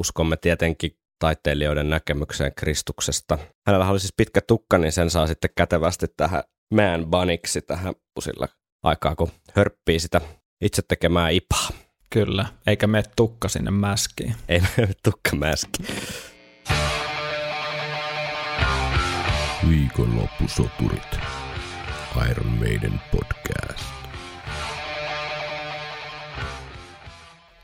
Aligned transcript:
uskomme 0.00 0.36
tietenkin 0.36 0.96
taiteilijoiden 1.18 1.90
näkemykseen 1.90 2.52
Kristuksesta. 2.54 3.38
Hänellä 3.66 3.88
oli 3.88 4.00
siis 4.00 4.14
pitkä 4.16 4.40
tukka, 4.40 4.78
niin 4.78 4.92
sen 4.92 5.10
saa 5.10 5.26
sitten 5.26 5.50
kätevästi 5.56 6.06
tähän 6.16 6.42
man 6.74 7.06
buniksi 7.10 7.62
tähän 7.62 7.94
pusilla 8.14 8.48
aikaa, 8.82 9.16
kun 9.16 9.30
hörppii 9.54 10.00
sitä 10.00 10.20
itse 10.60 10.82
tekemää 10.88 11.28
ipaa. 11.28 11.68
Kyllä, 12.10 12.46
eikä 12.66 12.86
mene 12.86 13.04
tukka 13.16 13.48
sinne 13.48 13.70
mäskiin. 13.70 14.34
Ei 14.48 14.60
mene 14.76 14.92
tukka 15.02 15.36
mäskiin. 15.36 15.88
Viikonloppusoturit. 19.68 21.18
Iron 22.30 22.46
Maiden 22.46 23.00
podcast. 23.12 24.09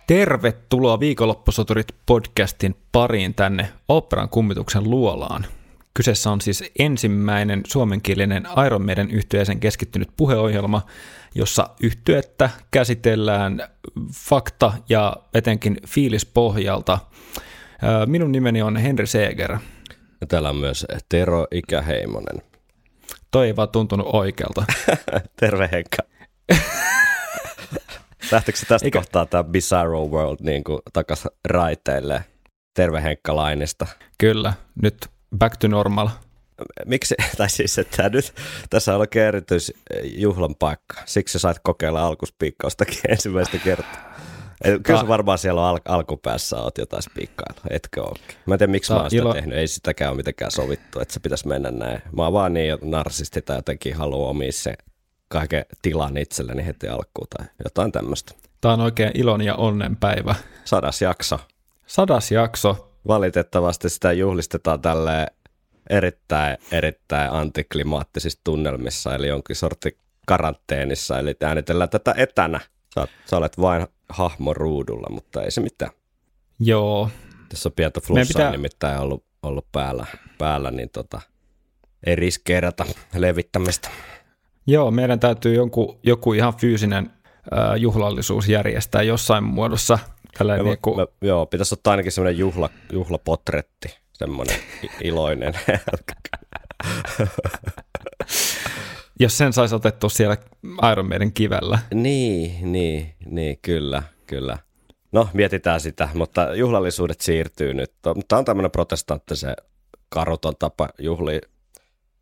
Tervetuloa 0.06 1.00
Viikonloppusoturit 1.00 1.86
podcastin 2.06 2.76
pariin 2.92 3.34
tänne 3.34 3.68
Operan 3.88 4.28
kummituksen 4.28 4.90
luolaan. 4.90 5.46
Kyseessä 5.94 6.30
on 6.30 6.40
siis 6.40 6.64
ensimmäinen 6.78 7.62
suomenkielinen 7.66 8.48
Iron 8.66 8.84
Maiden 8.84 9.10
yhtyeeseen 9.10 9.60
keskittynyt 9.60 10.08
puheohjelma, 10.16 10.82
jossa 11.34 11.70
yhtyettä 11.82 12.50
käsitellään 12.70 13.68
fakta 14.12 14.72
ja 14.88 15.16
etenkin 15.34 15.76
fiilispohjalta. 15.86 16.98
Minun 18.06 18.32
nimeni 18.32 18.62
on 18.62 18.76
Henri 18.76 19.06
Seeger. 19.06 19.52
Ja 20.20 20.26
täällä 20.26 20.48
on 20.48 20.56
myös 20.56 20.86
Tero 21.08 21.46
Ikäheimonen. 21.50 22.42
Toi 23.30 23.46
ei 23.46 23.56
vaan 23.56 23.68
tuntunut 23.68 24.06
oikealta. 24.12 24.64
Terve 25.40 25.68
Henkka. 25.72 26.02
Lähtikö 28.32 28.58
tästä 28.68 28.86
Eikä... 28.86 28.98
kohtaa 28.98 29.26
tämä 29.26 29.44
Bizarro 29.44 30.06
World 30.06 30.36
niin 30.40 30.64
kuin 30.64 30.78
takas 30.92 31.28
raiteille? 31.48 32.24
Terve 32.74 33.02
Henkka 33.02 33.36
Lainista. 33.36 33.86
Kyllä, 34.18 34.52
nyt 34.82 35.06
back 35.38 35.56
to 35.56 35.68
normal. 35.68 36.08
Miksi, 36.84 37.14
tai 37.38 37.50
siis, 37.50 37.78
että 37.78 38.08
nyt 38.08 38.34
tässä 38.70 38.94
on 38.94 39.00
oikein 39.00 39.26
erityisjuhlan 39.26 40.54
paikka. 40.54 40.94
Siksi 41.04 41.38
sait 41.38 41.58
kokeilla 41.62 42.06
alkuspiikkaustakin 42.06 42.98
ensimmäistä 43.08 43.58
kertaa. 43.58 44.16
Kyllä 44.82 45.00
sä 45.00 45.08
varmaan 45.08 45.38
siellä 45.38 45.68
al- 45.68 45.78
alkupäässä 45.84 46.56
oot 46.56 46.78
jotain 46.78 47.02
spiikkailla, 47.02 47.60
etkö 47.70 48.02
ole? 48.02 48.18
Mä 48.46 48.54
en 48.54 48.58
tiedä, 48.58 48.70
miksi 48.70 48.88
Tää 48.88 48.96
mä 48.96 49.00
oon 49.02 49.10
sitä 49.10 49.22
ilo... 49.22 49.32
tehnyt. 49.32 49.58
Ei 49.58 49.68
sitäkään 49.68 50.10
ole 50.10 50.16
mitenkään 50.16 50.50
sovittu, 50.50 51.00
että 51.00 51.14
se 51.14 51.20
pitäisi 51.20 51.48
mennä 51.48 51.70
näin. 51.70 52.02
Mä 52.16 52.22
oon 52.22 52.32
vaan 52.32 52.54
niin 52.54 52.78
narsisti 52.82 53.42
tai 53.42 53.58
jotenkin 53.58 53.96
haluaa 53.96 54.30
omia 54.30 54.52
se 54.52 54.74
kaiken 55.28 55.64
tilan 55.82 56.16
itselleni 56.16 56.66
heti 56.66 56.88
alkuun 56.88 57.26
tai 57.36 57.46
jotain 57.64 57.92
tämmöistä. 57.92 58.34
Tämä 58.60 58.74
on 58.74 58.80
oikein 58.80 59.10
ilon 59.14 59.42
ja 59.42 59.54
onnen 59.54 59.96
päivä. 59.96 60.34
Sadas 60.64 61.02
jakso. 61.02 61.40
Sadas 61.86 62.32
jakso. 62.32 62.92
Valitettavasti 63.08 63.88
sitä 63.88 64.12
juhlistetaan 64.12 64.80
tälle 64.80 65.26
erittäin, 65.90 66.58
erittäin 66.72 67.32
antiklimaattisissa 67.32 68.40
tunnelmissa, 68.44 69.14
eli 69.14 69.28
jonkin 69.28 69.56
sorti 69.56 69.98
karanteenissa, 70.26 71.18
eli 71.18 71.36
äänitellään 71.42 71.90
tätä 71.90 72.14
etänä. 72.16 72.60
Sä, 72.94 73.08
sä 73.30 73.36
olet 73.36 73.60
vain 73.60 73.86
hahmo 74.08 74.54
ruudulla, 74.54 75.06
mutta 75.10 75.42
ei 75.42 75.50
se 75.50 75.60
mitään. 75.60 75.90
Joo. 76.60 77.10
Tässä 77.48 77.68
on 77.68 77.72
pientä 77.72 78.00
flussaa 78.00 78.26
pitää... 78.28 78.50
nimittäin 78.50 78.98
ollut, 79.00 79.24
ollut 79.42 79.66
päällä, 79.72 80.06
päällä, 80.38 80.70
niin 80.70 80.90
tota, 80.90 81.20
ei 82.06 82.16
riskeerata 82.16 82.84
levittämistä. 83.14 83.88
Joo, 84.66 84.90
meidän 84.90 85.20
täytyy 85.20 85.54
joku, 85.54 85.98
joku 86.02 86.32
ihan 86.32 86.54
fyysinen 86.56 87.10
äh, 87.52 87.76
juhlallisuus 87.76 88.48
järjestää 88.48 89.02
jossain 89.02 89.44
muodossa. 89.44 89.98
Me, 90.44 90.62
niin 90.62 90.78
kuin... 90.82 90.96
me, 90.96 91.06
joo, 91.20 91.46
pitäisi 91.46 91.74
ottaa 91.74 91.90
ainakin 91.90 92.12
semmoinen 92.12 92.38
juhla, 92.38 92.70
juhlapotretti, 92.92 93.88
semmoinen 94.12 94.56
iloinen. 95.02 95.54
Jos 99.20 99.38
sen 99.38 99.52
saisi 99.52 99.74
otettua 99.74 100.10
siellä 100.10 100.36
Iron 100.92 101.08
Maiden 101.08 101.32
kivellä. 101.32 101.78
Niin, 101.94 102.72
niin, 102.72 103.14
niin, 103.26 103.58
kyllä, 103.62 104.02
kyllä. 104.26 104.58
No, 105.12 105.28
mietitään 105.32 105.80
sitä, 105.80 106.08
mutta 106.14 106.54
juhlallisuudet 106.54 107.20
siirtyy 107.20 107.74
nyt. 107.74 107.92
Tämä 108.02 108.38
on 108.38 108.44
tämmöinen 108.44 108.70
protestanttisen 108.70 109.56
karuton 110.08 110.54
tapa 110.58 110.88
juhli 110.98 111.40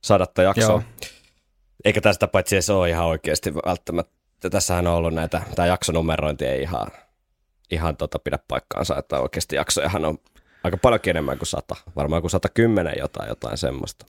sadatta 0.01 0.43
jaksoa. 0.43 0.71
Joo. 0.71 0.83
Eikä 1.85 2.01
tästä 2.01 2.29
paitsi 2.29 2.63
se 2.63 2.73
ole 2.73 2.91
ihan 2.91 3.07
oikeasti 3.07 3.55
välttämättä. 3.55 4.15
Tässähän 4.51 4.87
on 4.87 4.95
ollut 4.95 5.15
näitä, 5.15 5.43
tämä 5.55 5.67
jaksonumerointi 5.67 6.45
ei 6.47 6.63
ihan, 6.63 6.87
ihan 7.71 7.97
tota 7.97 8.19
pidä 8.19 8.39
paikkaansa, 8.49 8.99
että 8.99 9.21
oikeasti 9.21 9.57
jaksojahan 9.57 10.05
on 10.05 10.19
aika 10.65 10.77
paljon 10.77 11.01
enemmän 11.07 11.39
kuin 11.39 11.47
sata. 11.47 11.77
Varmaan 11.97 12.23
kuin 12.23 12.31
110 12.31 12.95
jotain, 12.99 13.29
jotain 13.29 13.59
semmoista. 13.59 14.07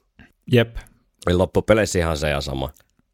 Jep. 0.52 0.76
Eli 1.26 1.36
loppupeleissä 1.36 1.98
ihan 1.98 2.16
se 2.16 2.30
ja 2.30 2.40
sama. 2.40 2.70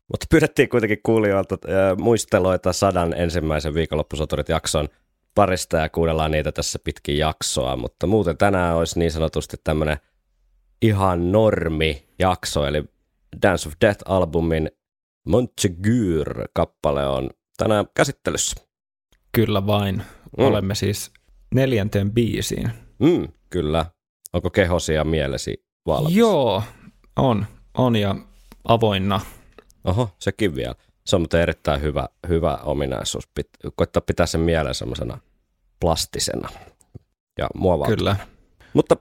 Mutta 0.09 0.27
pyydettiin 0.31 0.69
kuitenkin 0.69 1.01
kuulijoilta 1.03 1.55
äh, 1.55 1.97
muisteloita 1.99 2.72
sadan 2.72 3.15
ensimmäisen 3.15 3.75
viikonloppusoturit 3.75 4.49
jakson 4.49 4.89
parista 5.34 5.77
ja 5.77 5.89
kuunnellaan 5.89 6.31
niitä 6.31 6.53
tässä 6.53 6.78
pitkin 6.84 7.19
jaksoa, 7.19 7.77
mutta 7.77 8.06
muuten 8.06 8.37
tänään 8.37 8.77
olisi 8.77 8.99
niin 8.99 9.11
sanotusti 9.11 9.56
tämmöinen 9.65 9.97
ihan 10.83 11.33
normi 11.33 12.09
jakso, 12.19 12.67
eli 12.67 12.84
Dance 13.43 13.69
of 13.69 13.75
Death-albumin 13.81 14.69
Montsegur-kappale 15.28 17.06
on 17.06 17.31
tänään 17.56 17.87
käsittelyssä. 17.94 18.56
Kyllä 19.32 19.66
vain. 19.66 19.97
Mm. 20.38 20.44
Olemme 20.44 20.75
siis 20.75 21.12
neljänteen 21.54 22.12
biisiin. 22.12 22.71
Mm, 22.98 23.28
kyllä. 23.50 23.87
Onko 24.32 24.50
kehosi 24.50 24.94
ja 24.94 25.04
mielesi 25.04 25.66
valmis? 25.87 26.16
Joo, 26.16 26.62
on. 27.16 27.47
On 27.78 27.97
ja 27.97 28.16
avoinna. 28.65 29.21
Oho, 29.84 30.09
sekin 30.19 30.54
vielä. 30.54 30.75
Se 31.06 31.16
on 31.16 31.26
erittäin 31.42 31.82
hyvä, 31.82 32.09
hyvä 32.28 32.56
ominaisuus. 32.56 33.28
Pit, 33.34 33.48
koittaa 33.76 34.00
pitää 34.00 34.26
sen 34.26 34.41
mielen 34.41 34.75
semmoisena 34.75 35.19
plastisena 35.81 36.48
ja 37.38 37.48
muovautuna. 37.54 37.97
Kyllä. 37.97 38.16
Mutta 38.72 38.97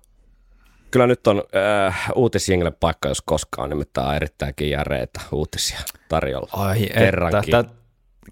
Kyllä 0.91 1.07
nyt 1.07 1.28
on 1.28 1.44
äh, 1.88 2.12
uutisjingle 2.16 2.72
paikka, 2.72 3.09
jos 3.09 3.22
koskaan, 3.22 3.69
nimittäin 3.69 4.16
erittäinkin 4.16 4.69
järeitä 4.69 5.22
uutisia 5.31 5.79
tarjolla. 6.09 6.50
Ai 6.52 6.90
että, 6.94 7.41
tä, 7.52 7.66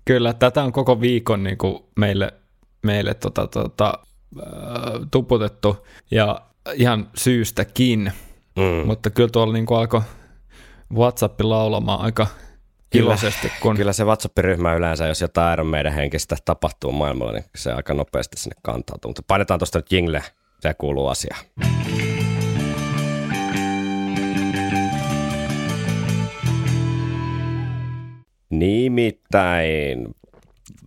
kyllä, 0.06 0.34
tätä 0.34 0.64
on 0.64 0.72
koko 0.72 1.02
viikon 1.02 1.44
niin 1.44 1.58
kuin 1.58 1.84
meille, 1.96 2.34
meille 2.84 3.14
tota, 3.14 3.48
tota, 3.48 3.94
äh, 4.40 4.46
tuputettu 5.12 5.88
ja 6.12 6.42
ihan 6.74 7.10
syystäkin, 7.18 8.12
mm. 8.56 8.88
mutta 8.88 9.10
kyllä 9.10 9.30
tuolla 9.30 9.54
niin 9.54 9.66
kuin 9.66 9.80
alkoi 9.80 10.02
WhatsApp 10.94 11.42
laulamaan 11.42 12.02
aika 12.02 12.28
iloisesti. 12.94 13.52
Kun... 13.62 13.76
Kyllä 13.76 13.94
se 13.94 14.04
WhatsApp-ryhmä 14.04 14.74
yleensä, 14.74 15.08
jos 15.08 15.22
jotain 15.22 15.54
Iron 15.54 15.68
meidän 15.68 15.94
henkistä 15.94 16.36
tapahtuu 16.46 16.92
maailmalla, 16.92 17.32
niin 17.32 17.46
se 17.56 17.72
aika 17.72 17.94
nopeasti 17.94 18.38
sinne 18.38 18.56
kantautuu. 18.62 19.10
Mutta 19.10 19.24
painetaan 19.28 19.60
tuosta 19.60 19.80
nyt 19.80 19.92
jingle, 19.92 20.24
se 20.60 20.74
kuuluu 20.74 21.08
asiaan. 21.08 21.46
Nimittäin 28.50 30.16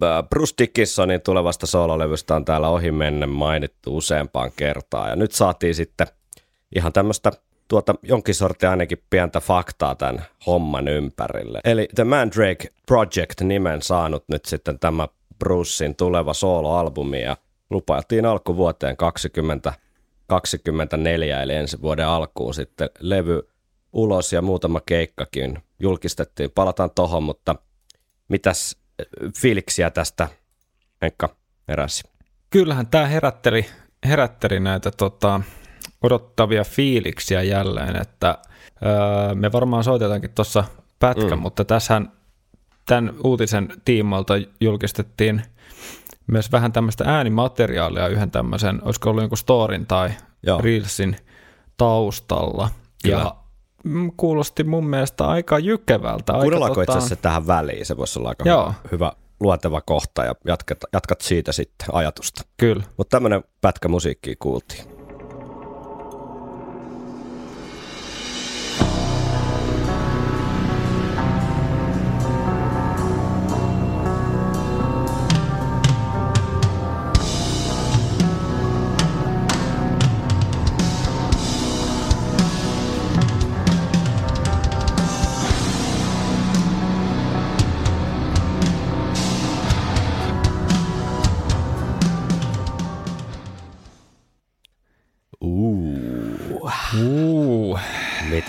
äh, 0.02 0.28
Bruce 0.30 0.54
Dickinsonin 0.58 1.20
tulevasta 1.20 1.66
soololevystä 1.66 2.36
on 2.36 2.44
täällä 2.44 2.68
ohi 2.68 2.92
menne 2.92 3.26
mainittu 3.26 3.96
useampaan 3.96 4.50
kertaan. 4.56 5.10
Ja 5.10 5.16
nyt 5.16 5.32
saatiin 5.32 5.74
sitten 5.74 6.06
ihan 6.74 6.92
tämmöistä 6.92 7.32
tuota 7.68 7.94
jonkin 8.02 8.34
sortia 8.34 8.70
ainakin 8.70 9.02
pientä 9.10 9.40
faktaa 9.40 9.94
tämän 9.94 10.24
homman 10.46 10.88
ympärille. 10.88 11.60
Eli 11.64 11.88
The 11.94 12.04
Mandrake 12.04 12.68
Project 12.86 13.40
nimen 13.40 13.82
saanut 13.82 14.24
nyt 14.28 14.44
sitten 14.44 14.78
tämä 14.78 15.08
Brucein 15.38 15.96
tuleva 15.96 16.34
sooloalbumi 16.34 17.22
ja 17.22 17.36
lupailtiin 17.70 18.26
alkuvuoteen 18.26 18.96
2024 18.96 21.42
eli 21.42 21.54
ensi 21.54 21.82
vuoden 21.82 22.06
alkuun 22.06 22.54
sitten 22.54 22.90
levy 23.00 23.42
ulos 23.92 24.32
ja 24.32 24.42
muutama 24.42 24.80
keikkakin 24.86 25.58
julkistettiin. 25.78 26.50
Palataan 26.50 26.90
tohon, 26.94 27.22
mutta 27.22 27.54
mitäs 28.28 28.76
äh, 29.00 29.06
fiiliksiä 29.38 29.90
tästä 29.90 30.28
Henkka 31.02 31.36
heräsi? 31.68 32.02
Kyllähän 32.50 32.86
tämä 32.86 33.06
herätteli, 33.06 33.66
herätteli 34.04 34.60
näitä 34.60 34.90
tota, 34.90 35.40
odottavia 36.02 36.64
fiiliksiä 36.64 37.42
jälleen, 37.42 37.96
että 37.96 38.38
öö, 38.82 39.34
me 39.34 39.52
varmaan 39.52 39.84
soitetaankin 39.84 40.30
tuossa 40.34 40.64
pätkä, 40.98 41.36
mm. 41.36 41.42
mutta 41.42 41.64
tässähän 41.64 42.12
tämän 42.86 43.14
uutisen 43.24 43.68
tiimoilta 43.84 44.34
julkistettiin 44.60 45.42
myös 46.26 46.52
vähän 46.52 46.72
tämmöistä 46.72 47.04
äänimateriaalia 47.06 48.08
yhden 48.08 48.30
tämmöisen, 48.30 48.80
olisiko 48.84 49.10
ollut 49.10 49.22
jonkun 49.22 49.38
storin 49.38 49.86
tai 49.86 50.10
Joo. 50.46 50.60
Reelsin 50.60 51.16
taustalla. 51.76 52.70
Kyllä. 53.02 53.16
Ja 53.16 53.36
kuulosti 54.16 54.64
mun 54.64 54.86
mielestä 54.86 55.26
aika 55.26 55.58
jykevältä. 55.58 56.32
Kuunnellaanko 56.32 56.74
tota... 56.74 56.92
itse 56.92 56.98
asiassa 56.98 57.16
tähän 57.16 57.46
väliin? 57.46 57.86
Se 57.86 57.96
voisi 57.96 58.18
olla 58.18 58.28
aika 58.28 58.48
Joo. 58.48 58.74
hyvä, 58.92 59.12
luonteva 59.40 59.80
kohta 59.80 60.24
ja 60.24 60.34
jatkat, 60.46 60.78
jatkat 60.92 61.20
siitä 61.20 61.52
sitten 61.52 61.86
ajatusta. 61.92 62.42
Kyllä. 62.56 62.82
Mutta 62.96 63.16
tämmöinen 63.16 63.44
pätkä 63.60 63.88
musiikkia 63.88 64.34
kuultiin. 64.38 64.84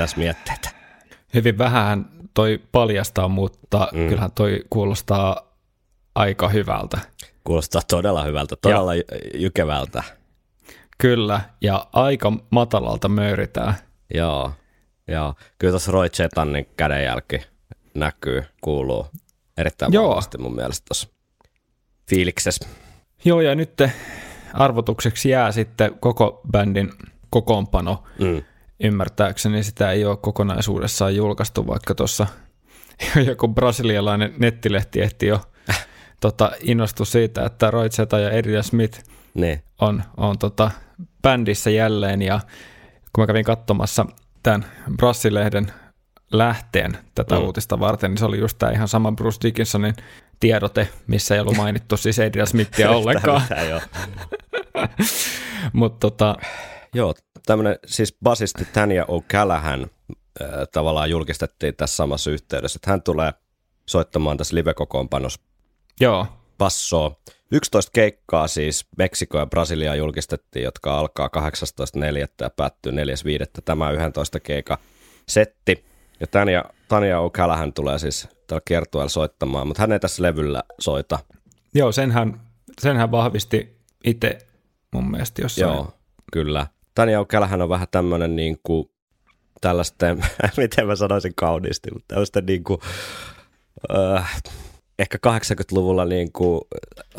Mitäs 0.04 0.18
mietteitä? 0.18 0.70
hyvin 1.34 1.58
vähän 1.58 2.06
toi 2.34 2.62
paljastaa, 2.72 3.28
mutta 3.28 3.88
mm. 3.94 4.08
kyllähän 4.10 4.32
toi 4.32 4.60
kuulostaa 4.70 5.42
aika 6.16 6.50
hyvältä. 6.50 6.98
Kuulostaa 7.44 7.82
todella 7.88 8.24
hyvältä, 8.24 8.56
todella 8.56 8.96
ja. 8.96 9.04
jykevältä. 9.34 10.04
Kyllä, 10.98 11.42
ja 11.62 11.88
aika 11.94 12.34
matalalta 12.50 13.10
möyritään. 13.10 13.74
Joo, 14.14 14.52
joo. 15.08 15.34
Kyllä 15.60 15.72
tuossa 15.72 15.92
Roy 15.92 16.10
Chetanin 16.10 16.70
kädenjälki 16.78 17.42
näkyy, 17.94 18.44
kuuluu 18.62 19.08
erittäin 19.58 19.94
Joo. 19.94 20.10
vahvasti 20.10 20.38
mun 20.38 20.56
mielestä 20.56 20.86
tuossa 20.88 21.08
fiiliksessä. 22.10 22.68
Joo, 23.26 23.42
ja 23.42 23.56
nyt 23.56 23.74
arvotukseksi 24.54 25.30
jää 25.30 25.52
sitten 25.52 25.96
koko 26.00 26.42
bändin 26.52 26.92
kokoonpano. 27.30 28.04
Mm. 28.20 28.44
Ymmärtääkseni 28.84 29.64
sitä 29.64 29.92
ei 29.92 30.06
ole 30.06 30.18
kokonaisuudessaan 30.18 31.16
julkaistu, 31.16 31.68
vaikka 31.68 31.96
tuossa 31.96 32.28
joku 33.28 33.48
brasilialainen 33.48 34.34
nettilehti 34.40 35.02
ehti 35.02 35.28
jo 35.28 35.42
tota, 36.22 36.52
innostua 36.62 37.06
siitä, 37.06 37.46
että 37.46 37.72
Roy 37.72 37.90
Zeta 37.90 38.20
ja 38.20 38.30
Eddie 38.30 38.64
Smith 38.64 39.04
Niin, 39.34 39.64
on, 39.82 40.04
on 40.18 40.38
tota, 40.38 40.72
bändissä 41.22 41.70
jälleen. 41.70 42.22
Ja 42.22 42.40
kun 43.14 43.22
mä 43.22 43.28
kävin 43.28 43.46
katsomassa 43.46 44.06
tämän 44.44 44.66
Brassilehden 44.98 45.72
lähteen 46.32 46.98
tätä 47.16 47.36
Mm. 47.36 47.42
uutista 47.42 47.80
varten, 47.80 48.12
niin 48.12 48.18
se 48.18 48.26
oli 48.26 48.40
just 48.40 48.58
tämä 48.60 48.72
ihan 48.72 48.88
sama 48.88 49.12
Bruce 49.12 49.38
Dickinsonin 49.44 49.94
tiedote, 50.40 50.88
missä 51.08 51.36
ei 51.36 51.42
ollut 51.42 51.58
mainittu 51.58 51.98
siis 51.98 52.20
Adrian 52.20 52.48
Smithia 52.48 52.90
ollenkaan, 52.98 53.42
mutta 55.74 56.00
tota, 56.00 56.36
Joo, 56.94 57.14
tämmöinen 57.46 57.80
siis 57.86 58.16
basisti 58.24 58.66
Tanya 58.66 59.04
O'Callaghan 59.04 59.90
äh, 60.42 60.48
tavallaan 60.72 61.10
julkistettiin 61.10 61.76
tässä 61.76 61.96
samassa 61.96 62.32
yhteydessä, 62.32 62.78
että 62.78 62.92
hän 62.92 63.02
tulee 63.02 63.34
soittamaan 63.86 64.38
tässä 64.38 64.56
live-kokoonpanossa 64.56 65.42
joo, 66.02 66.28
bassoa. 66.58 67.16
11 67.52 67.92
keikkaa 67.94 68.48
siis 68.48 68.88
Meksiko 68.98 69.38
ja 69.38 69.46
Brasilia 69.46 69.96
julkistettiin, 69.96 70.64
jotka 70.64 71.00
alkaa 71.00 71.30
18.4. 71.38 72.28
ja 72.42 72.50
päättyy 72.50 72.92
4.5. 72.92 72.98
Tämä 73.66 73.92
11 73.92 74.40
keika 74.40 74.78
setti. 75.28 75.86
Ja 76.20 76.28
Tania, 76.28 76.64
Tania 76.88 77.18
O'Callaghan 77.20 77.72
tulee 77.76 78.00
siis 78.00 78.28
tällä 78.48 78.62
kiertueella 78.66 79.10
soittamaan, 79.10 79.68
mutta 79.68 79.82
hän 79.82 79.92
ei 79.92 80.00
tässä 80.00 80.24
levyllä 80.24 80.64
soita. 80.80 81.20
joo 81.74 81.92
senhän, 81.92 82.42
senhän 82.82 83.12
vahvisti 83.12 83.78
itse 84.04 84.38
mun 84.94 85.12
mielestä 85.12 85.42
jossain. 85.42 85.74
Joo, 85.76 85.94
kyllä. 86.34 86.68
Tania 86.96 87.22
O'Callaghan 87.22 87.62
on 87.62 87.70
vähän 87.70 87.88
tämmöinen 87.92 88.36
niin 88.36 88.60
kuin 88.64 88.90
tällaisten, 89.62 90.26
miten 90.58 90.88
mä 90.88 90.96
sanoisin 90.96 91.36
kauniisti, 91.36 91.92
mutta 91.94 92.08
tällaisten 92.08 92.46
niin 92.46 92.64
kuin, 92.64 92.80
äh, 93.96 94.42
ehkä 95.00 95.18
80-luvulla 95.28 96.06
niin 96.06 96.32
kuin 96.32 96.62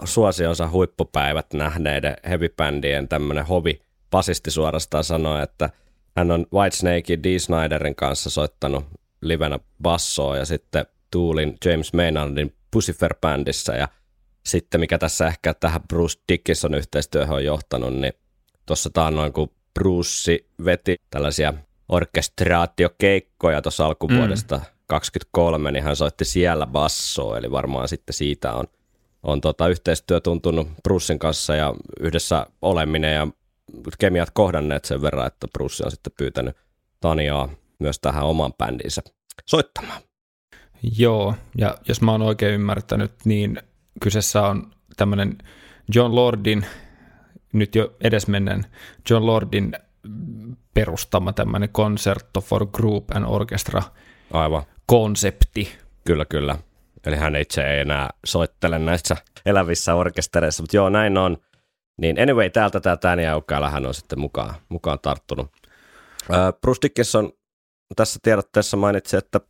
suosionsa 0.04 0.68
huippupäivät 0.68 1.46
nähneiden 1.52 2.16
heavy-bändien 2.28 3.08
tämmöinen 3.08 3.46
hovi 3.46 3.80
basisti 4.10 4.50
suorastaan 4.50 5.04
sanoi, 5.04 5.42
että 5.42 5.70
hän 6.16 6.30
on 6.30 6.46
Whitesnakein 6.52 7.22
Dee 7.22 7.38
Snyderin 7.38 7.94
kanssa 7.94 8.30
soittanut 8.30 8.84
livenä 9.20 9.58
bassoa 9.82 10.36
ja 10.36 10.44
sitten 10.44 10.86
Toolin 11.10 11.56
James 11.64 11.92
Maynardin 11.92 12.54
Pucifer-bändissä 12.70 13.76
ja 13.76 13.88
sitten 14.46 14.80
mikä 14.80 14.98
tässä 14.98 15.26
ehkä 15.26 15.54
tähän 15.54 15.80
Bruce 15.88 16.20
Dickinson 16.28 16.74
yhteistyöhön 16.74 17.36
on 17.36 17.44
johtanut, 17.44 17.94
niin 17.94 18.12
tuossa 18.66 18.90
taannoin 18.90 19.32
kun 19.32 19.50
Bruce 19.74 20.38
veti 20.64 20.96
tällaisia 21.10 21.54
orkestraatiokeikkoja 21.88 23.62
tuossa 23.62 23.86
alkuvuodesta 23.86 24.56
mm. 24.56 24.64
23, 24.86 25.72
niin 25.72 25.84
hän 25.84 25.96
soitti 25.96 26.24
siellä 26.24 26.66
bassoa, 26.66 27.38
eli 27.38 27.50
varmaan 27.50 27.88
sitten 27.88 28.14
siitä 28.14 28.52
on, 28.52 28.66
on 29.22 29.40
tota 29.40 29.68
yhteistyö 29.68 30.20
tuntunut 30.20 30.68
Brucein 30.82 31.18
kanssa 31.18 31.54
ja 31.54 31.74
yhdessä 32.00 32.46
oleminen 32.62 33.14
ja 33.14 33.28
kemiat 33.98 34.30
kohdanneet 34.30 34.84
sen 34.84 35.02
verran, 35.02 35.26
että 35.26 35.48
Bruce 35.48 35.84
on 35.84 35.90
sitten 35.90 36.12
pyytänyt 36.16 36.56
Taniaa 37.00 37.48
myös 37.78 37.98
tähän 38.00 38.24
oman 38.24 38.52
bändinsä 38.52 39.02
soittamaan. 39.46 40.02
Joo, 40.98 41.34
ja 41.58 41.78
jos 41.88 42.00
mä 42.00 42.12
oon 42.12 42.22
oikein 42.22 42.54
ymmärtänyt, 42.54 43.12
niin 43.24 43.62
kyseessä 44.00 44.42
on 44.42 44.70
tämmöinen 44.96 45.38
John 45.94 46.14
Lordin, 46.14 46.66
nyt 47.54 47.74
jo 47.74 47.96
edesmennen 48.00 48.66
John 49.10 49.26
Lordin 49.26 49.72
perustama 50.74 51.32
tämmöinen 51.32 51.68
Concerto 51.68 52.40
for 52.40 52.66
Group 52.66 53.10
and 53.14 53.24
Orchestra 53.28 53.82
Aivan. 54.32 54.62
konsepti. 54.86 55.68
Kyllä, 56.04 56.24
kyllä. 56.24 56.58
Eli 57.06 57.16
hän 57.16 57.36
itse 57.36 57.70
ei 57.70 57.80
enää 57.80 58.10
soittele 58.26 58.78
näissä 58.78 59.16
elävissä 59.46 59.94
orkestereissa, 59.94 60.62
mutta 60.62 60.76
joo, 60.76 60.88
näin 60.88 61.18
on. 61.18 61.36
Niin 62.00 62.22
anyway, 62.22 62.50
täältä 62.50 62.80
tämä 62.80 62.96
Tania 62.96 63.38
O'Callaghan 63.38 63.70
hän 63.70 63.86
on 63.86 63.94
sitten 63.94 64.20
mukaan, 64.20 64.54
mukaan 64.68 64.98
tarttunut. 65.02 65.50
Bruce 66.60 66.78
Dickinson 66.82 67.32
tässä 67.96 68.18
tiedotteessa 68.22 68.76
mainitsi, 68.76 69.16
että 69.16 69.40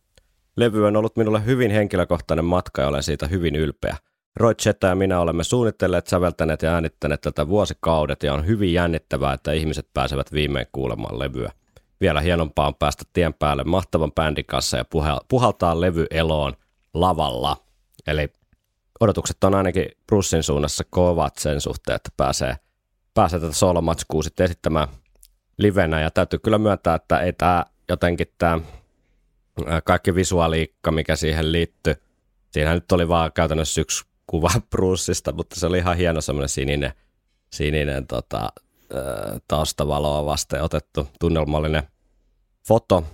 levy 0.56 0.86
on 0.86 0.96
ollut 0.96 1.16
minulle 1.16 1.44
hyvin 1.44 1.70
henkilökohtainen 1.70 2.44
matka 2.44 2.82
ja 2.82 2.88
olen 2.88 3.02
siitä 3.02 3.26
hyvin 3.26 3.56
ylpeä. 3.56 3.96
Roy 4.36 4.54
Chetta 4.54 4.86
ja 4.86 4.94
minä 4.94 5.20
olemme 5.20 5.44
suunnitelleet, 5.44 6.06
säveltäneet 6.06 6.62
ja 6.62 6.74
äänittäneet 6.74 7.20
tätä 7.20 7.48
vuosikaudet 7.48 8.22
ja 8.22 8.34
on 8.34 8.46
hyvin 8.46 8.72
jännittävää, 8.72 9.32
että 9.32 9.52
ihmiset 9.52 9.88
pääsevät 9.94 10.32
viimein 10.32 10.66
kuulemaan 10.72 11.18
levyä. 11.18 11.52
Vielä 12.00 12.20
hienompaa 12.20 12.66
on 12.66 12.74
päästä 12.74 13.04
tien 13.12 13.34
päälle 13.34 13.64
mahtavan 13.64 14.12
bändin 14.12 14.44
kanssa 14.46 14.76
ja 14.76 14.84
puhal- 14.84 15.24
puhaltaa 15.28 15.80
levy 15.80 16.06
eloon 16.10 16.52
lavalla. 16.94 17.56
Eli 18.06 18.32
odotukset 19.00 19.44
on 19.44 19.54
ainakin 19.54 19.86
Brucein 20.06 20.42
suunnassa 20.42 20.84
kovat 20.90 21.36
sen 21.36 21.60
suhteen, 21.60 21.96
että 21.96 22.10
pääsee, 22.16 22.56
pääsee 23.14 23.40
tätä 23.40 23.52
solomatskua 23.52 24.22
sitten 24.22 24.44
esittämään 24.44 24.88
livenä. 25.58 26.00
Ja 26.00 26.10
täytyy 26.10 26.38
kyllä 26.38 26.58
myöntää, 26.58 26.94
että 26.94 27.18
ei 27.18 27.32
tämä 27.32 27.64
jotenkin 27.88 28.26
tämä 28.38 28.60
kaikki 29.84 30.14
visuaaliikka, 30.14 30.90
mikä 30.90 31.16
siihen 31.16 31.52
liittyy. 31.52 31.94
Siinä 32.50 32.74
nyt 32.74 32.92
oli 32.92 33.08
vaan 33.08 33.32
käytännössä 33.32 33.80
yksi 33.80 34.04
kuva 34.26 34.50
Bruceista, 34.70 35.32
mutta 35.32 35.60
se 35.60 35.66
oli 35.66 35.78
ihan 35.78 35.96
hieno 35.96 36.20
semmoinen 36.20 36.48
sininen, 36.48 36.92
sininen 37.50 38.06
tota, 38.06 38.52
taustavaloa 39.48 40.26
vasten 40.26 40.62
otettu 40.62 41.08
tunnelmallinen 41.20 41.82
foto. 42.68 43.04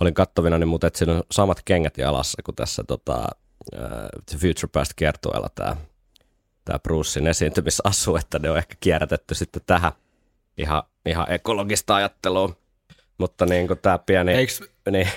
Olin 0.00 0.14
kattovina, 0.14 0.58
niin 0.58 0.68
mutta 0.68 0.90
siinä 0.94 1.12
on 1.12 1.22
samat 1.30 1.62
kengät 1.64 1.98
jalassa 1.98 2.42
kuin 2.42 2.54
tässä 2.54 2.84
tota, 2.84 3.28
The 4.30 4.38
Future 4.38 4.70
Past 4.72 4.92
kiertueella 4.96 5.48
tämä 5.54 5.76
tämä 6.64 6.78
Brucein 6.78 7.26
esiintymisasu, 7.26 8.16
että 8.16 8.38
ne 8.38 8.50
on 8.50 8.58
ehkä 8.58 8.74
kierrätetty 8.80 9.34
sitten 9.34 9.62
tähän 9.66 9.92
ihan, 10.58 10.82
ihan 11.06 11.32
ekologista 11.32 11.94
ajattelua. 11.94 12.56
Mutta 13.18 13.46
niin 13.46 13.66
kuin 13.66 13.78
tämä 13.78 13.98
pieni... 13.98 14.32
Eikö, 14.32 14.52
niin, 14.90 15.08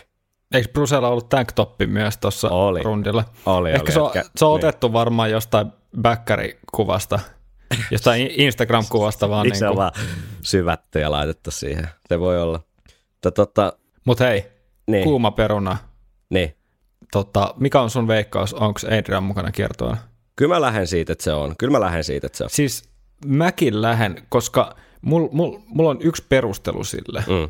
eikö 0.53 0.69
Brucella 0.73 1.07
ollut 1.07 1.29
tanktoppi 1.29 1.87
myös 1.87 2.17
tuossa 2.17 2.49
rundilla? 2.83 3.23
oli, 3.45 3.71
Ehkä 3.71 3.83
oli, 3.83 3.91
se 3.91 3.99
on, 4.01 4.07
etkä- 4.07 4.29
se 4.37 4.45
on 4.45 4.59
niin. 4.59 4.65
otettu 4.67 4.93
varmaan 4.93 5.31
jostain 5.31 5.67
bäkkärikuvasta, 6.01 7.19
jostain 7.91 8.27
Instagram-kuvasta 8.31 9.29
vaan. 9.29 9.45
Eikö 9.45 9.57
se 9.57 9.65
niin 9.65 9.69
ole 9.69 9.77
vaan 9.77 9.91
syvätty 10.41 10.99
ja 10.99 11.11
laitettu 11.11 11.51
siihen? 11.51 11.87
Se 12.09 12.19
voi 12.19 12.41
olla. 12.41 12.59
Mutta 13.11 13.31
tota, 13.31 13.73
Mutta 14.05 14.23
hei, 14.23 14.51
niin, 14.87 15.03
kuuma 15.03 15.31
peruna. 15.31 15.77
niin. 16.29 16.55
Tota, 17.11 17.53
mikä 17.59 17.81
on 17.81 17.89
sun 17.89 18.07
veikkaus? 18.07 18.53
Onko 18.53 18.79
Adrian 18.99 19.23
mukana 19.23 19.51
kiertoilla? 19.51 19.97
Kyllä 20.35 20.55
mä 20.55 20.61
lähden 20.61 20.87
siitä, 20.87 21.11
että 21.13 21.23
se 21.23 21.33
on. 21.33 21.55
Kyllä 21.57 21.71
mä 21.71 21.79
lähden 21.79 22.03
siitä, 22.03 22.27
että 22.27 22.37
se 22.37 22.43
on. 22.43 22.49
Siis 22.49 22.89
mäkin 23.25 23.81
lähden, 23.81 24.23
koska 24.29 24.75
mulla 25.01 25.29
mul, 25.31 25.57
mul 25.65 25.85
on 25.85 25.97
yksi 26.01 26.23
perustelu 26.29 26.83
sille. 26.83 27.23
Mm, 27.27 27.49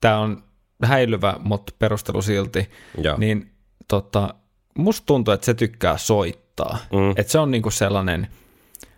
Tämä 0.00 0.18
on 0.18 0.42
häilyvä, 0.82 1.36
mutta 1.38 1.72
perustelu 1.78 2.22
silti. 2.22 2.70
joo. 2.98 3.18
Niin 3.18 3.50
tota, 3.88 4.34
musta 4.78 5.06
tuntuu, 5.06 5.34
että 5.34 5.44
se 5.46 5.54
tykkää 5.54 5.98
soittaa. 5.98 6.78
Mm. 6.92 7.10
Että 7.10 7.32
se 7.32 7.38
on 7.38 7.50
niinku 7.50 7.70
sellainen, 7.70 8.28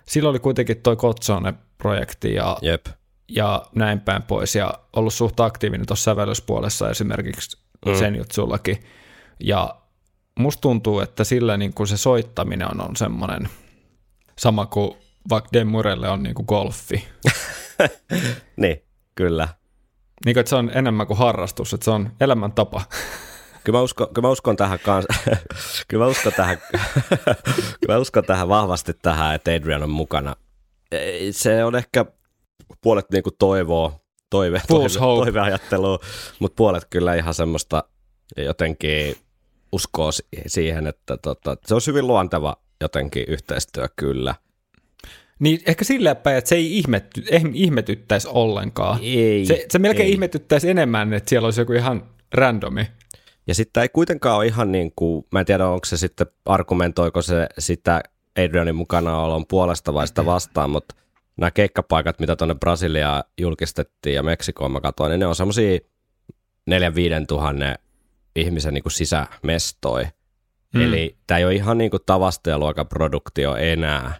sillä 0.09 0.29
oli 0.29 0.39
kuitenkin 0.39 0.83
toi 0.83 0.97
Kotsone-projekti 0.97 2.35
ja, 2.35 2.57
Jep. 2.63 2.87
ja 3.29 3.67
näin 3.75 4.01
päin 4.01 4.23
pois, 4.23 4.55
ja 4.55 4.75
ollut 4.97 5.15
suht 5.15 5.41
aktiivinen 5.41 5.87
tuossa 5.87 6.05
sävellyspuolessa 6.05 6.91
esimerkiksi 6.91 7.59
mm. 7.87 7.95
sen 7.95 8.17
jutsullakin. 8.17 8.83
Ja 9.41 9.77
musta 10.39 10.61
tuntuu, 10.61 11.01
että 11.01 11.25
sillä 11.25 11.57
niinku 11.57 11.87
se 11.87 11.97
soittaminen 11.97 12.71
on, 12.71 12.81
on 12.81 12.97
semmoinen 12.97 13.49
sama 14.39 14.67
kuin 14.67 14.97
vaikka 15.29 15.51
Demurelle 15.53 16.09
on 16.09 16.23
niinku 16.23 16.45
golfi. 16.45 17.05
Niin, 18.57 18.83
kyllä. 19.15 19.49
Niin 20.25 20.35
kuin, 20.35 20.41
että 20.41 20.51
se 20.51 20.57
on 20.57 20.71
enemmän 20.75 21.07
kuin 21.07 21.19
harrastus, 21.19 21.75
että 21.75 21.85
se 21.85 21.91
on 21.91 22.11
elämäntapa. 22.21 22.83
Kyllä 23.65 23.79
mä 23.79 23.83
uskon, 23.83 24.09
kyllä 24.15 24.29
mä 24.29 24.33
uskon 24.33 24.57
tähän 24.57 24.79
kans, 24.79 25.07
kyllä 25.89 26.05
mä 26.05 26.11
uskon 26.11 26.33
tähän, 26.33 26.59
kyllä 27.81 27.95
mä 27.95 27.99
uskon 27.99 28.25
tähän 28.25 28.49
vahvasti 28.49 28.93
tähän, 29.03 29.35
että 29.35 29.51
Adrian 29.51 29.83
on 29.83 29.91
mukana. 29.91 30.37
Se 31.31 31.65
on 31.65 31.77
ehkä 31.77 32.05
puolet 32.81 33.07
niinku 33.13 33.31
toivoo, 33.31 34.01
toive, 34.31 34.63
toive, 34.69 34.99
toiveajattelua, 34.99 35.99
mutta 36.39 36.57
puolet 36.57 36.87
kyllä 36.91 37.15
ihan 37.15 37.35
semmoista 37.35 37.85
jotenkin 38.37 39.17
uskoo 39.73 40.13
si- 40.13 40.27
siihen, 40.47 40.87
että 40.87 41.17
tota, 41.17 41.57
se 41.67 41.75
on 41.75 41.81
hyvin 41.87 42.07
luonteva 42.07 42.57
jotenkin 42.81 43.25
yhteistyö 43.29 43.89
kyllä. 43.97 44.35
Niin 45.39 45.61
ehkä 45.67 45.85
silleen 45.85 46.17
päin, 46.17 46.37
että 46.37 46.49
se 46.49 46.55
ei 46.55 46.79
ihmetty, 46.79 47.25
eh, 47.31 47.43
ihmetyttäisi 47.53 48.29
ollenkaan. 48.31 48.99
Ei, 49.03 49.47
Se, 49.47 49.67
se 49.71 49.79
melkein 49.79 50.07
ei. 50.07 50.13
ihmetyttäisi 50.13 50.71
enemmän, 50.71 51.13
että 51.13 51.31
siellä 51.31 51.47
olisi 51.47 51.61
joku 51.61 51.73
ihan 51.73 52.03
randomi. 52.35 52.87
Ja 53.47 53.55
sitten 53.55 53.83
ei 53.83 53.89
kuitenkaan 53.89 54.37
ole 54.37 54.47
ihan 54.47 54.73
niin 54.73 54.93
kuin, 54.97 55.27
mä 55.33 55.41
en 55.41 55.47
tiedä 55.47 55.69
onko 55.69 55.85
se 55.85 55.97
sitten, 55.97 56.27
argumentoiko 56.45 57.23
se 57.23 57.47
sitä 57.59 58.03
Adrianin 58.39 58.75
mukana 58.75 59.19
olon 59.19 59.47
puolesta 59.47 59.95
vai 59.95 60.09
sitä 60.09 60.27
vastaan, 60.27 60.71
mutta 60.71 60.95
nämä 61.37 61.51
keikkapaikat, 61.51 62.21
mitä 62.21 62.37
tuonne 62.37 62.55
Brasiliaan 62.55 63.25
julkistettiin 63.41 64.15
ja 64.15 64.23
Meksikoon 64.23 64.73
mä 64.73 64.81
katsoin, 64.81 65.11
niin 65.11 65.21
ne 65.21 65.27
on 65.27 65.37
semmoisia 65.37 65.79
4-5 66.71 66.73
tuhannen 67.29 67.75
ihmisen 68.37 68.75
niin 68.75 68.83
kuin 68.83 68.93
sisämestoi. 68.93 70.05
Mm. 70.75 70.83
Eli 70.83 71.17
tämä 71.27 71.39
ei 71.39 71.45
ole 71.45 71.55
ihan 71.55 71.79
niin 71.79 71.91
kuin 71.91 72.03
tavastajaluokan 72.07 72.89
produktio 72.89 73.57
enää, 73.57 74.15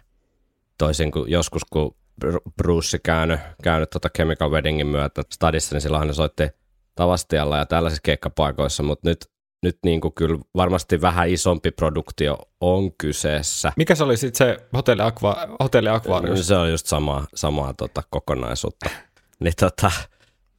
toisin 0.77 1.11
kuin 1.11 1.31
joskus 1.31 1.61
kun 1.69 1.95
Bru- 2.25 2.51
Bruce 2.57 2.99
käynyt, 2.99 3.39
käynyt 3.63 3.89
tota 3.89 4.09
Chemical 4.17 4.51
Weddingin 4.51 4.87
myötä 4.87 5.23
stadissa, 5.33 5.75
niin 5.75 5.81
silloinhan 5.81 6.07
ne 6.07 6.13
soitti 6.13 6.49
Tavastajalla 6.95 7.57
ja 7.57 7.65
tällaisissa 7.65 8.01
keikkapaikoissa, 8.03 8.83
mutta 8.83 9.09
nyt, 9.09 9.25
nyt 9.63 9.77
niin 9.83 10.01
kuin 10.01 10.13
kyllä 10.13 10.39
varmasti 10.55 11.01
vähän 11.01 11.29
isompi 11.29 11.71
produktio 11.71 12.37
on 12.61 12.91
kyseessä. 12.97 13.73
Mikä 13.77 13.95
se 13.95 14.03
oli 14.03 14.17
sitten 14.17 14.47
se 14.47 14.67
hotelli, 14.73 15.01
Aqua, 15.01 15.35
hotelli 15.63 15.89
Aquarius? 15.89 16.47
Se 16.47 16.55
on 16.55 16.71
just 16.71 16.87
samaa, 16.87 17.25
samaa 17.35 17.73
tota 17.73 18.03
kokonaisuutta. 18.09 18.89
Niin 19.39 19.53
tota, 19.59 19.91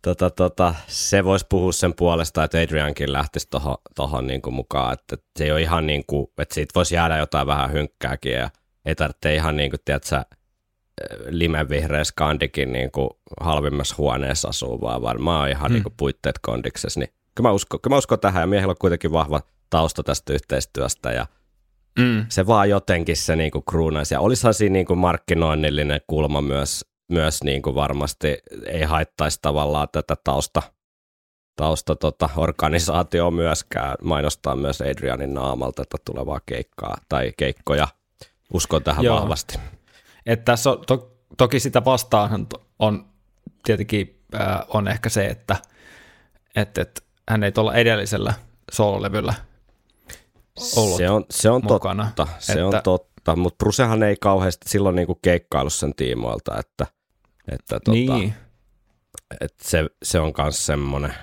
tota, 0.02 0.30
tota, 0.30 0.74
se 0.86 1.24
voisi 1.24 1.46
puhua 1.48 1.72
sen 1.72 1.94
puolesta, 1.94 2.44
että 2.44 2.58
Adriankin 2.58 3.12
lähtisi 3.12 3.48
tohon 3.96 4.26
niin 4.26 4.42
kuin 4.42 4.54
mukaan, 4.54 4.92
että 4.92 5.16
se 5.38 5.44
ei 5.44 5.52
ole 5.52 5.62
ihan 5.62 5.86
niin 5.86 6.04
kuin, 6.06 6.26
että 6.38 6.54
siitä 6.54 6.72
voisi 6.74 6.94
jäädä 6.94 7.16
jotain 7.16 7.46
vähän 7.46 7.72
hynkkääkin 7.72 8.32
ja 8.32 8.50
ei 8.88 8.94
tarvitse 8.94 9.34
ihan 9.34 9.56
niin 9.56 9.70
kuin, 9.70 9.80
tiedätkö, 9.84 10.24
limenvihreä 11.28 12.04
skandikin 12.04 12.72
niin 12.72 12.90
kuin 12.90 13.10
halvimmassa 13.40 13.94
huoneessa 13.98 14.48
asuu, 14.48 14.80
vaan 14.80 15.02
varmaan 15.02 15.50
ihan 15.50 15.70
mm. 15.70 15.74
niin 15.74 15.82
kuin 15.82 15.94
puitteet 15.96 16.38
kondiksessa. 16.38 17.00
Niin 17.00 17.12
kyllä 17.34 17.48
mä, 17.48 17.52
uskon, 17.52 17.80
kyllä 17.80 17.94
mä 17.94 17.98
uskon 17.98 18.20
tähän 18.20 18.40
ja 18.40 18.46
miehellä 18.46 18.70
on 18.70 18.76
kuitenkin 18.80 19.12
vahva 19.12 19.40
tausta 19.70 20.02
tästä 20.02 20.32
yhteistyöstä 20.32 21.12
ja 21.12 21.26
Mm. 21.98 22.26
se 22.28 22.46
vaan 22.46 22.70
jotenkin 22.70 23.16
se 23.16 23.36
niinku 23.36 23.62
kruunaisi. 23.62 24.14
Ja 24.14 24.20
olisihan 24.20 24.54
siinä 24.54 24.72
niinku 24.72 24.96
markkinoinnillinen 24.96 26.00
kulma 26.06 26.40
myös, 26.40 26.84
myös 27.12 27.42
niinku 27.42 27.74
varmasti 27.74 28.38
ei 28.66 28.82
haittaisi 28.82 29.38
tavallaan 29.42 29.88
tätä 29.92 30.16
tausta, 30.24 30.62
tausta 31.56 31.96
tota, 31.96 32.28
organisaatioa 32.36 33.30
myöskään 33.30 33.94
mainostaa 34.02 34.56
myös 34.56 34.80
Adrianin 34.80 35.34
naamalta 35.34 35.84
tätä 35.84 36.02
tulevaa 36.04 36.40
keikkaa 36.46 36.96
tai 37.08 37.32
keikkoja. 37.36 37.88
Uskon 38.54 38.82
tähän 38.82 39.04
Joo. 39.04 39.20
Vahvasti. 39.20 39.58
Et 40.26 40.44
tässä 40.44 40.70
on, 40.70 40.84
to, 40.86 41.16
toki 41.36 41.60
sitä 41.60 41.84
vastaanhan 41.84 42.46
to- 42.46 42.66
on 42.78 43.06
tietenkin 43.64 44.20
äh, 44.34 44.58
on 44.68 44.88
ehkä 44.88 45.08
se, 45.08 45.26
että 45.26 45.56
et, 46.56 46.78
et, 46.78 47.04
hän 47.30 47.44
ei 47.44 47.52
tuolla 47.52 47.74
edellisellä 47.74 48.34
soololevyllä 48.72 49.34
ollut 50.76 50.96
Se 50.96 51.10
on, 51.10 51.24
se 51.30 51.50
on 51.50 51.60
mukana. 51.64 52.04
totta, 52.16 52.28
se 52.38 52.64
on 52.64 52.74
Että- 52.74 52.82
totta, 52.82 53.36
mutta 53.36 53.56
Brucehan 53.64 54.02
ei 54.02 54.16
kauheasti 54.20 54.68
silloin 54.68 54.96
niinku 54.96 55.14
keikkailu 55.14 55.70
sen 55.70 55.94
tiimoilta, 55.94 56.58
että, 56.58 56.86
että 57.52 57.80
tota, 57.80 57.90
Niin, 57.90 58.34
et 59.40 59.54
se, 59.62 59.84
se 60.02 60.20
on 60.20 60.32
myös 60.38 60.66
semmoinen, 60.66 61.14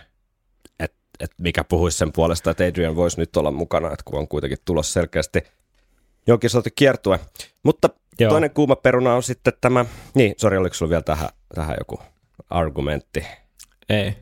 että 0.79 0.97
et 1.19 1.31
mikä 1.37 1.63
puhuisi 1.63 1.97
sen 1.97 2.11
puolesta, 2.11 2.51
että 2.51 2.63
Adrian 2.63 2.95
voisi 2.95 3.19
nyt 3.19 3.37
olla 3.37 3.51
mukana, 3.51 3.87
että 3.87 4.03
kun 4.05 4.19
on 4.19 4.27
kuitenkin 4.27 4.57
tulossa 4.65 4.93
selkeästi 4.93 5.39
jonkin 6.27 6.49
sortin 6.49 6.71
kiertue. 6.75 7.19
Mutta 7.63 7.89
Joo. 8.19 8.29
Toinen 8.29 8.51
kuuma 8.51 8.75
peruna 8.75 9.13
on 9.13 9.23
sitten 9.23 9.53
tämä, 9.61 9.85
niin 10.13 10.35
sori, 10.37 10.57
oliko 10.57 10.73
sulla 10.73 10.89
vielä 10.89 11.01
tähän, 11.01 11.29
tähän 11.55 11.75
joku 11.79 11.99
argumentti? 12.49 13.25
ei. 13.89 14.15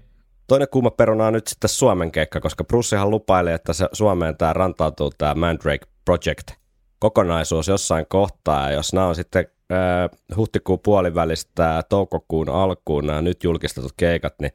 Toinen 0.47 0.67
kuuma 0.71 0.91
peruna 0.91 1.27
on 1.27 1.33
nyt 1.33 1.47
sitten 1.47 1.69
Suomen 1.69 2.11
keikka, 2.11 2.41
koska 2.41 2.63
Brucehan 2.63 3.09
lupaili, 3.09 3.51
että 3.51 3.73
se 3.73 3.87
Suomeen 3.93 4.37
tämä 4.37 4.53
rantautuu 4.53 5.11
tämä 5.17 5.35
Mandrake 5.35 5.85
Project 6.05 6.51
kokonaisuus 6.99 7.67
jossain 7.67 8.05
kohtaa, 8.09 8.69
ja 8.69 8.75
jos 8.75 8.93
nämä 8.93 9.07
on 9.07 9.15
sitten 9.15 9.47
äh, 9.71 10.35
huhtikuun 10.35 10.79
puolivälistä 10.79 11.83
toukokuun 11.89 12.49
alkuun 12.49 13.07
nämä 13.07 13.21
nyt 13.21 13.43
julkistetut 13.43 13.93
keikat, 13.97 14.33
niin 14.39 14.51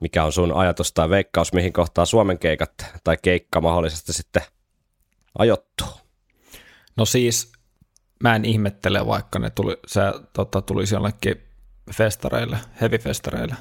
mikä 0.00 0.24
on 0.24 0.32
sun 0.32 0.52
ajatus 0.52 0.92
tai 0.92 1.10
veikkaus, 1.10 1.52
mihin 1.52 1.72
kohtaa 1.72 2.04
Suomen 2.04 2.38
keikat 2.38 2.72
tai 3.04 3.16
keikka 3.22 3.60
mahdollisesti 3.60 4.12
sitten 4.12 4.42
ajoittuu? 5.38 5.88
No 6.96 7.04
siis 7.04 7.52
mä 8.22 8.36
en 8.36 8.44
ihmettele, 8.44 9.06
vaikka 9.06 9.38
ne 9.38 9.50
tuli, 9.50 9.76
se 9.86 10.00
tota, 10.32 10.62
tulisi 10.62 10.94
jollekin 10.94 11.42
festareille, 11.96 12.58
heavy-festareille. 12.80 13.54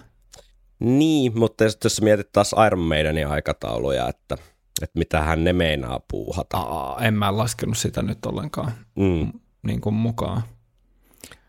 Niin, 0.80 1.40
mutta 1.40 1.64
jos, 1.64 2.02
mietit 2.02 2.32
taas 2.32 2.56
Iron 2.68 2.80
Maidenin 2.80 3.28
aikatauluja, 3.28 4.08
että, 4.10 4.38
että 4.82 5.00
mitähän 5.00 5.44
ne 5.44 5.54
meinaa 5.54 6.00
puuhata. 6.12 6.58
Aa, 6.58 7.00
en 7.06 7.14
mä 7.14 7.38
laskenut 7.38 7.78
sitä 7.78 8.02
nyt 8.02 8.26
ollenkaan 8.26 8.72
Mm. 8.96 9.32
niin 9.64 9.82
kuin 9.82 9.96
mukaan. 9.96 10.42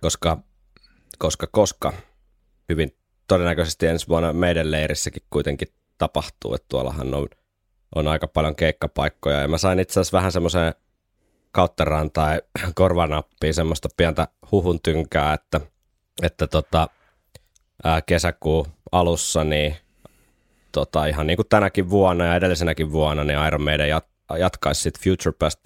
koska, 0.00 0.38
koska, 1.18 1.46
koska 1.46 1.92
hyvin 2.68 2.96
todennäköisesti 3.26 3.86
ensi 3.86 4.08
vuonna 4.08 4.32
meidän 4.32 4.70
leirissäkin 4.70 5.22
kuitenkin 5.30 5.68
tapahtuu, 5.98 6.54
että 6.54 6.66
tuollahan 6.68 7.14
on, 7.14 7.28
on 7.94 8.08
aika 8.08 8.26
paljon 8.26 8.56
keikkapaikkoja, 8.56 9.40
ja 9.40 9.48
mä 9.48 9.58
sain 9.58 9.78
itse 9.78 10.00
asiassa 10.00 10.16
vähän 10.18 10.32
kautteraan 11.52 12.10
tai 12.10 12.40
korvanappiin 12.74 13.54
semmoista 13.54 13.88
pientä 13.96 14.28
huhun 14.52 14.80
tynkää, 14.82 15.32
että, 15.32 15.60
että 16.22 16.46
tota, 16.46 16.88
ää, 17.84 18.02
kesäkuun 18.02 18.66
alussa, 18.92 19.44
niin 19.44 19.76
tota, 20.72 21.06
ihan 21.06 21.26
niin 21.26 21.36
kuin 21.36 21.48
tänäkin 21.48 21.90
vuonna 21.90 22.24
ja 22.24 22.34
edellisenäkin 22.34 22.92
vuonna, 22.92 23.24
niin 23.24 23.46
Iron 23.46 23.62
Maiden 23.62 23.88
jat, 23.88 24.06
jatkaisi 24.38 24.82
sitten 24.82 25.02
Future 25.04 25.36
Past 25.38 25.60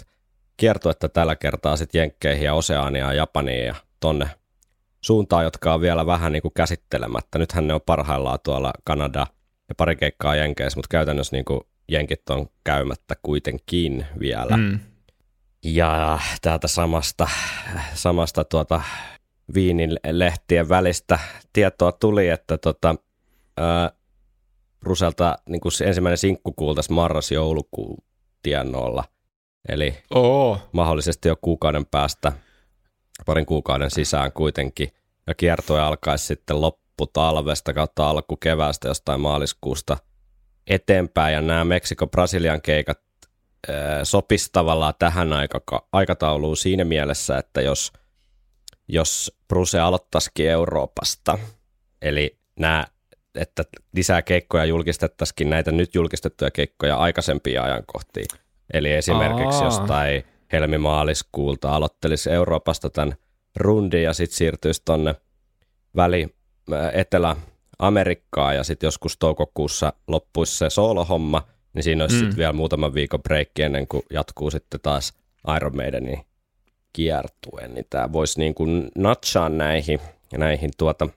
kiertuetta 0.57 1.09
tällä 1.09 1.37
kertaa 1.37 1.77
sitten 1.77 1.99
Jenkkeihin 1.99 2.45
ja 2.45 2.55
Oseaniaan 2.55 3.17
ja 3.17 3.21
Japaniin 3.23 3.67
ja 3.67 3.75
tonne 4.01 4.29
suuntaan, 5.01 5.45
jotka 5.45 5.75
on 5.75 5.81
vielä 5.81 6.07
vähän 6.07 6.33
niin 6.33 6.43
kuin 6.43 6.55
käsittelemättä. 6.55 7.39
Nythän 7.39 7.67
ne 7.67 7.75
on 7.75 7.81
parhaillaan 7.87 8.39
tuolla 8.45 8.73
Kanada 8.85 9.27
ja 9.69 9.75
pari 9.75 9.97
keikkaa 9.97 10.37
Jenkeissä, 10.37 10.79
mutta 10.79 10.89
käytännössä 10.91 11.37
niin 11.37 11.45
kuin 11.45 11.61
Jenkit 11.89 12.31
on 12.31 12.47
käymättä 12.65 13.15
kuitenkin 13.23 14.07
vielä. 14.19 14.57
Mm. 14.57 14.81
Ja 15.65 16.19
täältä 16.43 16.69
samasta, 16.69 17.29
samasta 17.95 18.45
tuota 18.45 18.83
Viinin 19.55 19.97
lehtien 20.11 20.69
välistä 20.69 21.19
tietoa 21.53 21.93
tuli, 21.93 22.29
että 22.29 22.59
tota, 22.59 22.95
ää, 23.57 23.91
Ruselta 24.83 25.39
niin 25.49 25.61
kuin 25.61 25.73
ensimmäinen 25.85 26.19
sinkku 26.19 26.53
kuultaisi 26.53 26.93
marras-joulukuun 26.93 28.05
tiennolla. 28.43 29.05
Eli 29.69 29.95
Oo, 30.15 30.59
mahdollisesti 30.73 31.29
jo 31.29 31.37
kuukauden 31.41 31.87
päästä, 31.87 32.33
parin 33.27 33.47
kuukauden 33.47 33.91
sisään 33.91 34.33
kuitenkin. 34.33 34.89
Ja 35.27 35.35
kiertue 35.35 35.81
alkaisi 35.81 36.27
sitten 36.27 36.61
lopputalvesta 36.61 37.73
kautta 37.73 38.11
alkukeväästä 38.11 38.89
jostain 38.89 39.21
maaliskuusta 39.21 39.97
eteenpäin. 40.67 41.35
Ja 41.35 41.41
nämä 41.41 41.65
Meksiko-Brasilian 41.65 42.61
keikat 42.63 43.04
sopisi 44.03 44.51
tavallaan 44.53 44.95
tähän 44.99 45.33
aika, 45.33 45.87
aikatauluun 45.93 46.57
siinä 46.57 46.85
mielessä, 46.85 47.39
että 47.39 47.61
jos, 47.61 47.93
jos 48.89 49.33
Bruce 49.49 49.81
aloittaisikin 49.81 50.51
Euroopasta, 50.51 51.39
eli 52.03 52.39
nämä, 52.59 52.87
että 53.35 53.65
lisää 53.93 54.23
keikkoja 54.23 54.65
julkistettaisikin 54.65 55.51
näitä 55.51 55.73
nyt 55.73 55.95
julkistettuja 55.95 56.51
keikkoja 56.51 56.97
aikaisempia 56.97 57.63
ajankohtia. 57.63 58.25
Eli 58.73 58.93
esimerkiksi 58.93 59.59
Aa. 59.59 59.65
jostain 59.65 60.25
helmimaaliskuulta 60.53 61.75
aloittelisi 61.75 62.31
Euroopasta 62.31 62.91
tämän 62.91 63.15
rundin 63.57 64.03
ja 64.03 64.13
sitten 64.13 64.37
siirtyisi 64.37 64.83
tonne 64.85 65.15
väli 65.97 66.35
ää, 66.73 66.91
Etelä-Amerikkaa 66.91 68.55
ja 68.55 68.65
sitten 68.65 68.87
joskus 68.87 69.17
toukokuussa 69.19 69.93
loppuisi 70.09 70.59
se 70.59 70.71
soolohomma, 70.71 71.43
niin 71.75 71.83
siinä 71.83 72.05
olisi 72.05 72.17
Mm. 72.17 72.21
sitten 72.21 72.37
vielä 72.37 72.53
muutaman 72.53 72.95
viikon 72.95 73.23
breikki 73.23 73.63
ennen 73.63 73.87
kuin 73.89 74.03
jatkuu 74.11 74.51
sitten 74.51 74.81
taas 74.81 75.15
Iron 75.57 75.77
Maidenin 75.77 76.21
kiertuen, 76.93 77.75
niin 77.75 77.87
tämä 77.91 78.13
voisi 78.13 78.41
niin 78.41 78.55
kuin 78.55 78.89
natsaa 78.97 79.49
näihin, 79.49 80.01
näihin 80.39 80.71
tuota 80.79 81.09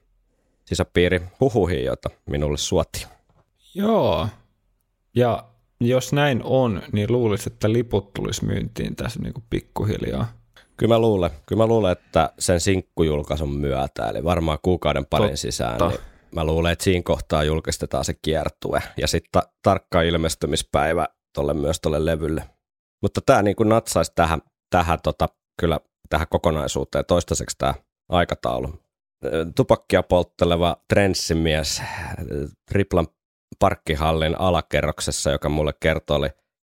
sisäpiiri 0.64 1.20
huhuihin, 1.40 1.84
joita 1.84 2.10
minulle 2.26 2.58
suotti. 2.58 3.06
Joo. 3.74 4.28
Ja 5.16 5.44
jos 5.80 6.12
näin 6.12 6.40
on, 6.44 6.82
niin 6.92 7.12
luulisin, 7.12 7.52
että 7.52 7.72
liput 7.72 8.12
tulisi 8.14 8.44
myyntiin 8.44 8.96
tässä 8.96 9.20
niin 9.22 9.32
kuin 9.34 9.44
pikkuhiljaa. 9.50 10.32
Kyllä 10.76 10.94
mä 10.94 10.98
luulen, 10.98 11.30
kyllä 11.46 11.62
mä 11.62 11.66
luulen, 11.66 11.92
että 11.92 12.32
sen 12.38 12.60
sinkkujulkaisun 12.60 13.56
myötä, 13.56 14.08
eli 14.08 14.24
varmaan 14.24 14.58
kuukauden 14.62 15.06
parin 15.06 15.26
Totta. 15.28 15.36
sisään, 15.36 15.78
niin 15.88 16.00
mä 16.34 16.44
luulen, 16.44 16.72
että 16.72 16.84
siinä 16.84 17.02
kohtaa 17.02 17.44
julkistetaan 17.44 18.04
se 18.04 18.14
kiertue 18.22 18.82
ja 18.96 19.06
sitten 19.06 19.28
ta- 19.32 19.52
tarkka 19.62 20.02
ilmestymispäivä 20.02 21.06
tolle 21.34 21.54
myös 21.54 21.80
tolle 21.80 22.04
levylle. 22.04 22.44
Mutta 23.02 23.20
tämä 23.26 23.42
niin 23.42 23.56
natsaisi 23.64 24.12
tähän, 24.14 24.42
tähän, 24.70 24.98
tota, 25.02 25.28
kyllä 25.60 25.80
tähän 26.08 26.26
kokonaisuuteen 26.30 27.04
toistaiseksi 27.04 27.56
tämä 27.58 27.74
aikataulu. 28.08 28.82
Tupakkia 29.56 30.02
poltteleva 30.02 30.76
trenssimies 30.88 31.80
ö, 31.80 32.48
Triplan 32.70 33.06
parkkihallin 33.58 34.40
alakerroksessa, 34.40 35.30
joka 35.30 35.48
mulle 35.48 35.72
kertoi 35.80 36.30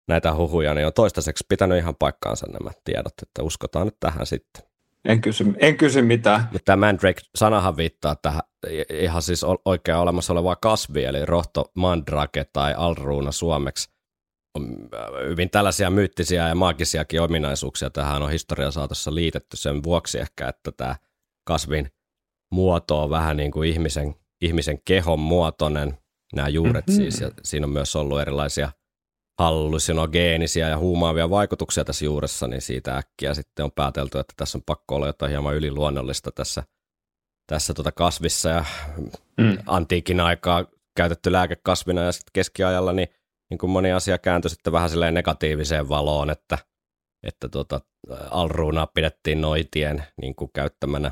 näitä 0.08 0.36
huhuja, 0.36 0.74
niin 0.74 0.88
on 0.88 0.94
toistaiseksi 0.94 1.46
pitänyt 1.50 1.78
ihan 1.78 1.96
paikkaansa 1.96 2.48
nämä 2.48 2.72
tiedot, 2.84 3.14
että 3.22 3.44
uskotaan 3.44 3.88
nyt 3.88 3.98
tähän 4.00 4.26
sitten. 4.26 4.64
En 5.06 5.22
kysy, 5.22 5.54
en 5.58 5.78
kysy 5.78 6.02
mitään. 6.02 6.42
Mutta 6.52 6.66
tämä 6.66 6.86
Mandrake-sanahan 6.88 7.78
viittaa 7.78 8.16
tähän 8.16 8.42
ihan 8.90 9.22
siis 9.22 9.44
o- 9.44 9.62
oikein 9.66 9.98
olemassa 9.98 10.34
olevaa 10.34 10.56
kasvia, 10.56 11.10
eli 11.10 11.26
rohto 11.26 11.72
mandrake 11.76 12.46
tai 12.54 12.74
alruuna 12.78 13.32
suomeksi. 13.32 13.90
On 14.58 14.64
äh, 14.94 15.30
hyvin 15.30 15.50
tällaisia 15.50 15.90
myyttisiä 15.90 16.48
ja 16.48 16.56
maagisiakin 16.56 17.22
ominaisuuksia 17.22 17.90
tähän 17.90 18.22
on 18.24 18.32
historian 18.32 18.72
saatossa 18.72 19.16
liitetty 19.16 19.58
sen 19.58 19.84
vuoksi 19.84 20.20
ehkä, 20.20 20.48
että 20.48 20.72
tämä 20.72 20.96
kasvin 21.48 21.90
muoto 22.52 23.04
on 23.04 23.10
vähän 23.10 23.38
niin 23.38 23.52
kuin 23.52 23.70
ihmisen, 23.70 24.16
ihmisen 24.42 24.80
kehon 24.86 25.20
muotoinen, 25.20 25.98
nämä 26.36 26.48
juuret 26.48 26.88
Mhm. 26.88 26.96
siis, 26.96 27.22
ja 27.22 27.32
siinä 27.44 27.66
on 27.66 27.74
myös 27.74 27.96
ollut 27.96 28.22
erilaisia 28.22 28.72
hallusinogeenisia 29.40 30.70
ja 30.70 30.78
huumaavia 30.78 31.30
vaikutuksia 31.30 31.86
tässä 31.86 32.06
juuressa, 32.06 32.48
niin 32.48 32.62
siitä 32.62 32.98
äkkiä 32.98 33.34
sitten 33.34 33.66
on 33.66 33.72
päätelty, 33.72 34.20
että 34.20 34.34
tässä 34.38 34.58
on 34.58 34.64
pakko 34.66 34.96
olla 34.96 35.08
jotain 35.08 35.30
hieman 35.30 35.56
yliluonnollista 35.56 36.32
tässä, 36.32 36.64
tässä 37.48 37.74
tota 37.74 37.92
kasvissa 37.92 38.50
ja 38.50 38.66
Mm. 39.38 39.58
antiikin 39.66 40.20
aikaa 40.20 40.66
käytetty 40.96 41.32
lääkekasvina 41.32 42.02
ja 42.02 42.12
sitten 42.12 42.32
keskiajalla 42.34 42.94
niin, 42.94 43.08
niin 43.50 43.58
kuin 43.58 43.70
moni 43.70 43.92
asia 43.92 44.18
kääntyi 44.18 44.50
sitten 44.50 44.74
vähän 44.74 44.90
silleen 44.90 45.14
negatiiviseen 45.14 45.90
valoon, 45.90 46.30
että, 46.30 46.58
että 47.24 47.50
tota, 47.50 47.82
alruunaa 48.32 48.88
pidettiin 48.88 49.42
noitien 49.42 50.04
niin 50.22 50.36
kuin 50.36 50.52
käyttämänä 50.54 51.12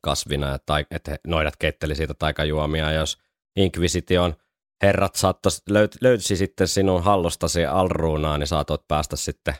kasvina, 0.00 0.48
ja 0.48 0.58
tai, 0.66 0.86
että 0.90 1.18
noidat 1.26 1.56
keitteli 1.56 1.94
siitä 1.94 2.14
taikajuomia, 2.14 2.92
ja 2.92 2.98
jos 2.98 3.18
Inquisition 3.56 4.34
herrat 4.82 5.14
saattos, 5.14 5.62
löyt, 5.70 5.96
löysi 6.00 6.36
sitten 6.36 6.68
sinun 6.68 7.04
hallustasi 7.04 7.64
alruunaa, 7.64 8.38
niin 8.38 8.46
saatoit 8.46 8.88
päästä 8.88 9.16
sitten 9.16 9.54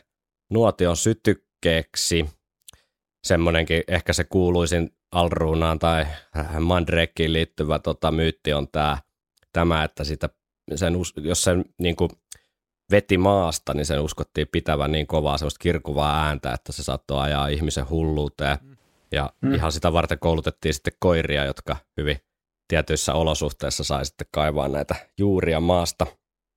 nuotion 0.49 0.97
sytykkeeksi. 0.97 2.25
Semmoinenkin 3.23 3.83
ehkä 3.87 4.13
se 4.13 4.23
kuuluisin 4.23 4.89
alruunaan 5.11 5.79
tai 5.79 6.05
mandrekkiin 6.59 7.33
liittyvä 7.33 7.79
tota, 7.79 8.11
myytti 8.11 8.53
on 8.53 8.67
tämä, 8.71 8.97
tämä 9.53 9.83
että 9.83 10.03
sitä, 10.03 10.29
sen, 10.75 10.93
jos 11.17 11.43
sen 11.43 11.65
niin 11.79 11.95
kuin, 11.95 12.09
veti 12.91 13.17
maasta, 13.17 13.73
niin 13.73 13.85
sen 13.85 13.99
uskottiin 14.01 14.47
pitävän 14.51 14.91
niin 14.91 15.07
kovaa 15.07 15.37
semmoista 15.37 15.59
kirkuvaa 15.61 16.25
ääntä, 16.25 16.53
että 16.53 16.71
se 16.71 16.83
saattoi 16.83 17.21
ajaa 17.21 17.47
ihmisen 17.47 17.89
hulluuteen. 17.89 18.57
Ja 19.11 19.33
Mm. 19.41 19.49
mm. 19.49 19.55
ihan 19.55 19.71
sitä 19.71 19.93
varten 19.93 20.19
koulutettiin 20.19 20.73
sitten 20.73 20.93
koiria, 20.99 21.45
jotka 21.45 21.77
hyvin 21.97 22.17
tietyissä 22.67 23.13
olosuhteissa 23.13 23.83
sai 23.83 24.05
sitten 24.05 24.27
kaivaa 24.31 24.67
näitä 24.67 24.95
juuria 25.19 25.59
maasta. 25.59 26.07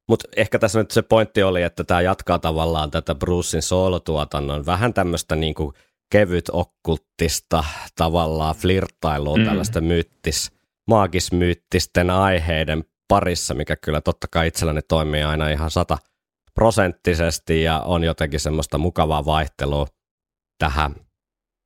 Mutta 0.09 0.29
ehkä 0.37 0.59
tässä 0.59 0.79
nyt 0.79 0.91
se 0.91 1.03
pointti 1.03 1.43
oli, 1.43 1.63
että 1.63 1.85
tämä 1.85 2.01
jatkaa 2.01 2.39
tavallaan 2.39 2.91
tätä 2.91 3.15
Brucein 3.15 3.63
soolotuotannon 3.63 4.67
vähän 4.67 4.95
tämmöistä 4.95 5.37
niinku 5.37 5.73
kevyt 6.13 6.45
okkulttista 6.53 7.65
tavallaan 7.97 8.55
flirttailua, 8.55 9.37
Mm. 9.37 9.43
mm. 9.43 9.49
tällaista 9.49 9.81
myyttis, 9.81 10.53
maagismyyttisten 10.89 12.11
aiheiden 12.11 12.85
parissa, 13.09 13.55
mikä 13.55 13.77
kyllä 13.77 14.01
totta 14.01 14.27
kai 14.31 14.49
itselläni 14.49 14.81
toimii 14.83 15.23
aina 15.23 15.49
ihan 15.49 15.71
sata 15.71 15.99
prosenttisesti 16.55 17.63
ja 17.63 17.81
on 17.81 18.05
jotenkin 18.05 18.41
semmoista 18.41 18.79
mukavaa 18.79 19.25
vaihtelua 19.25 19.87
tähän, 20.59 20.95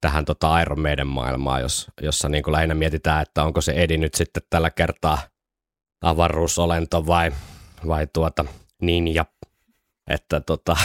tähän 0.03 0.25
tota 0.25 0.61
Iron 0.61 0.81
Maiden 0.81 1.07
maailmaan, 1.07 1.61
jos, 1.61 1.89
jossa 2.03 2.29
niin 2.29 2.43
kuin 2.43 2.53
lähinnä 2.53 2.75
mietitään, 2.75 3.23
että 3.23 3.45
onko 3.45 3.61
se 3.61 3.73
Edi 3.73 3.97
nyt 3.97 4.15
sitten 4.15 4.43
tällä 4.51 4.71
kertaa 4.71 5.19
avaruusolento 6.03 7.07
vai, 7.07 7.33
vai 7.89 8.07
tuota 8.13 8.45
ninja. 8.83 9.25
Että 10.11 10.41
tota, 10.41 10.77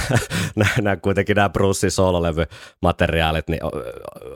nämä 0.81 0.95
kuitenkin 0.97 1.35
nämä 1.35 1.49
Brucein 1.49 1.91
soololevymateriaalit 1.91 3.47
niin 3.47 3.59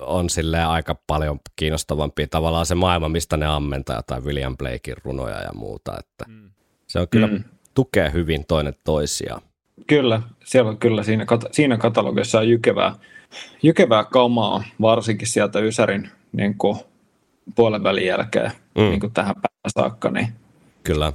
on 0.01 0.29
silleen 0.29 0.67
aika 0.67 0.95
paljon 1.07 1.39
kiinnostavampia. 1.55 2.27
Tavallaan 2.27 2.65
se 2.65 2.75
maailma, 2.75 3.09
mistä 3.09 3.37
ne 3.37 3.45
ammentaa 3.45 3.95
jotain 3.95 4.23
William 4.25 4.57
Blakein 4.57 4.97
runoja 5.03 5.41
ja 5.41 5.49
muuta. 5.53 5.97
Että 5.99 6.25
se 6.87 6.99
on 6.99 7.07
kyllä 7.09 7.27
Mm. 7.27 7.33
mm. 7.33 7.43
tukee 7.73 8.11
hyvin 8.13 8.45
toinen 8.47 8.73
toisiaan. 8.83 9.41
Kyllä, 9.87 10.21
siellä 10.45 10.69
on 10.69 10.77
kyllä 10.77 11.03
siinä, 11.03 11.23
kat- 11.23 11.49
siinä 11.51 11.77
katalogissa 11.77 12.39
on 12.39 12.49
jykevää, 12.49 12.95
jykevää 13.63 14.03
kamaa, 14.03 14.63
varsinkin 14.81 15.27
sieltä 15.27 15.59
Ysärin 15.59 16.09
niin 16.31 16.57
kuin, 16.57 16.77
puolen 17.55 17.83
välin 17.83 18.05
jälkeen 18.05 18.51
mm. 18.75 18.81
Niin 18.81 18.99
kuin 18.99 19.13
tähän 19.13 19.35
päivään 19.35 19.71
saakka, 19.73 20.09
niin 20.09 20.27
Kyllä. 20.83 21.13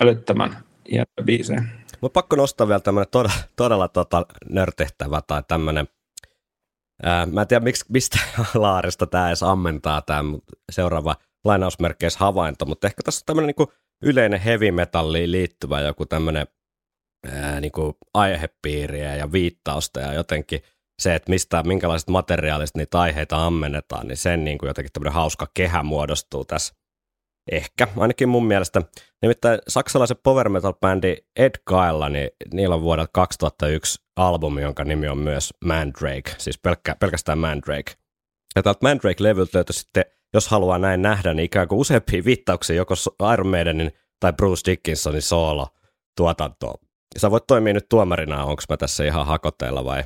älyttömän 0.00 0.56
hieno 0.90 1.06
biisejä. 1.24 1.64
Mutta 2.00 2.14
pakko 2.14 2.36
nostaa 2.36 2.68
vielä 2.68 2.80
tämmöinen 2.80 3.10
todella, 3.10 3.36
todella 3.56 3.88
tota 3.88 4.26
nörtehtävä 4.50 5.22
tai 5.26 5.42
tämmöinen, 5.48 5.88
ää, 7.02 7.26
mä 7.26 7.40
en 7.40 7.48
tiedä 7.48 7.64
miksi, 7.64 7.84
mistä 7.88 8.18
laarista 8.54 9.06
tämä 9.06 9.28
edes 9.28 9.42
ammentaa 9.42 10.02
tämä 10.02 10.22
seuraava 10.72 11.16
lainausmerkkeissä 11.44 12.18
havainto, 12.18 12.66
mutta 12.66 12.86
ehkä 12.86 13.02
tässä 13.02 13.22
on 13.22 13.26
tämmöinen 13.26 13.46
niinku 13.46 13.72
yleinen 14.02 14.40
heavy 14.40 14.70
metalliin 14.70 15.32
liittyvä 15.32 15.80
joku 15.80 16.06
tämmöinen 16.06 16.46
ää, 17.32 17.60
niinku 17.60 17.96
aihepiiriä 18.14 19.16
ja 19.16 19.32
viittausta 19.32 20.00
ja 20.00 20.12
jotenkin 20.12 20.60
se, 20.98 21.14
että 21.14 21.30
mistä, 21.30 21.62
minkälaiset 21.62 22.08
materiaalista 22.08 22.78
niitä 22.78 23.00
aiheita 23.00 23.46
ammennetaan, 23.46 24.06
niin 24.06 24.16
sen 24.16 24.44
niinku 24.44 24.66
jotenkin 24.66 24.92
tämmöinen 24.92 25.12
hauska 25.12 25.46
kehä 25.54 25.82
muodostuu 25.82 26.44
tässä 26.44 26.74
Ehkä, 27.52 27.88
ainakin 27.96 28.28
mun 28.28 28.46
mielestä. 28.46 28.82
Nimittäin 29.22 29.58
saksalaisen 29.68 30.16
power 30.22 30.48
metal-bändi 30.48 31.16
Ed 31.36 31.54
Kailla, 31.64 32.08
niin 32.08 32.30
niillä 32.52 32.74
on 32.74 32.82
vuodelta 32.82 33.10
2001 33.12 33.98
albumi, 34.16 34.62
jonka 34.62 34.84
nimi 34.84 35.08
on 35.08 35.18
myös 35.18 35.54
Mandrake, 35.64 36.34
siis 36.38 36.58
pelkkä, 36.58 36.96
pelkästään 37.00 37.38
Mandrake. 37.38 37.92
Ja 38.56 38.62
tältä 38.62 38.78
Mandrake-levyltä 38.82 39.50
löytyy 39.54 39.74
sitten, 39.74 40.04
jos 40.34 40.48
haluaa 40.48 40.78
näin 40.78 41.02
nähdä, 41.02 41.34
niin 41.34 41.44
ikään 41.44 41.68
kuin 41.68 41.78
useampia 41.78 42.24
viittauksia 42.24 42.76
joko 42.76 42.94
Iron 43.32 43.48
Maidenin 43.48 43.92
tai 44.20 44.32
Bruce 44.32 44.70
Dickinsonin 44.70 45.22
soolo 45.22 45.68
tuotantoon. 46.16 46.78
Sä 47.16 47.30
voit 47.30 47.46
toimia 47.46 47.72
nyt 47.72 47.88
tuomarina, 47.88 48.44
onko 48.44 48.62
mä 48.68 48.76
tässä 48.76 49.04
ihan 49.04 49.26
hakoteilla 49.26 49.84
vai, 49.84 50.04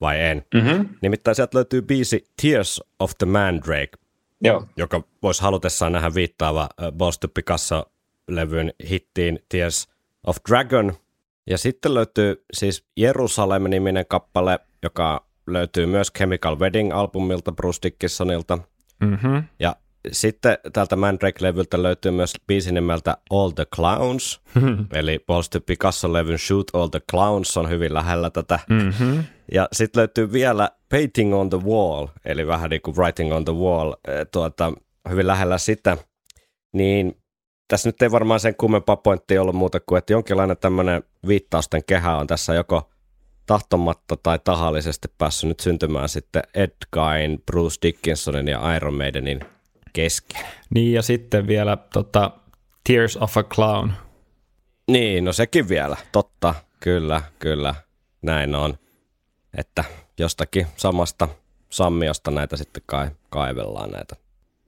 vai 0.00 0.20
en. 0.20 0.44
Mm-hmm. 0.54 0.88
Nimittäin 1.02 1.34
sieltä 1.34 1.56
löytyy 1.56 1.82
biisi 1.82 2.24
Tears 2.42 2.82
of 2.98 3.12
the 3.18 3.26
Mandrake, 3.26 3.90
Joo, 4.40 4.66
joka 4.76 5.02
voisi 5.22 5.42
halutessaan 5.42 5.92
nähdä 5.92 6.14
viittaava 6.14 6.62
äh, 6.62 6.92
Balls 6.92 7.18
to 7.18 7.28
Picasso-levyn 7.28 8.72
hittiin 8.90 9.38
Tears 9.48 9.88
of 10.26 10.36
Dragon. 10.48 10.92
Ja 11.46 11.58
sitten 11.58 11.94
löytyy 11.94 12.44
siis 12.52 12.84
Jerusalem-niminen 12.96 14.04
kappale, 14.08 14.58
joka 14.82 15.26
löytyy 15.46 15.86
myös 15.86 16.12
Chemical 16.12 16.56
Wedding-albumilta 16.56 17.52
Bruce 17.52 17.78
Dickinsonilta. 17.82 18.58
Mm-hmm. 19.00 19.42
Ja 19.58 19.76
sitten 20.12 20.58
tältä 20.72 20.96
Mandrake-levyltä 20.96 21.82
löytyy 21.82 22.10
myös 22.10 22.32
biisi 22.46 22.72
nimeltä 22.72 23.16
All 23.30 23.50
the 23.50 23.66
Clowns, 23.76 24.40
eli 24.98 25.24
to 25.50 25.60
Picasso-levyn 25.60 26.38
Shoot 26.38 26.66
All 26.72 26.88
the 26.88 27.00
Clowns 27.10 27.56
on 27.56 27.68
hyvin 27.68 27.94
lähellä 27.94 28.30
tätä. 28.30 28.58
Mm-hmm. 28.68 29.24
Ja 29.52 29.68
sitten 29.72 30.00
löytyy 30.00 30.32
vielä 30.32 30.70
Painting 30.88 31.34
on 31.34 31.50
the 31.50 31.58
Wall, 31.58 32.06
eli 32.24 32.46
vähän 32.46 32.70
niin 32.70 32.82
kuin 32.82 32.96
Writing 32.96 33.34
on 33.34 33.44
the 33.44 33.54
Wall, 33.54 33.92
eh, 34.08 34.26
tuota, 34.32 34.72
hyvin 35.10 35.26
lähellä 35.26 35.58
sitä. 35.58 35.96
Niin 36.72 37.16
tässä 37.68 37.88
nyt 37.88 38.02
ei 38.02 38.10
varmaan 38.10 38.40
sen 38.40 38.54
kummempaa 38.54 38.96
pointti 38.96 39.38
ollut 39.38 39.54
muuta 39.54 39.80
kuin, 39.80 39.98
että 39.98 40.12
jonkinlainen 40.12 40.56
tämmöinen 40.56 41.02
viittausten 41.26 41.84
kehä 41.84 42.16
on 42.16 42.26
tässä 42.26 42.54
joko 42.54 42.90
tahtomatta 43.46 44.16
tai 44.16 44.38
tahallisesti 44.44 45.08
päässyt 45.18 45.48
nyt 45.48 45.60
syntymään 45.60 46.08
sitten 46.08 46.42
Ed 46.54 46.76
Gein, 46.92 47.42
Bruce 47.46 47.76
Dickinsonin 47.82 48.48
ja 48.48 48.76
Iron 48.76 48.94
Maidenin 48.94 49.40
kesken. 49.92 50.46
Niin 50.74 50.92
ja 50.92 51.02
sitten 51.02 51.46
vielä 51.46 51.76
tota, 51.76 52.30
Tears 52.86 53.16
of 53.16 53.36
a 53.36 53.42
Clown. 53.42 53.92
Niin, 54.88 55.24
no 55.24 55.32
sekin 55.32 55.68
vielä, 55.68 55.96
totta, 56.12 56.54
kyllä, 56.80 57.22
kyllä, 57.38 57.74
näin 58.22 58.54
on. 58.54 58.78
Että 59.56 59.84
jostakin 60.18 60.66
samasta 60.76 61.28
sammiosta 61.70 62.30
näitä 62.30 62.56
sitten 62.56 62.82
kai, 62.86 63.10
kaivellaan 63.30 63.90
näitä 63.90 64.16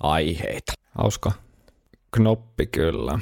aiheita. 0.00 0.72
Hauska 0.98 1.33
knoppi 2.11 2.66
kyllä. 2.66 3.18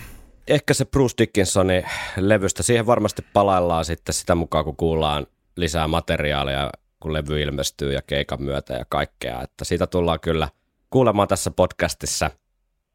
Ehkä 0.48 0.74
se 0.74 0.84
Bruce 0.84 1.14
Dickinsonin 1.18 1.84
levystä, 2.16 2.62
siihen 2.62 2.86
varmasti 2.86 3.22
palaillaan 3.32 3.84
sitten 3.84 4.14
sitä 4.14 4.34
mukaan, 4.34 4.64
kun 4.64 4.76
kuullaan 4.76 5.26
lisää 5.56 5.88
materiaalia, 5.88 6.70
kun 7.00 7.12
levy 7.12 7.42
ilmestyy 7.42 7.92
ja 7.92 8.02
keikan 8.02 8.42
myötä 8.42 8.74
ja 8.74 8.84
kaikkea. 8.88 9.42
Että 9.42 9.64
siitä 9.64 9.86
tullaan 9.86 10.20
kyllä 10.20 10.48
kuulemaan 10.90 11.28
tässä 11.28 11.50
podcastissa 11.50 12.30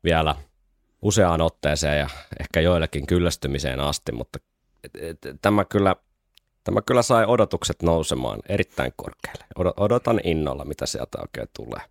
vielä 0.03 0.35
useaan 1.01 1.41
otteeseen 1.41 1.99
ja 1.99 2.09
ehkä 2.39 2.61
joillekin 2.61 3.07
kyllästymiseen 3.07 3.79
asti, 3.79 4.11
mutta 4.11 4.39
tämä 5.41 5.65
kyllä, 5.65 5.95
tämä 6.63 6.81
kyllä 6.81 7.01
sai 7.01 7.25
odotukset 7.25 7.83
nousemaan 7.83 8.39
erittäin 8.49 8.93
korkealle. 8.95 9.45
Odotan 9.77 10.19
innolla, 10.23 10.65
mitä 10.65 10.85
sieltä 10.85 11.17
oikein 11.21 11.47
tulee. 11.55 11.81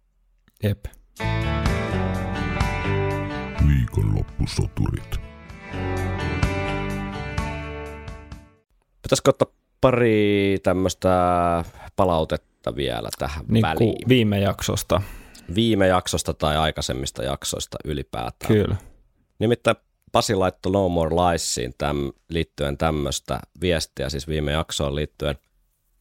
Jep. 0.62 0.84
Viikonloppusoturit. 3.68 5.16
Pitäisikö 9.02 9.30
ottaa 9.30 9.48
pari 9.80 10.58
tämmöistä 10.62 11.08
palautetta 11.96 12.76
vielä 12.76 13.08
tähän 13.18 13.44
niin 13.48 13.62
väliin? 13.62 14.08
viime 14.08 14.40
jaksosta. 14.40 15.02
Viime 15.54 15.86
jaksosta 15.86 16.34
tai 16.34 16.56
aikaisemmista 16.56 17.22
jaksoista 17.22 17.78
ylipäätään. 17.84 18.52
Kyllä. 18.54 18.76
Nimittäin 19.38 19.76
Pasi 20.12 20.34
laittoi 20.34 20.72
No 20.72 20.88
More 20.88 21.10
Liesiin 21.16 21.74
täm, 21.78 22.12
liittyen 22.28 22.78
tämmöistä 22.78 23.40
viestiä, 23.60 24.08
siis 24.08 24.28
viime 24.28 24.52
jaksoon 24.52 24.94
liittyen. 24.94 25.38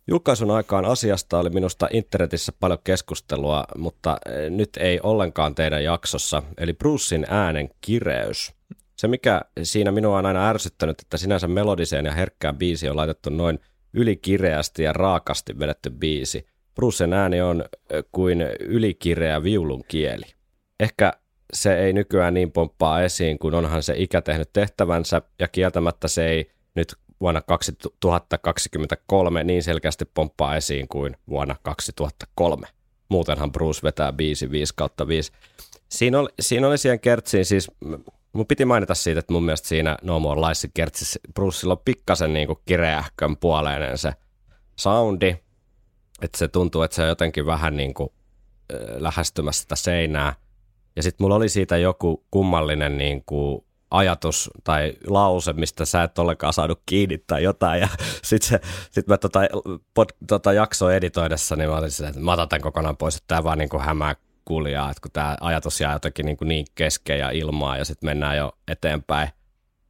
Julkaisun 0.07 0.51
aikaan 0.51 0.85
asiasta 0.85 1.39
oli 1.39 1.49
minusta 1.49 1.87
internetissä 1.93 2.51
paljon 2.59 2.79
keskustelua, 2.83 3.63
mutta 3.77 4.17
eh, 4.25 4.49
nyt 4.49 4.69
ei 4.77 4.99
ollenkaan 5.03 5.55
teidän 5.55 5.83
jaksossa, 5.83 6.43
eli 6.57 6.73
Brucein 6.73 7.25
äänen 7.29 7.69
kireys. 7.81 8.53
Se, 8.95 9.07
mikä 9.07 9.41
siinä 9.63 9.91
minua 9.91 10.17
on 10.17 10.25
aina 10.25 10.49
ärsyttänyt, 10.49 11.01
että 11.01 11.17
sinänsä 11.17 11.47
melodiseen 11.47 12.05
ja 12.05 12.11
herkkään 12.11 12.57
biisi 12.57 12.89
on 12.89 12.97
laitettu 12.97 13.29
noin 13.29 13.59
ylikireästi 13.93 14.83
ja 14.83 14.93
raakasti 14.93 15.59
vedetty 15.59 15.89
biisi. 15.89 16.45
Brucen 16.75 17.13
ääni 17.13 17.41
on 17.41 17.65
kuin 18.11 18.41
ylikireä 18.59 19.43
viulun 19.43 19.83
kieli. 19.87 20.25
Ehkä 20.79 21.13
se 21.53 21.79
ei 21.79 21.93
nykyään 21.93 22.33
niin 22.33 22.51
pomppaa 22.51 23.01
esiin, 23.01 23.39
kun 23.39 23.53
onhan 23.53 23.83
se 23.83 23.93
ikä 23.97 24.21
tehnyt 24.21 24.49
tehtävänsä, 24.53 25.21
ja 25.39 25.47
kieltämättä 25.47 26.07
se 26.07 26.27
ei 26.27 26.51
nyt 26.75 26.95
vuonna 27.21 27.41
2023 27.41 29.43
niin 29.43 29.63
selkeästi 29.63 30.05
pomppaa 30.05 30.55
esiin 30.55 30.87
kuin 30.87 31.17
vuonna 31.29 31.55
2003. 31.63 32.67
Muutenhan 33.09 33.51
Bruce 33.51 33.79
vetää 33.83 34.13
biisi 34.13 34.51
5 34.51 34.73
kautta 34.75 35.07
5. 35.07 35.31
Siinä 35.89 36.19
oli, 36.19 36.29
siinä 36.39 36.67
oli 36.67 36.77
siihen 36.77 36.99
kertsiin 36.99 37.45
siis, 37.45 37.71
mun 38.33 38.47
piti 38.47 38.65
mainita 38.65 38.95
siitä, 38.95 39.19
että 39.19 39.33
mun 39.33 39.43
mielestä 39.43 39.67
siinä 39.67 39.97
No 40.01 40.19
More 40.19 40.41
Lies 40.41 40.67
kertsissä 40.73 41.19
Brucella 41.33 41.73
on 41.73 41.81
pikkasen 41.85 42.33
niin 42.33 42.47
kireähkön 42.65 43.37
puoleinen 43.37 43.97
se 43.97 44.13
soundi, 44.75 45.35
että 46.21 46.37
se 46.37 46.47
tuntuu, 46.47 46.81
että 46.81 46.95
se 46.95 47.01
on 47.01 47.07
jotenkin 47.07 47.45
vähän 47.45 47.77
niin 47.77 47.93
kuin 47.93 48.09
lähestymässä 48.97 49.61
sitä 49.61 49.75
seinää. 49.75 50.33
Ja 50.95 51.03
sitten 51.03 51.23
mulla 51.23 51.35
oli 51.35 51.49
siitä 51.49 51.77
joku 51.77 52.25
kummallinen 52.31 52.97
niin 52.97 53.23
kuin 53.25 53.65
ajatus 53.91 54.49
tai 54.63 54.93
lause, 55.07 55.53
mistä 55.53 55.85
sä 55.85 56.03
et 56.03 56.19
ollenkaan 56.19 56.53
saanut 56.53 56.81
kiinni 56.85 57.17
tai 57.17 57.43
jotain. 57.43 57.81
Ja 57.81 57.87
sitten 58.23 58.59
sit 58.91 59.07
mä 59.07 59.17
tota, 59.17 59.39
pod, 59.93 60.09
tota 60.27 60.53
jaksoa 60.53 60.93
editoidessa, 60.93 61.55
niin 61.55 61.69
mä 61.69 61.77
olin 61.77 62.05
että 62.07 62.19
mä 62.19 62.33
otan 62.33 62.49
tämän 62.49 62.61
kokonaan 62.61 62.97
pois, 62.97 63.15
että 63.15 63.27
tämä 63.27 63.43
vaan 63.43 63.57
niin 63.57 63.69
kuin 63.69 63.83
hämää 63.83 64.15
kuulijaa, 64.45 64.91
että 64.91 65.01
kun 65.01 65.11
tämä 65.11 65.37
ajatus 65.41 65.81
jää 65.81 65.93
jotenkin 65.93 66.25
niin, 66.25 66.37
kuin 66.37 66.47
niin 66.47 66.65
kesken 66.75 67.19
ja 67.19 67.29
ilmaa 67.29 67.77
ja 67.77 67.85
sitten 67.85 68.07
mennään 68.07 68.37
jo 68.37 68.51
eteenpäin. 68.67 69.29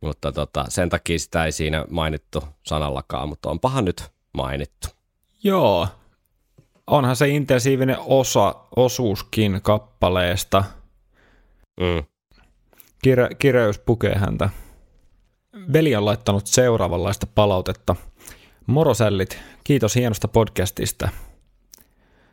Mutta 0.02 0.32
tota, 0.32 0.66
sen 0.70 0.90
takia 0.90 1.20
sitä 1.20 1.46
ei 1.46 1.52
siinä 1.52 1.86
mainittu 1.90 2.44
sanallakaan, 2.64 3.30
mutta 3.30 3.50
onpahan 3.50 3.86
nyt 3.86 4.12
mainittu. 4.34 4.88
Joo, 5.44 5.88
onhan 6.92 7.16
se 7.16 7.28
intensiivinen 7.28 7.98
osa, 8.00 8.56
osuuskin 8.76 9.60
kappaleesta– 9.64 10.64
Mm. 11.80 12.04
Kire, 13.04 13.30
kireys 13.40 13.80
pukee 13.80 14.16
häntä. 14.16 14.50
Veli 15.74 15.96
on 15.96 16.06
laittanut 16.06 16.48
seuraavanlaista 16.48 17.28
palautetta. 17.36 17.96
Morosällit, 18.68 19.40
kiitos 19.64 19.96
hienosta 19.96 20.28
podcastista. 20.28 21.10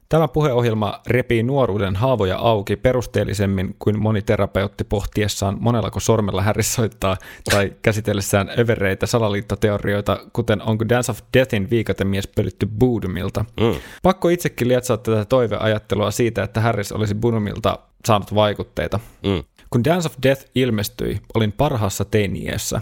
Tämä 0.08 0.28
puheohjelma 0.28 1.00
repii 1.06 1.42
nuoruuden 1.42 1.96
haavoja 1.96 2.36
auki 2.36 2.76
perusteellisemmin 2.76 3.76
kuin 3.78 4.00
moni 4.00 4.22
terapeutti 4.22 4.84
pohtiessaan 4.84 5.56
monellako 5.60 6.00
sormella 6.00 6.42
härissoittaa 6.42 7.16
tai 7.50 7.72
käsitellessään 7.82 8.50
övereitä 8.58 9.06
salaliittoteorioita, 9.06 10.18
kuten 10.32 10.62
onko 10.62 10.88
Dance 10.88 11.12
of 11.12 11.18
Deathin 11.34 11.70
viikatemies 11.70 12.26
pölytty 12.26 12.66
Boodumilta. 12.66 13.44
Mm. 13.60 13.74
Pakko 14.02 14.28
itsekin 14.28 14.68
lietsoa 14.68 14.96
tätä 14.96 15.24
toiveajattelua 15.24 16.10
siitä, 16.10 16.42
että 16.42 16.60
Harris 16.60 16.92
olisi 16.92 17.14
Boodumilta 17.14 17.78
saanut 18.06 18.34
vaikutteita. 18.34 19.00
Mm. 19.22 19.42
Kun 19.70 19.84
Dance 19.84 20.06
of 20.06 20.14
Death 20.22 20.44
ilmestyi, 20.54 21.20
olin 21.34 21.52
parhaassa 21.52 22.04
teiniässä. 22.04 22.80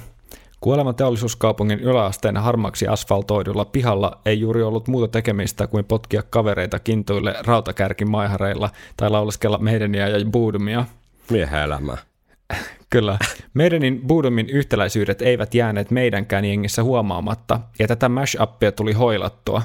Kuoleman 0.61 0.95
teollisuuskaupungin 0.95 1.81
yläasteen 1.81 2.37
harmaksi 2.37 2.89
asfaltoidulla 2.89 3.65
pihalla 3.65 4.21
ei 4.27 4.41
juuri 4.41 4.63
ollut 4.63 4.89
muuta 4.89 5.09
tekemistä 5.09 5.67
kuin 5.67 5.85
potkia 5.85 6.23
kavereita 6.23 6.79
kintuille 6.79 7.35
rautakärkimaihareilla 7.47 8.71
tai 8.97 9.11
lauleskella 9.11 9.59
meidäniä 9.59 10.09
ja 10.09 10.25
buudumia. 10.25 10.85
Miehen 11.31 11.63
elämä. 11.63 11.97
Kyllä. 12.91 13.19
Meidänin 13.55 14.01
Boodomin 14.07 14.51
yhtäläisyydet 14.51 15.23
eivät 15.23 15.55
jääneet 15.55 15.91
meidänkään 15.91 16.45
jengissä 16.45 16.83
huomaamatta, 16.83 17.61
ja 17.79 17.89
tätä 17.89 18.09
mashuppia 18.09 18.73
tuli 18.73 18.93
hoilattua. 18.93 19.63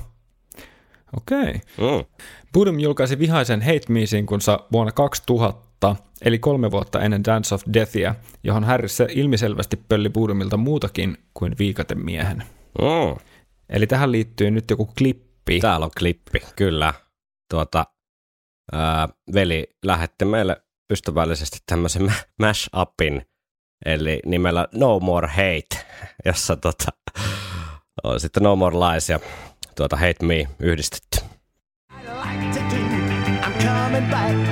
Okei. 1.17 1.39
Okay. 1.39 1.99
Mm. 1.99 2.05
Boodum 2.53 2.79
julkaisi 2.79 3.19
vihaisen 3.19 3.61
Hate 3.61 3.85
Me 3.89 4.05
sinkunsa 4.05 4.59
vuonna 4.71 4.91
2000, 4.91 5.70
eli 6.21 6.39
kolme 6.39 6.71
vuotta 6.71 7.01
ennen 7.01 7.23
Dance 7.23 7.55
of 7.55 7.63
Deathia, 7.73 8.15
johon 8.43 8.63
Harris 8.63 8.99
ilmiselvästi 9.09 9.77
pölli 9.77 10.09
Boodumilta 10.09 10.57
muutakin 10.57 11.17
kuin 11.33 11.55
viikatemiehen. 11.59 12.43
Mm. 12.81 13.15
Eli 13.69 13.87
tähän 13.87 14.11
liittyy 14.11 14.51
nyt 14.51 14.69
joku 14.69 14.85
klippi. 14.97 15.59
Täällä 15.59 15.85
on 15.85 15.91
klippi, 15.99 16.39
kyllä. 16.55 16.93
Tuota, 17.49 17.85
ää, 18.71 19.09
veli 19.33 19.69
lähetti 19.85 20.25
meille 20.25 20.61
ystävällisesti 20.91 21.57
tämmöisen 21.65 22.13
mash-upin, 22.43 23.21
eli 23.85 24.19
nimellä 24.25 24.67
No 24.73 24.99
More 24.99 25.27
Hate, 25.27 25.85
jossa 26.25 26.55
tota, 26.55 26.91
on 28.03 28.19
sitten 28.19 28.43
No 28.43 28.55
More 28.55 28.75
Lies 28.75 29.09
ja 29.09 29.19
tuota 29.75 29.95
Hate 29.95 30.25
Me 30.25 30.47
yhdistetty. 30.59 31.31
coming 33.61 34.09
back 34.09 34.31
to 34.31 34.41
try 34.45 34.50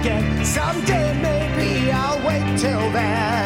again. 0.00 0.44
Someday 0.44 1.12
maybe 1.20 1.90
I'll 1.90 2.18
wait 2.26 2.58
till 2.58 2.90
then. 2.92 3.37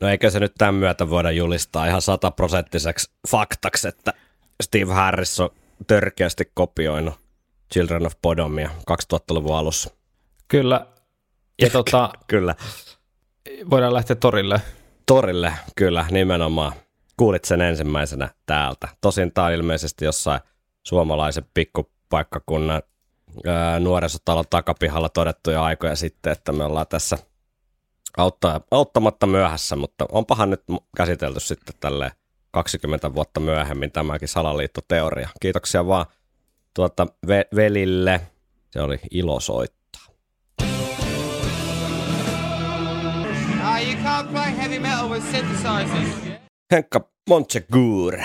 No 0.00 0.08
eikö 0.08 0.30
se 0.30 0.40
nyt 0.40 0.52
tämän 0.58 0.74
myötä 0.74 1.10
voida 1.10 1.30
julistaa 1.30 1.86
ihan 1.86 2.02
sataprosenttiseksi 2.02 3.10
faktaksi, 3.28 3.88
että 3.88 4.12
Steve 4.62 4.92
Harris 4.92 5.40
on 5.40 5.50
törkeästi 5.86 6.50
kopioinut 6.54 7.14
Children 7.72 8.06
of 8.06 8.12
Bodomia 8.22 8.70
2000-luvun 8.90 9.56
alussa. 9.56 9.90
Kyllä. 10.48 10.86
Ja 11.62 11.70
tota, 11.78 12.10
kyllä. 12.26 12.54
Voidaan 13.70 13.94
lähteä 13.94 14.16
torille. 14.16 14.60
Torille, 15.06 15.52
kyllä, 15.76 16.06
nimenomaan. 16.10 16.72
Kuulit 17.16 17.44
sen 17.44 17.60
ensimmäisenä 17.60 18.28
täältä. 18.46 18.88
Tosin 19.00 19.32
tämä 19.32 19.46
on 19.46 19.52
ilmeisesti 19.52 20.04
jossain 20.04 20.40
suomalaisen 20.82 21.44
pikkupaikkakunnan 21.54 22.82
nuorisotalon 23.80 24.44
takapihalla 24.50 25.08
todettu 25.08 25.50
jo 25.50 25.62
aikoja 25.62 25.96
sitten, 25.96 26.32
että 26.32 26.52
me 26.52 26.64
ollaan 26.64 26.86
tässä 26.88 27.18
auttaa, 28.16 28.60
auttamatta 28.70 29.26
myöhässä, 29.26 29.76
mutta 29.76 30.06
onpahan 30.12 30.50
nyt 30.50 30.62
käsitelty 30.96 31.40
sitten 31.40 31.74
tälle 31.80 32.12
20 32.50 33.14
vuotta 33.14 33.40
myöhemmin 33.40 33.92
tämäkin 33.92 34.28
salaliittoteoria. 34.28 35.28
Kiitoksia 35.40 35.86
vaan 35.86 36.06
tuota 36.74 37.06
ve- 37.26 37.56
velille. 37.56 38.20
Se 38.70 38.80
oli 38.80 39.00
ilo 39.10 39.40
soittaa. 39.40 40.02
Henkka 46.72 47.10
Montsegur 47.28 48.18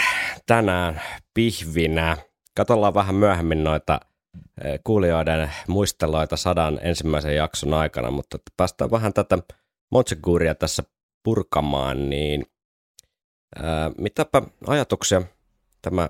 tänään 0.46 1.02
pihvinä. 1.34 2.18
Katolla 2.56 2.94
vähän 2.94 3.16
myöhemmin 3.16 3.64
noita 3.64 4.00
eh, 4.64 4.80
kuulijoiden 4.84 5.52
muisteloita 5.68 6.38
sadan 6.38 6.80
ensimmäisen 6.82 7.36
jakson 7.36 7.74
aikana, 7.74 8.12
mutta 8.12 8.38
päästään 8.58 8.92
vähän 8.92 9.14
tätä 9.14 9.38
Montseguria 9.92 10.56
tässä 10.56 10.84
purkamaan, 11.24 12.10
niin 12.10 12.46
ää, 13.56 13.92
mitäpä 13.98 14.42
ajatuksia 14.68 15.22
tämä 15.82 16.10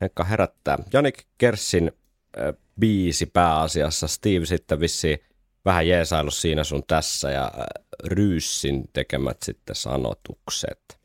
Henkka 0.00 0.24
herättää. 0.24 0.78
Janik 0.92 1.24
Kersin 1.38 1.92
ää, 2.36 2.52
biisi 2.80 3.26
pääasiassa, 3.26 4.06
Steve 4.06 4.46
sitten 4.46 4.80
vissi 4.80 5.24
vähän 5.64 5.88
jeesailu 5.88 6.30
siinä 6.30 6.64
sun 6.64 6.82
tässä 6.86 7.30
ja 7.30 7.42
ää, 7.42 7.66
Ryyssin 8.04 8.84
tekemät 8.92 9.42
sitten 9.42 9.76
sanotukset. 9.76 10.98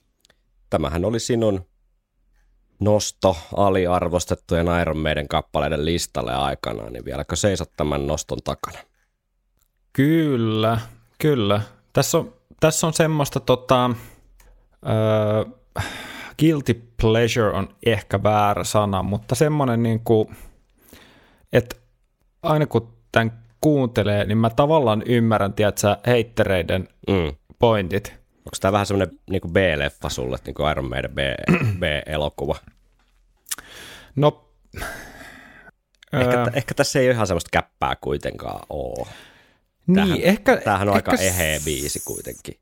Tämähän 0.70 1.06
oli 1.06 1.20
sinun 1.20 1.66
nosto 2.80 3.38
aliarvostettujen 3.56 4.68
Iron 4.82 4.98
Maiden 4.98 5.28
kappaleiden 5.28 5.86
listalle 5.86 6.34
aikana, 6.34 6.90
niin 6.90 7.06
vieläkö 7.06 7.36
seisot 7.36 7.72
tämän 7.78 8.08
noston 8.08 8.40
takana? 8.44 8.80
Kyllä, 9.94 10.80
kyllä. 11.18 11.62
Tässä 11.94 12.18
on, 12.18 12.34
tässä 12.60 12.88
on 12.88 12.94
semmoista 12.94 13.40
tota, 13.40 13.90
uh, 14.86 15.84
guilty 16.40 16.92
pleasure 17.02 17.52
on 17.52 17.76
ehkä 17.86 18.24
väärä 18.24 18.64
sana, 18.64 19.04
mutta 19.04 19.36
semmoinen 19.36 19.84
niin 19.84 20.00
kuin, 20.00 20.36
että 21.54 21.76
aina 22.44 22.66
kun 22.66 22.94
tämän 23.12 23.42
kuuntelee, 23.62 24.26
niin 24.26 24.38
mä 24.38 24.50
tavallaan 24.50 25.04
ymmärrän, 25.06 25.54
tiedätkö, 25.54 25.98
heittereiden 26.08 26.88
mm. 27.08 27.36
pointit. 27.60 28.14
Onko 28.38 28.58
tämä 28.62 28.72
vähän 28.72 28.86
semmoinen 28.86 29.20
niin 29.30 29.42
kuin 29.42 29.54
B-leffa 29.54 30.10
sulle, 30.10 30.38
niin 30.46 30.54
kuin 30.54 30.72
Iron 30.72 30.90
Maiden 30.90 31.12
B, 31.12 31.18
B-elokuva? 31.80 32.56
No, 34.16 34.50
ehkä, 36.14 36.38
öö, 36.38 36.46
ehkä 36.54 36.74
tässä 36.74 37.00
ei 37.00 37.08
ole 37.08 37.14
ihan 37.14 37.28
semmoista 37.28 37.50
käppää 37.52 37.96
kuitenkaan 38.02 38.60
ole. 38.70 39.08
Tämähän, 39.94 40.18
niin, 40.18 40.24
ehkä, 40.24 40.58
tämähän 40.58 40.90
on 40.90 40.98
ehkä 40.98 41.12
aika 41.12 41.24
eheä 41.24 41.60
biisi 41.66 42.02
kuitenkin. 42.06 42.56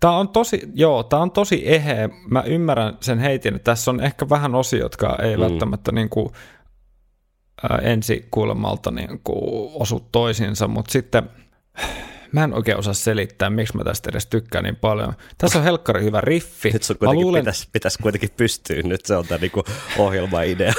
Tämä 0.00 0.16
on 0.16 0.28
tosi, 0.28 0.62
joo, 0.74 1.02
tämä 1.02 1.22
on 1.22 1.30
tosi 1.30 1.62
eheä. 1.64 2.08
Mä 2.30 2.42
ymmärrän 2.42 2.98
sen 3.00 3.18
heitin, 3.18 3.54
että 3.54 3.72
tässä 3.72 3.90
on 3.90 4.00
ehkä 4.00 4.28
vähän 4.28 4.54
osia, 4.54 4.78
jotka 4.78 5.18
ei 5.22 5.36
mm. 5.36 5.42
välttämättä 5.42 5.92
niin 5.92 6.08
kuin, 6.08 6.28
ää, 7.70 7.78
ensi 7.78 8.28
kuulemalta 8.30 8.90
niin 8.90 9.20
kuin, 9.24 9.70
osu 9.74 10.08
toisiinsa, 10.12 10.68
mutta 10.68 10.92
sitten 10.92 11.30
mä 12.32 12.44
en 12.44 12.54
oikein 12.54 12.78
osaa 12.78 12.94
selittää, 12.94 13.50
miksi 13.50 13.76
mä 13.76 13.84
tästä 13.84 14.10
edes 14.10 14.26
tykkään 14.26 14.64
niin 14.64 14.76
paljon. 14.76 15.14
Tässä 15.38 15.58
on 15.58 15.64
helkkari 15.64 16.02
hyvä 16.04 16.20
riffi. 16.20 16.70
Nyt 16.70 16.82
sun 16.82 16.98
kuitenkin 16.98 17.24
luulen... 17.24 17.42
pitäisi, 17.42 17.68
pitäisi 17.72 17.98
kuitenkin 18.02 18.30
pystyä, 18.36 18.82
nyt 18.82 19.06
se 19.06 19.16
on 19.16 19.26
tämä 19.26 19.38
niin 19.38 19.52
ohjelma-idea. 19.98 20.72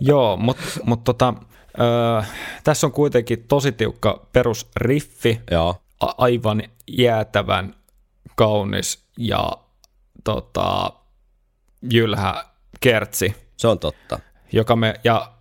joo, 0.00 0.36
mutta 0.36 0.64
mut 0.84 1.04
tota, 1.04 1.34
Öö, 1.80 2.22
tässä 2.64 2.86
on 2.86 2.92
kuitenkin 2.92 3.44
tosi 3.48 3.72
tiukka 3.72 4.26
perusriffi, 4.32 5.40
Joo. 5.50 5.76
A- 6.00 6.14
aivan 6.18 6.62
jäätävän 6.88 7.74
kaunis 8.36 9.04
ja 9.18 9.52
tota, 10.24 10.92
jylhä 11.92 12.44
kertsi. 12.80 13.34
Se 13.56 13.68
on 13.68 13.78
totta. 13.78 14.18
Joka 14.52 14.76
me, 14.76 14.94
ja 15.04 15.32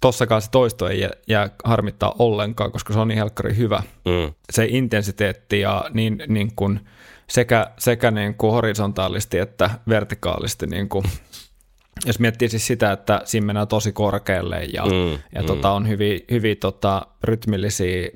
tossakaan 0.00 0.42
se 0.42 0.50
toisto 0.50 0.88
ei 0.88 1.00
jää, 1.00 1.10
jää 1.28 1.50
harmittaa 1.64 2.14
ollenkaan, 2.18 2.72
koska 2.72 2.92
se 2.92 2.98
on 2.98 3.08
niin 3.08 3.18
helkkari 3.18 3.56
hyvä. 3.56 3.82
Mm. 4.04 4.34
Se 4.52 4.66
intensiteetti 4.68 5.60
ja 5.60 5.84
niin, 5.94 6.22
niin 6.28 6.52
kuin 6.56 6.80
sekä, 7.28 7.70
sekä 7.78 8.10
niin 8.10 8.34
kuin 8.34 8.52
horisontaalisesti 8.52 9.38
että 9.38 9.70
vertikaalisti 9.88 10.66
niin 10.66 10.88
kuin 10.88 11.04
jos 12.04 12.18
miettii 12.18 12.48
siis 12.48 12.66
sitä, 12.66 12.92
että 12.92 13.22
siinä 13.24 13.46
mennään 13.46 13.68
tosi 13.68 13.92
korkealle 13.92 14.64
ja, 14.64 14.84
mm, 14.84 15.18
ja 15.34 15.40
mm. 15.40 15.46
Tota, 15.46 15.70
on 15.70 15.88
hyvin, 15.88 16.20
hyvin 16.30 16.56
tota, 16.56 17.06
rytmillisiä 17.24 18.08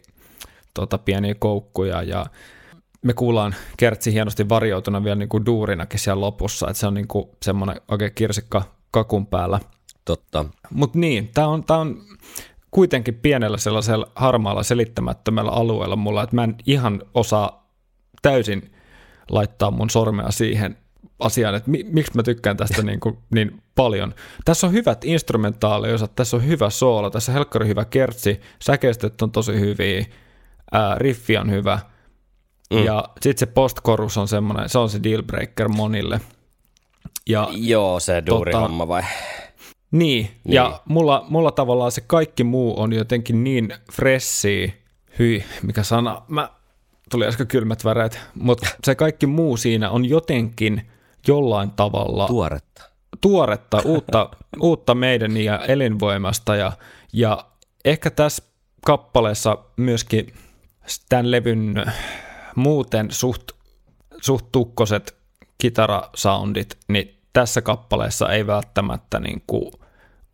tota, 0.75 0.99
pieniä 0.99 1.35
koukkuja 1.35 2.03
ja 2.03 2.27
me 3.03 3.13
kuullaan 3.13 3.55
kertsi 3.77 4.13
hienosti 4.13 4.49
varjoituna 4.49 5.05
vielä 5.05 5.17
niin 5.17 5.29
kuin 5.29 5.47
duurinakin 5.47 6.01
siellä 6.01 6.21
lopussa, 6.21 6.67
että 6.71 6.81
se 6.81 6.87
on 6.87 6.95
niin 6.95 7.09
kuin 7.09 7.29
semmoinen 7.43 7.81
oikein 7.89 8.15
kirsikka 8.15 8.63
kakun 8.91 9.27
päällä. 9.27 9.61
Totta. 10.05 10.45
Mutta 10.71 10.99
niin, 10.99 11.31
tämä 11.35 11.47
on, 11.47 11.65
tää 11.65 11.79
on 11.79 12.03
kuitenkin 12.71 13.15
pienellä 13.15 13.59
sellaisella 13.59 14.11
harmaalla 14.15 14.63
selittämättömällä 14.63 15.51
alueella 15.51 15.97
mulla, 15.97 16.23
että 16.23 16.37
mä 16.37 16.45
en 16.45 16.57
ihan 16.67 17.03
osaa 17.15 17.71
täysin 18.23 18.73
laittaa 19.31 19.71
mun 19.71 19.91
sormea 19.91 20.31
siihen, 20.31 20.77
asiaan, 21.21 21.55
että 21.55 21.71
mi, 21.71 21.87
miksi 21.91 22.13
mä 22.15 22.23
tykkään 22.23 22.57
tästä 22.57 22.83
niin, 22.83 23.01
kuin, 23.01 23.19
niin 23.35 23.63
paljon. 23.75 24.15
Tässä 24.45 24.67
on 24.67 24.73
hyvät 24.73 25.05
instrumentaaliosat, 25.05 26.15
tässä 26.17 26.37
on 26.37 26.47
hyvä 26.47 26.71
soolo, 26.71 27.11
tässä 27.11 27.33
on 27.33 27.35
helkkari 27.35 27.69
hyvä 27.69 27.85
kertsi, 27.85 28.41
säkeistöt 28.63 29.23
on 29.23 29.33
tosi 29.33 29.61
hyviä, 29.61 30.07
ää, 30.73 30.95
riffi 30.99 31.37
on 31.37 31.51
hyvä, 31.51 31.79
mm. 32.71 32.85
ja 32.85 33.05
sitten 33.21 33.39
se 33.49 33.53
postkorus 33.53 34.19
on 34.19 34.29
semmoinen, 34.29 34.69
se 34.69 34.79
on 34.79 34.91
se 34.91 35.03
dealbreaker 35.03 35.69
monille. 35.69 36.21
Ja, 37.29 37.49
Joo, 37.53 38.01
se 38.01 38.23
duuri 38.27 38.53
tota, 38.53 38.63
homma 38.63 38.89
vai? 38.89 39.03
Niin, 39.91 40.31
niin, 40.45 40.55
ja 40.55 40.81
mulla, 40.85 41.27
mulla 41.29 41.51
tavallaan 41.51 41.93
se 41.93 42.01
kaikki 42.01 42.45
muu 42.45 42.81
on 42.81 42.93
jotenkin 42.93 43.45
niin 43.45 43.75
fressi, 43.93 44.75
hyi, 45.19 45.45
mikä 45.63 45.83
sana, 45.83 46.23
mä 46.29 46.51
tuli 47.11 47.27
äsken 47.27 47.47
kylmät 47.47 47.85
väreet, 47.85 48.21
mutta 48.35 48.67
se 48.85 48.95
kaikki 48.95 49.27
muu 49.27 49.57
siinä 49.57 49.91
on 49.91 50.05
jotenkin 50.05 50.91
jollain 51.27 51.71
tavalla 51.71 52.27
tuoretta, 52.27 52.83
tuoretta 53.21 53.83
uutta, 53.85 54.31
uutta 54.61 54.95
meidän 54.95 55.37
ja 55.37 55.59
elinvoimasta 55.59 56.57
ja, 56.57 56.73
ja 57.13 57.47
ehkä 57.85 58.11
tässä 58.11 58.43
kappaleessa 58.87 59.59
myöskin 59.77 60.35
tämän 61.09 61.31
levyn 61.31 61.75
muuten 62.55 63.11
suht, 63.11 63.51
suht 64.21 64.47
tukkoset 64.53 65.17
kitarasoundit, 65.59 66.79
niin 66.89 67.21
tässä 67.33 67.63
kappaleessa 67.63 68.33
ei 68.33 68.47
välttämättä 68.47 69.21
niin 69.21 69.43
kuin 69.47 69.73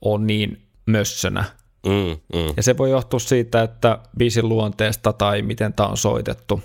ole 0.01 0.25
niin 0.25 0.63
mössönä. 0.87 1.45
Mm, 1.87 2.39
mm. 2.39 2.55
Ja 2.57 2.63
se 2.63 2.79
voi 2.79 2.91
johtua 2.91 3.19
siitä, 3.19 3.63
että 3.63 3.99
biisin 4.19 4.49
luonteesta 4.49 5.13
tai 5.13 5.43
miten 5.43 5.73
tämä 5.73 5.89
on 5.89 5.97
soitettu 5.97 6.63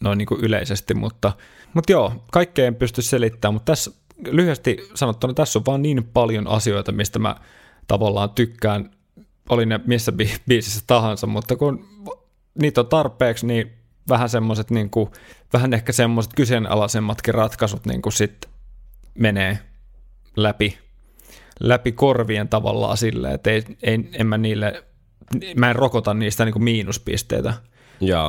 noin 0.00 0.18
niin 0.18 0.26
kuin 0.26 0.40
yleisesti, 0.40 0.94
mutta 0.94 1.32
mutta 1.74 1.92
joo, 1.92 2.24
kaikkea 2.32 2.66
en 2.66 2.74
pysty 2.74 3.02
selittämään, 3.02 3.54
mutta 3.54 3.72
tässä 3.72 3.90
lyhyesti 4.26 4.76
sanottuna 4.94 5.34
tässä 5.34 5.58
on 5.58 5.66
vaan 5.66 5.82
niin 5.82 6.04
paljon 6.04 6.48
asioita, 6.48 6.92
mistä 6.92 7.18
mä 7.18 7.36
tavallaan 7.86 8.30
tykkään, 8.30 8.90
oli 9.48 9.66
ne 9.66 9.80
missä 9.86 10.12
bi- 10.12 10.40
biisissä 10.48 10.84
tahansa, 10.86 11.26
mutta 11.26 11.56
kun 11.56 11.88
niitä 12.60 12.80
on 12.80 12.86
tarpeeksi, 12.86 13.46
niin 13.46 13.72
vähän 14.08 14.28
semmoiset 14.28 14.70
niin 14.70 14.90
kuin, 14.90 15.10
vähän 15.52 15.72
ehkä 15.72 15.92
semmoiset 15.92 16.32
kyseenalaisemmatkin 16.36 17.34
ratkaisut 17.34 17.86
niin 17.86 18.02
kuin 18.02 18.12
sit 18.12 18.46
menee 19.14 19.58
läpi, 20.36 20.78
läpi 21.60 21.92
korvien 21.92 22.48
tavallaan 22.48 22.96
silleen, 22.96 23.34
että 23.34 23.50
ei, 23.50 23.64
ei, 23.82 24.08
en 24.12 24.26
mä 24.26 24.38
niille, 24.38 24.84
mä 25.56 25.70
en 25.70 25.76
rokota 25.76 26.14
niistä 26.14 26.44
niin 26.44 26.52
kuin 26.52 26.64
miinuspisteitä, 26.64 27.54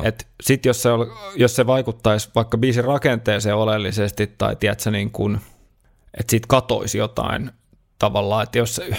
et 0.04 0.26
sit 0.42 0.66
jos 0.66 0.82
se, 0.82 0.88
jos 1.36 1.56
se 1.56 1.66
vaikuttaisi 1.66 2.30
vaikka 2.34 2.58
biisin 2.58 2.84
rakenteeseen 2.84 3.56
oleellisesti 3.56 4.26
tai 4.26 4.56
tiedätkö, 4.56 4.90
niin 4.90 5.10
kun, 5.10 5.40
että 6.18 6.30
siitä 6.30 6.46
katoisi 6.48 6.98
jotain 6.98 7.50
tavallaan, 7.98 8.42
että 8.42 8.58
jos 8.58 8.74
se, 8.74 8.96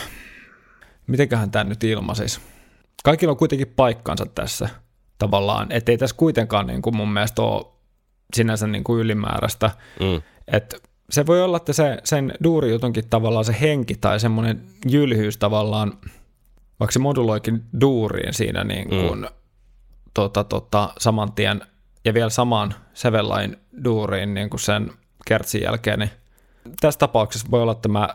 mitenköhän 1.07 1.51
tämä 1.51 1.63
nyt 1.63 1.83
ilmaisisi. 1.83 2.39
Kaikilla 3.03 3.31
on 3.31 3.37
kuitenkin 3.37 3.73
paikkansa 3.75 4.25
tässä 4.25 4.69
tavallaan, 5.17 5.71
että 5.71 5.91
ei 5.91 5.97
tässä 5.97 6.15
kuitenkaan 6.15 6.67
niin 6.67 6.81
kuin 6.81 6.95
mun 6.97 7.13
mielestä 7.13 7.41
ole 7.41 7.65
sinänsä 8.33 8.67
niin 8.67 8.83
kuin 8.83 9.01
ylimääräistä. 9.01 9.71
Mm. 9.99 10.21
Että 10.47 10.77
se 11.09 11.25
voi 11.25 11.43
olla, 11.43 11.57
että 11.57 11.73
se, 11.73 11.97
sen 12.03 12.33
duurijutunkin 12.43 13.09
tavallaan 13.09 13.45
se 13.45 13.55
henki 13.61 13.95
tai 13.95 14.19
semmoinen 14.19 14.61
jylhyys 14.89 15.37
tavallaan, 15.37 15.93
vaikka 16.79 16.91
se 16.91 16.99
moduloikin 16.99 17.63
duuriin 17.81 18.33
siinä 18.33 18.63
niin 18.63 18.89
kuin 18.89 19.19
mm 19.19 19.27
tota, 20.15 20.43
tota, 20.43 20.93
saman 20.99 21.31
tien 21.31 21.61
ja 22.05 22.13
vielä 22.13 22.29
samaan 22.29 22.73
sävellain 22.93 23.57
duuriin 23.83 24.33
niin 24.33 24.49
kuin 24.49 24.59
sen 24.59 24.91
kertsin 25.25 25.61
jälkeen, 25.61 25.99
niin 25.99 26.11
tässä 26.81 26.99
tapauksessa 26.99 27.47
voi 27.51 27.61
olla, 27.61 27.71
että 27.71 27.89
mä 27.89 28.09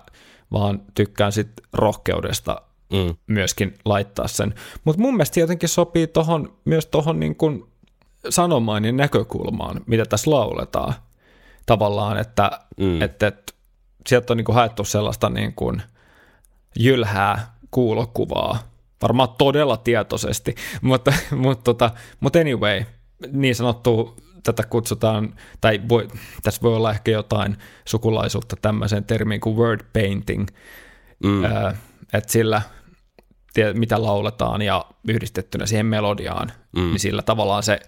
vaan 0.52 0.82
tykkään 0.94 1.32
sit 1.32 1.50
rohkeudesta 1.72 2.62
mm. 2.92 3.16
myöskin 3.26 3.74
laittaa 3.84 4.28
sen. 4.28 4.54
Mutta 4.84 5.02
mun 5.02 5.14
mielestä 5.14 5.40
jotenkin 5.40 5.68
sopii 5.68 6.06
tohon, 6.06 6.56
myös 6.64 6.86
tuohon 6.86 7.20
niin 7.20 7.36
sanomaan 8.28 8.84
ja 8.84 8.92
näkökulmaan, 8.92 9.80
mitä 9.86 10.04
tässä 10.04 10.30
lauletaan. 10.30 10.94
Tavallaan, 11.66 12.18
että, 12.18 12.50
mm. 12.76 13.02
että, 13.02 13.26
että 13.26 13.52
sieltä 14.06 14.32
on 14.32 14.36
niin 14.36 14.44
kuin 14.44 14.56
haettu 14.56 14.84
sellaista 14.84 15.30
niin 15.30 15.54
kuin 15.54 15.82
jylhää 16.78 17.54
kuulokuvaa, 17.70 18.58
varmaan 19.02 19.28
todella 19.38 19.76
tietoisesti, 19.76 20.54
mutta, 20.82 21.12
mutta, 21.36 21.64
tota, 21.64 21.90
mutta 22.20 22.38
anyway, 22.38 22.84
niin 23.32 23.54
sanottu 23.54 24.16
tätä 24.42 24.62
kutsutaan, 24.62 25.34
tai 25.60 25.80
voi, 25.88 26.08
tässä 26.42 26.62
voi 26.62 26.76
olla 26.76 26.90
ehkä 26.90 27.10
jotain 27.10 27.56
sukulaisuutta 27.84 28.56
tämmöiseen 28.62 29.04
termiin 29.04 29.40
kuin 29.40 29.56
word 29.56 29.80
painting, 29.92 30.46
mm. 31.24 31.44
että 32.12 32.32
sillä 32.32 32.62
mitä 33.74 34.02
lauletaan 34.02 34.62
ja 34.62 34.84
yhdistettynä 35.08 35.66
siihen 35.66 35.86
melodiaan, 35.86 36.52
mm. 36.76 36.82
niin 36.82 37.00
sillä 37.00 37.22
tavallaan 37.22 37.62
se 37.62 37.80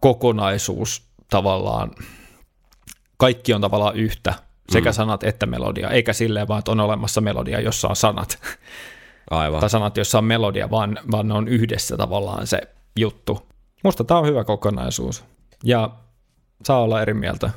kokonaisuus 0.00 1.02
tavallaan, 1.30 1.90
kaikki 3.16 3.54
on 3.54 3.60
tavallaan 3.60 3.96
yhtä, 3.96 4.34
sekä 4.68 4.90
mm. 4.90 4.94
sanat 4.94 5.24
että 5.24 5.46
melodia, 5.46 5.90
eikä 5.90 6.12
silleen 6.12 6.48
vaan, 6.48 6.58
että 6.58 6.70
on 6.70 6.80
olemassa 6.80 7.20
melodia, 7.20 7.60
jossa 7.60 7.88
on 7.88 7.96
sanat. 7.96 8.38
Aivan. 9.30 9.60
tai 9.60 9.70
sanat, 9.70 9.96
joissa 9.96 10.18
on 10.18 10.24
melodia, 10.24 10.70
vaan, 10.70 10.98
vaan 11.10 11.28
ne 11.28 11.34
on 11.34 11.48
yhdessä 11.48 11.96
tavallaan 11.96 12.46
se 12.46 12.58
juttu. 12.98 13.46
Musta 13.84 14.04
tämä 14.04 14.20
on 14.20 14.26
hyvä 14.26 14.44
kokonaisuus. 14.44 15.24
Ja 15.64 15.90
saa 16.64 16.82
olla 16.82 17.02
eri 17.02 17.14
mieltä. 17.14 17.50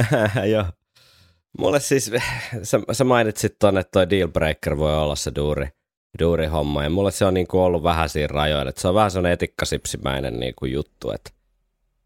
Joo. 0.52 0.64
Mulle 1.58 1.80
siis, 1.80 2.10
sä, 2.62 2.80
sä 2.92 3.04
mainitsit 3.04 3.58
tuonne, 3.58 3.80
että 3.80 3.90
toi 3.90 4.10
dealbreaker 4.10 4.78
voi 4.78 4.96
olla 4.96 5.16
se 5.16 5.32
duuri, 5.36 5.68
duuri 6.18 6.46
homma, 6.46 6.84
ja 6.84 6.90
mulle 6.90 7.10
se 7.10 7.24
on 7.24 7.34
niinku 7.34 7.60
ollut 7.60 7.82
vähän 7.82 8.08
siinä 8.08 8.26
rajoilla, 8.26 8.68
että 8.68 8.80
se 8.80 8.88
on 8.88 8.94
vähän 8.94 9.10
sellainen 9.10 9.32
etikkasipsimäinen 9.32 10.40
niinku 10.40 10.66
juttu, 10.66 11.10
että, 11.10 11.30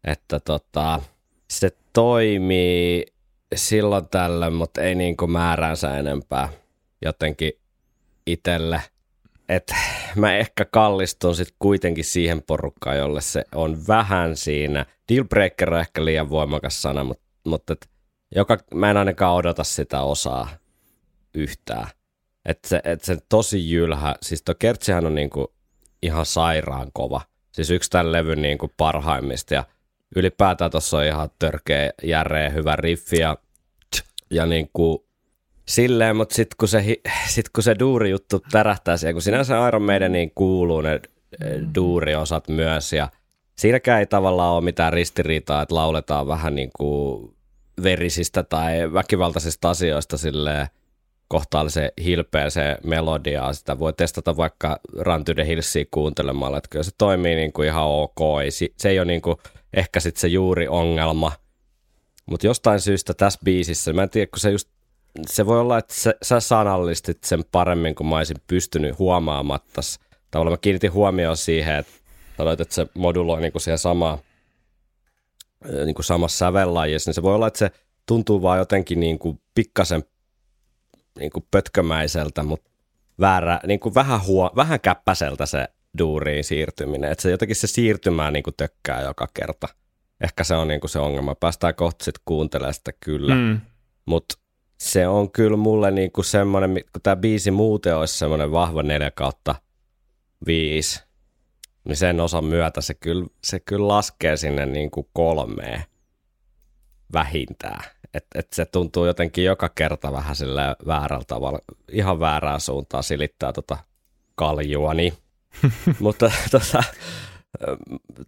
että 0.03 0.39
tota, 0.39 1.01
se 1.51 1.69
toimii 1.93 3.05
silloin 3.55 4.09
tällä, 4.09 4.49
mutta 4.49 4.81
ei 4.81 4.95
niinku 4.95 5.27
määräänsä 5.27 5.97
enempää 5.97 6.49
jotenkin 7.01 7.51
itselle. 8.27 8.81
Että 9.51 9.75
mä 10.15 10.37
ehkä 10.37 10.65
kallistun 10.65 11.35
sitten 11.35 11.55
kuitenkin 11.59 12.05
siihen 12.05 12.43
porukkaan, 12.43 12.97
jolle 12.97 13.21
se 13.21 13.43
on 13.55 13.87
vähän 13.87 14.37
siinä. 14.37 14.85
Dealbreaker 15.13 15.73
on 15.73 15.79
ehkä 15.79 16.05
liian 16.05 16.29
voimakas 16.29 16.81
sana, 16.81 17.03
mutta, 17.03 17.23
mutta 17.45 17.73
et 17.73 17.89
joka, 18.35 18.57
mä 18.73 18.91
en 18.91 18.97
ainakaan 18.97 19.35
odota 19.35 19.63
sitä 19.63 20.01
osaa 20.01 20.49
yhtään. 21.33 21.87
Että 22.45 22.69
se, 22.69 22.81
et 22.83 23.03
se 23.03 23.17
tosi 23.29 23.71
jylhä, 23.71 24.15
siis 24.21 24.41
tuo 24.43 24.55
kertsihän 24.59 25.05
on 25.05 25.15
niinku 25.15 25.53
ihan 26.01 26.25
sairaan 26.25 26.89
kova. 26.93 27.21
Siis 27.51 27.69
yksi 27.69 27.89
tämän 27.89 28.11
levyn 28.11 28.41
niinku 28.41 28.71
parhaimmista 28.77 29.53
ja 29.53 29.63
ylipäätään 30.15 30.71
tuossa 30.71 30.97
on 30.97 31.05
ihan 31.05 31.29
törkeä, 31.39 31.91
järeä, 32.03 32.49
hyvä 32.49 32.75
riffi 32.75 33.19
ja, 33.19 33.37
ja 34.31 34.45
niinku 34.45 35.10
silleen, 35.71 36.15
mutta 36.15 36.35
sitten 36.35 36.55
kun, 36.59 36.67
se, 36.67 36.97
sit 37.33 37.49
kun 37.49 37.63
se 37.63 37.75
duuri-juttu 37.79 38.39
tärähtää 38.51 38.97
siihen, 38.97 39.15
kun 39.15 39.21
sinänsä 39.21 39.67
Iron 39.67 39.87
niin 40.09 40.31
kuuluu 40.35 40.81
ne 40.81 41.01
mm. 41.39 41.67
duuriosat 41.75 42.47
myös 42.47 42.93
ja 42.93 43.09
siinäkään 43.55 43.99
ei 43.99 44.05
tavallaan 44.05 44.53
ole 44.53 44.63
mitään 44.63 44.93
ristiriitaa, 44.93 45.61
että 45.61 45.75
lauletaan 45.75 46.27
vähän 46.27 46.55
niin 46.55 46.69
kuin 46.77 47.35
verisistä 47.83 48.43
tai 48.43 48.93
väkivaltaisista 48.93 49.69
asioista 49.69 50.17
silleen 50.17 50.67
kohtaallisen 51.27 51.91
hilpeeseen 52.03 52.77
melodiaa. 52.83 53.53
Sitä 53.53 53.79
voi 53.79 53.93
testata 53.93 54.37
vaikka 54.37 54.79
the 55.35 55.47
Hillsia 55.47 55.85
kuuntelemalla, 55.91 56.57
että 56.57 56.67
kyllä 56.69 56.83
se 56.83 56.91
toimii 56.97 57.35
niin 57.35 57.53
kuin 57.53 57.67
ihan 57.67 57.83
ok. 57.83 58.19
Ei, 58.43 58.51
se 58.51 58.89
ei 58.89 58.99
ole 58.99 59.05
niin 59.05 59.21
kuin 59.21 59.37
ehkä 59.73 59.99
sitten 59.99 60.21
se 60.21 60.27
juuri 60.27 60.67
ongelma. 60.67 61.31
Mutta 62.25 62.47
jostain 62.47 62.79
syystä 62.79 63.13
tässä 63.13 63.39
biisissä, 63.43 63.93
mä 63.93 64.03
en 64.03 64.09
tiedä, 64.09 64.27
kun 64.27 64.39
se 64.39 64.51
just 64.51 64.69
se 65.27 65.45
voi 65.45 65.59
olla, 65.59 65.77
että 65.77 65.93
sä, 65.93 66.13
sä 66.21 66.39
sanallistit 66.39 67.23
sen 67.23 67.43
paremmin 67.51 67.95
kuin 67.95 68.07
mä 68.07 68.17
olisin 68.17 68.37
pystynyt 68.47 68.99
huomaamatta. 68.99 69.81
Tavallaan 70.31 70.53
mä 70.53 70.57
kiinnitin 70.57 70.93
huomioon 70.93 71.37
siihen, 71.37 71.75
että 71.75 71.93
sanoit, 72.37 72.61
että 72.61 72.75
se 72.75 72.87
moduloi 72.93 73.41
niin 73.41 73.51
kuin 73.51 73.61
siihen 73.61 73.77
samaan, 73.77 74.17
niin 75.85 75.95
kuin 75.95 76.05
samassa 76.05 76.37
sävellajissa, 76.37 77.09
niin 77.09 77.15
se 77.15 77.21
voi 77.21 77.35
olla, 77.35 77.47
että 77.47 77.59
se 77.59 77.71
tuntuu 78.05 78.41
vaan 78.41 78.57
jotenkin 78.57 78.99
niin 78.99 79.19
kuin 79.19 79.41
pikkasen 79.55 80.03
niin 81.19 81.31
kuin 81.31 81.45
pötkömäiseltä, 81.51 82.43
mutta 82.43 82.71
väärä, 83.19 83.59
niin 83.67 83.79
kuin 83.79 83.95
vähän, 83.95 84.25
huo, 84.25 84.51
vähän 84.55 84.79
käppäseltä 84.79 85.45
se 85.45 85.67
duuriin 85.97 86.43
siirtyminen. 86.43 87.11
Että 87.11 87.21
se 87.21 87.31
jotenkin 87.31 87.55
se 87.55 87.67
siirtymää 87.67 88.31
niin 88.31 88.43
kuin 88.43 88.53
tökkää 88.57 89.01
joka 89.01 89.27
kerta. 89.33 89.67
Ehkä 90.21 90.43
se 90.43 90.55
on 90.55 90.67
niin 90.67 90.79
kuin 90.79 90.89
se 90.89 90.99
ongelma. 90.99 91.35
Päästään 91.35 91.75
kohta 91.75 92.05
sitten 92.05 92.21
kuuntelemaan 92.25 92.73
sitä 92.73 92.91
kyllä. 92.99 93.35
Mm. 93.35 93.61
Mutta 94.05 94.35
se 94.81 95.07
on 95.07 95.31
kyllä 95.31 95.57
mulle 95.57 95.91
niinku 95.91 96.23
semmoinen, 96.23 96.73
kun 96.73 97.01
tämä 97.03 97.15
biisi 97.15 97.51
muuten 97.51 97.97
olisi 97.97 98.17
semmoinen 98.17 98.51
vahva 98.51 98.83
4 98.83 99.11
kautta 99.11 99.55
5, 100.45 101.03
niin 101.83 101.95
sen 101.95 102.19
osan 102.19 102.45
myötä 102.45 102.81
se 102.81 102.93
kyllä, 102.93 103.25
se 103.43 103.59
kyllä 103.59 103.87
laskee 103.87 104.37
sinne 104.37 104.65
niinku 104.65 105.09
kolmeen 105.13 105.83
vähintään. 107.13 107.83
Et, 108.13 108.25
et 108.35 108.53
se 108.53 108.65
tuntuu 108.65 109.05
jotenkin 109.05 109.43
joka 109.43 109.69
kerta 109.69 110.11
vähän 110.11 110.35
sille 110.35 110.61
väärällä 110.87 111.25
tavalla, 111.27 111.59
ihan 111.91 112.19
väärään 112.19 112.59
suuntaan 112.59 113.03
silittää 113.03 113.53
tota 113.53 113.77
kaljuani. 114.35 115.13
Mutta 115.99 116.31
tota, 116.51 116.83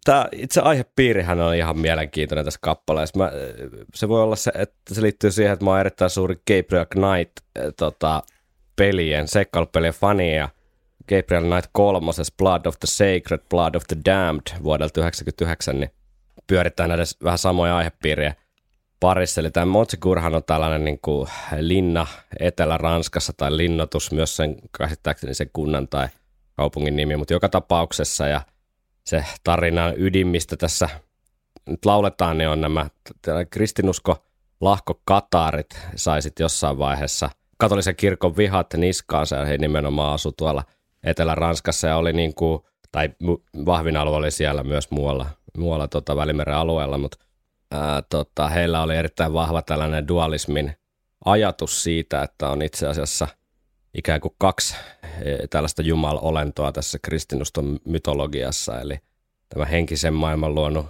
Tämä 0.05 0.27
itse 0.31 0.62
aihepiirihän 0.62 1.41
on 1.41 1.55
ihan 1.55 1.77
mielenkiintoinen 1.77 2.45
tässä 2.45 2.59
kappaleessa. 2.62 3.19
Mä, 3.19 3.31
se 3.93 4.09
voi 4.09 4.21
olla 4.21 4.36
se, 4.36 4.51
että 4.55 4.93
se 4.93 5.01
liittyy 5.01 5.31
siihen, 5.31 5.53
että 5.53 5.65
mä 5.65 5.71
oon 5.71 5.79
erittäin 5.79 6.09
suuri 6.09 6.36
Gabriel 6.36 6.86
Knight 6.86 7.31
tota, 7.77 8.23
pelien, 8.75 9.27
seikkailupelien 9.27 9.93
fani 9.93 10.36
ja 10.36 10.49
Gabriel 11.09 11.43
Knight 11.43 11.69
kolmoses 11.71 12.31
Blood 12.38 12.65
of 12.65 12.79
the 12.79 12.88
Sacred, 12.88 13.39
Blood 13.49 13.75
of 13.75 13.83
the 13.88 13.97
Damned 14.05 14.63
vuodelta 14.63 14.93
1999, 14.93 15.79
niin 15.79 15.91
pyörittää 16.47 16.88
näiden 16.88 17.05
vähän 17.23 17.38
samoja 17.38 17.77
aihepiiriä 17.77 18.36
parissa. 18.99 19.41
Eli 19.41 19.51
tämä 19.51 19.65
Motsikurhan 19.65 20.36
on 20.36 20.43
tällainen 20.43 20.86
niin 20.86 20.99
kuin 21.01 21.29
linna 21.59 22.07
Etelä-Ranskassa 22.39 23.33
tai 23.38 23.57
linnoitus 23.57 24.12
myös 24.12 24.36
sen 24.36 24.55
käsittääkseni 24.77 25.33
sen 25.33 25.49
kunnan 25.53 25.88
tai 25.88 26.07
kaupungin 26.57 26.95
nimi, 26.95 27.15
mutta 27.15 27.33
joka 27.33 27.49
tapauksessa 27.49 28.27
ja– 28.27 28.41
se 29.05 29.25
tarinan 29.43 29.93
ydin, 29.97 30.27
mistä 30.27 30.57
tässä 30.57 30.89
nyt 31.65 31.85
lauletaan, 31.85 32.37
niin 32.37 32.49
on 32.49 32.61
nämä 32.61 32.85
kristinusko 33.49 34.23
lahko 34.61 35.01
katarit 35.05 35.79
saisit 35.95 36.39
jossain 36.39 36.77
vaiheessa 36.77 37.29
katolisen 37.57 37.95
kirkon 37.95 38.37
vihat 38.37 38.73
niskaansa 38.73 39.45
he 39.45 39.57
nimenomaan 39.57 40.13
asu 40.13 40.31
tuolla 40.31 40.63
Etelä-Ranskassa 41.03 41.87
ja 41.87 41.97
oli 41.97 42.13
niin 42.13 42.35
kuin, 42.35 42.59
tai 42.91 43.09
vahvin 43.65 43.97
alue 43.97 44.15
oli 44.15 44.31
siellä 44.31 44.63
myös 44.63 44.91
muualla, 44.91 45.25
muualla 45.57 45.87
tota 45.87 46.15
Välimeren 46.15 46.55
alueella, 46.55 46.97
mutta 46.97 47.17
ää, 47.71 48.01
tota, 48.01 48.47
heillä 48.49 48.81
oli 48.81 48.95
erittäin 48.95 49.33
vahva 49.33 49.61
tällainen 49.61 50.07
dualismin 50.07 50.73
ajatus 51.25 51.83
siitä, 51.83 52.23
että 52.23 52.49
on 52.49 52.61
itse 52.61 52.87
asiassa– 52.87 53.27
ikään 53.97 54.21
kuin 54.21 54.36
kaksi 54.38 54.75
e, 55.21 55.47
tällaista 55.49 55.82
jumalolentoa 55.82 56.71
tässä 56.71 56.99
kristinuston 57.01 57.79
mytologiassa, 57.86 58.82
eli 58.82 58.99
tämä 59.49 59.65
henkisen 59.65 60.13
maailman 60.13 60.56
luonut 60.56 60.86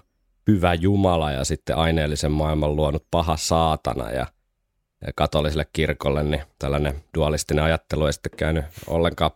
hyvä 0.48 0.74
Jumala 0.74 1.32
ja 1.32 1.46
sitten 1.46 1.78
aineellisen 1.78 2.32
maailman 2.32 2.76
luonut 2.76 3.06
paha 3.12 3.38
saatana. 3.38 4.12
Ja, 4.12 4.28
ja 5.06 5.14
katoliselle 5.16 5.68
kirkolle 5.74 6.24
niin 6.24 6.44
tällainen 6.60 7.04
dualistinen 7.18 7.64
ajattelu 7.64 8.06
ei 8.06 8.14
sitten 8.14 8.32
käynyt 8.38 8.66
ollenkaan 8.88 9.32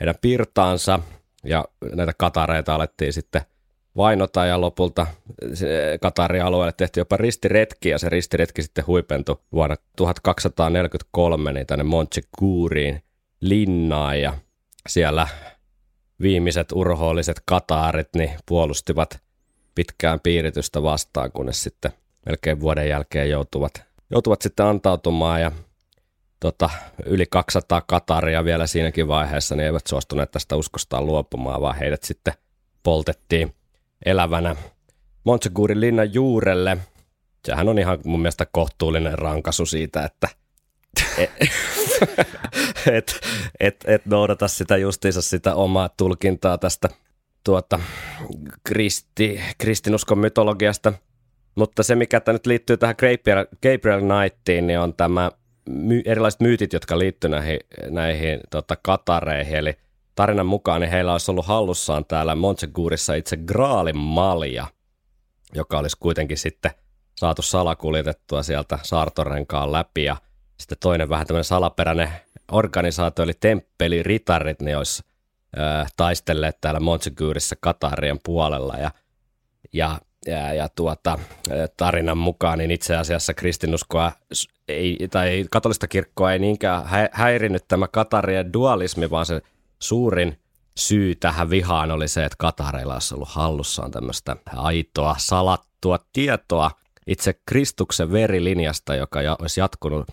heidän 0.00 0.14
pirtaansa. 0.20 1.00
Ja 1.44 1.64
näitä 1.94 2.12
katareita 2.18 2.74
alettiin 2.74 3.12
sitten 3.12 3.42
vainota 3.96 4.46
ja 4.46 4.60
lopulta 4.60 5.06
Katarin 6.00 6.44
alueelle 6.44 6.72
tehtiin 6.76 7.00
jopa 7.00 7.16
ristiretki 7.16 7.88
ja 7.88 7.98
se 7.98 8.08
ristiretki 8.08 8.62
sitten 8.62 8.86
huipentui 8.86 9.36
vuonna 9.52 9.76
1243 9.96 11.52
niin 11.52 11.66
tänne 11.66 11.84
Montsecouriin 11.84 13.02
linnaan 13.40 14.20
ja 14.20 14.32
siellä 14.88 15.28
viimeiset 16.20 16.72
urhoolliset 16.72 17.42
kataarit 17.44 18.08
niin 18.16 18.30
puolustivat 18.46 19.20
pitkään 19.74 20.20
piiritystä 20.20 20.82
vastaan, 20.82 21.32
kunnes 21.32 21.62
sitten 21.62 21.92
melkein 22.26 22.60
vuoden 22.60 22.88
jälkeen 22.88 23.30
joutuvat, 23.30 23.82
joutuvat 24.10 24.42
sitten 24.42 24.66
antautumaan 24.66 25.40
ja 25.40 25.52
tota, 26.40 26.70
yli 27.06 27.26
200 27.30 27.82
kataria 27.86 28.44
vielä 28.44 28.66
siinäkin 28.66 29.08
vaiheessa 29.08 29.56
niin 29.56 29.66
eivät 29.66 29.86
suostuneet 29.86 30.30
tästä 30.30 30.56
uskostaan 30.56 31.06
luopumaan, 31.06 31.60
vaan 31.60 31.76
heidät 31.76 32.02
sitten 32.02 32.34
poltettiin 32.82 33.54
elävänä 34.06 34.56
Montsegurin 35.24 35.80
linnan 35.80 36.14
juurelle. 36.14 36.78
Sehän 37.44 37.68
on 37.68 37.78
ihan 37.78 37.98
mun 38.04 38.20
mielestä 38.20 38.46
kohtuullinen 38.52 39.18
rankasu 39.18 39.66
siitä, 39.66 40.04
että 40.04 40.28
et, 42.96 43.20
et, 43.60 43.84
et, 43.86 44.06
noudata 44.06 44.48
sitä 44.48 44.76
justiinsa 44.76 45.22
sitä 45.22 45.54
omaa 45.54 45.88
tulkintaa 45.96 46.58
tästä 46.58 46.88
tuota, 47.44 47.80
kristi, 48.64 49.40
kristinuskon 49.58 50.18
mytologiasta. 50.18 50.92
Mutta 51.54 51.82
se, 51.82 51.94
mikä 51.94 52.22
nyt 52.26 52.46
liittyy 52.46 52.76
tähän 52.76 52.94
Gabriel, 52.98 53.46
Gabriel 53.62 54.00
Knightiin, 54.00 54.66
niin 54.66 54.78
on 54.78 54.94
tämä 54.94 55.30
my, 55.68 56.02
erilaiset 56.04 56.40
myytit, 56.40 56.72
jotka 56.72 56.98
liittyy 56.98 57.30
näihin, 57.30 57.58
näihin 57.90 58.40
tota, 58.50 58.76
katareihin. 58.82 59.56
Eli 59.56 59.74
tarinan 60.14 60.46
mukaan 60.46 60.80
niin 60.80 60.90
heillä 60.90 61.12
olisi 61.12 61.30
ollut 61.30 61.46
hallussaan 61.46 62.04
täällä 62.04 62.34
Montsegurissa 62.34 63.14
itse 63.14 63.36
Graalin 63.36 63.96
malja, 63.96 64.66
joka 65.54 65.78
olisi 65.78 65.96
kuitenkin 66.00 66.38
sitten 66.38 66.70
saatu 67.18 67.42
salakuljetettua 67.42 68.42
sieltä 68.42 68.78
saartorenkaan 68.82 69.72
läpi. 69.72 70.04
Ja 70.04 70.16
sitten 70.58 70.78
toinen 70.80 71.08
vähän 71.08 71.26
tämmöinen 71.26 71.44
salaperäinen 71.44 72.12
organisaatio, 72.52 73.22
eli 73.22 73.34
temppeli 73.40 74.02
ritarit, 74.02 74.62
niin 74.62 74.76
olisi 74.76 75.02
äh, 75.58 75.92
taistelleet 75.96 76.60
täällä 76.60 76.80
Montsegurissa 76.80 77.56
Katarien 77.60 78.18
puolella. 78.24 78.74
Ja, 78.74 78.90
ja 79.72 80.00
ja, 80.26 80.54
ja 80.54 80.68
tuota, 80.68 81.18
tarinan 81.76 82.18
mukaan 82.18 82.58
niin 82.58 82.70
itse 82.70 82.96
asiassa 82.96 83.34
kristinuskoa 83.34 84.12
ei, 84.68 85.08
tai 85.10 85.44
katolista 85.50 85.88
kirkkoa 85.88 86.32
ei 86.32 86.38
niinkään 86.38 86.84
häirinyt 87.12 87.64
tämä 87.68 87.88
Katarien 87.88 88.52
dualismi, 88.52 89.10
vaan 89.10 89.26
se 89.26 89.42
suurin 89.82 90.38
syy 90.76 91.14
tähän 91.14 91.50
vihaan 91.50 91.90
oli 91.90 92.08
se, 92.08 92.24
että 92.24 92.36
Katareilla 92.38 92.94
olisi 92.94 93.14
ollut 93.14 93.28
hallussaan 93.28 93.90
tämmöistä 93.90 94.36
aitoa, 94.56 95.14
salattua 95.18 95.98
tietoa 96.12 96.70
itse 97.06 97.34
Kristuksen 97.46 98.12
verilinjasta, 98.12 98.94
joka 98.94 99.18
olisi 99.38 99.60
jatkunut 99.60 100.06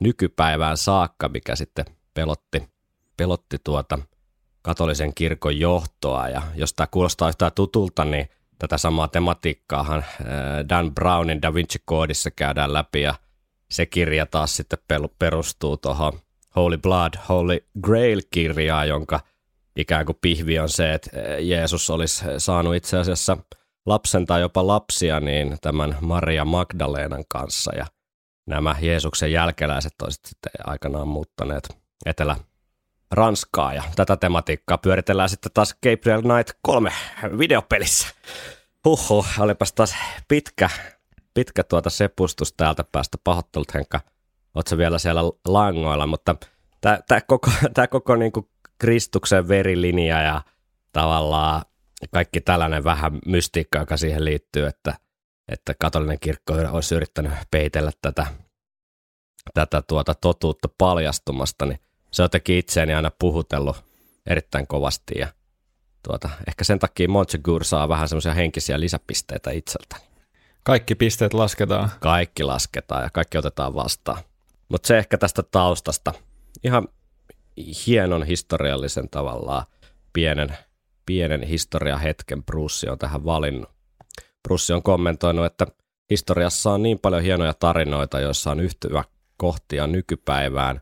nykypäivään 0.00 0.76
saakka, 0.76 1.28
mikä 1.28 1.56
sitten 1.56 1.84
pelotti, 2.14 2.68
pelotti 3.16 3.56
tuota 3.64 3.98
katolisen 4.62 5.14
kirkon 5.14 5.58
johtoa. 5.58 6.28
Ja 6.28 6.42
jos 6.54 6.74
tämä 6.74 6.86
kuulostaa 6.90 7.28
yhtään 7.28 7.52
tutulta, 7.54 8.04
niin 8.04 8.28
tätä 8.58 8.78
samaa 8.78 9.08
tematiikkaahan 9.08 10.04
Dan 10.68 10.94
Brownin 10.94 11.42
Da 11.42 11.54
Vinci-koodissa 11.54 12.30
käydään 12.30 12.72
läpi 12.72 13.00
ja 13.00 13.14
se 13.70 13.86
kirja 13.86 14.26
taas 14.26 14.56
sitten 14.56 14.78
perustuu 15.18 15.76
tuohon 15.76 16.20
Holy 16.58 16.78
Blood, 16.78 17.14
Holy 17.28 17.58
Grail-kirjaan, 17.82 18.88
jonka 18.88 19.20
ikään 19.76 20.06
kuin 20.06 20.18
pihvi 20.20 20.58
on 20.58 20.68
se, 20.68 20.94
että 20.94 21.10
Jeesus 21.40 21.90
olisi 21.90 22.24
saanut 22.38 22.74
itse 22.74 22.98
asiassa 22.98 23.36
lapsen 23.86 24.26
tai 24.26 24.40
jopa 24.40 24.66
lapsia 24.66 25.20
niin 25.20 25.56
tämän 25.60 25.96
Maria 26.00 26.44
Magdalenan 26.44 27.24
kanssa 27.28 27.76
ja 27.76 27.86
nämä 28.46 28.76
Jeesuksen 28.80 29.32
jälkeläiset 29.32 29.92
olisivat 30.02 30.26
sitten 30.26 30.52
aikanaan 30.66 31.08
muuttaneet 31.08 31.68
Etelä 32.06 32.36
Ranskaa 33.10 33.74
ja 33.74 33.82
tätä 33.96 34.16
tematiikkaa 34.16 34.78
pyöritellään 34.78 35.28
sitten 35.28 35.52
taas 35.54 35.74
Gabriel 35.74 36.22
Knight 36.22 36.58
3 36.62 36.92
videopelissä. 37.38 38.08
Huhhuh, 38.84 39.26
olipas 39.38 39.72
taas 39.72 39.94
pitkä, 40.28 40.70
pitkä 41.34 41.64
tuota 41.64 41.90
sepustus 41.90 42.52
täältä 42.52 42.84
päästä. 42.92 43.18
Pahoittelut 43.24 43.74
Henkka, 43.74 44.00
ootko 44.58 44.78
vielä 44.78 44.98
siellä 44.98 45.20
langoilla, 45.44 46.06
mutta 46.06 46.36
tämä 46.80 47.20
koko, 47.26 47.50
tää 47.74 47.86
koko 47.86 48.16
niinku 48.16 48.50
Kristuksen 48.78 49.48
verilinja 49.48 50.22
ja 50.22 50.42
tavallaan 50.92 51.62
kaikki 52.10 52.40
tällainen 52.40 52.84
vähän 52.84 53.18
mystiikka, 53.26 53.78
joka 53.78 53.96
siihen 53.96 54.24
liittyy, 54.24 54.66
että, 54.66 54.94
että 55.48 55.74
katolinen 55.80 56.18
kirkko 56.20 56.54
olisi 56.70 56.94
yrittänyt 56.94 57.32
peitellä 57.50 57.90
tätä, 58.02 58.26
tätä 59.54 59.82
tuota 59.82 60.14
totuutta 60.14 60.68
paljastumasta, 60.78 61.66
niin 61.66 61.78
se 62.10 62.22
on 62.22 62.24
jotenkin 62.24 62.58
itseäni 62.58 62.94
aina 62.94 63.10
puhutellut 63.18 63.84
erittäin 64.26 64.66
kovasti 64.66 65.14
ja 65.18 65.28
tuota, 66.02 66.30
ehkä 66.48 66.64
sen 66.64 66.78
takia 66.78 67.08
Montsegur 67.08 67.64
saa 67.64 67.88
vähän 67.88 68.08
semmoisia 68.08 68.34
henkisiä 68.34 68.80
lisäpisteitä 68.80 69.50
itseltäni. 69.50 70.08
Kaikki 70.64 70.94
pisteet 70.94 71.34
lasketaan. 71.34 71.90
Kaikki 72.00 72.42
lasketaan 72.42 73.02
ja 73.02 73.10
kaikki 73.10 73.38
otetaan 73.38 73.74
vastaan. 73.74 74.22
Mutta 74.68 74.86
se 74.86 74.98
ehkä 74.98 75.18
tästä 75.18 75.42
taustasta. 75.42 76.12
Ihan 76.64 76.88
hienon 77.86 78.22
historiallisen 78.22 79.08
tavallaan 79.08 79.66
pienen, 80.12 80.58
pienen 81.06 81.42
historiahetken 81.42 82.44
Bruce 82.44 82.90
on 82.90 82.98
tähän 82.98 83.24
valinnut. 83.24 83.70
Bruce 84.42 84.74
on 84.74 84.82
kommentoinut, 84.82 85.46
että 85.46 85.66
historiassa 86.10 86.72
on 86.72 86.82
niin 86.82 86.98
paljon 86.98 87.22
hienoja 87.22 87.54
tarinoita, 87.54 88.20
joissa 88.20 88.50
on 88.50 88.60
yhtyvä 88.60 89.04
kohtia 89.36 89.86
nykypäivään, 89.86 90.80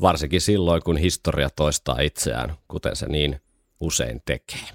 varsinkin 0.00 0.40
silloin, 0.40 0.82
kun 0.82 0.96
historia 0.96 1.50
toistaa 1.50 2.00
itseään, 2.00 2.56
kuten 2.68 2.96
se 2.96 3.08
niin 3.08 3.40
usein 3.80 4.22
tekee. 4.26 4.68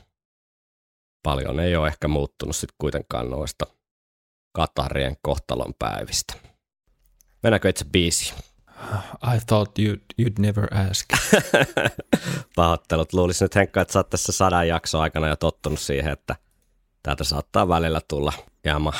Paljon 1.23 1.59
ei 1.59 1.75
ole 1.75 1.87
ehkä 1.87 2.07
muuttunut 2.07 2.55
sitten 2.55 2.75
kuitenkaan 2.77 3.29
noista 3.29 3.65
Katarien 4.51 5.17
kohtalon 5.21 5.73
päivistä. 5.79 6.33
Mennäänkö 7.43 7.69
itse 7.69 7.85
biisiin? 7.91 8.39
I 9.35 9.39
thought 9.47 9.79
you'd, 9.79 10.01
you'd 10.21 10.39
never 10.39 10.67
ask. 10.89 11.09
Pahoittelut. 12.55 13.13
Luulisin 13.13 13.45
nyt 13.45 13.55
Henkka, 13.55 13.81
että 13.81 13.91
sä 13.91 13.99
oot 13.99 14.09
tässä 14.09 14.31
sadan 14.31 14.67
jakson 14.67 15.01
aikana 15.01 15.27
jo 15.27 15.35
tottunut 15.35 15.79
siihen, 15.79 16.13
että 16.13 16.35
täältä 17.03 17.23
saattaa 17.23 17.67
välillä 17.67 18.01
tulla 18.07 18.33
hieman 18.65 18.93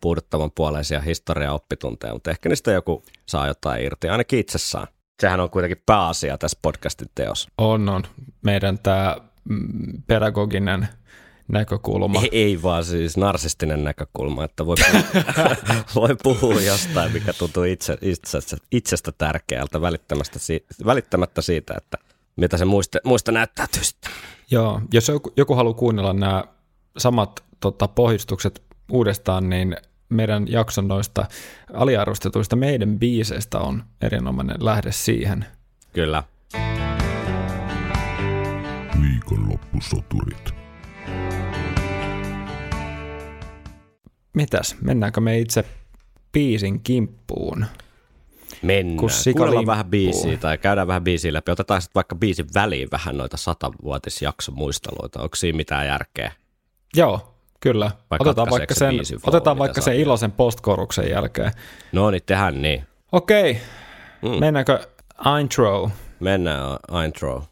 puuduttavan 0.00 0.50
puoleisia 0.50 1.00
historia-oppitunteja, 1.00 2.12
mutta 2.12 2.30
ehkä 2.30 2.48
niistä 2.48 2.72
joku 2.72 3.02
saa 3.26 3.46
jotain 3.46 3.84
irti, 3.84 4.08
ainakin 4.08 4.38
itsessään. 4.38 4.86
Sehän 5.20 5.40
on 5.40 5.50
kuitenkin 5.50 5.82
pääasia 5.86 6.38
tässä 6.38 6.58
podcastin 6.62 7.08
teos. 7.14 7.48
On, 7.58 7.88
on. 7.88 8.02
Meidän 8.42 8.78
tämä 8.78 9.16
mm, 9.44 10.02
pedagoginen 10.06 10.88
näkökulma. 11.48 12.22
Ei, 12.22 12.28
ei 12.32 12.62
vaan 12.62 12.84
siis 12.84 13.16
narsistinen 13.16 13.84
näkökulma, 13.84 14.44
että 14.44 14.66
voi 14.66 14.76
puhua, 14.92 15.56
voi 15.94 16.16
puhua 16.22 16.60
jostain, 16.60 17.12
mikä 17.12 17.32
tuntuu 17.32 17.62
itse, 17.62 17.98
itsestä, 18.02 18.56
itsestä 18.72 19.12
tärkeältä 19.12 19.80
välittämättä, 19.80 20.38
välittämättä 20.84 21.42
siitä, 21.42 21.74
että 21.76 21.98
mitä 22.36 22.56
se 22.56 22.64
muista, 22.64 22.98
muista 23.04 23.32
näyttäytyy 23.32 23.84
sitten. 23.84 24.12
Joo, 24.50 24.80
jos 24.92 25.08
joku, 25.08 25.32
joku 25.36 25.54
haluaa 25.54 25.74
kuunnella 25.74 26.12
nämä 26.12 26.44
samat 26.98 27.44
tota, 27.60 27.88
pohjustukset 27.88 28.62
uudestaan, 28.90 29.50
niin 29.50 29.76
meidän 30.08 30.46
jakson 30.48 30.88
noista 30.88 31.26
aliarvostetuista 31.74 32.56
meidän 32.56 32.98
biiseistä 32.98 33.58
on 33.58 33.84
erinomainen 34.00 34.56
lähde 34.60 34.92
siihen. 34.92 35.46
Kyllä. 35.92 36.22
Viikonloppusoturit. 39.02 40.63
Mitäs, 44.34 44.76
mennäänkö 44.80 45.20
me 45.20 45.38
itse 45.38 45.64
biisin 46.32 46.80
kimppuun? 46.80 47.66
Mennään. 48.62 49.08
Kuunnellaan 49.36 49.66
vähän 49.66 49.86
biisiä 49.86 50.36
tai 50.36 50.58
käydään 50.58 50.86
vähän 50.86 51.04
biisiä 51.04 51.32
läpi. 51.32 51.52
Otetaan 51.52 51.82
sitten 51.82 51.94
vaikka 51.94 52.14
biisin 52.16 52.46
väliin 52.54 52.88
vähän 52.92 53.16
noita 53.16 53.36
satavuotisjakson 53.36 54.54
muisteluita. 54.54 55.22
Onko 55.22 55.36
siinä 55.36 55.56
mitään 55.56 55.86
järkeä? 55.86 56.32
Joo, 56.96 57.34
kyllä. 57.60 57.90
Vai 58.10 58.18
otetaan 58.20 58.50
vaikka, 58.50 58.74
sen, 58.74 58.94
otetaan 59.26 59.58
vaikka 59.58 59.80
sen 59.80 59.96
iloisen 59.96 60.32
postkoruksen 60.32 61.10
jälkeen. 61.10 61.52
No 61.92 62.10
niin, 62.10 62.22
tehdään 62.26 62.62
niin. 62.62 62.84
Okei, 63.12 63.50
okay. 63.50 64.34
mm. 64.34 64.40
mennäänkö 64.40 64.86
intro? 65.40 65.90
Mennään 66.20 66.78
intro. 67.06 67.44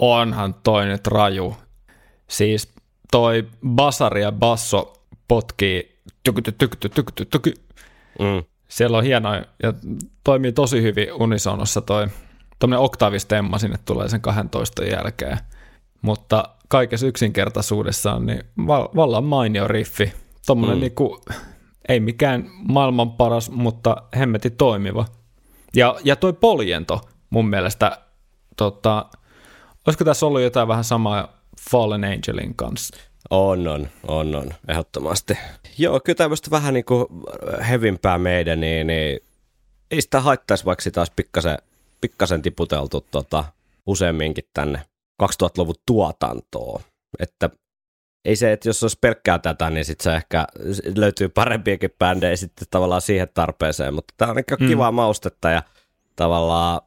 Onhan 0.00 0.54
toi 0.54 0.86
nyt 0.86 1.06
raju. 1.06 1.56
Siis 2.28 2.72
toi 3.10 3.48
basari 3.66 4.22
ja 4.22 4.32
basso 4.32 4.92
potkii 5.28 5.98
tykyty, 6.24 6.52
tykyty, 6.52 6.88
tykyty, 6.88 7.24
tyky. 7.24 7.54
Mm. 8.18 8.44
Siellä 8.68 8.98
on 8.98 9.04
hieno 9.04 9.34
ja 9.34 9.72
toimii 10.24 10.52
tosi 10.52 10.82
hyvin 10.82 11.12
unisonossa 11.12 11.80
toi 11.80 12.06
tuommoinen 12.58 12.84
oktaavistemma 12.84 13.58
sinne 13.58 13.78
tulee 13.84 14.08
sen 14.08 14.20
12 14.20 14.84
jälkeen. 14.84 15.38
Mutta 16.02 16.44
kaikessa 16.68 17.06
yksinkertaisuudessaan 17.06 18.26
niin 18.26 18.42
val- 18.66 18.88
vallan 18.96 19.24
mainio 19.24 19.68
riffi. 19.68 20.12
Tuommoinen 20.46 20.76
mm. 20.76 20.80
niinku, 20.80 21.20
ei 21.88 22.00
mikään 22.00 22.50
maailman 22.68 23.12
paras, 23.12 23.50
mutta 23.50 23.96
hemmeti 24.16 24.50
toimiva. 24.50 25.04
Ja, 25.74 25.96
ja 26.04 26.16
toi 26.16 26.32
poljento 26.32 27.00
mun 27.30 27.48
mielestä 27.48 27.98
tota, 28.56 29.06
Olisiko 29.88 30.04
tässä 30.04 30.26
ollut 30.26 30.40
jotain 30.40 30.68
vähän 30.68 30.84
samaa 30.84 31.32
Fallen 31.70 32.04
Angelin 32.04 32.54
kanssa? 32.54 32.96
On, 33.30 33.68
on, 33.68 33.88
on, 34.08 34.34
on, 34.34 34.50
ehdottomasti. 34.68 35.38
Joo, 35.78 36.00
kyllä 36.00 36.16
tämmöistä 36.16 36.50
vähän 36.50 36.74
niin 36.74 36.84
kuin 36.84 37.06
hevimpää 37.68 38.18
meidän, 38.18 38.60
niin, 38.60 38.86
niin 38.86 39.20
ei 39.90 40.00
sitä 40.00 40.20
haittaisi, 40.20 40.64
vaikka 40.64 40.82
sitä 40.82 41.00
olisi 41.00 41.12
pikkasen, 41.16 41.58
pikkasen 42.00 42.42
tiputeltu 42.42 43.06
tota, 43.10 43.44
useamminkin 43.86 44.44
tänne 44.54 44.82
2000-luvun 45.22 45.74
tuotantoon. 45.86 46.80
Että 47.18 47.50
ei 48.24 48.36
se, 48.36 48.52
että 48.52 48.68
jos 48.68 48.82
olisi 48.82 48.98
pelkkää 49.00 49.38
tätä, 49.38 49.70
niin 49.70 49.84
sitten 49.84 50.04
se 50.04 50.16
ehkä 50.16 50.46
löytyy 50.96 51.28
parempiakin 51.28 51.94
bändejä 51.98 52.36
sitten 52.36 52.68
tavallaan 52.70 53.00
siihen 53.00 53.28
tarpeeseen, 53.34 53.94
mutta 53.94 54.14
tämä 54.16 54.30
on 54.30 54.36
niin 54.36 54.68
kivaa 54.68 54.90
mm. 54.90 54.94
maustetta 54.94 55.50
ja 55.50 55.62
tavallaan 56.16 56.80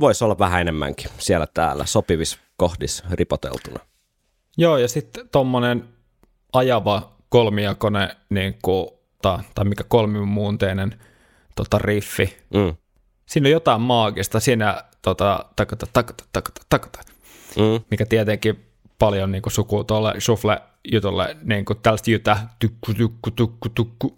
voisi 0.00 0.24
olla 0.24 0.38
vähän 0.38 0.60
enemmänkin 0.60 1.10
siellä 1.18 1.46
täällä 1.54 1.86
sopivissa 1.86 2.38
kohdissa 2.56 3.04
ripoteltuna. 3.10 3.80
Joo, 4.56 4.78
ja 4.78 4.88
sitten 4.88 5.28
tuommoinen 5.28 5.88
ajava 6.52 7.16
kolmijakone, 7.28 8.16
niin 8.30 8.58
kuin, 8.62 8.88
tai, 9.22 9.38
tai 9.54 9.64
mikä 9.64 9.84
kolmimuunteinen 9.88 11.00
tota, 11.56 11.78
riffi. 11.78 12.36
Mm. 12.54 12.76
Siinä 13.26 13.46
on 13.46 13.52
jotain 13.52 13.80
maagista, 13.80 14.40
siinä 14.40 14.84
tota, 15.02 15.44
takata, 15.56 15.86
takata, 15.92 16.24
takata, 16.32 16.60
takata, 16.68 16.98
mm. 17.56 17.84
mikä 17.90 18.06
tietenkin 18.06 18.64
paljon 18.98 19.32
niin 19.32 19.42
kuin 19.42 19.52
sukuu 19.52 19.84
tuolle 19.84 20.20
shuffle 20.20 20.62
jutulle, 20.92 21.36
niin 21.42 21.64
kuin 21.64 21.78
tällaista 21.82 22.10
jytä, 22.10 22.38
tukku, 22.58 22.94
tukku, 22.94 23.30
tukku, 23.30 23.68
tukku. 23.68 24.16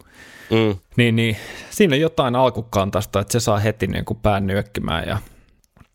Mm. 0.49 0.75
Niin, 0.97 1.15
niin, 1.15 1.37
siinä 1.69 1.95
on 1.95 1.99
jotain 1.99 2.35
alkukantasta, 2.35 3.19
että 3.19 3.31
se 3.31 3.39
saa 3.39 3.59
heti 3.59 3.87
niin 3.87 4.05
kuin 4.05 4.19
pään 4.21 4.47
nyökkimään 4.47 5.07
ja, 5.07 5.17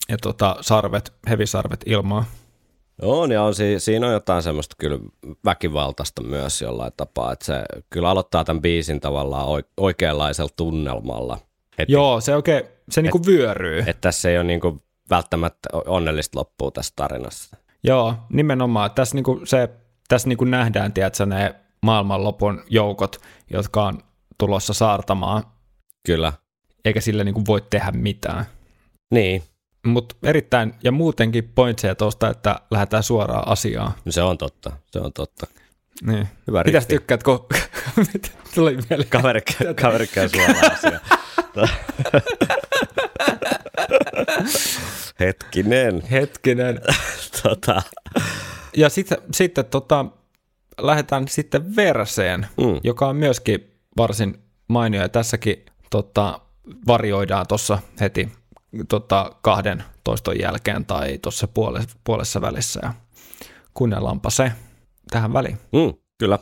ja 0.09 0.16
tota, 0.22 0.57
sarvet, 0.61 1.12
hevisarvet 1.28 1.80
ilmaa. 1.87 2.24
On 3.03 3.33
ja 3.33 3.43
on, 3.43 3.55
siinä 3.78 4.07
on 4.07 4.12
jotain 4.12 4.43
semmoista 4.43 4.76
kyllä 4.78 4.99
väkivaltaista 5.45 6.22
myös 6.22 6.62
jollain 6.62 6.93
tapaa, 6.97 7.33
että 7.33 7.45
se 7.45 7.64
kyllä 7.91 8.11
aloittaa 8.11 8.45
tämän 8.45 8.62
biisin 8.62 9.01
tavallaan 9.01 9.64
oikeanlaisella 9.76 10.51
tunnelmalla. 10.57 11.39
Heti. 11.78 11.93
Joo, 11.93 12.20
se 12.20 12.37
oikein, 12.37 12.64
se 12.91 13.03
niinku 13.03 13.26
vyöryy. 13.26 13.78
Että 13.78 14.01
tässä 14.01 14.30
ei 14.30 14.37
ole 14.37 14.45
niinku 14.45 14.78
välttämättä 15.11 15.68
onnellista 15.87 16.39
loppua 16.39 16.70
tässä 16.70 16.93
tarinassa. 16.97 17.57
Joo, 17.85 18.14
nimenomaan. 18.28 18.91
Tässä, 18.91 19.14
niinku 19.14 19.41
se, 19.45 19.68
tässä 20.09 20.28
niinku 20.28 20.45
nähdään, 20.45 20.93
tiedätkö, 20.93 21.26
ne 21.26 21.55
maailmanlopun 21.83 22.62
joukot, 22.70 23.16
jotka 23.51 23.85
on 23.85 23.99
tulossa 24.39 24.74
saartamaan. 24.74 25.45
Kyllä. 26.07 26.33
Eikä 26.85 27.01
sille 27.01 27.24
niinku 27.24 27.47
voi 27.47 27.62
tehdä 27.70 27.91
mitään. 27.91 28.45
Niin, 29.11 29.43
mutta 29.87 30.14
erittäin, 30.22 30.74
ja 30.85 30.93
muutenkin 30.93 31.53
pointseja 31.55 31.95
tuosta, 31.95 32.28
että 32.28 32.61
lähdetään 32.70 33.03
suoraan 33.03 33.49
asiaan. 33.49 33.93
No 34.05 34.12
se 34.12 34.22
on 34.22 34.39
totta, 34.39 34.72
se 34.91 34.99
on 34.99 35.12
totta. 35.12 35.47
Niin. 36.07 36.28
Hyvä 36.47 36.62
Mitäs 36.64 36.87
tykkäät, 36.87 37.22
kun 37.22 37.47
tuli 38.55 38.78
mieleen? 38.89 39.09
Kaveri, 39.09 39.41
kaveri 39.80 40.07
käy 40.07 40.28
suoraan 40.28 40.72
asiaan. 40.72 41.01
Hetkinen. 45.20 46.03
Hetkinen. 46.11 46.80
tota. 47.43 47.82
Ja 48.76 48.88
sitten, 48.88 49.18
sitten 49.32 49.64
tota, 49.64 50.07
lähdetään 50.80 51.28
sitten 51.28 51.76
verseen, 51.76 52.47
mm. 52.57 52.80
joka 52.84 53.09
on 53.09 53.16
myöskin 53.16 53.70
varsin 53.97 54.38
mainio, 54.68 55.03
ja 55.03 55.09
tässäkin 55.09 55.66
tota, 55.90 56.40
varioidaan 56.86 57.47
tuossa 57.47 57.78
heti 58.01 58.28
tota, 58.88 59.32
kahden 59.43 59.84
toiston 60.05 60.38
jälkeen 60.38 60.86
tai 60.86 61.18
tuossa 61.18 61.49
puolessa, 61.49 61.99
puolessa 62.05 62.40
välissä 62.40 62.80
ja 62.82 62.95
kuunnellaanpa 63.74 64.30
se 64.30 64.53
tähän 65.11 65.32
väliin. 65.32 65.59
Mm, 65.72 65.95
kyllä. 66.18 66.38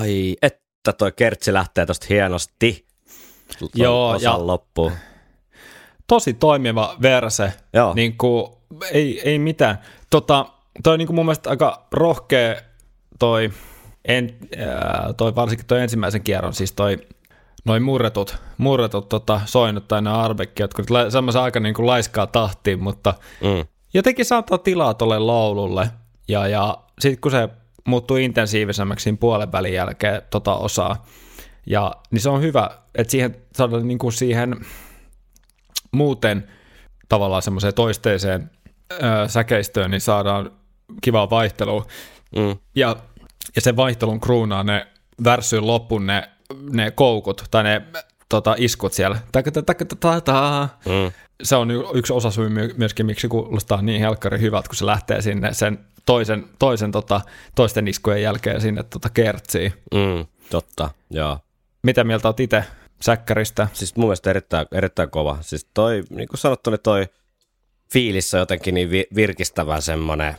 Ai, 0.00 0.36
että 0.42 0.92
toi 0.92 1.12
kertsi 1.12 1.52
lähtee 1.52 1.86
tosta 1.86 2.06
hienosti. 2.10 2.86
Joo, 3.74 4.16
ja 4.20 4.46
loppuun. 4.46 4.92
Tosi 6.06 6.34
toimiva 6.34 6.96
verse. 7.02 7.52
Joo. 7.72 7.94
Niin 7.94 8.18
kuin, 8.18 8.52
ei, 8.92 9.20
ei 9.24 9.38
mitään. 9.38 9.78
Tota, 10.10 10.46
toi 10.82 10.98
niin 10.98 11.06
kuin 11.06 11.14
mun 11.14 11.24
mielestä 11.24 11.50
aika 11.50 11.86
rohkea 11.92 12.54
toi, 13.18 13.50
en, 14.04 14.36
äh, 14.60 15.14
toi 15.16 15.34
varsinkin 15.34 15.66
toi 15.66 15.80
ensimmäisen 15.80 16.22
kierron, 16.22 16.54
siis 16.54 16.72
toi 16.72 16.98
noin 17.64 17.82
murretut, 17.82 18.36
murretut 18.58 19.08
tota, 19.08 19.40
soinut 19.44 19.88
tai 19.88 20.02
nämä 20.02 20.22
arbekki, 20.22 20.62
jotka 20.62 20.82
semmoisen 21.08 21.42
aika 21.42 21.60
niin 21.60 21.74
kuin 21.74 21.86
laiskaa 21.86 22.26
tahtiin, 22.26 22.82
mutta 22.82 23.14
mm. 23.40 23.66
jotenkin 23.94 24.24
saattaa 24.24 24.58
tilaa 24.58 24.94
tuolle 24.94 25.18
laululle. 25.18 25.90
Ja, 26.28 26.48
ja 26.48 26.78
sitten 27.00 27.20
kun 27.20 27.30
se 27.30 27.48
muuttuu 27.84 28.16
intensiivisemmäksi 28.16 29.04
siinä 29.04 29.18
puolen 29.20 29.52
välin 29.52 29.72
jälkeen 29.72 30.22
tota 30.30 30.54
osaa. 30.54 31.06
Ja 31.66 31.92
niin 32.10 32.20
se 32.20 32.30
on 32.30 32.42
hyvä, 32.42 32.70
että 32.94 33.10
siihen 33.10 33.36
saadaan 33.56 33.88
niin 33.88 33.98
kuin 33.98 34.12
siihen 34.12 34.56
muuten 35.92 36.48
tavallaan 37.08 37.42
semmoiseen 37.42 37.74
toisteiseen 37.74 38.50
ö, 38.92 38.96
säkeistöön, 39.28 39.90
niin 39.90 40.00
saadaan 40.00 40.50
kivaa 41.02 41.30
vaihtelua. 41.30 41.86
Mm. 42.36 42.56
Ja, 42.74 42.96
ja 43.56 43.60
sen 43.60 43.76
vaihtelun 43.76 44.20
kruunaa 44.20 44.62
ne 44.62 44.86
värsyyn 45.24 45.66
loppuun 45.66 46.06
ne, 46.06 46.28
ne 46.70 46.90
koukut 46.90 47.44
tai 47.50 47.62
ne 47.62 47.82
tota, 48.30 48.54
iskut 48.58 48.92
siellä. 48.92 49.18
Mm. 50.86 51.12
Se 51.42 51.56
on 51.56 51.68
yksi 51.94 52.12
osa 52.12 52.30
syy 52.30 52.48
myöskin, 52.76 53.06
miksi 53.06 53.28
kuulostaa 53.28 53.82
niin 53.82 54.00
helkkari 54.00 54.40
hyvältä, 54.40 54.68
kun 54.68 54.76
se 54.76 54.86
lähtee 54.86 55.22
sinne 55.22 55.54
sen 55.54 55.78
toisen, 56.06 56.44
toisen 56.58 56.92
tota, 56.92 57.20
toisten 57.54 57.88
iskujen 57.88 58.22
jälkeen 58.22 58.60
sinne 58.60 58.82
tota 58.82 59.10
kertsiin. 59.10 59.72
Mm, 59.94 60.26
totta, 60.50 60.90
joo. 61.10 61.38
Mitä 61.82 62.04
mieltä 62.04 62.28
olet 62.28 62.40
itse 62.40 62.64
säkkäristä? 63.02 63.68
Siis 63.72 63.96
mun 63.96 64.06
mielestä 64.06 64.30
erittäin, 64.30 64.66
erittäin 64.72 65.10
kova. 65.10 65.38
Siis 65.40 65.66
toi, 65.74 66.02
niin 66.10 66.28
kuin 66.28 66.38
sanottu, 66.38 66.70
niin 66.70 66.80
toi 66.82 67.06
fiilissä 67.92 68.38
jotenkin 68.38 68.74
niin 68.74 68.90
virkistävä 69.14 69.80
semmoinen, 69.80 70.34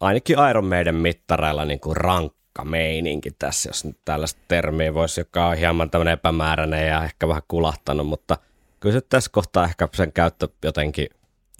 ainakin 0.00 0.36
Iron 0.50 0.66
Maiden 0.66 0.94
mittareilla 0.94 1.64
niin 1.64 1.80
kuin 1.80 1.96
rankka 1.96 2.36
meininki 2.64 3.30
tässä, 3.30 3.68
jos 3.68 3.84
nyt 3.84 3.98
tällaista 4.04 4.40
termiä 4.48 4.94
voisi, 4.94 5.20
joka 5.20 5.46
on 5.46 5.56
hieman 5.56 5.90
tämmöinen 5.90 6.12
epämääräinen 6.12 6.88
ja 6.88 7.04
ehkä 7.04 7.28
vähän 7.28 7.42
kulahtanut, 7.48 8.06
mutta 8.06 8.38
kyllä 8.80 8.92
se 8.92 9.00
tässä 9.00 9.30
kohtaa 9.30 9.64
ehkä 9.64 9.88
sen 9.94 10.12
käyttö 10.12 10.48
jotenkin 10.62 11.08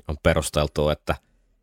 on 0.08 0.16
perusteltu, 0.22 0.88
että 0.88 1.14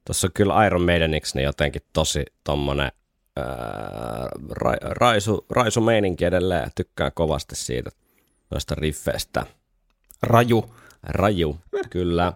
Tuossa 0.05 0.27
on 0.27 0.31
kyllä 0.33 0.65
Iron 0.65 0.81
Maideniksi 0.81 1.37
niin 1.37 1.45
jotenkin 1.45 1.81
tosi 1.93 2.25
tommonen 2.43 2.91
ää, 3.35 4.29
ra, 4.49 4.73
raisu, 4.81 5.45
raisu 5.49 5.81
meininki 5.81 6.25
edelleen. 6.25 6.71
Tykkään 6.75 7.11
kovasti 7.15 7.55
siitä 7.55 7.91
noista 8.51 8.75
riffeistä. 8.75 9.45
Raju. 10.23 10.75
Raju, 11.03 11.57
kyllä. 11.89 12.33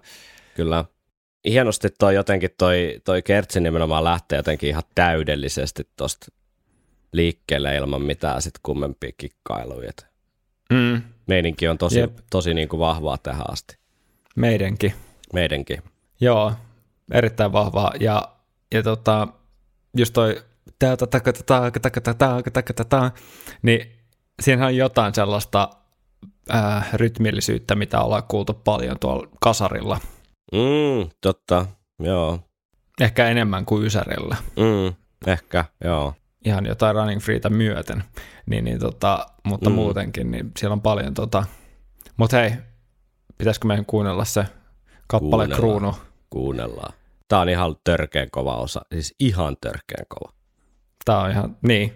kyllä. 0.56 0.86
Hienosti 1.46 1.90
toi 2.00 2.16
jotenkin 2.16 2.50
toi, 2.58 3.02
toi 3.04 3.22
kertsi 3.22 3.60
nimenomaan 3.60 4.04
lähtee 4.04 4.38
jotenkin 4.38 4.70
ihan 4.70 4.84
täydellisesti 4.96 5.90
tosta 5.96 6.26
liikkeelle 7.12 7.76
ilman 7.76 8.02
mitään 8.02 8.42
sit 8.42 8.54
kummempia 8.64 9.12
kikkailuja. 9.18 9.92
Mm. 10.74 11.02
Meininki 11.28 11.68
on 11.68 11.78
tosi, 11.78 12.00
tosi 12.30 12.54
niin 12.54 12.70
kuin 12.70 12.80
vahvaa 12.80 13.18
tähän 13.18 13.52
asti. 13.52 13.78
Meidänkin. 14.36 14.94
Meidänkin. 15.34 15.84
Joo, 16.22 16.54
erittäin 17.12 17.52
vahvaa. 17.52 17.94
Ja, 18.00 18.36
ja 18.74 18.84
tota, 18.84 19.28
just 19.98 20.14
toi 20.14 20.44
niin 23.62 23.92
siinähän 24.42 24.68
on 24.68 24.76
jotain 24.76 25.16
sellaista 25.16 25.70
ää, 26.50 26.86
rytmillisyyttä, 26.94 27.76
mitä 27.76 28.02
ollaan 28.02 28.24
kuultu 28.24 28.54
paljon 28.54 29.00
tuolla 29.00 29.28
kasarilla. 29.40 30.00
Mm, 30.52 31.10
totta, 31.22 31.66
joo. 32.00 32.40
Ehkä 33.02 33.28
enemmän 33.28 33.66
kuin 33.66 33.86
Ysärillä. 33.86 34.36
Mm, 34.56 34.96
ehkä, 35.32 35.66
joo. 35.84 36.14
Ihan 36.48 36.66
jotain 36.66 36.96
Running 36.96 37.22
Freetä 37.22 37.50
myöten. 37.50 38.04
Niin, 38.46 38.64
niin 38.66 38.80
tota, 38.80 39.26
mutta 39.44 39.70
mm. 39.70 39.76
muutenkin, 39.76 40.32
niin 40.32 40.52
siellä 40.60 40.74
on 40.74 40.82
paljon 40.82 41.14
tota. 41.14 41.44
Mutta 42.18 42.38
hei, 42.38 42.52
pitäisikö 43.38 43.68
meidän 43.68 43.86
kuunnella 43.86 44.26
se 44.26 44.46
kappale 45.08 45.30
Kuunnellaan. 45.30 45.60
Kruunu? 45.60 45.96
Kuunnellaan. 46.30 46.94
Tämä 47.28 47.42
on 47.42 47.50
ihan 47.50 47.76
törkeän 47.84 48.32
kova 48.32 48.56
osa, 48.56 48.82
siis 48.92 49.16
ihan 49.20 49.58
törkeän 49.62 50.06
kova. 50.08 50.34
Tää 51.06 51.20
on 51.20 51.32
ihan, 51.32 51.58
niin. 51.62 51.94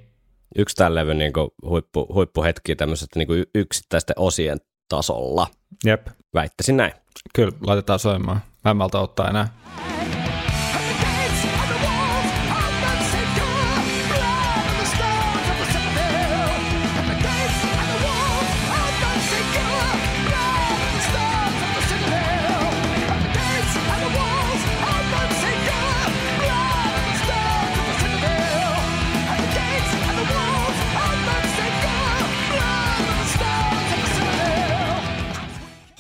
Yksi 0.56 0.76
tämän 0.76 0.96
levyn 0.96 1.18
niin 1.18 1.34
kuin 1.34 1.50
huippu, 1.64 2.08
huippuhetki 2.14 2.76
tämmöisestä 2.76 3.20
niin 3.20 3.28
kuin 3.28 3.46
yksittäisten 3.56 4.20
osien 4.20 4.58
tasolla. 4.90 5.48
Jep, 5.86 6.08
Väittäisin 6.34 6.78
näin. 6.78 6.94
kyllä, 7.36 7.58
laitetaan 7.62 8.00
soimaan. 8.00 8.42
Mä 8.66 8.72
en 8.72 8.78
malta 8.78 9.00
ottaa 9.00 9.30
enää. 9.30 9.48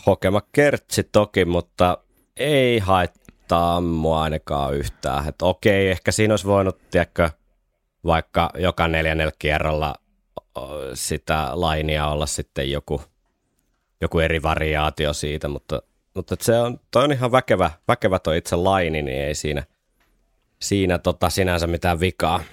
Hokema 0.06 0.42
kertsi 0.52 1.04
toki, 1.04 1.46
mutta 1.46 1.98
ei 2.38 2.80
haittaa 2.80 3.82
mua 3.82 4.24
ainakaan 4.24 4.74
yhtään. 4.74 5.28
Että 5.28 5.46
okei, 5.46 5.90
ehkä 5.90 6.12
siinä 6.12 6.34
olisi 6.34 6.48
voinut, 6.48 6.90
tiedätkö, 6.92 7.30
vaikka 8.06 8.50
joka 8.58 8.88
neljännellä 8.88 9.34
kierrolla 9.40 9.96
ö, 10.58 10.62
sitä 10.94 11.50
lainia 11.54 12.08
olla 12.08 12.26
sitten 12.26 12.72
joku, 12.72 13.02
joku 14.02 14.20
eri 14.20 14.44
variaatio 14.44 15.14
siitä, 15.14 15.48
mutta, 15.48 15.82
mutta 16.16 16.34
et 16.34 16.42
se 16.42 16.60
on, 16.60 16.80
toi 16.92 17.04
on 17.04 17.12
ihan 17.12 17.32
väkevä, 17.32 17.72
väkevä 17.88 18.20
toi 18.20 18.38
itse 18.38 18.56
laini, 18.56 19.02
niin 19.02 19.22
ei 19.22 19.36
siinä, 19.36 19.64
siinä 20.62 20.98
tota 20.98 21.30
sinänsä 21.30 21.68
mitään 21.68 22.00
vikaa. 22.00 22.44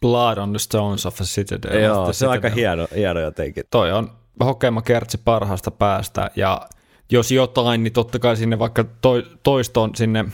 Blood 0.00 0.38
on 0.38 0.50
the 0.50 0.58
Stones 0.58 1.06
of 1.06 1.20
a 1.20 1.24
Citadel. 1.24 1.82
Joo, 1.82 2.04
The 2.04 2.12
se 2.12 2.26
on 2.26 2.32
aika 2.32 2.48
hieno, 2.48 2.88
hieno 2.94 3.20
jotenkin. 3.20 3.64
Toi 3.70 3.92
on 3.92 4.19
hokema 4.44 4.82
kertsi 4.82 5.18
parhaasta 5.24 5.70
päästä 5.70 6.30
ja 6.36 6.68
jos 7.12 7.30
jotain, 7.32 7.82
niin 7.82 7.92
totta 7.92 8.18
kai 8.18 8.36
sinne 8.36 8.58
vaikka 8.58 8.84
toi, 8.84 9.26
toiston 9.42 9.90
sinne 9.94 10.24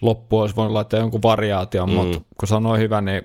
loppuun 0.00 0.42
olisi 0.42 0.56
voinut 0.56 0.72
laittaa 0.72 1.00
jonkun 1.00 1.22
variaation, 1.22 1.88
mm. 1.88 1.94
mutta 1.94 2.20
kun 2.40 2.62
noin 2.62 2.80
hyvä, 2.80 3.00
niin 3.00 3.22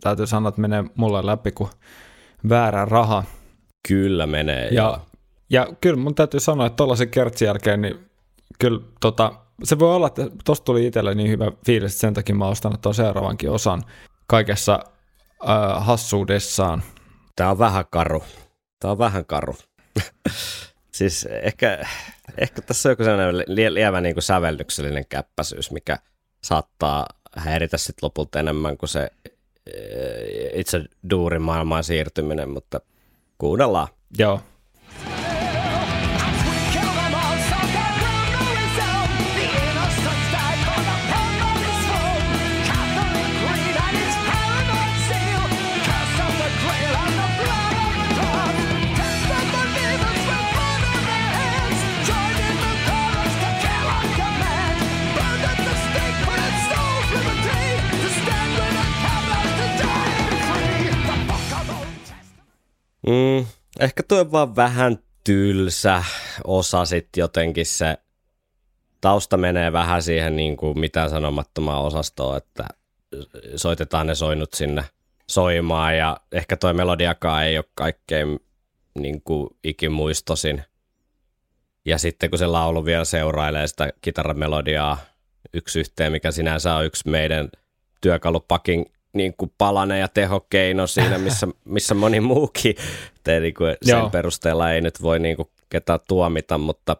täytyy 0.00 0.26
sanoa, 0.26 0.48
että 0.48 0.60
menee 0.60 0.84
mulle 0.94 1.26
läpi 1.26 1.52
kuin 1.52 1.70
väärä 2.48 2.84
raha. 2.84 3.24
Kyllä 3.88 4.26
menee. 4.26 4.68
Ja, 4.68 4.82
joo. 4.82 4.98
ja 5.50 5.68
kyllä 5.80 5.96
mun 5.96 6.14
täytyy 6.14 6.40
sanoa, 6.40 6.66
että 6.66 6.76
tuollaisen 6.76 7.10
kertsin 7.10 7.46
jälkeen, 7.46 7.82
niin 7.82 8.10
kyllä 8.58 8.80
tota, 9.00 9.32
se 9.62 9.78
voi 9.78 9.94
olla, 9.94 10.06
että 10.06 10.26
tosta 10.44 10.64
tuli 10.64 10.86
itselle 10.86 11.14
niin 11.14 11.30
hyvä 11.30 11.52
fiilis, 11.66 11.92
että 11.92 12.00
sen 12.00 12.14
takia 12.14 12.34
mä 12.34 12.46
ostan 12.46 12.78
tuon 12.78 12.94
seuraavankin 12.94 13.50
osan 13.50 13.82
kaikessa 14.26 14.80
äh, 15.48 15.86
hassuudessaan. 15.86 16.82
Tämä 17.36 17.50
on 17.50 17.58
vähän 17.58 17.84
karu. 17.90 18.22
Tämä 18.84 18.92
on 18.92 18.98
vähän 18.98 19.24
karu. 19.26 19.56
siis 20.98 21.24
ehkä, 21.24 21.86
ehkä 22.38 22.62
tässä 22.62 22.88
on 22.88 22.92
joku 22.92 23.04
sellainen 23.04 23.34
lie- 23.34 23.74
lievä 23.74 24.00
niin 24.00 24.14
kuin 24.14 24.22
sävellyksellinen 24.22 25.06
käppäisyys, 25.08 25.70
mikä 25.70 25.98
saattaa 26.42 27.06
häiritä 27.36 27.76
sit 27.76 28.02
lopulta 28.02 28.40
enemmän 28.40 28.78
kuin 28.78 28.88
se 28.88 29.10
eh, 29.74 30.60
itse 30.60 30.84
duurin 31.10 31.42
maailmaan 31.42 31.84
siirtyminen, 31.84 32.48
mutta 32.48 32.80
kuunnellaan. 33.38 33.88
Joo, 34.18 34.40
Mm, 63.06 63.46
ehkä 63.80 64.02
tuo 64.02 64.20
on 64.20 64.32
vaan 64.32 64.56
vähän 64.56 64.98
tylsä 65.24 66.04
osa 66.44 66.84
sitten 66.84 67.22
jotenkin 67.22 67.66
se 67.66 67.96
tausta 69.00 69.36
menee 69.36 69.72
vähän 69.72 70.02
siihen 70.02 70.36
niin 70.36 70.56
kuin 70.56 70.78
mitään 70.78 71.10
sanomattomaan 71.10 71.82
osastoon, 71.82 72.36
että 72.36 72.64
soitetaan 73.56 74.06
ne 74.06 74.14
soinut 74.14 74.54
sinne 74.54 74.84
soimaan 75.28 75.96
ja 75.96 76.16
ehkä 76.32 76.56
toi 76.56 76.74
melodiakaan 76.74 77.44
ei 77.44 77.58
ole 77.58 77.64
kaikkein 77.74 78.40
niin 78.94 79.22
kuin 79.22 79.48
ikimuistosin. 79.64 80.62
Ja 81.84 81.98
sitten 81.98 82.30
kun 82.30 82.38
se 82.38 82.46
laulu 82.46 82.84
vielä 82.84 83.04
seurailee 83.04 83.66
sitä 83.66 83.92
kitaramelodiaa 84.00 84.98
yksi 85.54 85.80
yhteen, 85.80 86.12
mikä 86.12 86.30
sinänsä 86.30 86.74
on 86.74 86.84
yksi 86.84 87.08
meidän 87.08 87.48
työkalupakin 88.00 88.86
niin 89.14 89.34
kuin 89.38 89.52
palanen 89.58 90.00
ja 90.00 90.08
tehokeino 90.08 90.86
siinä, 90.86 91.18
missä, 91.18 91.48
missä 91.64 91.94
moni 91.94 92.20
muukin. 92.20 92.74
Te, 93.24 93.40
niin 93.40 93.54
kuin 93.54 93.76
sen 93.82 93.98
Joo. 93.98 94.10
perusteella 94.10 94.72
ei 94.72 94.80
nyt 94.80 95.02
voi 95.02 95.18
niin 95.18 95.36
kuin 95.36 95.48
ketään 95.68 96.00
tuomita, 96.08 96.58
mutta 96.58 96.96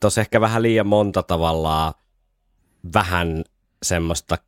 tuossa 0.00 0.20
ehkä 0.20 0.40
vähän 0.40 0.62
liian 0.62 0.86
monta 0.86 1.22
tavallaan 1.22 1.94
vähän 2.94 3.44
semmoista 3.82 4.38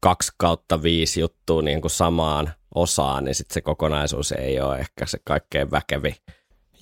kaksi 0.00 0.32
kautta 0.36 0.82
viisi 0.82 1.20
juttua 1.20 1.62
niin 1.62 1.80
kuin 1.80 1.90
samaan 1.90 2.50
osaan, 2.74 3.24
niin 3.24 3.34
sitten 3.34 3.54
se 3.54 3.60
kokonaisuus 3.60 4.32
ei 4.32 4.60
ole 4.60 4.78
ehkä 4.78 5.06
se 5.06 5.18
kaikkein 5.24 5.70
väkevi 5.70 6.14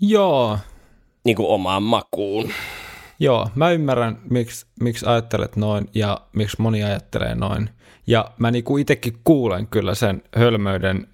joo, 0.01 0.59
niin 1.24 1.36
kuin 1.36 1.49
omaan 1.49 1.82
makuun. 1.82 2.51
Joo, 3.21 3.49
mä 3.55 3.71
ymmärrän, 3.71 4.19
miksi, 4.31 4.66
miksi 4.81 5.07
ajattelet 5.07 5.57
noin 5.57 5.89
ja 5.95 6.21
miksi 6.33 6.57
moni 6.62 6.85
ajattelee 6.85 7.35
noin. 7.35 7.71
Ja 8.07 8.31
mä 8.39 8.51
niinku 8.51 8.79
itekin 8.79 9.19
kuulen 9.25 9.66
kyllä 9.66 9.95
sen 9.95 10.23
hölmöyden. 10.37 11.07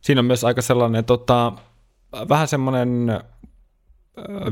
Siinä 0.00 0.18
on 0.18 0.24
myös 0.24 0.44
aika 0.44 0.62
sellainen 0.62 1.04
tota, 1.04 1.52
vähän 2.28 2.48
semmoinen 2.48 3.20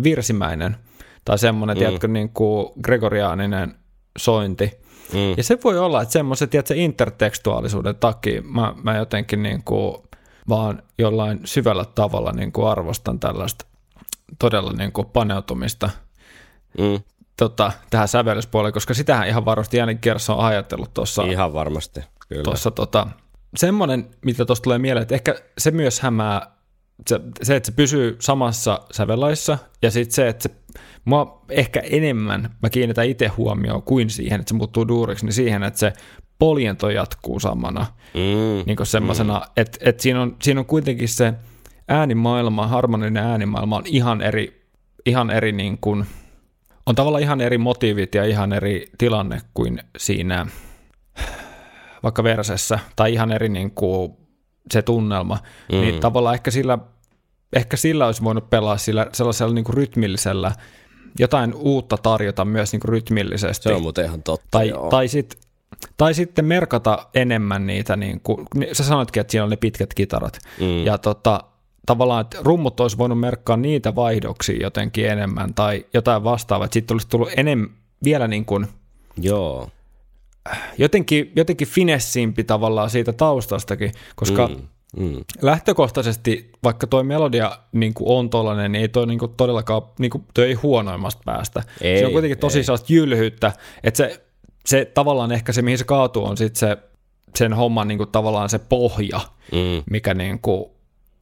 virsimäinen 0.02 0.76
tai 1.24 1.38
semmoinen, 1.38 1.76
mm. 1.76 1.78
tiedätkö, 1.78 2.08
niin 2.08 2.28
kuin 2.28 2.66
gregoriaaninen 2.82 3.74
sointi. 4.18 4.70
Mm. 5.12 5.34
Ja 5.36 5.42
se 5.42 5.58
voi 5.64 5.78
olla, 5.78 6.02
että 6.02 6.12
semmoisen, 6.12 6.48
tiedätkö, 6.48 6.74
intertekstuaalisuuden 6.74 7.96
takia 7.96 8.42
mä, 8.42 8.74
mä 8.82 8.96
jotenkin 8.96 9.42
niin 9.42 9.62
kuin 9.64 9.96
vaan 10.48 10.82
jollain 10.98 11.40
syvällä 11.44 11.84
tavalla 11.84 12.32
niin 12.32 12.52
kuin 12.52 12.68
arvostan 12.68 13.20
tällaista 13.20 13.69
todella 14.38 14.72
niin 14.72 14.92
kuin 14.92 15.06
paneutumista 15.06 15.90
Mm. 16.78 17.00
tota, 17.36 17.72
tähän 17.90 18.08
sävellyspuoleen, 18.08 18.72
koska 18.72 18.94
sitähän 18.94 19.28
ihan 19.28 19.44
varmasti 19.44 19.76
Jani 19.76 19.94
Kerso 19.94 20.38
on 20.38 20.44
ajatellut 20.44 20.94
tuossa 20.94 21.22
Ihan 21.22 21.52
varmasti, 21.52 22.00
kyllä. 22.28 22.42
tuossa 22.42 22.70
tota, 22.70 23.06
semmoinen, 23.56 24.10
mitä 24.24 24.44
tuosta 24.44 24.62
tulee 24.64 24.78
mieleen, 24.78 25.02
että 25.02 25.14
ehkä 25.14 25.34
se 25.58 25.70
myös 25.70 26.00
hämää, 26.00 26.56
se, 27.08 27.20
se 27.42 27.56
että 27.56 27.66
se 27.66 27.72
pysyy 27.72 28.16
samassa 28.20 28.80
sävellaissa, 28.92 29.58
ja 29.82 29.90
sitten 29.90 30.14
se, 30.14 30.28
että 30.28 30.42
se, 30.42 30.54
mua 31.04 31.44
ehkä 31.48 31.80
enemmän, 31.80 32.56
mä 32.62 32.70
kiinnitän 32.70 33.06
itse 33.08 33.28
huomioon 33.28 33.82
kuin 33.82 34.10
siihen, 34.10 34.40
että 34.40 34.48
se 34.48 34.54
muuttuu 34.54 34.88
duuriksi, 34.88 35.24
niin 35.26 35.32
siihen, 35.32 35.62
että 35.62 35.80
se 35.80 35.92
poljento 36.38 36.90
jatkuu 36.90 37.40
samana, 37.40 37.86
Mm. 38.14 38.62
niin 38.66 38.86
semmoisena, 38.86 39.38
mm. 39.38 39.52
että 39.56 39.78
et 39.80 40.00
siinä, 40.00 40.22
on, 40.22 40.36
siinä 40.42 40.60
on 40.60 40.66
kuitenkin 40.66 41.08
se 41.08 41.34
äänimaailma, 41.90 42.66
harmoninen 42.66 43.24
äänimaailma 43.24 43.76
on 43.76 43.82
ihan 43.86 44.22
eri, 44.22 44.66
ihan 45.06 45.30
eri 45.30 45.52
niin 45.52 45.78
kuin, 45.80 46.06
on 46.86 46.94
tavallaan 46.94 47.22
ihan 47.22 47.40
eri 47.40 47.58
motiivit 47.58 48.14
ja 48.14 48.24
ihan 48.24 48.52
eri 48.52 48.90
tilanne 48.98 49.40
kuin 49.54 49.78
siinä 49.98 50.46
vaikka 52.02 52.24
versessä, 52.24 52.78
tai 52.96 53.12
ihan 53.12 53.32
eri 53.32 53.48
niin 53.48 53.70
kuin 53.70 54.12
se 54.72 54.82
tunnelma, 54.82 55.38
mm. 55.72 55.80
niin 55.80 56.00
tavallaan 56.00 56.34
ehkä 56.34 56.50
sillä, 56.50 56.78
ehkä 57.52 57.76
sillä 57.76 58.06
olisi 58.06 58.24
voinut 58.24 58.50
pelaa 58.50 58.76
sillä 58.76 59.06
sellaisella 59.12 59.54
niin 59.54 59.64
kuin 59.64 59.76
rytmillisellä, 59.76 60.52
jotain 61.18 61.54
uutta 61.54 61.96
tarjota 61.96 62.44
myös 62.44 62.72
niin 62.72 62.80
kuin 62.80 62.88
rytmillisesti. 62.88 63.62
Se 63.62 63.74
on 63.74 63.82
muuten 63.82 64.04
ihan 64.04 64.22
totta, 64.22 64.46
tai, 64.50 64.68
joo. 64.68 64.90
tai, 64.90 65.08
sit, 65.08 65.38
tai 65.96 66.14
sitten 66.14 66.44
merkata 66.44 67.06
enemmän 67.14 67.66
niitä, 67.66 67.96
niin 67.96 68.20
kuin, 68.20 68.46
sä 68.72 68.84
sanoitkin, 68.84 69.20
että 69.20 69.30
siinä 69.30 69.44
on 69.44 69.50
ne 69.50 69.56
pitkät 69.56 69.94
kitarat, 69.94 70.38
Mm. 70.60 70.86
ja 70.86 70.98
tota, 70.98 71.44
tavallaan, 71.90 72.20
että 72.20 72.38
rummut 72.40 72.80
olisi 72.80 72.98
voinut 72.98 73.20
merkkaa 73.20 73.56
niitä 73.56 73.94
vaihdoksia 73.94 74.62
jotenkin 74.62 75.08
enemmän, 75.08 75.54
tai 75.54 75.86
jotain 75.94 76.24
vastaavaa, 76.24 76.64
että 76.64 76.74
sitten 76.74 76.94
olisi 76.94 77.08
tullut 77.08 77.28
enemmän, 77.36 77.70
vielä 78.04 78.28
niin 78.28 78.44
kuin, 78.44 78.66
Joo. 79.16 79.68
jotenkin, 80.78 81.32
jotenkin 81.36 81.68
finessimpi 81.68 82.44
tavallaan 82.44 82.90
siitä 82.90 83.12
taustastakin, 83.12 83.92
koska 84.16 84.46
mm. 84.46 84.56
Mm. 84.96 85.24
lähtökohtaisesti, 85.42 86.50
vaikka 86.64 86.86
toi 86.86 87.04
melodia 87.04 87.58
niin 87.72 87.94
kuin 87.94 88.18
on 88.18 88.30
tollainen, 88.30 88.72
niin 88.72 88.82
ei 88.82 88.88
toi 88.88 89.06
niin 89.06 89.18
kuin 89.18 89.34
todellakaan, 89.36 89.82
niin 89.98 90.10
kuin, 90.10 90.24
toi 90.34 90.44
ei 90.44 90.54
huonoimmasta 90.54 91.22
päästä. 91.24 91.62
Ei, 91.80 91.98
se 91.98 92.06
on 92.06 92.12
kuitenkin 92.12 92.38
tosi 92.38 92.58
ei. 92.58 92.64
sellaista 92.64 92.92
jylhyyttä, 92.92 93.52
että 93.84 93.96
se 93.96 94.24
se 94.66 94.84
tavallaan 94.84 95.32
ehkä 95.32 95.52
se, 95.52 95.62
mihin 95.62 95.78
se 95.78 95.84
kaatuu, 95.84 96.24
on 96.24 96.36
sitten 96.36 96.58
se, 96.58 96.78
sen 97.36 97.52
homman 97.52 97.88
niin 97.88 97.98
kuin 97.98 98.10
tavallaan 98.10 98.48
se 98.48 98.58
pohja, 98.58 99.20
Mm. 99.52 99.82
mikä 99.90 100.14
niin 100.14 100.38
kuin, 100.38 100.64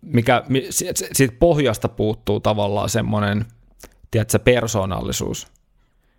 mikä, 0.03 0.43
mi- 0.49 0.67
si- 0.71 0.89
si- 0.95 1.09
siitä 1.13 1.35
pohjasta 1.39 1.89
puuttuu 1.89 2.41
tavallaan 2.41 2.89
semmoinen, 2.89 3.45
tiedätkö, 4.11 4.39
persoonallisuus. 4.39 5.47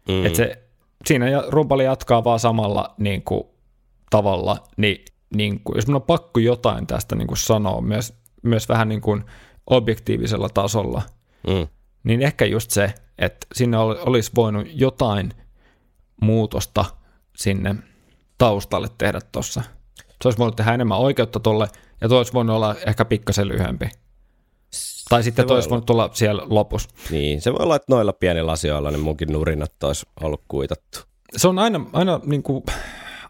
Mm. 0.07 0.25
Että 0.25 0.37
se, 0.37 0.63
siinä 1.05 1.25
rumpali 1.47 1.83
jatkaa 1.83 2.23
vaan 2.23 2.39
samalla 2.39 2.95
niin 2.97 3.23
kuin, 3.23 3.43
tavalla, 4.09 4.57
niin, 4.77 5.05
niin 5.35 5.59
kuin, 5.63 5.75
jos 5.75 5.87
mun 5.87 5.95
on 5.95 6.01
pakko 6.01 6.39
jotain 6.39 6.87
tästä 6.87 7.15
niin 7.15 7.27
kuin 7.27 7.37
sanoa 7.37 7.81
myös, 7.81 8.13
myös 8.43 8.69
vähän 8.69 8.89
niin 8.89 9.01
kuin 9.01 9.23
objektiivisella 9.67 10.49
tasolla, 10.49 11.01
Mm. 11.47 11.67
niin 12.03 12.21
ehkä 12.21 12.45
just 12.45 12.71
se, 12.71 12.93
että 13.17 13.47
sinne 13.55 13.77
ol- 13.77 13.95
olisi 14.05 14.31
voinut 14.35 14.67
jotain 14.73 15.31
muutosta 16.21 16.85
sinne 17.35 17.75
taustalle 18.37 18.87
tehdä 18.97 19.19
tuossa. 19.31 19.61
Se 20.21 20.27
olisi 20.27 20.39
voinut 20.39 20.55
tehdä 20.55 20.73
enemmän 20.73 20.97
oikeutta 20.97 21.39
tolle, 21.39 21.67
ja 22.01 22.09
tuo 22.09 22.17
olisi 22.17 22.33
voinut 22.33 22.55
olla 22.55 22.75
ehkä 22.87 23.05
pikkasen 23.05 23.47
lyhyempi. 23.47 23.89
Tai 25.09 25.23
sitten 25.23 25.43
voi 25.43 25.47
tuo 25.47 25.55
olisi 25.55 25.67
olla. 25.67 25.71
voinut 25.71 25.85
tulla 25.85 26.09
siellä 26.13 26.41
lopussa. 26.45 26.89
Niin, 27.11 27.41
se 27.41 27.53
voi 27.53 27.63
olla, 27.63 27.75
että 27.75 27.85
noilla 27.89 28.13
pienillä 28.13 28.51
asioilla 28.51 28.91
niin 28.91 28.99
munkin 29.01 29.31
nurinat 29.33 29.83
olisi 29.83 30.05
ollut 30.21 30.41
kuitattu. 30.47 30.99
se 31.37 31.47
on 31.47 31.59
aina, 31.59 31.85
aina, 31.93 32.19
niin 32.25 32.43
kuin, 32.43 32.63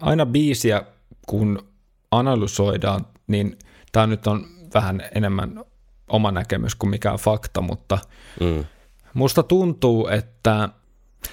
aina 0.02 0.26
biisiä, 0.26 0.84
kun 1.28 1.68
analysoidaan, 2.12 3.06
niin 3.28 3.58
tämä 3.92 4.08
nyt 4.08 4.28
on 4.28 4.46
vähän 4.74 5.04
enemmän 5.16 5.64
oma 6.10 6.32
näkemys 6.32 6.76
kuin 6.76 6.90
mikään 6.90 7.18
fakta, 7.18 7.62
mutta 7.62 7.98
Mm. 8.40 8.66
musta 9.14 9.44
tuntuu, 9.44 10.08
että 10.08 10.70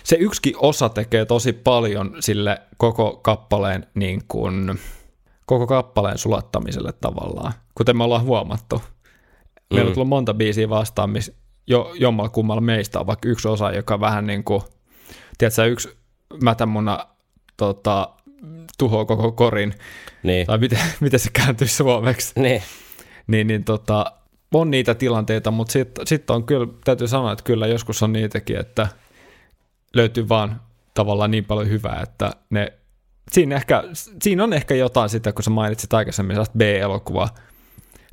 se 0.05 0.17
yksikin 0.17 0.55
osa 0.59 0.89
tekee 0.89 1.25
tosi 1.25 1.53
paljon 1.53 2.17
sille 2.21 2.63
koko 2.77 3.17
kappaleen, 3.23 3.87
niin 3.95 4.23
kuin, 4.29 4.79
koko 5.47 5.67
kappaleen 5.67 6.19
sulattamiselle 6.19 6.93
tavallaan, 6.93 7.53
kuten 7.75 7.97
me 7.97 8.05
ollaan 8.05 8.23
huomattu. 8.23 8.83
Meillä 9.71 9.85
Mm. 9.85 9.89
on 9.89 9.95
tullut 9.95 10.09
monta 10.09 10.35
biisiä 10.35 10.69
vastaan, 10.69 11.11
missä 11.11 11.33
jo, 11.67 11.93
jommalla 11.99 12.29
kummalla 12.31 12.61
meistä 12.61 13.01
on 13.01 13.07
vaikka 13.07 13.29
yksi 13.29 13.49
osa, 13.49 13.73
joka 13.73 14.01
vähän 14.01 14.27
niin 14.27 14.45
kuin, 14.45 14.63
tiedätkö, 15.39 15.65
yksi 15.67 15.99
mätämuna 16.43 17.07
tota, 17.57 18.09
tuhoaa 18.79 19.05
koko 19.05 19.33
korin, 19.33 19.75
Niin. 20.23 20.47
tai 20.47 20.59
miten, 20.59 20.79
miten 21.01 21.21
se 21.21 21.31
kääntyy 21.33 21.69
suomeksi, 21.69 22.41
niin. 22.41 22.63
niin, 23.27 23.47
niin 23.47 23.65
tota, 23.65 24.13
on 24.55 24.71
niitä 24.71 24.95
tilanteita, 24.95 25.51
mutta 25.51 25.73
sitten 25.73 26.07
sit 26.07 26.31
on 26.31 26.45
kyllä, 26.45 26.67
täytyy 26.85 27.09
sanoa, 27.09 27.33
että 27.33 27.45
kyllä 27.45 27.67
joskus 27.67 28.03
on 28.03 28.13
niitäkin, 28.13 28.57
että 28.57 28.89
löytyy 29.95 30.29
vaan 30.29 30.61
tavallaan 30.95 31.31
niin 31.31 31.45
paljon 31.45 31.69
hyvää, 31.69 32.01
että 32.03 32.31
ne, 32.51 32.73
siinä, 33.33 33.57
ehkä, 33.57 33.83
siinä 34.23 34.45
on 34.45 34.53
ehkä 34.53 34.75
jotain 34.75 35.09
sitä, 35.09 35.33
kun 35.33 35.43
sä 35.43 35.51
mainitsit 35.51 35.95
aikaisemmin 35.95 36.35
sellaista 36.35 36.59
B-elokuvaa, 36.59 37.29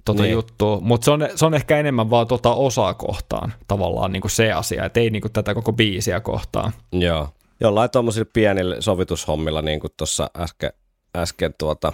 tota 0.05 0.23
Niin. 0.23 0.33
juttua, 0.33 0.79
mutta 0.81 1.05
se 1.05 1.11
on, 1.11 1.27
se 1.35 1.45
on 1.45 1.53
ehkä 1.53 1.77
enemmän 1.77 2.09
vaan 2.09 2.27
tota 2.27 2.53
osaa 2.53 2.93
kohtaan 2.93 3.53
tavallaan 3.67 4.11
niin 4.11 4.21
kuin 4.21 4.31
se 4.31 4.51
asia, 4.51 4.85
että 4.85 4.99
ei 4.99 5.09
niin 5.09 5.21
kuin 5.21 5.31
tätä 5.31 5.53
koko 5.53 5.73
biisiä 5.73 6.19
kohtaan. 6.19 6.71
Joo. 6.91 7.29
Jollain 7.59 7.89
tuommoisilla 7.91 8.29
pienillä 8.33 8.81
sovitushommilla, 8.81 9.61
niin 9.61 9.79
kuin 9.79 9.93
tuossa 9.97 10.29
äsken, 10.37 10.73
äsken 11.17 11.53
tuota, 11.57 11.93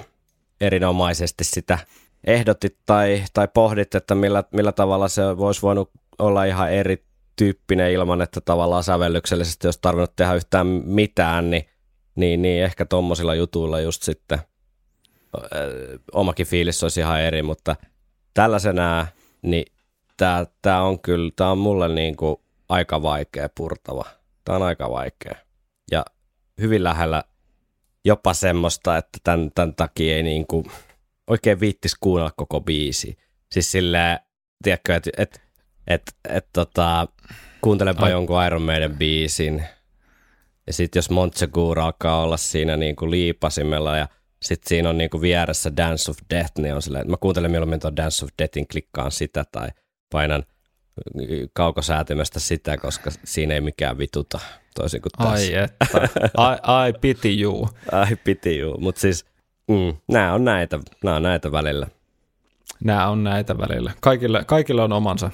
erinomaisesti 0.62 1.44
sitä 1.44 1.80
ehdotit 2.24 2.78
tai, 2.86 3.24
tai 3.34 3.48
pohdit, 3.54 3.96
että 3.96 4.16
millä, 4.16 4.44
millä 4.54 4.72
tavalla 4.72 5.08
se 5.08 5.38
voisi 5.38 5.62
voinut 5.62 5.92
olla 6.20 6.44
ihan 6.44 6.72
erityyppinen 6.72 7.92
ilman, 7.92 8.22
että 8.22 8.42
tavallaan 8.42 8.84
sävellyksellisesti 8.84 9.68
olisi 9.68 9.80
tarvinnut 9.82 10.16
tehdä 10.16 10.34
yhtään 10.34 10.68
mitään, 10.68 11.50
niin, 11.50 11.66
niin, 12.20 12.42
niin 12.42 12.64
ehkä 12.64 12.86
tuommoisilla 12.86 13.36
jutuilla 13.36 13.80
just 13.80 14.04
sitten 14.04 14.40
ö, 15.36 16.00
omakin 16.12 16.48
fiilis 16.48 16.84
olisi 16.84 17.00
ihan 17.00 17.22
eri, 17.22 17.44
mutta 17.44 17.76
tällaisenä, 18.34 19.08
niin 19.42 19.66
tämä 20.18 20.46
tää 20.62 20.84
on 20.84 21.00
kyllä, 21.00 21.32
tämä 21.36 21.52
on 21.52 21.58
mulle 21.58 21.90
niin 21.90 22.16
kuin 22.16 22.36
aika 22.70 23.02
vaikea 23.02 23.50
purtava. 23.56 24.06
Tämä 24.46 24.56
on 24.56 24.64
aika 24.64 24.90
vaikea. 24.90 25.36
Ja 25.92 26.06
hyvin 26.62 26.84
lähellä 26.84 27.24
jopa 28.06 28.34
semmoista, 28.34 28.98
että 28.98 29.20
tämän, 29.24 29.52
tämän 29.56 29.76
takia 29.76 30.16
ei 30.16 30.24
niin 30.24 30.48
kuin 30.48 30.66
oikein 31.28 31.60
viittis 31.60 31.96
kuunnella 32.00 32.32
koko 32.36 32.62
biisi. 32.62 33.18
Siis 33.52 33.72
silleen, 33.72 34.20
tiedätkö, 34.64 34.96
että 34.96 35.10
et, 35.18 35.42
et, 35.88 36.16
et, 36.30 36.48
tota, 36.54 37.08
kuuntelepa 37.62 38.06
Ai. 38.06 38.12
jonkun 38.12 38.46
Iron 38.46 38.62
Maiden 38.62 38.98
biisin. 38.98 39.64
Ja 40.70 40.74
sitten 40.74 40.98
jos 40.98 41.10
Montsegur 41.10 41.80
alkaa 41.80 42.24
olla 42.24 42.38
siinä 42.38 42.78
niin 42.78 42.96
kuin 42.96 43.12
liipasimella 43.12 43.98
ja 43.98 44.08
sitten 44.42 44.70
siinä 44.70 44.90
on 44.90 44.98
niin 44.98 45.10
kuin 45.10 45.22
vieressä 45.22 45.78
Dance 45.78 46.12
of 46.12 46.18
Death, 46.30 46.52
niin 46.58 46.76
on 46.76 46.82
silleen, 46.82 47.02
että 47.02 47.12
mä 47.12 47.18
kuuntelen 47.18 47.52
mieluummin 47.52 47.80
tuon 47.80 47.96
Dance 47.96 48.26
of 48.26 48.32
Deathin, 48.40 48.68
klikkaan 48.68 49.12
sitä 49.12 49.46
tai 49.52 49.70
painan 50.12 50.44
kaukosäätimestä 51.54 52.40
sitä, 52.40 52.78
koska 52.78 53.12
siinä 53.24 53.54
ei 53.54 53.62
mikään 53.62 53.98
vituta, 53.98 54.40
toisin 54.76 55.02
kuin 55.02 55.12
tässä. 55.18 55.34
Ai 55.34 55.54
että, 55.54 55.86
I, 56.38 56.90
I 56.90 56.94
pity 57.02 57.42
you. 57.42 57.70
Ai 57.92 58.16
piti 58.24 58.60
juu, 58.60 58.78
mutta 58.78 59.02
siis 59.02 59.26
mm, 59.68 59.94
nämä 60.12 60.34
on 60.34 60.46
näitä, 60.46 60.80
nämä 61.04 61.16
on 61.16 61.24
näitä 61.24 61.52
välillä. 61.52 61.88
Nämä 62.84 63.08
on 63.08 63.24
näitä 63.24 63.58
välillä. 63.58 63.92
Kaikille, 64.02 64.44
kaikille 64.46 64.82
on 64.82 64.94
omansa. 64.94 65.32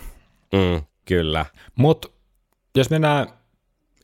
Mm, 0.53 0.81
kyllä. 1.05 1.45
Mutta 1.75 2.07
jos 2.75 2.89
mennään 2.89 3.27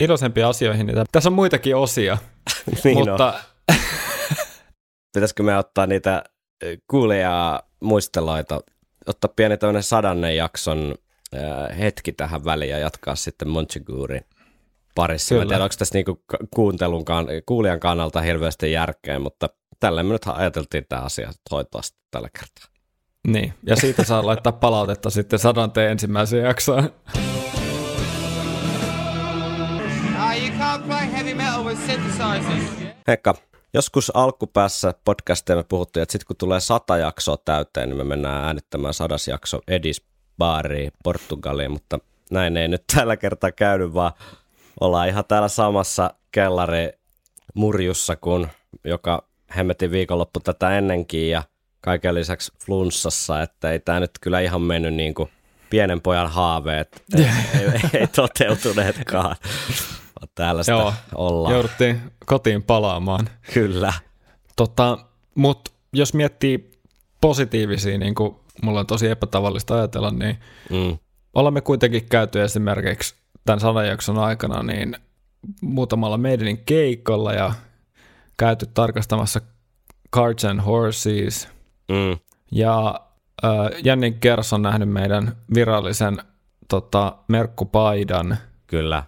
iloisempiin 0.04 0.46
asioihin, 0.46 0.88
niin 0.88 0.98
tässä 1.12 1.30
on 1.30 1.34
muitakin 1.34 1.76
osia, 1.76 2.18
niin 2.84 2.98
mutta 2.98 3.34
on. 3.70 3.76
Pitäisikö 5.14 5.44
me 5.44 5.58
ottaa 5.58 5.88
niitä 5.88 6.24
kuulijaa 6.88 7.62
muisteloita, 7.80 8.62
ottaa 9.08 9.34
pieni 9.36 9.58
tämmöinen 9.58 9.84
sadannen 9.84 10.36
jakson 10.38 10.96
hetki 11.80 12.12
tähän 12.12 12.46
väliin 12.46 12.72
ja 12.72 12.80
jatkaa 12.80 13.16
sitten 13.16 13.48
Monchigurin 13.48 14.26
parissa. 14.96 15.36
Mä 15.36 15.40
Kyllä. 15.42 15.50
tiedä, 15.50 15.64
onko 15.64 15.76
tässä 15.80 15.96
niinku 15.96 16.24
kuuntelun 16.56 17.06
kuulijan 17.46 17.80
kannalta 17.80 18.22
hirveästi 18.22 18.72
järkeä, 18.72 19.20
mutta 19.20 19.50
tällä 19.80 20.04
me 20.04 20.14
nyt 20.14 20.22
ajateltiin 20.28 20.86
tämä 20.90 21.02
asia 21.02 21.32
hoitaa 21.52 21.82
sitten 21.82 22.04
tällä 22.12 22.30
kertaa. 22.40 22.66
niin, 23.28 23.54
ja 23.64 23.76
siitä 23.76 24.04
saa 24.04 24.26
laittaa 24.26 24.54
palautetta 24.54 25.10
sitten 25.10 25.40
sadanteen 25.40 25.92
ensimmäiseen 25.92 26.46
jaksoon. 26.46 26.90
Can't 30.62 30.84
play 30.88 31.12
heavy 31.12 31.34
metal 31.34 31.64
with 31.64 31.82
synthesizers. 31.86 32.94
Heikka, 33.08 33.36
joskus 33.74 34.12
alkupäässä 34.16 34.94
podcastia 35.06 35.56
me 35.56 35.64
puhuttiin, 35.64 36.02
että 36.02 36.12
sitten 36.12 36.28
kun 36.28 36.36
tulee 36.36 36.60
sata 36.60 36.98
jaksoa 36.98 37.38
täyteen, 37.38 37.90
niin 37.90 37.98
me 37.98 38.04
mennään 38.04 38.46
äänittämään 38.46 38.94
sadas 38.94 39.28
jakso 39.28 39.60
Edis 39.68 40.06
baariin 40.38 40.92
Portugaliin, 41.04 41.72
mutta 41.72 42.00
näin 42.32 42.58
ei 42.58 42.68
nyt 42.68 42.84
tällä 42.96 43.18
kertaa 43.18 43.52
käynyt, 43.52 43.94
vaan 43.94 44.12
ollaan 44.80 45.08
ihan 45.08 45.26
täällä 45.28 45.48
samassa 45.48 46.14
kellari 46.32 46.90
murjussa 47.54 48.16
kuin 48.16 48.48
joka 48.84 49.28
hemmetin 49.56 49.92
viikonloppu 49.92 50.40
tätä 50.40 50.78
ennenkin 50.78 51.30
ja 51.30 51.44
kaiken 51.82 52.16
lisäksi 52.16 52.52
flunssassa, 52.66 53.42
että 53.42 53.72
ei 53.72 53.80
tämä 53.80 54.00
nyt 54.00 54.12
kyllä 54.22 54.40
ihan 54.40 54.62
mennyt 54.62 54.94
niin 54.94 55.14
kuin 55.14 55.30
pienen 55.70 56.02
pojan 56.02 56.32
haaveet, 56.32 57.04
ei, 57.18 57.26
ei, 57.62 58.00
ei 58.00 58.08
toteutuneetkaan. 58.08 59.36
Sitä 60.22 60.72
Joo, 60.72 60.94
ollaan. 61.16 61.54
Jouduttiin 61.54 62.02
kotiin 62.26 62.64
palaamaan. 62.64 63.30
Kyllä. 63.54 63.94
Tota, 64.56 64.98
Mutta 65.36 65.72
jos 65.94 66.14
miettii 66.14 66.72
positiivisia, 67.22 67.98
niin 67.98 68.16
kuin 68.16 68.36
mulla 68.62 68.80
on 68.80 68.88
tosi 68.88 69.08
epätavallista 69.08 69.76
ajatella, 69.76 70.12
niin 70.12 70.38
Mm. 70.70 70.98
olemme 71.34 71.62
kuitenkin 71.62 72.06
käyty 72.10 72.42
esimerkiksi 72.44 73.16
tämän 73.46 73.60
sadan 73.60 73.88
jakson 73.88 74.18
aikana 74.20 74.64
niin 74.64 74.96
muutamalla 75.62 76.18
meidänin 76.18 76.58
keikolla 76.66 77.34
ja 77.34 77.54
käyty 78.38 78.66
tarkastamassa 78.74 79.42
Cards 80.16 80.46
and 80.46 80.60
Horses. 80.62 81.48
Mm. 81.90 82.18
Ja 82.52 83.00
äh, 83.46 83.52
Janni 83.84 84.12
Kers 84.12 84.54
on 84.54 84.62
nähnyt 84.62 84.90
meidän 84.90 85.36
virallisen 85.54 86.18
tota, 86.68 87.18
merkkupaidan. 87.28 88.38
Kyllä. 88.68 89.04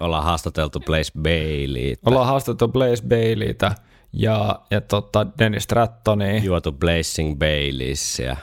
Ollaan 0.00 0.24
haastateltu 0.24 0.80
Blaze 0.80 1.12
Bailey. 1.22 1.94
Ollaan 2.06 2.26
haastettu 2.26 2.68
Blaze 2.68 3.02
Baileytä 3.08 3.74
ja, 4.12 4.60
ja 4.70 4.80
tota 4.80 5.26
Dennis 5.38 5.64
Strattonia. 5.64 6.42
Juotu 6.42 6.72
Blazing 6.72 7.38
Baileys 7.38 8.18
ja 8.18 8.36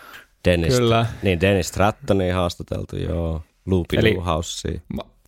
Dennis, 0.45 0.77
Kyllä. 0.77 1.05
Niin 1.23 1.41
Dennis 1.41 1.67
Strattonia 1.67 2.35
haastateltu, 2.35 2.97
joo. 2.97 3.41
Loopy 3.65 3.97
Eli- 3.97 4.17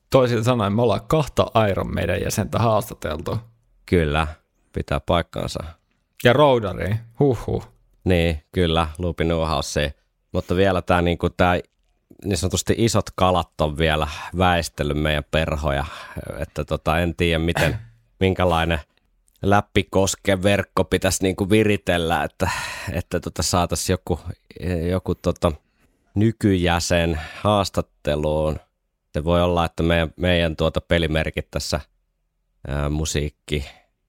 Toisin 0.09 0.43
sanoen 0.43 0.73
me 0.73 0.81
ollaan 0.81 1.07
kahta 1.07 1.45
Iron 1.69 1.93
meidän 1.95 2.21
jäsentä 2.21 2.59
haastateltu. 2.59 3.37
Kyllä, 3.85 4.27
pitää 4.73 4.99
paikkaansa. 4.99 5.63
Ja 6.23 6.33
Roudari, 6.33 6.95
huhhuh. 7.19 7.67
Niin, 8.03 8.43
kyllä, 8.51 8.87
Loopy 8.97 9.23
Luhausia. 9.33 9.91
Mutta 10.31 10.55
vielä 10.55 10.81
tämä 10.81 11.01
niinku, 11.01 11.29
tää, 11.29 11.59
niin 12.25 12.37
sanotusti 12.37 12.75
isot 12.77 13.05
kalat 13.15 13.61
on 13.61 13.77
vielä 13.77 14.07
väistellyt 14.37 14.97
meidän 14.97 15.23
perhoja. 15.31 15.85
Että 16.39 16.65
tota, 16.65 16.99
en 16.99 17.15
tiedä, 17.15 17.39
miten, 17.39 17.77
minkälainen 18.19 18.79
läppikosken 19.41 20.43
verkko 20.43 20.83
pitäisi 20.83 21.23
niin 21.23 21.35
kuin 21.35 21.49
viritellä, 21.49 22.23
että, 22.23 22.49
että 22.91 23.19
tota 23.19 23.43
saataisiin 23.43 23.93
joku, 23.93 24.19
joku 24.89 25.15
tota 25.15 25.51
nykyjäsen 26.15 27.19
haastatteluun. 27.41 28.59
Se 29.13 29.23
voi 29.23 29.41
olla, 29.41 29.65
että 29.65 29.83
meidän, 29.83 30.13
meidän 30.15 30.55
tuota 30.55 30.81
pelimerkit 30.81 31.47
tässä 31.51 31.79
ää, 32.67 32.89
musiikki, 32.89 33.65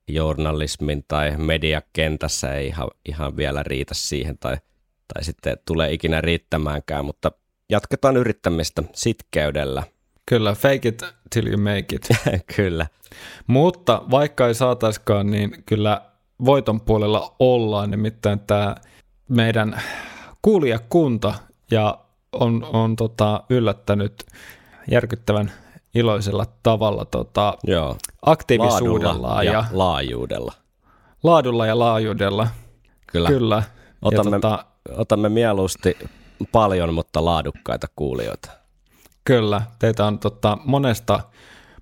journalismin 0.08 1.04
tai 1.08 1.36
mediakentässä 1.36 2.54
ei 2.54 2.66
ihan, 2.66 2.88
ihan 3.08 3.36
vielä 3.36 3.62
riitä 3.62 3.94
siihen 3.94 4.38
tai, 4.38 4.56
tai 5.14 5.24
sitten 5.24 5.58
tulee 5.66 5.92
ikinä 5.92 6.20
riittämäänkään, 6.20 7.04
mutta 7.04 7.32
jatketaan 7.68 8.16
yrittämistä 8.16 8.82
sitkeydellä. 8.94 9.82
Kyllä, 10.26 10.54
fake 10.54 10.88
it 10.88 11.02
till 11.30 11.46
you 11.46 11.58
make 11.58 11.96
it. 11.96 12.08
Kyllä. 12.56 12.86
Mutta 13.46 14.02
vaikka 14.10 14.46
ei 14.46 14.54
saataiskaan, 14.54 15.30
niin 15.30 15.62
kyllä 15.66 16.02
voiton 16.44 16.80
puolella 16.80 17.34
ollaan, 17.38 17.90
nimittäin 17.90 18.40
tämä 18.40 18.74
meidän 19.28 19.82
kuulijakunta 20.42 21.34
ja 21.70 21.98
on, 22.32 22.66
on 22.72 22.96
tota, 22.96 23.42
yllättänyt 23.50 24.26
järkyttävän 24.90 25.52
iloisella 25.94 26.46
tavalla 26.62 27.04
tota, 27.04 27.54
Joo. 27.64 27.96
aktiivisuudella 28.26 29.22
Laadulla 29.22 29.42
ja, 29.42 29.52
ja 29.52 29.58
ja 29.58 29.64
laajuudella. 29.72 30.52
laadulla 31.22 31.66
ja 31.66 31.78
laajuudella. 31.78 32.48
Kyllä. 33.06 33.28
Kyllä. 33.28 33.62
Otamme, 34.02 34.36
ja 34.36 34.40
tota, 34.40 34.64
otamme 34.96 35.28
mieluusti 35.28 35.96
paljon, 36.52 36.94
mutta 36.94 37.24
laadukkaita 37.24 37.86
kuulijoita. 37.96 38.50
Kyllä, 39.24 39.62
teitä 39.78 40.04
on 40.04 40.18
tota, 40.18 40.58
monesta, 40.64 41.20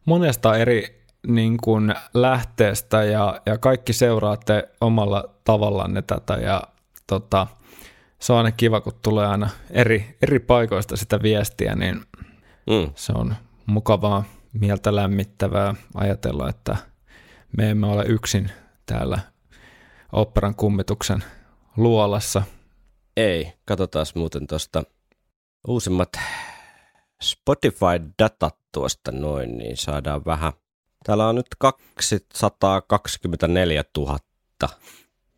monesta 0.05 0.57
eri 0.57 1.05
niin 1.27 1.57
kuin 1.57 1.95
lähteestä 2.15 3.05
ja, 3.05 3.41
ja 3.47 3.59
kaikki 3.59 3.93
seuraatte 3.93 4.69
omalla 4.81 5.25
tavallanne 5.45 6.03
tätä 6.03 6.35
ja 6.35 6.63
tota, 7.07 7.47
se 8.19 8.33
on 8.33 8.39
aina 8.39 8.53
kiva, 8.53 8.81
kun 8.81 8.93
tulee 9.03 9.27
aina 9.27 9.49
eri, 9.71 10.17
eri 10.23 10.39
paikoista 10.39 10.97
sitä 10.97 11.23
viestiä, 11.23 11.75
niin 11.75 12.03
Mm. 12.71 12.91
se 12.95 13.13
on 13.13 13.35
mukavaa, 13.67 14.25
mieltä 14.53 14.95
lämmittävää 14.97 15.75
ajatella, 15.95 16.49
että 16.49 16.77
me 17.57 17.71
emme 17.71 17.87
ole 17.87 18.05
yksin 18.09 18.51
täällä 18.87 19.19
operan 20.13 20.55
kummituksen 20.55 21.25
luolassa. 21.77 22.43
Ei, 23.17 23.53
katsotaan 23.65 24.07
muuten 24.15 24.47
tuosta 24.47 24.83
uusimmat 25.69 26.09
Spotify-datat 27.23 28.57
tuosta 28.73 29.13
noin, 29.13 29.59
niin 29.59 29.77
saadaan 29.77 30.25
vähän. 30.25 30.53
Täällä 31.05 31.29
on 31.29 31.35
nyt 31.35 31.47
224 31.59 33.85
000 33.99 34.19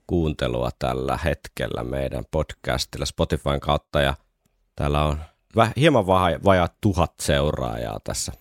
kuuntelua 0.07 0.70
tällä 0.79 1.18
hetkellä 1.24 1.85
meidän 1.85 2.24
podcastilla 2.31 3.07
Spotifyn 3.07 3.61
kautta 3.61 4.01
ja 4.01 4.14
täällä 4.76 5.05
on 5.05 5.20
väh, 5.57 5.72
hieman 5.76 6.07
vaja, 6.07 6.41
vajaa 6.45 6.68
tuhat 6.81 7.12
seuraajaa 7.20 8.01
tässä 8.05 8.33
Ai 8.35 8.39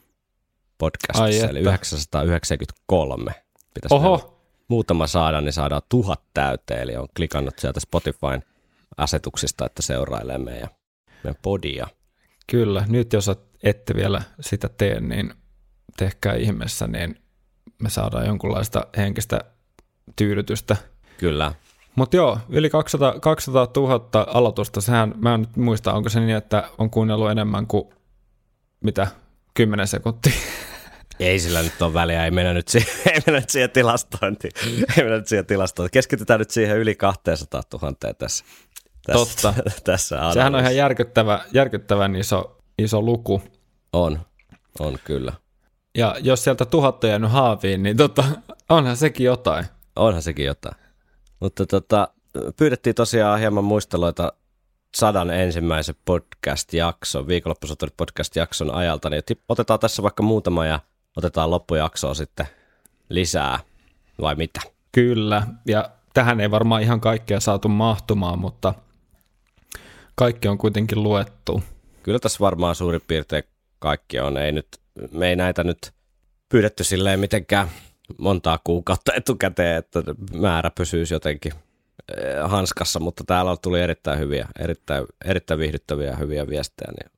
podcastissa, 0.77 1.49
eli 1.49 1.59
että. 1.59 2.21
993. 2.21 3.31
Pitäisi 3.73 3.95
Oho, 3.95 4.41
muutama 4.67 5.07
saada, 5.07 5.41
niin 5.41 5.53
saadaan 5.53 5.81
tuhat 5.89 6.21
täyteen, 6.33 6.81
eli 6.81 6.95
on 6.95 7.07
klikannut 7.15 7.59
sieltä 7.59 7.79
Spotifyn 7.79 8.43
asetuksista, 8.97 9.65
että 9.65 9.81
seurailee 9.81 10.37
meidän, 10.37 10.69
meidän 11.23 11.39
podia. 11.41 11.87
Kyllä, 12.47 12.85
nyt 12.87 13.13
jos 13.13 13.31
ette 13.63 13.95
vielä 13.95 14.21
sitä 14.39 14.69
tee, 14.69 15.01
niin 15.01 15.33
tehkää 15.97 16.35
ihmeessä, 16.35 16.87
niin 16.87 17.15
me 17.81 17.89
saadaan 17.89 18.25
jonkunlaista 18.25 18.87
henkistä 18.97 19.39
tyydytystä. 20.15 20.77
Kyllä. 21.17 21.53
Mutta 21.95 22.15
joo, 22.15 22.39
yli 22.49 22.69
200, 22.69 23.19
200 23.19 23.67
000 23.75 24.27
aloitusta, 24.33 24.81
sehän, 24.81 25.13
mä 25.17 25.33
en 25.33 25.41
nyt 25.41 25.55
muista, 25.55 25.93
onko 25.93 26.09
se 26.09 26.19
niin, 26.19 26.37
että 26.37 26.69
on 26.77 26.89
kuunnellut 26.89 27.31
enemmän 27.31 27.67
kuin 27.67 27.89
mitä, 28.83 29.07
10 29.53 29.87
sekuntia. 29.87 30.33
Ei 31.19 31.39
sillä 31.39 31.61
nyt 31.61 31.81
ole 31.81 31.93
väliä, 31.93 32.25
ei 32.25 32.31
mennä 32.31 32.53
nyt 32.53 32.67
siihen, 32.67 32.93
ei 33.05 33.21
mennä 33.25 33.39
nyt 33.39 33.49
siihen 33.49 33.69
tilastointiin. 33.69 34.51
Ei 34.65 35.03
mennä 35.03 35.17
nyt 35.17 35.27
siihen 35.27 35.45
tilastointiin. 35.45 35.91
Keskitytään 35.91 36.39
nyt 36.39 36.49
siihen 36.49 36.77
yli 36.77 36.95
200 36.95 37.61
000 37.73 38.13
tässä. 38.13 38.45
Totta. 39.13 39.53
Tässä, 39.63 39.81
tässä 39.83 40.31
Sehän 40.33 40.55
on 40.55 40.61
ihan 40.61 40.75
järkyttävä, 40.75 41.45
järkyttävän 41.53 42.15
iso, 42.15 42.57
iso 42.79 43.01
luku. 43.01 43.41
On, 43.93 44.19
on 44.79 44.97
kyllä. 45.03 45.33
Ja 45.97 46.15
jos 46.19 46.43
sieltä 46.43 46.65
tuhat 46.65 47.03
on 47.03 47.09
jäänyt 47.09 47.31
haaviin, 47.31 47.83
niin 47.83 47.97
tota, 47.97 48.23
onhan 48.69 48.97
sekin 48.97 49.25
jotain. 49.25 49.65
Onhan 49.95 50.21
sekin 50.21 50.45
jotain. 50.45 50.75
Mutta 51.39 51.65
tota, 51.65 52.07
pyydettiin 52.57 52.95
tosiaan 52.95 53.39
hieman 53.39 53.63
muisteloita 53.63 54.33
sadan 54.97 55.29
ensimmäisen 55.29 55.95
podcast-jakson, 56.05 57.27
viikonloppusoturit 57.27 57.97
podcast-jakson 57.97 58.73
ajalta, 58.73 59.09
niin 59.09 59.23
otetaan 59.49 59.79
tässä 59.79 60.03
vaikka 60.03 60.23
muutama 60.23 60.65
ja 60.65 60.79
otetaan 61.17 61.51
loppujaksoa 61.51 62.13
sitten 62.13 62.47
lisää, 63.09 63.59
vai 64.21 64.35
mitä? 64.35 64.61
Kyllä, 64.91 65.47
ja 65.67 65.89
tähän 66.13 66.39
ei 66.39 66.51
varmaan 66.51 66.81
ihan 66.81 67.01
kaikkea 67.01 67.39
saatu 67.39 67.69
mahtumaan, 67.69 68.39
mutta 68.39 68.73
kaikki 70.17 70.47
on 70.47 70.57
kuitenkin 70.57 71.03
luettu. 71.03 71.63
Kyllä 72.03 72.19
tässä 72.19 72.39
varmaan 72.39 72.75
suurin 72.75 73.01
piirtein 73.07 73.43
kaikki 73.79 74.19
on. 74.19 74.37
Ei 74.37 74.51
nyt, 74.51 74.67
me 75.11 75.29
ei 75.29 75.35
näitä 75.35 75.63
nyt 75.63 75.91
pyydetty 76.49 76.83
silleen 76.83 77.19
mitenkään 77.19 77.69
montaa 78.17 78.59
kuukautta 78.63 79.13
etukäteen, 79.13 79.77
että 79.77 80.03
määrä 80.33 80.71
pysyisi 80.77 81.13
jotenkin 81.13 81.53
eh, 82.17 82.49
hanskassa, 82.49 82.99
mutta 82.99 83.23
täällä 83.27 83.57
tuli 83.57 83.81
erittäin 83.81 84.19
hyviä, 84.19 84.47
erittäin, 84.59 85.05
erittäin 85.25 85.59
viihdyttäviä 85.59 86.07
ja 86.07 86.15
hyviä 86.15 86.47
viestejä, 86.47 86.91
niin 86.91 87.11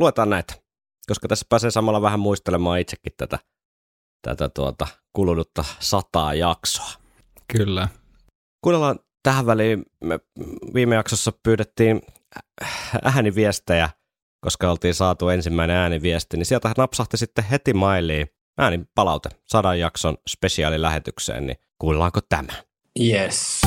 luetaan 0.00 0.30
näitä, 0.30 0.54
koska 1.08 1.28
tässä 1.28 1.46
pääsee 1.48 1.70
samalla 1.70 2.02
vähän 2.02 2.20
muistelemaan 2.20 2.80
itsekin 2.80 3.12
tätä, 3.16 3.38
tätä 4.22 4.48
tuota 4.48 4.86
kulunutta 5.12 5.64
sataa 5.80 6.34
jaksoa. 6.34 6.90
Kyllä. 7.56 7.88
Kuunnellaan 8.60 8.98
tähän 9.28 9.46
väliin, 9.46 9.82
me 10.04 10.20
viime 10.74 10.94
jaksossa 10.94 11.32
pyydettiin 11.42 12.02
ääniviestejä, 13.04 13.88
koska 14.40 14.70
oltiin 14.70 14.94
saatu 14.94 15.28
ensimmäinen 15.28 15.76
ääniviesti, 15.76 16.36
niin 16.36 16.46
sieltä 16.46 16.72
napsahti 16.76 17.16
sitten 17.16 17.44
heti 17.44 17.74
mailiin 17.74 18.28
äänipalaute 18.58 19.28
sadan 19.46 19.78
jakson 19.78 20.16
spesiaalilähetykseen, 20.28 21.46
niin 21.46 21.56
kuullaanko 21.78 22.20
tämä? 22.28 22.52
Yes. 23.00 23.62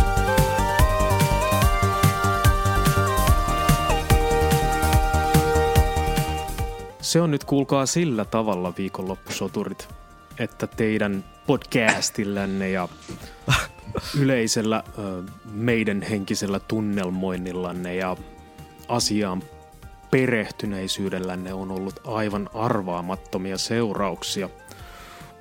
Se 7.02 7.22
on 7.22 7.32
nyt 7.32 7.44
kuulkaa 7.44 7.86
sillä 7.86 8.26
tavalla 8.26 8.74
viikonloppusoturit, 8.78 9.88
että 10.40 10.68
teidän 10.68 11.24
podcastillänne 11.48 12.70
ja 12.70 12.88
yleisellä 14.20 14.84
meidän 15.54 16.02
henkisellä 16.02 16.60
tunnelmoinnillanne 16.60 17.96
ja 17.96 18.18
asiaan 18.88 19.44
perehtyneisyydellänne 20.12 21.54
on 21.54 21.72
ollut 21.72 22.00
aivan 22.08 22.50
arvaamattomia 22.54 23.58
seurauksia. 23.58 24.50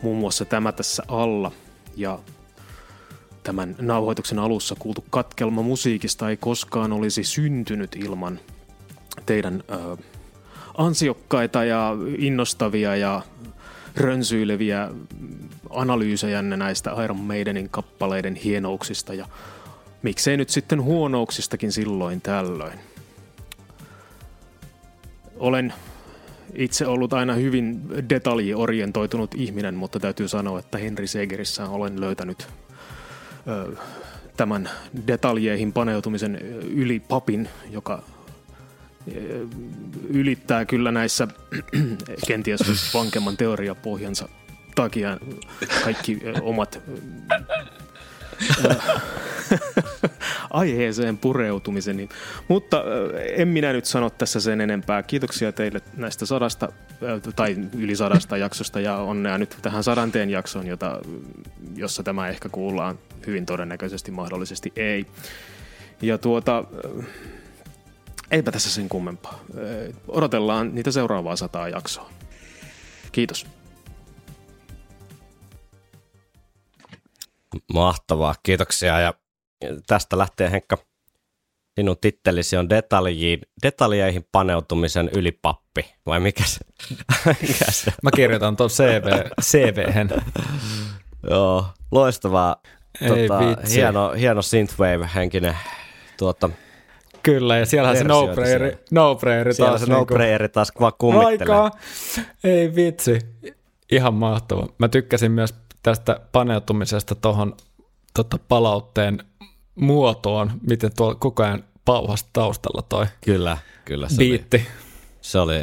Muun 0.03 0.19
muassa 0.19 0.45
tämä 0.45 0.73
tässä 0.73 1.03
alla 1.09 1.53
ja 1.97 2.19
tämän 3.43 3.77
nauhoituksen 3.81 4.39
alussa 4.39 4.75
kuultu 4.79 5.05
katkelma 5.11 5.63
musiikista 5.63 6.31
ei 6.31 6.37
koskaan 6.37 6.93
olisi 6.93 7.25
syntynyt 7.25 7.97
ilman 7.97 8.41
teidän 9.27 9.65
ö, 9.71 9.97
ansiokkaita 10.77 11.65
ja 11.65 11.97
innostavia 12.19 12.97
ja 12.97 13.23
rönsyileviä 13.97 14.89
analyysejänne 15.71 16.57
näistä 16.57 17.05
Iron 17.05 17.21
Maidenin 17.21 17.71
kappaleiden 17.71 18.35
hienouksista 18.35 19.15
ja 19.15 19.27
miksei 20.03 20.37
nyt 20.37 20.51
sitten 20.51 20.83
huonouksistakin 20.83 21.73
silloin 21.73 22.21
tällöin. 22.21 22.79
Olen 25.37 25.73
itse 26.55 26.87
ollut 26.87 27.13
aina 27.13 27.35
hyvin 27.35 27.83
detaljiorientoitunut 28.09 29.35
ihminen, 29.35 29.75
mutta 29.75 30.01
täytyy 30.01 30.29
sanoa, 30.29 30.59
että 30.59 30.79
Henry 30.79 31.07
Segerissä 31.07 31.69
olen 31.69 32.01
löytänyt 32.01 32.49
ö, 33.49 33.77
tämän 34.37 34.71
detaljeihin 35.07 35.73
paneutumisen 35.73 36.37
yli 36.63 37.01
papin, 37.01 37.49
joka 37.71 38.03
ylittää 40.09 40.65
kyllä 40.65 40.93
näissä 40.93 41.29
kenties 42.27 42.95
vankemman 42.95 43.37
teoriapohjansa 43.37 44.29
takia 44.75 45.19
kaikki 45.85 46.19
omat 46.43 46.81
aiheeseen 50.51 51.19
pureutumisen. 51.19 51.97
Niin. 51.97 52.09
Mutta 52.49 52.85
en 53.37 53.49
minä 53.49 53.73
nyt 53.73 53.85
sano 53.85 54.11
tässä 54.11 54.41
sen 54.41 54.61
enempää. 54.61 55.03
Kiitoksia 55.03 55.53
teille 55.53 55.81
näistä 55.97 56.27
sadasta 56.27 56.73
tai 57.37 57.57
yli 57.79 57.97
sadasta 57.97 58.37
jaksosta 58.37 58.81
ja 58.81 58.97
onnea 58.97 59.39
nyt 59.39 59.57
tähän 59.63 59.85
sadanteen 59.85 60.31
jaksoon, 60.31 60.67
jota, 60.67 61.01
jossa 61.77 62.03
tämä 62.03 62.29
ehkä 62.29 62.49
kuullaan 62.49 62.99
hyvin 63.27 63.47
todennäköisesti, 63.47 64.11
mahdollisesti 64.11 64.73
ei. 64.77 65.07
Ja 66.03 66.19
tuota, 66.19 66.65
eipä 68.31 68.53
tässä 68.53 68.71
sen 68.71 68.89
kummempaa. 68.89 69.41
Odotellaan 70.09 70.75
niitä 70.75 70.91
seuraavaa 70.91 71.37
sataa 71.37 71.69
jaksoa. 71.69 72.11
Kiitos. 73.13 73.60
Mahtavaa, 77.75 78.35
kiitoksia. 78.43 79.01
Ja 79.01 79.15
tästä 79.87 80.19
lähtee 80.19 80.51
Henkka, 80.51 80.77
sinun 81.75 81.97
tittelisi 82.01 82.57
on 82.57 82.71
detaljiin, 82.71 83.41
detaljeihin 83.63 84.25
paneutumisen 84.33 85.11
ylipappi, 85.17 85.95
vai 86.07 86.21
mikä 86.21 86.45
se? 86.47 86.59
mikä 87.43 87.71
se? 87.71 87.93
Mä 88.03 88.11
kirjoitan 88.17 88.57
tuon 88.57 88.71
CV, 88.71 89.31
CVhen. 89.43 90.11
Joo, 91.31 91.67
loistavaa. 91.91 92.57
Ei 93.01 93.09
tota, 93.29 93.39
vitsi. 93.41 93.75
hieno, 93.75 94.11
hieno 94.11 94.43
synthwave-henkinen 94.43 95.57
tuota, 96.19 96.51
Kyllä, 97.23 97.57
ja 97.57 97.67
siellähän 97.67 97.97
se 97.97 98.05
no-braineri, 98.05 98.71
siellä. 98.71 98.85
no-braineri 98.91 99.55
siellä 99.55 99.71
taas. 99.71 99.81
se 99.81 99.87
niinku- 99.95 100.15
no 100.15 100.49
taas 100.53 100.73
vaan 100.81 100.93
kummittelee. 100.99 101.57
Aikaa. 101.57 101.71
Ei 102.45 102.75
vitsi. 102.75 103.19
Ihan 103.93 104.15
mahtava. 104.15 104.67
Mä 104.79 104.89
tykkäsin 104.89 105.33
myös 105.33 105.55
tästä 105.83 106.21
paneutumisesta 106.33 107.15
tuohon 107.15 107.57
tota, 108.15 108.39
palautteen 108.49 109.25
muotoon, 109.75 110.51
miten 110.69 110.91
tuolla 110.97 111.15
koko 111.15 111.43
ajan 111.43 111.65
pauhasi 111.85 112.27
taustalla 112.33 112.83
toi 112.83 113.07
Kyllä, 113.25 113.59
kyllä. 113.85 114.09
Se 114.09 114.15
oli, 114.15 114.29
biitti. 114.29 114.67
se 115.21 115.39
oli, 115.39 115.55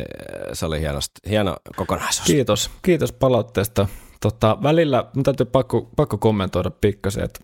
se 0.53 0.65
oli 0.65 0.80
hienosti, 0.80 1.30
hieno 1.30 1.57
kokonaisuus. 1.76 2.28
Kiitos, 2.28 2.72
kiitos 2.82 3.11
palautteesta. 3.11 3.88
Tota, 4.22 4.57
välillä, 4.63 5.05
mun 5.15 5.24
täytyy 5.24 5.45
pakko, 5.45 5.89
pakko 5.95 6.18
kommentoida 6.18 6.72
pikkasen, 6.72 7.24
että 7.24 7.39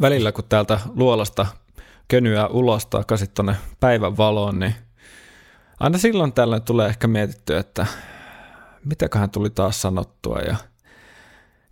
välillä 0.00 0.32
kun 0.32 0.44
täältä 0.48 0.80
luolasta 0.94 1.46
könyä 2.08 2.46
ulos 2.46 2.86
takaisin 2.86 3.30
tuonne 3.34 3.56
päivän 3.80 4.16
valoon, 4.16 4.58
niin 4.58 4.74
aina 5.80 5.98
silloin 5.98 6.32
tällöin 6.32 6.62
tulee 6.62 6.88
ehkä 6.88 7.06
mietittyä, 7.06 7.60
että 7.60 7.86
mitäköhän 8.84 9.30
tuli 9.30 9.50
taas 9.50 9.82
sanottua 9.82 10.38
ja, 10.38 10.56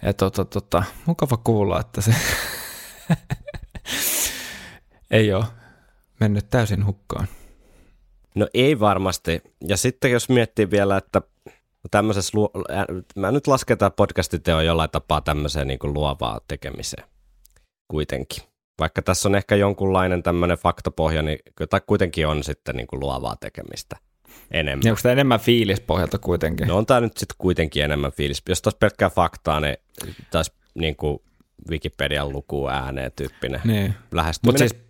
ja 0.04 0.12
tota, 0.12 0.44
tota, 0.44 0.82
mukava 1.06 1.36
kuulla, 1.36 1.80
että 1.80 2.00
se 2.00 2.14
ei 5.10 5.32
ole 5.32 5.44
mennyt 6.20 6.50
täysin 6.50 6.86
hukkaan. 6.86 7.28
No 8.34 8.48
ei 8.54 8.80
varmasti. 8.80 9.42
Ja 9.68 9.76
sitten 9.76 10.10
jos 10.10 10.28
miettii 10.28 10.70
vielä, 10.70 10.96
että 10.96 11.22
tämmöisessä, 11.90 12.38
luo, 12.38 12.50
mä 13.16 13.32
nyt 13.32 13.46
lasken 13.46 13.78
tämä 13.78 13.90
podcastiteo 13.90 14.60
jollain 14.60 14.90
tapaa 14.90 15.20
tämmöiseen 15.20 15.66
niin 15.66 15.78
kuin 15.78 15.94
luovaa 15.94 16.40
tekemiseen 16.48 17.08
kuitenkin. 17.88 18.42
Vaikka 18.78 19.02
tässä 19.02 19.28
on 19.28 19.34
ehkä 19.34 19.56
jonkunlainen 19.56 20.22
tämmöinen 20.22 20.58
faktapohja, 20.58 21.22
niin 21.22 21.38
tai 21.70 21.80
kuitenkin 21.86 22.26
on 22.26 22.44
sitten 22.44 22.76
niin 22.76 22.86
kuin 22.86 23.00
luovaa 23.00 23.36
tekemistä 23.36 23.96
enemmän. 24.50 24.80
Niin 24.84 24.92
onko 24.92 25.00
tämä 25.02 25.12
enemmän 25.12 25.40
fiilispohjalta 25.40 26.18
kuitenkin? 26.18 26.68
No 26.68 26.76
on 26.76 26.86
tämä 26.86 27.00
nyt 27.00 27.16
sitten 27.16 27.36
kuitenkin 27.38 27.84
enemmän 27.84 28.12
fiilis. 28.12 28.42
Jos 28.48 28.62
taas 28.62 28.74
pelkkää 28.74 29.10
faktaa, 29.10 29.60
niin 29.60 29.76
taas 30.30 30.52
niin 30.74 30.96
kuin 30.96 31.18
Wikipedian 31.70 32.32
luku 32.32 32.68
ääneen 32.68 33.12
tyyppinen 33.16 33.60
Niin. 33.64 33.86
Mutta 33.86 34.16
lähestyminen. 34.16 34.58
siis, 34.58 34.82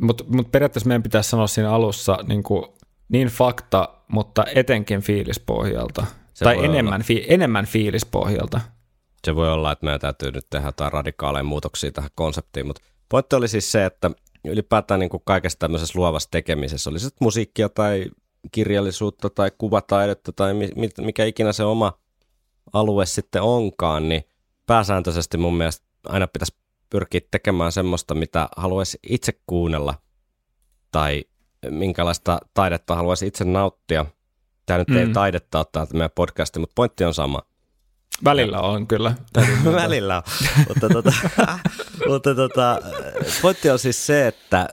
mut, 0.00 0.28
mut 0.28 0.52
periaatteessa 0.52 0.88
meidän 0.88 1.02
pitäisi 1.02 1.30
sanoa 1.30 1.46
siinä 1.46 1.72
alussa 1.72 2.18
niin, 2.28 2.42
kuin, 2.42 2.64
niin 3.08 3.28
fakta, 3.28 3.88
mutta 4.08 4.44
etenkin 4.54 5.00
fiilispohjalta. 5.00 6.06
Se 6.34 6.44
tai 6.44 6.64
enemmän, 6.64 7.02
fi, 7.02 7.24
enemmän 7.28 7.66
fiilispohjalta. 7.66 8.60
se 9.24 9.34
voi 9.34 9.52
olla, 9.52 9.72
että 9.72 9.84
meidän 9.84 10.00
täytyy 10.00 10.30
nyt 10.30 10.46
tehdä 10.50 10.68
jotain 10.68 10.92
radikaaleja 10.92 11.44
muutoksia 11.44 11.92
tähän 11.92 12.10
konseptiin, 12.14 12.66
mutta 12.66 12.82
pointti 13.08 13.36
oli 13.36 13.48
siis 13.48 13.72
se, 13.72 13.84
että 13.84 14.10
ylipäätään 14.44 15.00
niin 15.00 15.10
kuin 15.10 15.22
kaikessa 15.24 15.58
tämmöisessä 15.58 15.98
luovassa 15.98 16.30
tekemisessä, 16.30 16.90
oli 16.90 16.98
se 16.98 17.02
sitten 17.02 17.26
musiikkia 17.26 17.68
tai 17.68 18.06
kirjallisuutta 18.52 19.30
tai 19.30 19.50
kuvataidetta 19.58 20.32
tai 20.32 20.54
mi- 20.54 20.72
mi- 20.76 20.88
mikä 21.00 21.24
ikinä 21.24 21.52
se 21.52 21.64
oma 21.64 21.92
alue 22.72 23.06
sitten 23.06 23.42
onkaan, 23.42 24.08
niin 24.08 24.24
pääsääntöisesti 24.66 25.36
mun 25.38 25.56
mielestä 25.56 25.86
aina 26.06 26.26
pitäisi 26.26 26.54
pyrkiä 26.90 27.20
tekemään 27.30 27.72
semmoista, 27.72 28.14
mitä 28.14 28.48
haluaisi 28.56 28.98
itse 29.08 29.32
kuunnella 29.46 29.94
tai 30.92 31.24
minkälaista 31.70 32.38
taidetta 32.54 32.96
haluaisi 32.96 33.26
itse 33.26 33.44
nauttia. 33.44 34.06
Tämä 34.66 34.78
nyt 34.78 34.88
mm. 34.88 34.96
ei 34.96 35.08
taidetta 35.08 35.58
ottaa 35.58 35.86
meidän 35.92 36.10
podcasti, 36.14 36.58
mutta 36.58 36.74
pointti 36.74 37.04
on 37.04 37.14
sama. 37.14 37.42
Välillä 38.24 38.60
on 38.60 38.86
kyllä. 38.86 39.14
Välillä 39.64 40.16
on. 40.16 40.22
mutta 40.68 40.88
tota, 40.88 41.12
mutta 42.08 42.34
tota, 42.34 42.80
pointti 43.42 43.70
on 43.70 43.78
siis 43.78 44.06
se, 44.06 44.26
että 44.26 44.68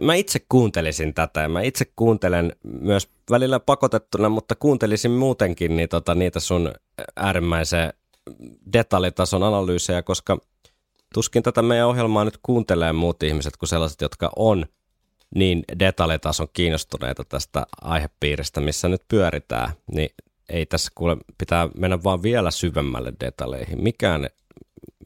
mä 0.00 0.14
itse 0.14 0.38
kuuntelisin 0.48 1.14
tätä 1.14 1.40
ja 1.40 1.48
mä 1.48 1.62
itse 1.62 1.84
kuuntelen 1.96 2.52
myös 2.62 3.08
välillä 3.30 3.60
pakotettuna, 3.60 4.28
mutta 4.28 4.54
kuuntelisin 4.54 5.10
muutenkin 5.10 5.76
niin 5.76 5.88
tota, 5.88 6.14
niitä 6.14 6.40
sun 6.40 6.72
äärimmäisen 7.16 7.92
detaljitason 8.72 9.42
analyysejä, 9.42 10.02
koska 10.02 10.38
tuskin 11.14 11.42
tätä 11.42 11.62
meidän 11.62 11.86
ohjelmaa 11.86 12.24
nyt 12.24 12.38
kuuntelee 12.42 12.92
muut 12.92 13.22
ihmiset 13.22 13.56
kuin 13.56 13.68
sellaiset, 13.68 14.00
jotka 14.00 14.30
on 14.36 14.66
niin 15.34 15.64
detaljitason 15.78 16.48
kiinnostuneita 16.52 17.24
tästä 17.24 17.66
aihepiiristä, 17.80 18.60
missä 18.60 18.88
nyt 18.88 19.02
pyöritään, 19.08 19.70
niin 19.92 20.10
ei 20.48 20.66
tässä 20.66 20.92
kuule, 20.94 21.16
pitää 21.38 21.68
mennä 21.78 22.02
vaan 22.02 22.22
vielä 22.22 22.50
syvemmälle 22.50 23.12
detaljeihin. 23.20 23.82
Mikään, 23.82 24.28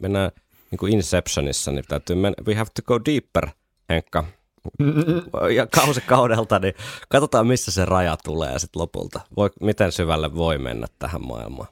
mennään 0.00 0.30
niin 0.70 0.78
kuin 0.78 0.92
Inceptionissa, 0.92 1.72
niin 1.72 1.84
täytyy 1.88 2.16
mennä, 2.16 2.36
we 2.46 2.54
have 2.54 2.70
to 2.74 2.82
go 2.82 3.00
deeper, 3.04 3.48
Henkka. 3.88 4.24
Ja 5.54 5.66
kausi 5.66 6.00
kaudelta, 6.00 6.58
niin 6.58 6.74
katsotaan 7.08 7.46
missä 7.46 7.72
se 7.72 7.84
raja 7.84 8.16
tulee 8.24 8.58
sitten 8.58 8.80
lopulta. 8.80 9.20
Voi, 9.36 9.50
miten 9.60 9.92
syvälle 9.92 10.34
voi 10.34 10.58
mennä 10.58 10.86
tähän 10.98 11.26
maailmaan. 11.26 11.68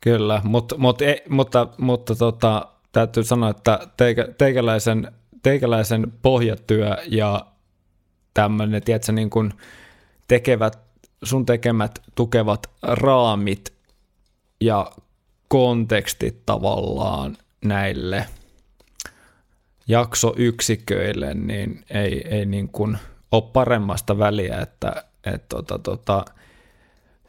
Kyllä, 0.00 0.40
mut, 0.44 0.72
mut, 0.78 1.02
e, 1.02 1.22
mutta, 1.28 1.68
mutta 1.78 2.14
tota, 2.14 2.66
täytyy 2.92 3.24
sanoa, 3.24 3.50
että 3.50 3.88
teikä, 3.96 4.28
teikäläisen, 4.38 5.12
teikäläisen 5.42 6.12
pohjatyö 6.22 6.96
ja 7.06 7.46
tämmöinen, 8.34 8.82
tiedätkö, 8.82 9.12
niin 9.12 9.30
kuin 9.30 9.52
tekevät, 10.28 10.78
sun 11.22 11.46
tekemät 11.46 12.02
tukevat 12.14 12.70
raamit 12.82 13.72
ja 14.60 14.92
kontekstit 15.48 16.46
tavallaan 16.46 17.36
näille 17.64 18.26
jaksoyksiköille, 19.90 21.34
niin 21.34 21.84
ei, 21.90 22.28
ei 22.28 22.46
niin 22.46 22.68
kuin 22.68 22.98
ole 23.32 23.42
paremmasta 23.52 24.18
väliä, 24.18 24.58
että 24.60 25.04
et, 25.24 25.48
tota, 25.48 25.78
tota, 25.78 26.24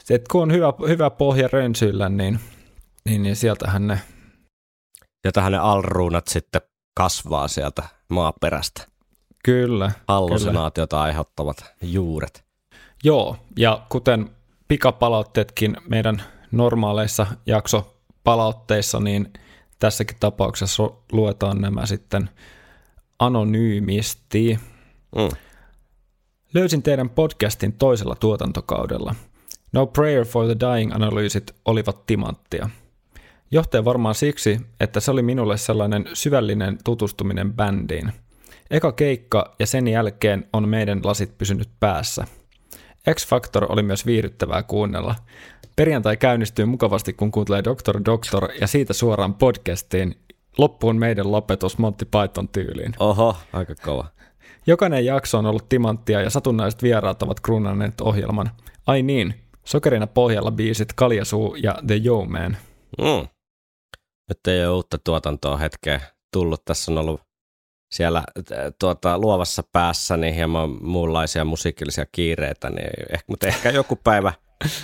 et 0.09 0.27
kun 0.27 0.41
on 0.41 0.51
hyvä, 0.51 0.73
hyvä 0.87 1.09
pohja 1.09 1.49
rönsyillä, 1.51 2.09
niin, 2.09 2.39
niin, 3.05 3.23
niin 3.23 3.35
sieltähän 3.35 3.87
ne, 3.87 3.99
Ja 5.23 5.31
tähän 5.31 5.51
ne 5.51 5.57
alruunat 5.57 6.27
sitten 6.27 6.61
kasvaa 6.97 7.47
sieltä 7.47 7.83
maaperästä. 8.09 8.87
kyllä, 9.43 9.91
Hallusinaatiota 10.07 11.01
aiheuttavat 11.01 11.65
juuret. 11.81 12.43
Joo, 13.03 13.37
ja 13.57 13.85
kuten 13.89 14.29
pikapalautteetkin 14.67 15.77
meidän 15.89 16.23
normaaleissa 16.51 17.27
jaksopalautteissa, 17.45 18.99
niin 18.99 19.33
tässäkin 19.81 20.17
tapauksessa 20.19 20.89
luetaan 21.11 21.61
nämä 21.61 21.85
sitten 21.85 22.29
anonyymisti. 23.19 24.59
Mm. 25.15 25.37
Löysin 26.53 26.83
teidän 26.83 27.09
podcastin 27.09 27.73
toisella 27.73 28.15
tuotantokaudella. 28.15 29.15
No 29.73 29.87
Prayer 29.87 30.25
for 30.25 30.45
the 30.45 30.55
Dying-analyysit 30.59 31.55
olivat 31.65 32.05
timanttia. 32.05 32.69
Johtaja 33.51 33.85
varmaan 33.85 34.15
siksi, 34.15 34.59
että 34.79 34.99
se 34.99 35.11
oli 35.11 35.21
minulle 35.21 35.57
sellainen 35.57 36.05
syvällinen 36.13 36.77
tutustuminen 36.83 37.53
bändiin. 37.53 38.11
Eka 38.71 38.91
keikka 38.91 39.55
ja 39.59 39.67
sen 39.67 39.87
jälkeen 39.87 40.49
on 40.53 40.69
meidän 40.69 41.01
lasit 41.03 41.37
pysynyt 41.37 41.69
päässä. 41.79 42.27
X-Factor 43.09 43.71
oli 43.71 43.83
myös 43.83 44.05
viihdyttävää 44.05 44.63
kuunnella. 44.63 45.15
Perjantai 45.75 46.17
käynnistyy 46.17 46.65
mukavasti, 46.65 47.13
kun 47.13 47.31
kuuntelee 47.31 47.63
Doctor 47.63 48.01
Doctor 48.05 48.49
ja 48.61 48.67
siitä 48.67 48.93
suoraan 48.93 49.33
podcastiin. 49.33 50.15
Loppuun 50.57 50.95
meidän 50.95 51.31
lopetus 51.31 51.77
Monty 51.77 52.05
Python 52.05 52.47
tyyliin. 52.47 52.93
Oho, 52.99 53.37
aika 53.53 53.75
kova. 53.75 54.07
Jokainen 54.67 55.05
jakso 55.05 55.37
on 55.37 55.45
ollut 55.45 55.69
timanttia 55.69 56.21
ja 56.21 56.29
satunnaiset 56.29 56.83
vieraat 56.83 57.23
ovat 57.23 57.39
kruunanneet 57.39 58.01
ohjelman. 58.01 58.51
Ai 58.87 59.01
niin, 59.01 59.33
sokerina 59.65 60.07
pohjalla 60.07 60.51
biisit 60.51 60.93
Kaljasuu 60.93 61.55
ja 61.55 61.75
The 61.87 62.01
Yo 62.05 62.25
Man. 62.25 62.57
Mm. 62.97 63.27
Nyt 64.29 64.47
ei 64.47 64.65
ole 64.65 64.75
uutta 64.75 64.97
tuotantoa 64.97 65.57
hetkeen 65.57 66.01
tullut. 66.33 66.65
Tässä 66.65 66.91
on 66.91 66.97
ollut 66.97 67.21
siellä 67.91 68.23
tuota, 68.79 69.17
luovassa 69.17 69.63
päässä 69.63 70.17
niin 70.17 70.33
hieman 70.33 70.83
muunlaisia 70.83 71.45
musiikillisia 71.45 72.05
kiireitä, 72.11 72.69
niin 72.69 72.89
ehkä, 73.09 73.25
mutta 73.27 73.47
ehkä 73.47 73.69
joku 73.69 73.95
päivä 73.95 74.33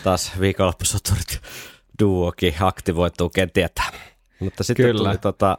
taas 0.04 0.32
viikonloppusoturit 0.40 1.42
duokin 2.00 2.56
aktivoituu, 2.60 3.30
ken 3.30 3.52
tietää. 3.52 3.92
Mutta 4.40 4.64
sitten 4.64 4.86
Kyllä. 4.86 5.10
tuli 5.10 5.18
tota, 5.18 5.58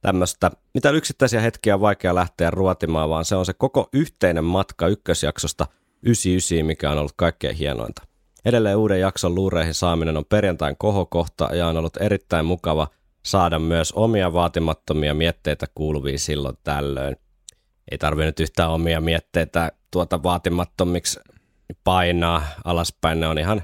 tämmöistä, 0.00 0.50
mitä 0.74 0.90
yksittäisiä 0.90 1.40
hetkiä 1.40 1.74
on 1.74 1.80
vaikea 1.80 2.14
lähteä 2.14 2.50
ruotimaan, 2.50 3.08
vaan 3.08 3.24
se 3.24 3.36
on 3.36 3.46
se 3.46 3.52
koko 3.52 3.88
yhteinen 3.92 4.44
matka 4.44 4.88
ykkösjaksosta 4.88 5.66
99, 6.02 6.66
mikä 6.66 6.90
on 6.90 6.98
ollut 6.98 7.12
kaikkein 7.16 7.56
hienointa. 7.56 8.02
Edelleen 8.44 8.76
uuden 8.76 9.00
jakson 9.00 9.34
luureihin 9.34 9.74
saaminen 9.74 10.16
on 10.16 10.24
perjantain 10.24 10.76
kohokohta 10.78 11.48
ja 11.54 11.66
on 11.66 11.76
ollut 11.76 11.96
erittäin 11.96 12.46
mukava 12.46 12.88
saada 13.26 13.58
myös 13.58 13.92
omia 13.92 14.32
vaatimattomia 14.32 15.14
mietteitä 15.14 15.66
kuuluviin 15.74 16.18
silloin 16.18 16.56
tällöin. 16.64 17.16
Ei 17.90 17.98
tarvitse 17.98 18.26
nyt 18.26 18.40
yhtään 18.40 18.70
omia 18.70 19.00
mietteitä 19.00 19.72
tuota 19.90 20.22
vaatimattomiksi 20.22 21.20
painaa 21.84 22.42
alaspäin. 22.64 23.20
Ne 23.20 23.26
on 23.26 23.38
ihan 23.38 23.62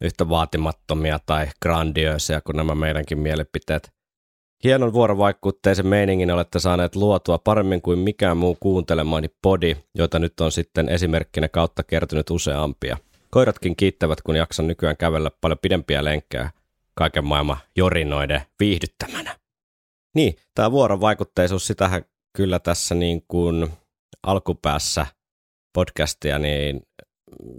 yhtä 0.00 0.28
vaatimattomia 0.28 1.18
tai 1.26 1.46
grandiöisiä 1.62 2.40
kuin 2.40 2.56
nämä 2.56 2.74
meidänkin 2.74 3.18
mielipiteet. 3.18 3.92
Hienon 4.64 4.92
vuorovaikutteisen 4.92 5.86
meiningin 5.86 6.30
olette 6.30 6.58
saaneet 6.58 6.96
luotua 6.96 7.38
paremmin 7.38 7.82
kuin 7.82 7.98
mikään 7.98 8.36
muu 8.36 8.56
kuuntelemaani 8.60 9.28
podi, 9.42 9.76
joita 9.94 10.18
nyt 10.18 10.40
on 10.40 10.52
sitten 10.52 10.88
esimerkkinä 10.88 11.48
kautta 11.48 11.82
kertynyt 11.82 12.30
useampia. 12.30 12.96
Koiratkin 13.30 13.76
kiittävät, 13.76 14.22
kun 14.22 14.36
jaksan 14.36 14.66
nykyään 14.66 14.96
kävellä 14.96 15.30
paljon 15.40 15.58
pidempiä 15.62 16.04
lenkkejä 16.04 16.50
kaiken 16.94 17.24
maailman 17.24 17.56
jorinoiden 17.76 18.42
viihdyttämänä. 18.60 19.36
Niin, 20.14 20.36
tämä 20.54 20.70
vuorovaikutteisuus, 20.70 21.66
sitähän 21.66 22.04
kyllä 22.36 22.58
tässä 22.58 22.94
niin 22.94 23.24
kuin 23.28 23.68
alkupäässä 24.22 25.06
podcastia 25.72 26.38
niin 26.38 26.82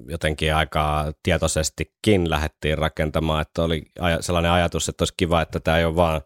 jotenkin 0.07 0.55
aika 0.55 1.13
tietoisestikin 1.23 2.29
lähdettiin 2.29 2.77
rakentamaan, 2.77 3.41
että 3.41 3.63
oli 3.63 3.85
sellainen 4.19 4.51
ajatus, 4.51 4.89
että 4.89 5.01
olisi 5.01 5.13
kiva, 5.17 5.41
että 5.41 5.59
tämä 5.59 5.77
ei 5.77 5.85
ole 5.85 5.95
vaan, 5.95 6.21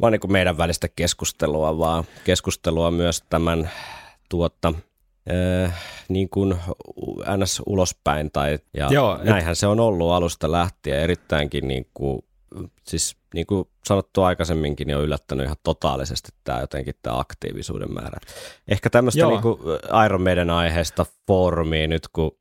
vaan 0.00 0.12
niin 0.12 0.20
kuin 0.20 0.32
meidän 0.32 0.58
välistä 0.58 0.88
keskustelua, 0.88 1.78
vaan 1.78 2.04
keskustelua 2.24 2.90
myös 2.90 3.24
tämän 3.30 3.70
tuotta, 4.28 4.74
äh, 5.30 5.74
niin 6.08 6.28
kuin 6.28 6.56
ns. 7.36 7.62
ulospäin. 7.66 8.30
Tai, 8.32 8.58
ja 8.74 8.88
Joo, 8.90 9.18
näinhän 9.22 9.52
et... 9.52 9.58
se 9.58 9.66
on 9.66 9.80
ollut 9.80 10.12
alusta 10.12 10.52
lähtien 10.52 11.00
erittäinkin, 11.00 11.68
niin 11.68 11.86
kuin, 11.94 12.24
siis 12.82 13.16
niin 13.34 13.46
kuin 13.46 13.68
sanottu 13.84 14.22
aikaisemminkin, 14.22 14.86
niin 14.86 14.96
on 14.96 15.04
yllättänyt 15.04 15.44
ihan 15.44 15.56
totaalisesti 15.62 16.28
tämä 16.44 16.60
jotenkin 16.60 16.94
tämä 17.02 17.18
aktiivisuuden 17.18 17.92
määrä. 17.92 18.18
Ehkä 18.68 18.90
tämmöistä 18.90 19.26
niin 19.26 19.42
kuin 19.42 19.58
Iron 20.04 20.22
Maiden 20.22 20.50
aiheesta 20.50 21.06
foorumia 21.26 21.86
nyt, 21.86 22.08
kun 22.08 22.38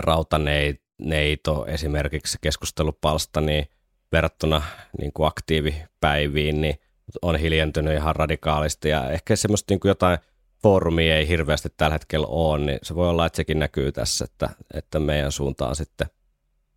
Rautaneito 0.00 1.66
esimerkiksi 1.66 2.38
keskustelupalsta, 2.40 3.40
niin 3.40 3.68
verrattuna 4.12 4.62
niin 4.98 5.12
kuin 5.12 5.26
aktiivipäiviin, 5.26 6.60
niin 6.60 6.74
on 7.22 7.36
hiljentynyt 7.36 7.94
ihan 7.94 8.16
radikaalisti 8.16 8.88
ja 8.88 9.10
ehkä 9.10 9.36
semmoista 9.36 9.72
niin 9.72 9.80
kuin 9.80 9.90
jotain 9.90 10.18
foorumia 10.62 11.16
ei 11.16 11.28
hirveästi 11.28 11.68
tällä 11.76 11.92
hetkellä 11.92 12.26
ole, 12.26 12.58
niin 12.58 12.78
se 12.82 12.94
voi 12.94 13.08
olla, 13.08 13.26
että 13.26 13.36
sekin 13.36 13.58
näkyy 13.58 13.92
tässä, 13.92 14.24
että, 14.24 14.48
että 14.74 15.00
meidän 15.00 15.32
suuntaan 15.32 15.76
sitten 15.76 16.06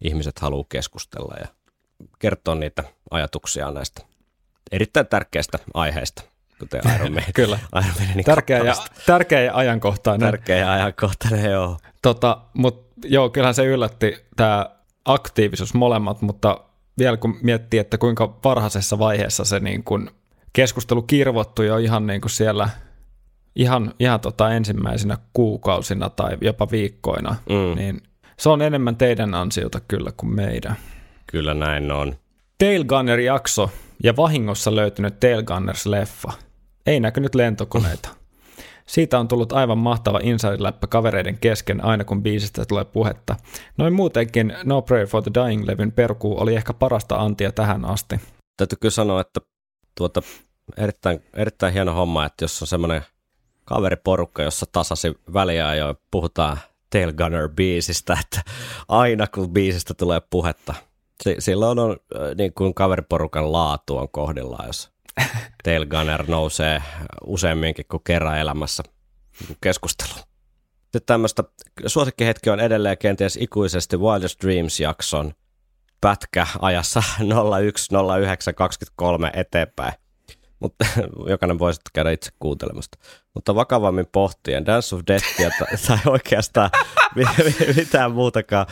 ihmiset 0.01 0.39
haluaa 0.39 0.65
keskustella 0.69 1.35
ja 1.39 1.47
kertoa 2.19 2.55
niitä 2.55 2.83
ajatuksia 3.11 3.71
näistä 3.71 4.01
erittäin 4.71 5.07
tärkeistä 5.07 5.59
aiheista, 5.73 6.23
kuten 6.59 6.81
Iron 6.95 7.13
Man. 7.13 7.23
Kyllä. 7.35 7.59
Iron 7.75 8.23
tärkeä, 8.25 8.57
ja, 8.57 8.75
tärkeä 9.05 9.41
ja 9.41 9.55
ajankohtainen. 9.55 10.27
Tärkeä 10.27 10.57
ja 10.57 10.73
ajankohtainen, 10.73 11.51
joo. 11.51 11.77
Tota, 12.01 12.41
mut, 12.53 12.87
joo, 13.03 13.29
kyllähän 13.29 13.55
se 13.55 13.65
yllätti 13.65 14.25
tämä 14.35 14.69
aktiivisuus 15.05 15.73
molemmat, 15.73 16.21
mutta 16.21 16.59
vielä 16.97 17.17
kun 17.17 17.37
miettii, 17.41 17.79
että 17.79 17.97
kuinka 17.97 18.39
varhaisessa 18.43 18.99
vaiheessa 18.99 19.45
se 19.45 19.59
niin 19.59 19.83
kun 19.83 20.11
keskustelu 20.53 21.01
kirvottui 21.01 21.67
jo 21.67 21.77
ihan 21.77 22.07
niin 22.07 22.21
kuin 22.21 22.31
siellä 22.31 22.69
ihan, 23.55 23.93
ihan 23.99 24.19
tota 24.19 24.51
ensimmäisenä 24.53 25.17
kuukausina 25.33 26.09
tai 26.09 26.37
jopa 26.41 26.67
viikkoina, 26.71 27.35
mm. 27.49 27.75
niin 27.75 28.01
se 28.39 28.49
on 28.49 28.61
enemmän 28.61 28.95
teidän 28.95 29.33
ansiota 29.33 29.79
kyllä 29.87 30.11
kuin 30.17 30.35
meidän. 30.35 30.75
Kyllä 31.27 31.53
näin 31.53 31.91
on. 31.91 32.15
Tailgunner-jakso 32.57 33.69
ja 34.03 34.15
vahingossa 34.15 34.75
löytynyt 34.75 35.13
Tailgunners-leffa. 35.19 36.33
Ei 36.85 36.99
näkynyt 36.99 37.35
lentokoneita. 37.35 38.09
Siitä 38.85 39.19
on 39.19 39.27
tullut 39.27 39.53
aivan 39.53 39.77
mahtava 39.77 40.19
inside 40.23 40.87
kavereiden 40.89 41.37
kesken 41.37 41.85
aina 41.85 42.03
kun 42.03 42.23
biisistä 42.23 42.65
tulee 42.65 42.85
puhetta. 42.85 43.35
Noin 43.77 43.93
muutenkin 43.93 44.53
No 44.63 44.81
Prayer 44.81 45.07
for 45.07 45.23
the 45.23 45.31
Dying-levyn 45.33 45.91
perkuu 45.91 46.41
oli 46.41 46.55
ehkä 46.55 46.73
parasta 46.73 47.15
antia 47.15 47.51
tähän 47.51 47.85
asti. 47.85 48.15
Täytyy 48.57 48.77
kyllä 48.81 48.91
sanoa, 48.91 49.21
että 49.21 49.39
tuota, 49.97 50.21
erittäin, 50.77 51.19
erittäin 51.33 51.73
hieno 51.73 51.93
homma, 51.93 52.25
että 52.25 52.43
jos 52.43 52.61
on 52.61 52.67
semmoinen 52.67 53.01
kaveriporukka, 53.65 54.43
jossa 54.43 54.65
tasasi 54.71 55.13
väliä 55.33 55.75
jo 55.75 55.95
puhutaan 56.11 56.57
Tail 56.89 57.11
Gunner-biisistä, 57.11 58.17
että 58.23 58.51
aina 58.87 59.27
kun 59.27 59.53
biisistä 59.53 59.93
tulee 59.93 60.21
puhetta, 60.29 60.73
silloin 61.39 61.79
on 61.79 61.97
niin 62.37 62.53
kuin 62.53 62.73
kaveriporukan 62.73 63.51
laatu 63.51 63.97
on 63.97 64.09
kohdillaan, 64.09 64.67
jos 64.67 64.91
Tail 65.63 65.85
Gunner 65.85 66.25
nousee 66.27 66.83
useamminkin 67.25 67.85
kuin 67.91 68.03
kerran 68.03 68.39
elämässä 68.39 68.83
keskustelu. 69.61 70.13
Sitten 70.83 71.01
tämmöistä 71.05 71.43
suosikkihetki 71.85 72.49
on 72.49 72.59
edelleen 72.59 72.97
kenties 72.97 73.37
ikuisesti 73.41 73.97
Wildest 73.97 74.43
Dreams-jakson 74.43 75.33
pätkä 76.01 76.47
ajassa 76.59 76.99
01.09.23 77.19 77.25
eteenpäin. 79.33 79.93
Mutta 80.59 80.85
jokainen 81.29 81.59
voi 81.59 81.73
sitten 81.73 81.91
käydä 81.93 82.11
itse 82.11 82.31
kuuntelemasta. 82.39 82.97
Mutta 83.33 83.55
vakavammin 83.55 84.07
pohtien 84.11 84.65
Dance 84.65 84.95
of 84.95 85.01
Deathia 85.07 85.49
tai 85.87 85.97
oikeastaan 86.05 86.69
mitään 87.75 88.11
muutakaan 88.11 88.65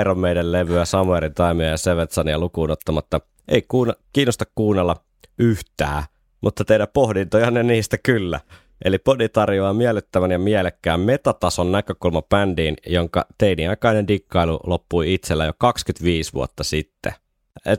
Iron 0.00 0.18
Maiden 0.18 0.52
levyä, 0.52 0.84
Samuelin 0.84 1.34
Timea 1.34 1.68
ja 1.68 1.76
Sevetsania 1.76 2.38
lukuun 2.38 2.70
ottamatta. 2.70 3.20
Ei 3.48 3.62
kuuna, 3.62 3.92
kiinnosta 4.12 4.44
kuunnella 4.54 4.96
yhtään, 5.38 6.02
mutta 6.40 6.64
teidän 6.64 6.88
pohdintojanne 6.94 7.62
niistä 7.62 7.98
kyllä. 7.98 8.40
Eli 8.84 8.98
Podi 8.98 9.28
tarjoaa 9.28 9.72
miellyttävän 9.72 10.30
ja 10.30 10.38
mielekkään 10.38 11.00
metatason 11.00 11.72
näkökulma 11.72 12.22
bändiin, 12.22 12.76
jonka 12.86 13.26
teiniaikainen 13.38 14.08
dikkailu 14.08 14.60
loppui 14.66 15.14
itsellä 15.14 15.44
jo 15.44 15.52
25 15.58 16.32
vuotta 16.32 16.64
sitten. 16.64 17.12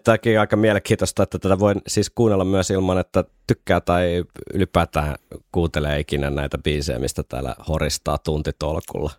Tämäkin 0.04 0.40
aika 0.40 0.56
mielenkiintoista, 0.56 1.24
että 1.24 1.40
tätä 1.40 1.60
voi 1.60 1.74
siis 1.88 2.10
kuunnella 2.10 2.46
myös 2.46 2.72
ilman, 2.72 2.98
että 2.98 3.24
tykkää 3.48 3.82
tai 3.82 4.24
ylipäätään 4.54 5.16
kuuntelee 5.52 6.00
ikinä 6.00 6.30
näitä 6.30 6.58
biisejä, 6.58 7.00
mistä 7.00 7.24
täällä 7.24 7.56
horistaa 7.68 8.18
tuntitolkulla. 8.18 9.12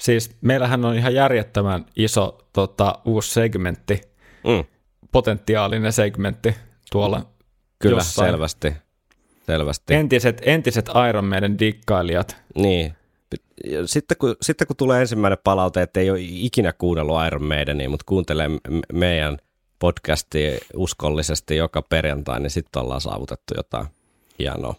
Siis 0.00 0.36
meillähän 0.40 0.84
on 0.84 0.94
ihan 0.94 1.14
järjettömän 1.14 1.86
iso 1.96 2.48
tota, 2.52 2.98
uusi 3.04 3.30
segmentti, 3.30 4.00
mm. 4.46 4.64
potentiaalinen 5.12 5.92
segmentti 5.92 6.54
tuolla 6.92 7.26
Kyllä, 7.78 7.96
jossain. 7.96 8.30
selvästi. 8.30 8.74
selvästi. 9.46 9.94
Entiset, 9.94 10.42
entiset 10.44 10.90
Iron 11.08 11.24
Maiden 11.24 11.58
dikkailijat. 11.58 12.36
Niin. 12.54 12.94
Sitten 13.86 14.16
kun, 14.16 14.36
sitten 14.42 14.66
kun 14.66 14.76
tulee 14.76 15.00
ensimmäinen 15.00 15.38
palaute, 15.44 15.82
että 15.82 16.00
ei 16.00 16.10
ole 16.10 16.18
ikinä 16.20 16.72
kuunnellut 16.72 17.26
Iron 17.26 17.44
Maidenia, 17.44 17.90
mutta 17.90 18.04
kuuntelee 18.08 18.50
meidän 18.92 19.38
podcasti 19.78 20.58
uskollisesti 20.76 21.56
joka 21.56 21.82
perjantai, 21.82 22.40
niin 22.40 22.50
sitten 22.50 22.82
ollaan 22.82 23.00
saavutettu 23.00 23.54
jotain 23.56 23.86
hienoa. 24.38 24.74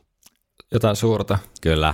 Jotain 0.71 0.95
suurta. 0.95 1.37
Kyllä. 1.61 1.93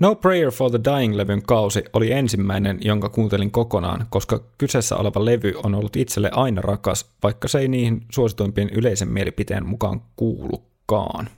No 0.00 0.14
Prayer 0.14 0.50
for 0.50 0.70
the 0.70 0.78
Dying-levyn 0.78 1.42
kausi 1.46 1.84
oli 1.92 2.12
ensimmäinen, 2.12 2.78
jonka 2.80 3.08
kuuntelin 3.08 3.50
kokonaan, 3.50 4.06
koska 4.10 4.40
kyseessä 4.58 4.96
oleva 4.96 5.24
levy 5.24 5.52
on 5.62 5.74
ollut 5.74 5.96
itselle 5.96 6.30
aina 6.32 6.60
rakas, 6.60 7.06
vaikka 7.22 7.48
se 7.48 7.58
ei 7.58 7.68
niihin 7.68 8.06
suosituimpien 8.12 8.70
yleisen 8.70 9.08
mielipiteen 9.08 9.66
mukaan 9.66 10.02
kuulukaan. 10.16 11.28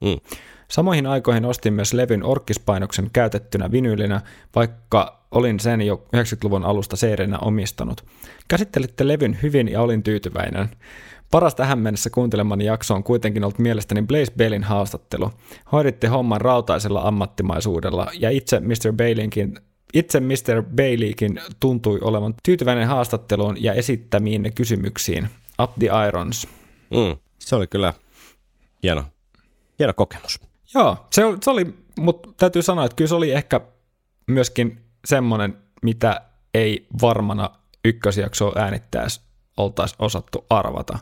Mm. 0.00 0.16
Samoihin 0.70 1.06
aikoihin 1.06 1.44
ostin 1.44 1.72
myös 1.72 1.92
levyn 1.92 2.24
orkkispainoksen 2.24 3.10
käytettynä 3.12 3.70
vinyylinä, 3.72 4.20
vaikka 4.54 5.20
olin 5.30 5.60
sen 5.60 5.82
jo 5.82 6.04
90-luvun 6.16 6.64
alusta 6.64 6.96
cd 6.96 7.28
omistanut. 7.40 8.04
Käsittelitte 8.48 9.08
levyn 9.08 9.38
hyvin 9.42 9.68
ja 9.68 9.82
olin 9.82 10.02
tyytyväinen. 10.02 10.68
Paras 11.30 11.54
tähän 11.54 11.78
mennessä 11.78 12.10
kuuntelemani 12.10 12.64
jakso 12.64 12.94
on 12.94 13.04
kuitenkin 13.04 13.44
ollut 13.44 13.58
mielestäni 13.58 14.02
Blaze 14.02 14.32
Bailin 14.36 14.64
haastattelu. 14.64 15.30
Hoiditte 15.72 16.06
homman 16.06 16.40
rautaisella 16.40 17.02
ammattimaisuudella 17.02 18.10
ja 18.18 18.30
itse 18.30 18.60
Mr. 18.60 18.92
Baileykin 18.96 19.58
itse 19.94 20.20
Mr. 20.20 20.62
Baileykin 20.76 21.40
tuntui 21.60 21.98
olevan 22.02 22.34
tyytyväinen 22.42 22.88
haastatteluun 22.88 23.62
ja 23.62 23.74
esittämiin 23.74 24.52
kysymyksiin. 24.54 25.28
Up 25.62 25.70
the 25.78 25.88
Irons. 26.08 26.48
Mm, 26.90 27.16
se 27.38 27.56
oli 27.56 27.66
kyllä 27.66 27.94
hieno, 28.82 29.04
hieno 29.78 29.94
kokemus. 29.94 30.49
Joo, 30.74 31.06
se, 31.12 31.24
oli- 31.24 31.38
se 31.42 31.50
oli, 31.50 31.74
mutta 31.98 32.28
täytyy 32.36 32.62
sanoa, 32.62 32.84
että 32.84 32.96
kyllä 32.96 33.08
se 33.08 33.14
oli 33.14 33.32
ehkä 33.32 33.60
myöskin 34.26 34.84
semmoinen, 35.04 35.56
mitä 35.82 36.20
ei 36.54 36.86
varmana 37.02 37.50
ykkösjaksoa 37.84 38.52
äänittäessä 38.56 39.20
oltaisi 39.56 39.94
osattu 39.98 40.46
arvata. 40.50 40.98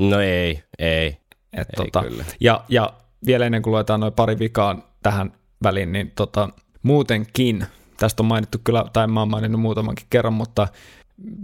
No 0.00 0.20
ei, 0.20 0.62
ei. 0.78 1.06
Et 1.52 1.68
Ei 1.68 1.76
tota, 1.76 2.02
kyllä. 2.02 2.24
ja, 2.40 2.64
ja 2.68 2.92
vielä 3.26 3.46
ennen 3.46 3.62
kuin 3.62 3.72
luetaan 3.72 4.00
noin 4.00 4.12
pari 4.12 4.38
vikaan 4.38 4.82
tähän 5.02 5.32
väliin, 5.62 5.92
niin 5.92 6.12
tota, 6.16 6.48
muutenkin, 6.82 7.66
tästä 7.96 8.22
on 8.22 8.26
mainittu 8.26 8.58
kyllä, 8.64 8.84
tai 8.92 9.06
mä 9.06 9.20
oon 9.20 9.30
maininnut 9.30 9.60
muutamankin 9.60 10.06
kerran, 10.10 10.32
mutta 10.32 10.68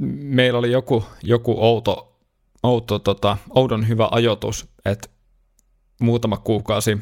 meillä 0.08 0.58
oli 0.58 0.72
joku, 0.72 1.04
joku 1.22 1.54
outo, 1.58 2.18
outo 2.62 2.98
tota, 2.98 3.36
oudon 3.50 3.88
hyvä 3.88 4.08
ajoitus, 4.10 4.68
että 4.84 5.08
muutama 6.00 6.36
kuukausi 6.36 6.98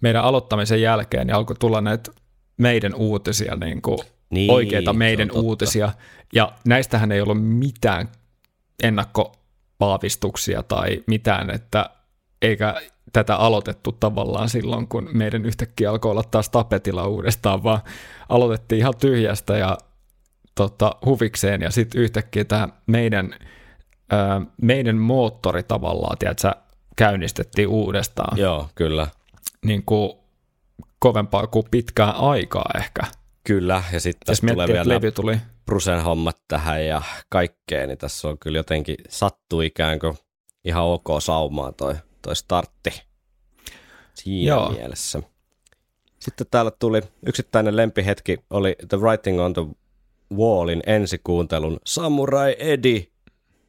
meidän 0.00 0.24
aloittamisen 0.24 0.82
jälkeen 0.82 1.26
niin 1.26 1.34
alkoi 1.34 1.56
tulla 1.56 1.80
näitä 1.80 2.12
meidän 2.56 2.94
uutisia, 2.94 3.56
niin 3.56 3.82
kuin 3.82 3.98
Niin, 4.30 4.50
oikeita 4.50 4.92
meidän 4.92 5.30
uutisia, 5.32 5.92
ja 6.34 6.52
näistähän 6.64 7.12
ei 7.12 7.20
ollut 7.20 7.46
mitään 7.48 8.08
ennakkopaavistuksia 8.82 10.62
tai 10.62 11.02
mitään, 11.06 11.50
että 11.50 11.90
eikä 12.42 12.74
tätä 13.12 13.36
aloitettu 13.36 13.92
tavallaan 13.92 14.48
silloin, 14.48 14.88
kun 14.88 15.08
meidän 15.12 15.44
yhtäkkiä 15.44 15.90
alkoi 15.90 16.10
olla 16.10 16.22
taas 16.30 16.50
tapetilla 16.50 17.06
uudestaan, 17.06 17.62
vaan 17.62 17.80
aloitettiin 18.28 18.78
ihan 18.78 18.94
tyhjästä 19.00 19.58
ja 19.58 19.78
tota, 20.54 20.96
huvikseen, 21.04 21.62
ja 21.62 21.70
sitten 21.70 22.00
yhtäkkiä 22.00 22.44
tämä 22.44 22.68
meidän, 22.86 23.34
ää, 24.10 24.40
meidän 24.62 24.96
moottori 24.96 25.62
tavallaan, 25.62 26.18
tiedätkö, 26.18 26.50
käynnistettiin 26.96 27.68
uudestaan, 27.68 28.38
Joo, 28.38 28.68
kyllä. 28.74 29.06
Niin 29.64 29.84
kuin 29.84 30.12
kovempaa 30.98 31.46
kuin 31.46 31.64
pitkään 31.70 32.14
aikaa 32.14 32.70
ehkä. 32.78 33.02
Kyllä, 33.44 33.82
ja 33.92 34.00
sitten 34.00 34.26
tässä 34.26 34.46
tulee 34.46 34.68
vielä 34.68 34.88
levy 34.88 35.12
tuli 35.12 35.36
Brusen 35.66 36.02
hommat 36.02 36.36
tähän 36.48 36.86
ja 36.86 37.02
kaikkea, 37.28 37.86
niin 37.86 37.98
tässä 37.98 38.28
on 38.28 38.38
kyllä 38.38 38.58
jotenkin 38.58 38.96
sattu 39.08 39.60
ikään 39.60 39.98
kuin 39.98 40.14
ihan 40.64 40.84
ok 40.84 41.08
saumaa 41.18 41.72
toi, 41.72 41.94
toi 42.22 42.36
startti 42.36 43.02
siinä 44.14 44.48
Joo. 44.48 44.60
Joo. 44.60 44.72
mielessä. 44.72 45.22
Sitten 46.18 46.46
täällä 46.50 46.70
tuli 46.70 47.02
yksittäinen 47.26 47.76
lempihetki, 47.76 48.38
oli 48.50 48.76
The 48.88 48.96
Writing 48.96 49.40
on 49.40 49.52
the 49.52 49.62
Wallin 50.34 50.82
ensikuuntelun 50.86 51.80
Samurai 51.86 52.56
Eddie. 52.58 53.06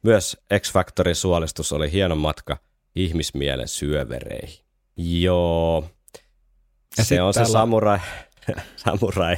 Myös 0.02 0.36
X-Factorin 0.58 1.14
suolistus 1.14 1.72
oli 1.72 1.92
hieno 1.92 2.16
matka 2.16 2.56
ihmismielen 2.96 3.68
syövereihin. 3.68 4.64
Joo. 4.96 5.84
Ja 6.98 7.04
se 7.04 7.22
on 7.22 7.34
se 7.34 7.40
täällä- 7.40 7.52
samurai, 7.52 7.98
samurai, 8.76 9.36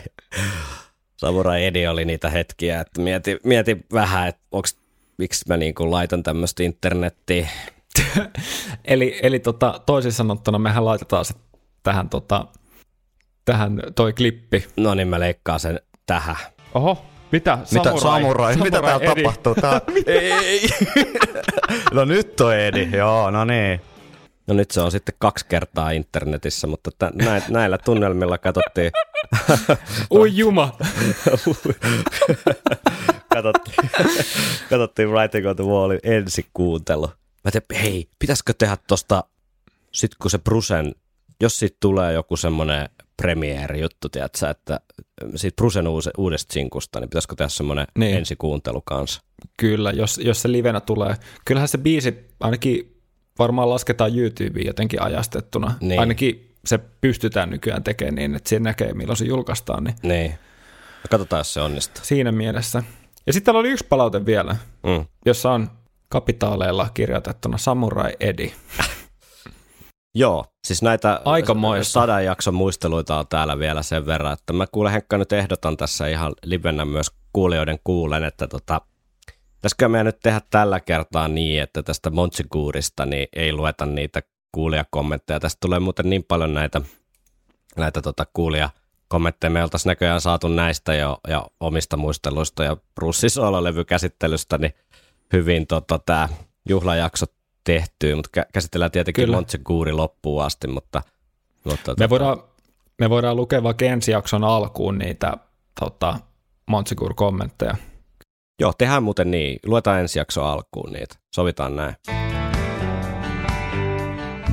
samurai 1.17 1.65
Edi 1.65 1.87
oli 1.87 2.05
niitä 2.05 2.31
hetkiä, 2.31 2.81
että 2.81 3.01
mieti, 3.01 3.39
mieti 3.45 3.77
vähän, 3.93 4.29
että 4.29 4.43
onks, 4.53 4.77
miksi 5.19 5.45
mä 5.49 5.57
niinku 5.57 5.91
laitan 5.91 6.23
tämmöistä 6.23 6.63
internettiä. 6.63 7.49
Eli, 8.85 9.21
eli 9.23 9.39
tota, 9.39 9.81
toisin 9.87 10.13
sanottuna 10.13 10.59
mehän 10.59 10.85
laitetaan 10.85 11.25
se 11.25 11.35
tähän, 11.83 12.09
tota, 12.09 12.47
tähän 13.45 13.83
toi 13.95 14.13
klippi. 14.13 14.67
No 14.77 14.95
niin, 14.95 15.09
mä 15.09 15.21
leikkaan 15.21 15.61
sen 15.61 15.81
tähän. 16.07 16.37
Oho, 16.75 17.05
mitä? 17.33 17.59
Mitä 17.73 17.99
samurai? 18.01 18.57
Mitä 18.57 18.83
täällä 18.83 19.05
Eddie. 19.05 19.25
tapahtuu? 19.25 19.55
Tää... 19.55 19.81
Ei. 20.07 20.69
no 21.93 22.05
nyt 22.05 22.41
on 22.41 22.55
Edi. 22.57 22.89
Joo, 22.97 23.31
no 23.31 23.45
niin. 23.45 23.81
No 24.47 24.55
nyt 24.55 24.71
se 24.71 24.81
on 24.81 24.91
sitten 24.91 25.15
kaksi 25.19 25.47
kertaa 25.49 25.91
internetissä, 25.91 26.67
mutta 26.67 26.91
tä, 26.99 27.11
näin, 27.25 27.43
näillä 27.49 27.79
tunnelmilla 27.79 28.39
katsottiin, 28.39 28.93
Ui 30.15 30.37
juma! 30.37 30.77
katsottiin, 33.35 33.91
katsottiin 34.71 35.11
Writing 35.11 35.47
on 35.47 35.57
the 35.57 35.65
Wallin 35.65 36.01
ensikuuntelu. 36.03 37.11
Mä 37.45 37.51
tein, 37.51 37.83
hei, 37.83 38.09
pitäisikö 38.19 38.53
tehdä 38.59 38.77
tosta, 38.87 39.25
sit 39.93 40.15
kun 40.15 40.31
se 40.31 40.39
Brusen, 40.39 40.95
jos 41.41 41.59
siitä 41.59 41.77
tulee 41.81 42.13
joku 42.13 42.37
semmoinen 42.37 42.89
premiere-juttu, 43.17 44.09
tiedätkö, 44.09 44.51
että 44.51 44.81
siitä 45.35 45.57
Brusen 45.57 45.89
uus, 45.89 46.11
uudesta 46.19 46.53
sinkusta, 46.53 47.01
niin 47.01 47.11
pitäisikö 47.11 47.35
tehdä 47.37 47.49
semmoinen 47.49 47.87
Niin. 47.99 48.01
niin. 48.07 48.19
ensikuuntelu 48.19 48.81
kanssa? 48.81 49.23
Kyllä, 49.57 49.91
jos, 49.91 50.19
jos 50.19 50.43
se 50.43 50.53
livenä 50.53 50.81
tulee. 50.81 51.15
Kyllähän 51.45 51.69
se 51.69 51.79
biisi 51.79 52.15
ainakin 52.41 52.94
varmaan 53.39 53.71
lasketaan 53.71 54.19
YouTubeen 54.19 54.67
jotenkin 54.67 55.03
ajastettuna. 55.03 55.75
Niin. 55.81 56.01
Ainakin 56.01 56.55
se 56.67 56.79
pystytään 57.01 57.51
nykyään 57.51 57.85
tekemään 57.85 58.15
niin, 58.15 58.35
että 58.35 58.49
se 58.49 58.59
näkee 58.59 58.95
milloin 58.95 59.17
se 59.17 59.25
julkaistaan. 59.25 59.85
Niin 59.85 59.97
Niin. 60.03 60.35
Katsotaan, 61.11 61.41
jos 61.41 61.55
se 61.55 61.61
onnistuu. 61.61 62.05
siinä 62.05 62.33
mielessä. 62.33 62.83
Ja 63.27 63.33
sitten 63.33 63.45
täällä 63.45 63.61
oli 63.61 63.71
yksi 63.71 63.87
palaute 63.89 64.27
vielä, 64.27 64.57
Mm. 64.83 65.05
jossa 65.27 65.53
on 65.53 65.71
kapitaaleilla 66.09 66.89
kirjoitettuna 66.95 67.59
Samurai 67.59 68.13
Eddie. 68.21 68.53
Joo, 70.15 70.45
siis 70.67 70.83
näitä 70.83 71.21
Aikamoista. 71.25 71.93
sadan 71.93 72.25
jakson 72.25 72.55
muisteluita 72.55 73.19
on 73.19 73.27
täällä 73.29 73.59
vielä 73.59 73.83
sen 73.83 74.07
verran, 74.07 74.33
että 74.33 74.53
mä 74.53 74.67
kuule 74.73 74.93
Henkka 74.93 75.19
nyt 75.19 75.33
ehdotan 75.33 75.77
tässä 75.77 76.07
ihan 76.09 76.33
livenä 76.45 76.85
myös 76.85 77.11
kuulijoiden 77.33 77.79
kuulen, 77.85 78.25
että 78.25 78.47
tota, 78.47 78.81
pitäisikö 79.65 79.89
meidän 79.89 80.07
nyt 80.07 80.21
tehdä 80.21 80.41
tällä 80.51 80.81
kertaa 80.81 81.29
niin, 81.29 81.63
että 81.63 81.83
tästä 81.83 82.11
Montsikuurista 82.11 83.07
niin 83.07 83.29
ei 83.33 83.53
lueta 83.53 83.87
niitä 83.87 84.23
kuulijakommentteja. 84.53 85.41
Tästä 85.41 85.59
tulee 85.61 85.81
muuten 85.81 86.11
niin 86.11 86.25
paljon 86.25 86.55
näitä, 86.55 86.81
näitä 87.77 88.03
tota 88.03 88.27
kuulijakommentteja. 88.33 89.51
Me 89.51 89.63
oltaisiin 89.63 89.91
näköjään 89.91 90.21
saatu 90.21 90.49
näistä 90.49 90.95
jo 90.95 91.19
ja 91.29 91.47
omista 91.61 91.97
muisteluista 91.97 92.65
ja 92.65 92.77
Brussisoolo-levykäsittelystä 92.95 94.59
niin 94.59 94.75
hyvin 95.33 95.67
tota, 95.67 95.99
tämä 95.99 96.29
juhlajakso 96.69 97.27
tehtyä, 97.65 98.17
mutta 98.17 98.41
kä- 98.41 98.47
käsitellään 98.53 98.91
tietenkin 98.91 99.25
Kyllä. 99.25 99.97
Loppuun 99.97 100.45
asti, 100.45 100.69
mutta, 100.69 101.03
mutta 101.65 101.91
Me 101.91 101.95
tota, 101.97 102.11
voidaan, 102.11 102.43
me 102.99 103.11
voidaan 103.11 103.37
lukea 103.37 103.63
vaikka 103.63 103.85
ensi 103.85 104.13
jakson 104.13 104.45
alkuun 104.45 104.99
niitä 104.99 105.33
tota, 105.81 106.19
Montsikur-kommentteja. 106.67 107.77
Joo, 108.61 108.73
tehdään 108.79 109.03
muuten 109.03 109.31
niin. 109.31 109.59
Luetaan 109.67 110.01
ensi 110.01 110.19
jakso 110.19 110.45
alkuun 110.45 110.93
niitä. 110.93 111.15
Sovitaan 111.35 111.77
näin. 111.77 111.95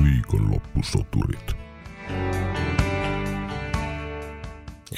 Viikonloppusoturit. 0.04 1.56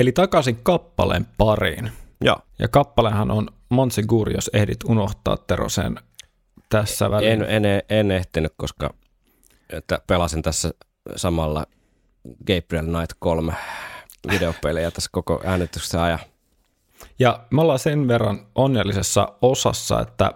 Eli 0.01 0.12
takaisin 0.12 0.60
kappaleen 0.62 1.26
pariin. 1.39 1.93
Joo. 2.20 2.36
Ja 2.59 2.68
kappalehan 2.68 3.31
on 3.31 3.48
Montsigur, 3.68 4.32
jos 4.32 4.51
ehdit 4.52 4.85
unohtaa 4.85 5.36
Tero 5.36 5.68
sen 5.68 6.01
tässä 6.68 7.10
väliin. 7.10 7.32
En, 7.43 7.64
en, 7.64 7.82
en 7.89 8.10
ehtinyt, 8.10 8.52
koska 8.56 8.94
että 9.70 9.98
pelasin 10.06 10.43
tässä 10.43 10.70
samalla 11.16 11.66
Gabriel 12.47 12.85
Knight 12.85 13.16
3 13.18 13.55
videopeliä 14.31 14.90
tässä 14.90 15.10
koko 15.12 15.43
äänityksen 15.44 16.01
ajan. 16.01 16.18
Ja 17.19 17.41
me 17.51 17.61
ollaan 17.61 17.78
sen 17.78 18.09
verran 18.09 18.47
onnellisessa 18.55 19.28
osassa, 19.43 20.01
että 20.01 20.32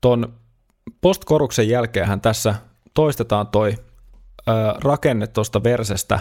ton 0.00 0.32
postkoruksen 1.00 1.68
jälkeenhän 1.68 2.20
tässä 2.20 2.54
toistetaan 2.94 3.46
toi 3.46 3.74
ö, 4.48 4.52
rakenne 4.84 5.26
tuosta 5.26 5.62
versestä 5.62 6.20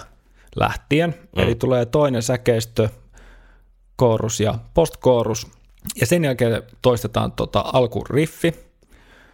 lähtien. 0.56 1.10
Mm. 1.10 1.44
Eli 1.44 1.56
tulee 1.56 1.86
toinen 1.86 2.22
säkeistö, 2.24 2.90
koorus 3.96 4.40
ja 4.40 4.58
postkoorus. 4.74 5.48
Ja 6.02 6.06
sen 6.06 6.24
jälkeen 6.24 6.64
toistetaan 6.82 7.32
tota 7.32 7.64
alkuriffi 7.74 8.72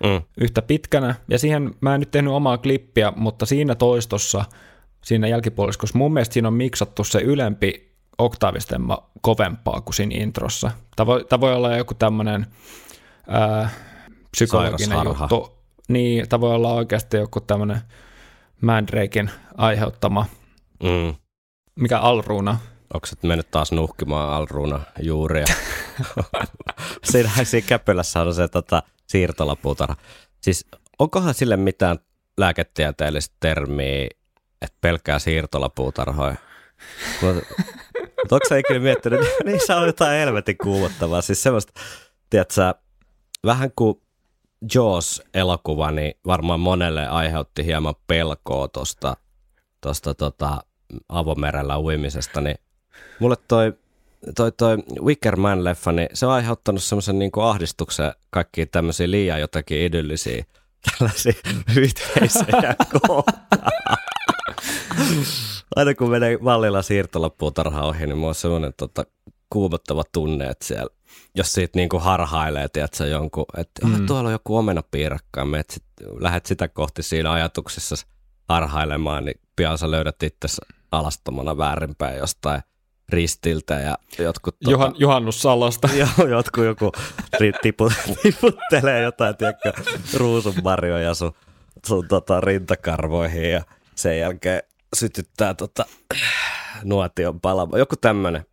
Mm. 0.04 0.22
yhtä 0.38 0.62
pitkänä. 0.62 1.16
Ja 1.30 1.40
siihen 1.40 1.76
mä 1.82 1.94
en 1.94 2.00
nyt 2.00 2.12
tehnyt 2.12 2.34
omaa 2.34 2.58
klippiä, 2.58 3.14
mutta 3.16 3.46
siinä 3.46 3.76
toistossa, 3.76 4.46
siinä 5.04 5.28
jälkipuoliskossa, 5.28 5.98
mun 5.98 6.14
mielestä 6.14 6.34
siinä 6.34 6.48
on 6.48 6.54
miksattu 6.54 7.04
se 7.04 7.20
ylempi 7.20 7.87
oktaavistemma 8.18 9.10
kovempaa 9.22 9.82
kuin 9.82 9.94
siinä 9.94 10.24
introssa. 10.24 10.72
Tämä 10.96 11.06
voi, 11.08 11.26
tämä 11.30 11.42
voi 11.42 11.54
olla 11.54 11.78
joku 11.78 11.94
tämmöinen 11.94 12.48
ää, 13.28 13.70
psykologinen 14.32 14.98
juttu. 15.06 15.58
Niin, 15.88 16.30
tämä 16.30 16.42
voi 16.42 16.56
olla 16.56 16.74
oikeasti 16.74 17.18
joku 17.18 17.40
tämmöinen 17.42 17.82
Mandrakein 18.62 19.32
aiheuttama, 19.58 20.26
Mm. 20.84 21.16
mikä 21.76 22.00
alruuna. 22.00 22.58
Onko 22.94 23.08
et 23.14 23.24
mennyt 23.24 23.52
taas 23.52 23.72
nuhkimaan 23.72 24.34
Alruuna 24.34 24.80
juuria? 25.02 25.46
siinä, 27.12 27.32
siinä 27.44 27.68
käpylässä 27.68 28.22
on 28.22 28.34
se 28.34 28.48
tota, 28.48 28.84
siirtolapuutarha. 29.08 29.96
Siis 30.42 30.66
onkohan 31.00 31.34
sille 31.34 31.58
mitään 31.58 31.98
lääketieteellistä 32.38 33.36
termiä, 33.40 34.08
että 34.62 34.78
pelkkää 34.82 35.20
siirtolapuutarhoja? 35.20 36.36
Mutta 38.28 38.36
mut 38.36 38.44
onko 38.44 38.50
sä 38.50 38.58
ikinä 38.58 38.80
miettinyt, 38.80 39.20
niissä 39.46 39.78
on 39.78 39.88
jotain 39.88 40.20
helvetin 40.20 40.58
kuumottavaa. 40.58 41.22
Siis 41.22 41.44
semmoista, 41.44 41.74
tiedätkö, 42.30 42.74
vähän 43.46 43.72
kuin 43.76 44.02
Jaws-elokuva, 44.74 45.92
niin 45.92 46.14
varmaan 46.26 46.60
monelle 46.60 47.08
aiheutti 47.08 47.66
hieman 47.66 47.96
pelkoa 48.08 48.68
tuosta 48.68 49.18
tuosta 49.82 50.14
tota, 50.14 50.64
avomerellä 51.10 51.80
uimisesta, 51.80 52.42
niin 52.42 52.58
mulle 53.20 53.36
toi, 53.48 53.74
toi, 54.36 54.52
toi 54.52 54.78
Wicker 55.02 55.36
Man-leffa, 55.36 55.92
niin 55.92 56.10
se 56.14 56.26
on 56.26 56.32
aiheuttanut 56.32 56.84
semmoisen 56.84 57.20
niin 57.20 57.32
ahdistuksen 57.42 58.14
kaikkiin 58.30 58.70
tämmöisiä 58.70 59.12
liian 59.12 59.40
jotakin 59.40 59.82
idyllisiä 59.82 60.46
tällaisia 60.92 61.34
yhteisöjä 61.82 62.76
kohtaan. 63.08 63.97
Aina 65.76 65.96
kun 65.96 66.10
menee 66.10 66.38
vallilla 66.44 66.82
siirtolapuutarha 66.82 67.86
ohi, 67.86 68.08
niin 68.08 68.18
mulla 68.18 68.28
on 68.28 68.36
semmoinen 68.36 68.74
tota, 68.78 69.04
kuumottava 69.50 70.04
tunne, 70.12 70.48
että 70.48 70.66
siellä, 70.66 70.90
jos 71.36 71.54
siitä 71.54 71.80
niinku 71.80 72.00
harhailee, 72.00 72.68
tiedätkö, 72.68 73.08
jonkun, 73.08 73.46
että 73.58 73.88
mm. 73.88 74.06
tuolla 74.06 74.28
on 74.28 74.34
joku 74.34 74.58
omenapiirakka, 74.58 75.42
ja 75.42 75.64
sit, 75.70 75.84
lähdet 76.20 76.46
sitä 76.46 76.68
kohti 76.68 77.04
siinä 77.04 77.32
ajatuksessa 77.32 77.96
harhailemaan, 78.50 79.26
niin 79.26 79.40
pian 79.56 79.78
sä 79.78 79.92
löydät 79.92 80.24
itse 80.24 80.48
alastomana 80.92 81.58
väärinpäin 81.58 82.18
jostain 82.18 82.62
ristiltä 83.10 83.74
ja 83.74 83.98
jotkut... 84.20 84.56
Tota, 84.60 84.72
Juhan, 84.72 84.96
juhannussalosta. 84.98 85.90
Joo, 86.18 86.28
jotkut 86.28 86.66
joku 86.66 86.92
tiput, 87.62 87.94
tiputtelee 88.24 89.02
jotain, 89.02 89.38
tiedätkö, 89.38 89.74
ruusunmarjoja 90.14 91.14
sun, 91.14 91.32
sun 91.86 92.08
tota, 92.08 92.42
rintakarvoihin 92.42 93.52
ja 93.52 93.62
sen 93.98 94.20
jälkeen 94.20 94.62
sytyttää 94.96 95.54
tota, 95.54 95.86
nuotion 96.84 97.42
palama. 97.42 97.78
Joku 97.78 97.96
tämmönen. 97.96 98.46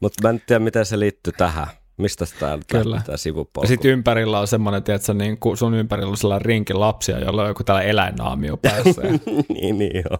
Mutta 0.00 0.22
mä 0.22 0.30
en 0.30 0.42
tiedä, 0.46 0.58
miten 0.58 0.86
se 0.86 0.98
liittyy 0.98 1.32
tähän. 1.32 1.66
Mistä 1.96 2.24
tämä 2.40 2.58
Kyllä. 2.68 3.02
tämä 3.06 3.16
sivupolku? 3.16 3.64
Ja 3.64 3.68
sitten 3.68 3.90
ympärillä 3.90 4.40
on 4.40 4.46
semmoinen, 4.46 4.82
että 4.88 5.14
niin 5.14 5.38
kuin 5.38 5.56
sun 5.56 5.74
ympärillä 5.74 6.10
on 6.10 6.16
sellainen 6.16 6.46
rinki 6.46 6.74
lapsia, 6.74 7.18
jolla 7.18 7.42
on 7.42 7.48
joku 7.48 7.64
tällä 7.64 7.82
eläinnaamio 7.82 8.56
päässä. 8.56 9.02
niin, 9.54 9.78
niin 9.78 10.04
joo. 10.10 10.18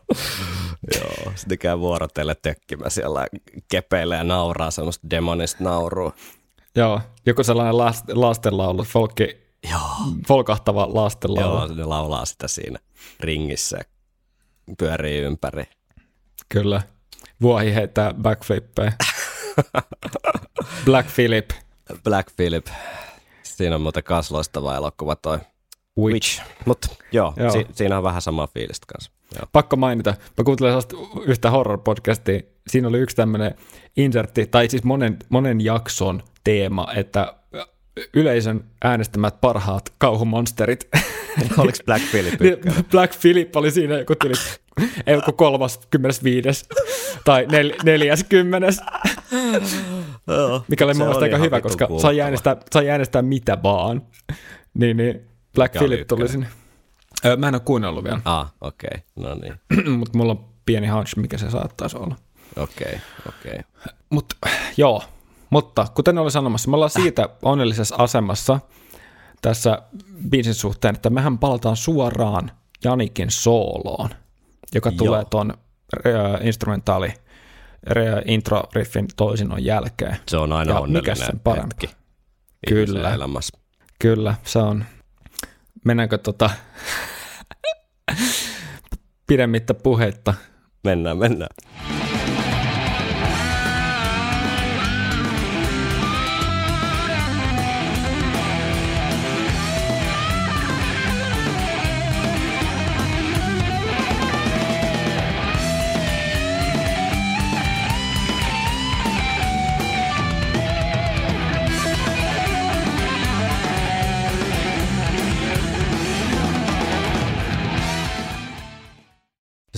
joo. 0.95 1.33
Sitten 1.35 1.59
käy 1.59 1.79
vuorotelle 1.79 2.37
tökkimä 2.43 2.91
siellä 2.91 3.27
kepeillä 3.71 4.17
ja 4.17 4.25
nauraa 4.25 4.71
semmoista 4.71 5.11
demonista 5.11 5.65
naurua. 5.65 6.13
joo, 6.77 7.01
joku 7.27 7.45
sellainen 7.45 7.79
last, 7.79 8.05
lastenlaulu, 8.13 8.85
folkki, 8.85 9.47
Joo. 9.71 9.81
folkahtava 10.29 10.89
lastenlaulu. 10.95 11.57
Joo, 11.57 11.75
ne 11.75 11.85
laulaa 11.85 12.25
sitä 12.25 12.49
siinä 12.49 12.79
ringissä 13.21 13.79
pyörii 14.79 15.19
ympäri. 15.21 15.65
Kyllä. 16.49 16.83
Vuohi 17.43 17.75
heittää 17.75 18.15
backflippejä. 18.15 18.93
Black 20.85 21.09
Philip. 21.15 21.51
Black 22.05 22.37
Philip. 22.37 22.67
Siinä 23.43 23.75
on 23.75 23.81
muuten 23.81 24.05
kans 24.05 24.31
loistava 24.31 24.77
elokuva 24.77 25.17
toi 25.17 25.39
Witch. 25.99 26.43
Mutta 26.65 26.89
joo, 27.13 27.35
Joo. 27.37 27.51
Si- 27.51 27.67
siinä 27.73 27.97
on 27.97 28.03
vähän 28.03 28.23
samaa 28.23 28.47
fiilistä 28.47 28.87
kanssa. 28.93 29.11
Joo. 29.35 29.47
Pakko 29.53 29.77
mainita, 29.77 30.15
mä 30.39 30.45
sellaista 30.59 30.97
yhtä 31.25 31.51
horror-podcastia, 31.51 32.43
siinä 32.69 32.89
oli 32.89 32.99
yksi 32.99 33.17
tämmöinen 33.17 33.55
insertti, 33.97 34.47
tai 34.47 34.69
siis 34.69 34.85
monen, 34.85 35.17
monen 35.29 35.61
jakson 35.61 36.23
teema, 36.45 36.87
että 36.97 37.35
yleisön 38.15 38.65
äänestämät 38.85 39.41
parhaat 39.41 39.93
kauhumonsterit. 39.99 40.89
Oliko 41.59 41.79
Black 41.87 42.11
Philip 42.11 42.41
Niin, 42.41 42.53
ykkönen? 42.53 42.85
Black 42.85 43.21
Philip 43.21 43.57
oli 43.57 43.71
siinä 43.71 43.99
joku 43.99 44.15
ei 45.07 45.15
joku 45.15 45.33
kolmas, 45.33 45.81
kymmenes, 45.91 46.25
viides 46.25 46.69
tai 47.25 47.47
nel, 47.51 47.73
neljäs, 47.85 48.25
kymmenes, 48.25 48.81
Joo. 50.27 50.65
mikä 50.69 50.85
oli 50.85 50.95
mun 50.95 51.07
mielestä 51.07 51.25
aika 51.25 51.39
hyvä, 51.39 51.61
koska 51.61 51.89
sai 52.03 52.21
äänestää, 52.21 52.57
sai 52.71 52.91
äänestää 52.91 53.23
mitä 53.23 53.63
vaan. 53.63 54.03
Niin, 54.75 54.97
niin 54.97 55.21
Black 55.55 55.75
Mikä 55.75 55.79
Philip 55.85 56.09
tuli 56.09 56.29
sinne. 56.29 56.47
Öö, 57.25 57.37
mä 57.37 57.49
en 57.49 57.55
ole 57.55 57.63
kuunnellut 57.65 58.05
vielä, 58.05 58.21
Ah, 58.25 58.55
okei. 58.61 58.89
Okay. 58.93 59.01
No 59.17 59.35
niin. 59.35 59.55
mutta 59.99 60.19
mulla 60.19 60.33
on 60.33 60.45
pieni 60.67 60.87
hunch, 60.87 61.17
mikä 61.17 61.39
se 61.39 61.51
saattaisi 61.51 61.97
olla. 61.97 62.17
Okei, 62.57 62.87
okay, 62.87 62.99
okei. 63.29 63.53
Okay. 63.53 63.95
Mut, 64.11 64.35
joo, 64.77 65.03
mutta 65.51 65.87
kuten 65.95 66.19
olin 66.19 66.31
sanomassa, 66.31 66.71
me 66.71 66.75
ollaan 66.77 66.91
siitä 66.91 67.29
onnellisessa 67.43 67.97
asemassa 67.99 68.61
tässä 69.43 69.83
biisin 70.31 70.55
suhteen, 70.55 70.95
että 70.95 71.11
mehän 71.11 71.39
palataan 71.39 71.77
suoraan 71.77 72.51
Janikin 72.85 73.31
sooloon, 73.31 74.11
joka 74.75 74.89
Joo. 74.91 74.97
tulee 74.99 75.25
ton 75.31 75.55
ö, 76.07 76.39
instrumentaali 76.43 77.09
ö, 77.97 78.23
intro-riffin 78.25 79.07
toisinnon 79.17 79.65
jälkeen. 79.65 80.17
Se 80.29 80.37
on 80.37 80.53
aina 80.53 80.73
Ja 80.73 80.81
onnellinen 80.81 81.17
sen 81.17 81.41
parempi? 81.41 81.75
hetki. 81.83 81.97
Kyllä. 82.69 83.15
Elämässä. 83.15 83.59
Kyllä, 83.99 84.35
se 84.45 84.59
on. 84.59 84.85
Mennäänkö 85.85 86.19
tota 86.19 86.51
pidemmittä 89.27 89.75
puheitta? 89.75 90.35
Mennään, 90.85 91.19
mennään. 91.19 91.51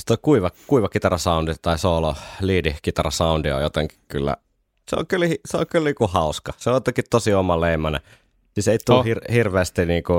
Tuo 0.09 0.17
kuiva, 0.23 0.51
kuiva 0.67 0.89
kitarasoundi 0.89 1.53
tai 1.63 1.79
solo 1.79 2.15
liidi 2.41 2.77
kitarasoundi 2.83 3.51
on 3.53 3.63
jotenkin 3.63 3.99
kyllä, 4.09 4.37
se 4.91 4.97
on 4.97 5.07
kyllä, 5.07 5.27
se 5.47 5.57
on 5.57 5.67
kyllä 5.71 5.85
niinku 5.85 6.07
hauska. 6.07 6.53
Se 6.57 6.71
on 6.71 6.77
jotenkin 6.77 7.05
tosi 7.11 7.35
omaleimainen. 7.35 8.01
Siis 8.55 8.69
ei 8.69 8.79
tule 8.87 8.99
Oh. 8.99 9.05
hir- 9.05 9.33
hirveästi 9.33 9.87
niinku, 9.87 10.13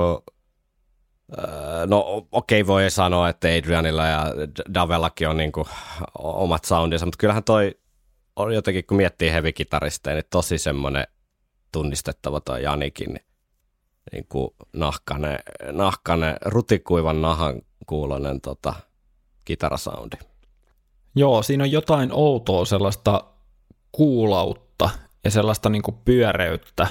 öö, 1.37 1.85
no 1.87 2.27
okei 2.31 2.67
voi 2.67 2.89
sanoa, 2.91 3.29
että 3.29 3.47
Adrianilla 3.47 4.05
ja 4.07 4.25
Davellakin 4.73 5.27
on 5.29 5.37
niinku 5.37 5.67
omat 6.19 6.65
soundinsa, 6.65 7.05
mutta 7.05 7.17
kyllähän 7.17 7.43
toi 7.43 7.75
on 8.35 8.53
jotenkin, 8.53 8.85
kun 8.85 8.97
miettii 8.97 9.31
heavy-kitaristeja, 9.31 10.13
niin 10.15 10.25
tosi 10.29 10.57
semmoinen 10.57 11.07
tunnistettava 11.71 12.39
toi 12.41 12.63
Janikin, 12.63 13.13
niin, 13.13 13.25
niin 14.11 14.25
kuin 14.29 14.49
nahkane, 14.73 15.39
nahkane, 15.71 16.35
rutikuivan 16.45 17.21
nahan 17.21 17.61
kuulonen 17.87 18.41
tota, 18.41 18.73
kitarasoundi. 19.49 20.15
Joo, 21.15 21.43
siinä 21.43 21.63
on 21.63 21.71
jotain 21.71 22.09
outoa 22.13 22.65
sellaista 22.65 23.23
kuulautta 23.91 24.89
ja 25.23 25.31
sellaista 25.31 25.69
niinku 25.69 25.91
pyöreyttä. 26.05 26.88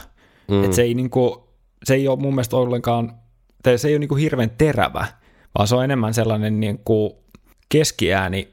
Mm. 0.49 0.65
Et 0.65 0.73
se, 0.73 0.83
ei 0.83 0.95
niinku, 0.95 1.49
se 1.85 1.95
ei 1.95 2.09
ole 2.09 2.19
mun 2.19 2.35
mielestä 2.35 2.57
ollenkaan, 2.57 3.15
tai 3.63 3.79
se 3.79 3.89
ei 3.89 3.95
ole 3.95 3.99
niinku 3.99 4.15
hirveän 4.15 4.51
terävä, 4.51 5.07
vaan 5.59 5.69
se 5.69 5.75
on 5.75 5.85
enemmän 5.85 6.15
sellainen 6.15 6.61
niinku 6.61 7.25
keskiääni 7.69 8.49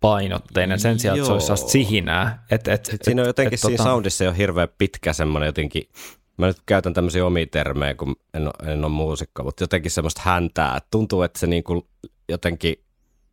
painotteinen 0.00 0.78
sen 0.78 0.98
sijaan, 0.98 1.18
että 1.18 1.26
se 1.26 1.32
olisi 1.32 1.46
sellaista 1.46 1.70
sihinää. 1.70 2.44
Et, 2.50 2.68
et, 2.68 2.84
Sitten 2.84 3.04
siinä 3.04 3.22
on 3.22 3.28
jotenkin 3.28 3.54
et, 3.54 3.60
siinä 3.60 3.82
tota- 3.82 3.86
soundissa 3.86 4.24
jo 4.24 4.32
hirveän 4.32 4.68
pitkä 4.78 5.12
semmoinen 5.12 5.46
jotenkin, 5.46 5.88
mä 6.36 6.46
nyt 6.46 6.60
käytän 6.66 6.94
tämmöisiä 6.94 7.26
omia 7.26 7.46
termejä, 7.50 7.94
kun 7.94 8.16
en 8.34 8.42
ole, 8.42 8.72
en 8.72 8.84
ole 8.84 8.92
muusikko, 8.92 9.42
mutta 9.42 9.62
jotenkin 9.62 9.90
semmoista 9.90 10.22
häntää, 10.24 10.80
tuntuu, 10.90 11.22
että 11.22 11.38
se 11.38 11.46
niinku 11.46 11.86
jotenkin 12.28 12.76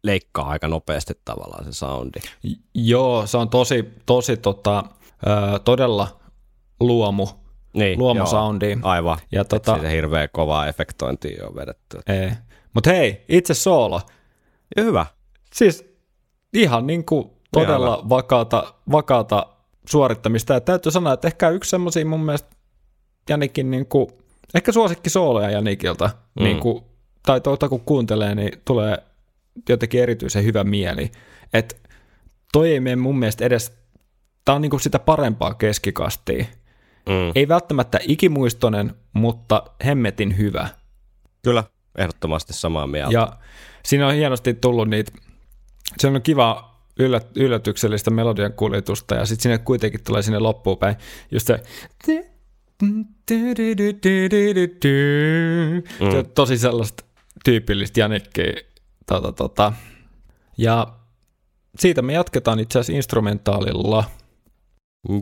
leikkaa 0.07 0.47
aika 0.49 0.67
nopeasti 0.67 1.13
tavallaan 1.25 1.65
se 1.65 1.71
soundi. 1.73 2.19
Joo, 2.73 3.27
se 3.27 3.37
on 3.37 3.49
tosi, 3.49 3.85
tosi 4.05 4.37
tota, 4.37 4.83
ö, 5.27 5.59
todella 5.59 6.19
luomu, 6.79 7.27
Niin, 7.73 7.99
luomusoundi. 7.99 8.69
joo, 8.71 8.79
Aivan. 8.83 9.17
Ja 9.31 9.43
Tota... 9.43 9.59
tota, 9.59 9.73
Siitä 9.77 9.89
hirveä 9.89 10.27
kovaa 10.27 10.67
efektointia 10.67 11.47
on 11.47 11.55
vedetty. 11.55 11.99
ei. 12.07 12.31
Mut 12.73 12.85
hei, 12.85 13.25
itse 13.29 13.53
soolo. 13.53 14.01
Ja 14.75 14.83
hyvä. 14.83 15.05
Siis 15.53 15.85
ihan 16.53 16.87
niin 16.87 17.05
kuin 17.05 17.29
todella 17.53 18.05
vakaata, 18.09 18.73
vakaata 18.91 19.45
suorittamista. 19.89 20.53
Ja 20.53 20.61
täytyy 20.61 20.91
sanoa, 20.91 21.13
että 21.13 21.27
ehkä 21.27 21.49
yksi 21.49 21.69
semmoisia 21.69 22.05
mun 22.05 22.19
mielestä 22.25 22.49
Janikin 23.29 23.71
niin 23.71 23.85
kuin, 23.85 24.07
ehkä 24.55 24.71
suosikki 24.71 25.09
sooloja 25.09 25.49
Janikilta. 25.49 26.09
Mm. 26.39 26.43
Niin 26.43 26.59
kuin, 26.59 26.83
tai 27.25 27.41
tuota 27.41 27.69
kun 27.69 27.81
kuuntelee, 27.81 28.35
niin 28.35 28.51
tulee 28.65 28.97
jotenkin 29.69 30.01
erityisen 30.01 30.43
hyvä 30.43 30.63
mieli. 30.63 31.11
Että 31.53 31.75
toi 32.53 32.71
ei 32.71 32.79
mene 32.79 32.95
mun 32.95 33.19
mielestä 33.19 33.45
edes, 33.45 33.77
tää 34.45 34.55
on 34.55 34.61
niin 34.61 34.69
kuin 34.69 34.81
sitä 34.81 34.99
parempaa 34.99 35.53
keskikastia. 35.53 36.45
Mm. 37.09 37.31
Ei 37.35 37.47
välttämättä 37.47 37.99
ikimuistoinen, 38.01 38.93
mutta 39.13 39.63
hemmetin 39.85 40.37
hyvä. 40.37 40.69
Kyllä, 41.43 41.63
ehdottomasti 41.97 42.53
samaa 42.53 42.87
mieltä. 42.87 43.13
Ja 43.13 43.33
siinä 43.85 44.07
on 44.07 44.13
hienosti 44.13 44.53
tullut 44.53 44.89
niitä, 44.89 45.11
se 45.97 46.07
on 46.07 46.21
kiva 46.21 46.77
yllät, 46.99 47.37
yllätyksellistä 47.37 48.11
melodian 48.11 48.53
kuljetusta 48.53 49.15
ja 49.15 49.25
sitten 49.25 49.43
sinne 49.43 49.57
kuitenkin 49.57 50.03
tulee 50.03 50.21
sinne 50.21 50.39
loppuun 50.39 50.77
päin 50.77 50.95
just 51.31 51.47
se 51.47 51.61
mm. 52.81 53.05
tosi 56.35 56.57
sellaista 56.57 57.03
tyypillistä 57.45 57.99
Janikkiä. 57.99 58.53
Tota, 59.07 59.31
tota. 59.31 59.73
Ja 60.57 60.87
siitä 61.79 62.01
me 62.01 62.13
jatketaan 62.13 62.59
itse 62.59 62.79
asiassa 62.79 62.97
instrumentaalilla. 62.97 64.03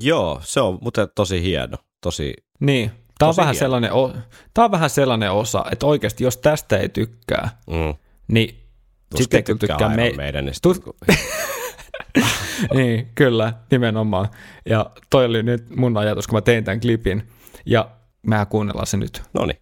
Joo, 0.01 0.39
se 0.43 0.61
on 0.61 0.77
muuten 0.81 1.07
tosi 1.15 1.41
hieno. 1.41 1.77
Tosi, 2.01 2.33
Niin, 2.59 2.89
tämä 2.89 3.27
on, 3.27 3.29
Tosi 3.29 3.37
vähän 3.41 3.53
hieno. 3.53 3.59
sellainen, 3.59 3.93
o- 3.93 4.13
tää 4.53 4.65
on 4.65 4.71
vähän 4.71 4.89
sellainen 4.89 5.31
osa, 5.31 5.65
että 5.71 5.85
oikeasti 5.85 6.23
jos 6.23 6.37
tästä 6.37 6.77
ei 6.77 6.89
tykkää, 6.89 7.49
mm, 7.67 7.93
niin 8.27 8.49
tuskin 9.09 9.23
sitten 9.23 9.43
kyllä 9.43 9.57
tykkää 9.59 9.89
me... 9.95 10.05
Iron 10.07 10.15
Maidenista. 10.15 10.69
Tut- 10.69 11.13
niin, 12.75 13.11
kyllä, 13.15 13.53
nimenomaan. 13.71 14.27
Ja 14.65 14.91
toi 15.09 15.25
oli 15.25 15.43
nyt 15.43 15.75
mun 15.75 15.97
ajatus, 15.97 16.27
kun 16.27 16.37
mä 16.37 16.41
tein 16.41 16.63
tämän 16.63 16.79
klipin. 16.79 17.29
Ja 17.65 17.89
mä 18.27 18.45
kuunnellaan 18.45 18.87
se 18.87 18.97
nyt. 18.97 19.21
No 19.33 19.45
niin. 19.45 19.59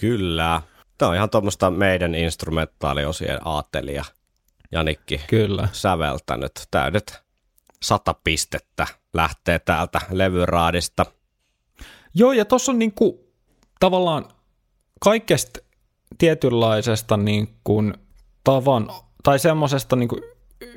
Kyllä. 0.00 0.62
Tämä 0.98 1.08
on 1.08 1.14
ihan 1.16 1.30
tuommoista 1.30 1.70
meidän 1.70 2.14
instrumentaaliosien 2.14 3.38
aatelia. 3.44 4.04
Janikki 4.72 5.20
Kyllä. 5.26 5.68
säveltänyt. 5.72 6.52
Täydet 6.70 7.20
sata 7.82 8.14
pistettä 8.24 8.86
lähtee 9.14 9.58
täältä 9.58 10.00
levyraadista. 10.10 11.06
Joo, 12.14 12.32
ja 12.32 12.44
tuossa 12.44 12.72
on 12.72 12.78
niinku 12.78 13.32
tavallaan 13.80 14.24
kaikesta 15.00 15.60
tietynlaisesta 16.18 17.16
niin 17.16 17.56
kuin 17.64 17.94
tavan, 18.44 18.90
tai 19.22 19.38
semmoisesta 19.38 19.96
niin 19.96 20.08
kuin 20.08 20.22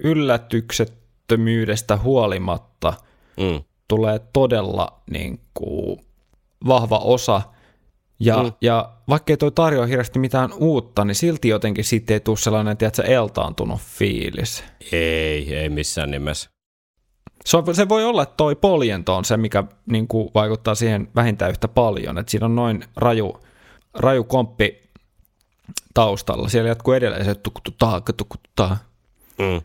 yllätyksettömyydestä 0.03 1.97
huolimatta 1.97 2.93
Mm. 3.37 3.63
tulee 3.87 4.19
todella 4.33 5.01
niin 5.11 5.39
kuin 5.53 6.05
vahva 6.67 6.97
osa. 6.97 7.41
Ja, 8.19 8.43
mm. 8.43 8.51
ja 8.61 8.89
vaikka 9.09 9.33
ei 9.33 9.37
toi 9.37 9.51
tarjoa 9.51 9.85
hirveästi 9.85 10.19
mitään 10.19 10.53
uutta, 10.53 11.05
niin 11.05 11.15
silti 11.15 11.47
jotenkin 11.47 11.83
siitä 11.83 12.13
ei 12.13 12.19
tule 12.19 12.37
sellainen, 12.37 12.77
tiedätkö, 12.77 13.03
eltaantunut 13.03 13.81
fiilis. 13.81 14.63
Ei, 14.91 15.55
ei 15.55 15.69
missään 15.69 16.11
nimessä. 16.11 16.49
Se, 17.45 17.57
on, 17.57 17.75
se 17.75 17.89
voi 17.89 18.05
olla, 18.05 18.23
että 18.23 18.35
toi 18.37 18.55
poljento 18.55 19.15
on 19.15 19.25
se, 19.25 19.37
mikä 19.37 19.63
niin 19.85 20.07
kuin, 20.07 20.29
vaikuttaa 20.35 20.75
siihen 20.75 21.07
vähintään 21.15 21.51
yhtä 21.51 21.67
paljon. 21.67 22.17
Että 22.17 22.31
siinä 22.31 22.45
on 22.45 22.55
noin 22.55 22.83
raju, 22.95 23.43
raju 23.93 24.23
komppi 24.23 24.83
taustalla. 25.93 26.49
Siellä 26.49 26.69
jatkuu 26.69 26.93
edelleen 26.93 27.25
se 27.25 27.35
tukututaa, 27.35 28.01
tukututaa. 28.17 28.77
Mm. 29.37 29.61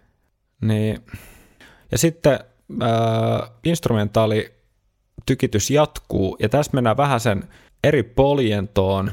Niin. 0.68 1.04
Ja 1.92 1.98
sitten 1.98 2.38
äh, 2.82 3.50
instrumentaali 3.64 4.54
tykitys 5.26 5.70
jatkuu, 5.70 6.36
ja 6.40 6.48
tässä 6.48 6.72
mennään 6.74 6.96
vähän 6.96 7.20
sen 7.20 7.48
eri 7.84 8.02
poljentoon. 8.02 9.12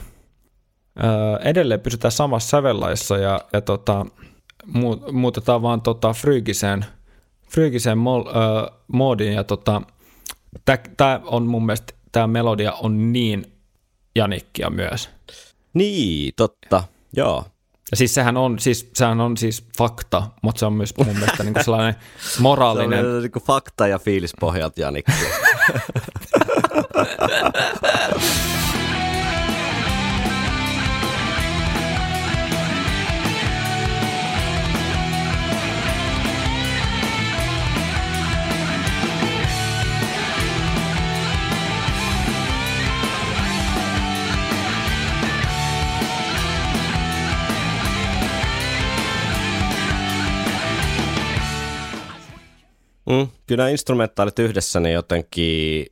Äh, 1.03 1.47
edelleen 1.47 1.79
pysytään 1.79 2.11
samassa 2.11 2.49
sävellaissa, 2.49 3.17
ja, 3.17 3.41
ja 3.53 3.61
tota, 3.61 4.05
mu- 4.67 5.11
muutetaan 5.11 5.61
vaan 5.61 5.81
tota 5.81 6.13
Frygiseen, 6.13 6.85
Frygiseen 7.49 7.97
mol, 7.97 8.23
äh, 8.27 8.77
moodiin, 8.87 9.33
ja 9.33 9.43
tota, 9.43 9.81
tämä 10.97 11.21
on 11.25 11.43
mun 11.43 11.65
mielestä, 11.65 11.93
tämä 12.11 12.27
melodia 12.27 12.73
on 12.73 13.13
niin 13.13 13.45
janikkia 14.15 14.69
myös. 14.69 15.09
Niin, 15.73 16.33
totta. 16.35 16.83
Joo. 17.15 17.45
Ja 17.91 17.97
siis 17.97 18.13
sehän 18.13 18.37
on 18.37 18.59
siis, 18.59 18.89
sehän 18.93 19.21
on 19.21 19.37
siis 19.37 19.65
fakta, 19.77 20.23
mutta 20.41 20.59
se 20.59 20.65
on 20.65 20.73
myös 20.73 20.93
mun 20.97 21.07
mielestä 21.07 21.43
niin 21.43 21.55
sellainen 21.61 21.95
moraalinen, 22.39 22.99
Se 22.99 23.07
on 23.07 23.21
niin 23.21 23.31
fakta 23.45 23.87
ja 23.87 23.99
fiilis 23.99 24.33
pohjalta 24.39 24.81
Janikki. 24.81 25.11
Mm, 53.09 53.27
kyllä 53.47 53.63
nämä 53.63 53.69
instrumentaalit 53.69 54.39
yhdessä, 54.39 54.79
niin 54.79 54.93
jotenkin... 54.93 55.85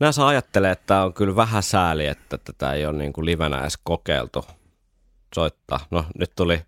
Nämä 0.00 0.12
saa 0.12 0.28
ajattelee, 0.28 0.70
että 0.70 0.86
tämä 0.86 1.04
on 1.04 1.14
kyllä 1.14 1.36
vähän 1.36 1.62
sääli, 1.62 2.06
että 2.06 2.38
tätä 2.38 2.72
ei 2.72 2.86
ole 2.86 2.98
niin 2.98 3.12
kuin 3.12 3.26
livenä 3.26 3.60
edes 3.60 3.78
kokeiltu 3.84 4.44
soittaa. 5.34 5.80
No 5.90 6.04
nyt 6.18 6.32
tuli 6.36 6.62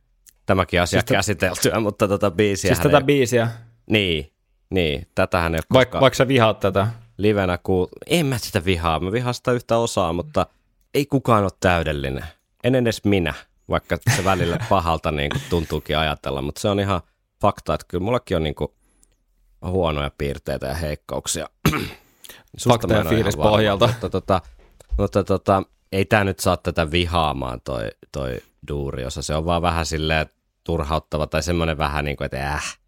tämäkin 0.47 0.83
asia 0.83 1.01
Siis 1.01 1.11
käsiteltyä, 1.11 1.81
mutta 1.81 2.09
tätä 2.09 2.31
biisiä... 2.31 2.69
siis 2.69 2.81
tätä 2.81 3.01
biisiä, 3.01 3.49
Niin, 3.91 4.33
niin. 4.71 5.07
Tätähän 5.15 5.55
ei 5.55 5.59
ole 5.59 5.65
koskaan 5.69 6.01
vaikka 6.01 6.17
sä 6.17 6.29
vihaat 6.29 6.61
tätä. 6.61 6.87
livenä 7.19 7.59
kuul... 7.63 7.87
En 8.07 8.27
mä 8.27 8.39
sitä 8.39 8.65
vihaa, 8.65 9.01
mä 9.01 9.13
vihaan 9.13 9.35
sitä 9.35 9.53
yhtä 9.53 9.77
osaa, 9.77 10.13
mutta 10.13 10.47
ei 10.95 11.07
kukaan 11.07 11.43
ole 11.43 11.51
täydellinen. 11.61 12.25
En 12.65 12.75
edes 12.75 13.05
minä, 13.05 13.35
vaikka 13.69 13.99
se 14.17 14.25
välillä 14.25 14.59
pahalta 14.69 15.13
niin 15.13 15.31
kuin 15.31 15.43
tuntuukin 15.51 15.99
ajatella, 15.99 16.43
mutta 16.43 16.61
se 16.61 16.69
on 16.69 16.81
ihan 16.81 17.01
fakta, 17.41 17.75
että 17.75 17.87
kyllä 17.89 18.05
mullakin 18.05 18.37
on 18.37 18.43
niin 18.43 18.55
kuin 18.55 18.71
huonoja 19.71 20.11
piirteitä 20.19 20.67
ja 20.67 20.75
heikkouksia. 20.75 21.49
Fakta 22.69 22.95
ja 22.95 23.05
fiilis 23.05 23.37
varma, 23.37 23.51
pohjalta. 23.51 23.87
Mutta, 23.87 24.11
tota, 24.11 24.41
mutta 24.99 25.25
tota, 25.25 25.63
ei 25.93 26.05
tämä 26.05 26.25
nyt 26.25 26.39
saa 26.39 26.57
tätä 26.57 26.91
vihaamaan 26.91 27.61
toi, 27.65 27.89
toi 28.13 28.39
duuriosa. 28.69 29.23
Se 29.23 29.35
on 29.35 29.45
vaan 29.45 29.63
vähän 29.63 29.87
silleen 29.87 30.27
turhauttava 30.65 31.27
tai 31.27 31.43
semmoinen 31.43 31.79
vähän 31.79 32.05
niin 32.05 32.17
kuin, 32.17 32.25
että 32.25 32.53
äh, 32.53 32.79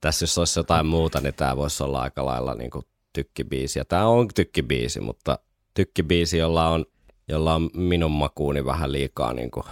tässä 0.00 0.22
jos 0.22 0.38
olisi 0.38 0.58
jotain 0.58 0.86
muuta, 0.86 1.20
niin 1.20 1.34
tämä 1.34 1.56
voisi 1.56 1.84
olla 1.84 2.02
aika 2.02 2.26
lailla 2.26 2.54
niin 2.54 2.70
kuin 2.70 2.84
tykkibiisi. 3.12 3.78
Ja 3.78 3.84
tämä 3.84 4.06
on 4.06 4.28
tykkibiisi, 4.34 5.00
mutta 5.00 5.38
tykkibiisi, 5.74 6.38
jolla 6.38 6.68
on, 6.68 6.84
jolla 7.28 7.54
on 7.54 7.70
minun 7.74 8.10
makuuni 8.10 8.64
vähän 8.64 8.92
liikaa 8.92 9.34
niin 9.34 9.50
kuin 9.50 9.64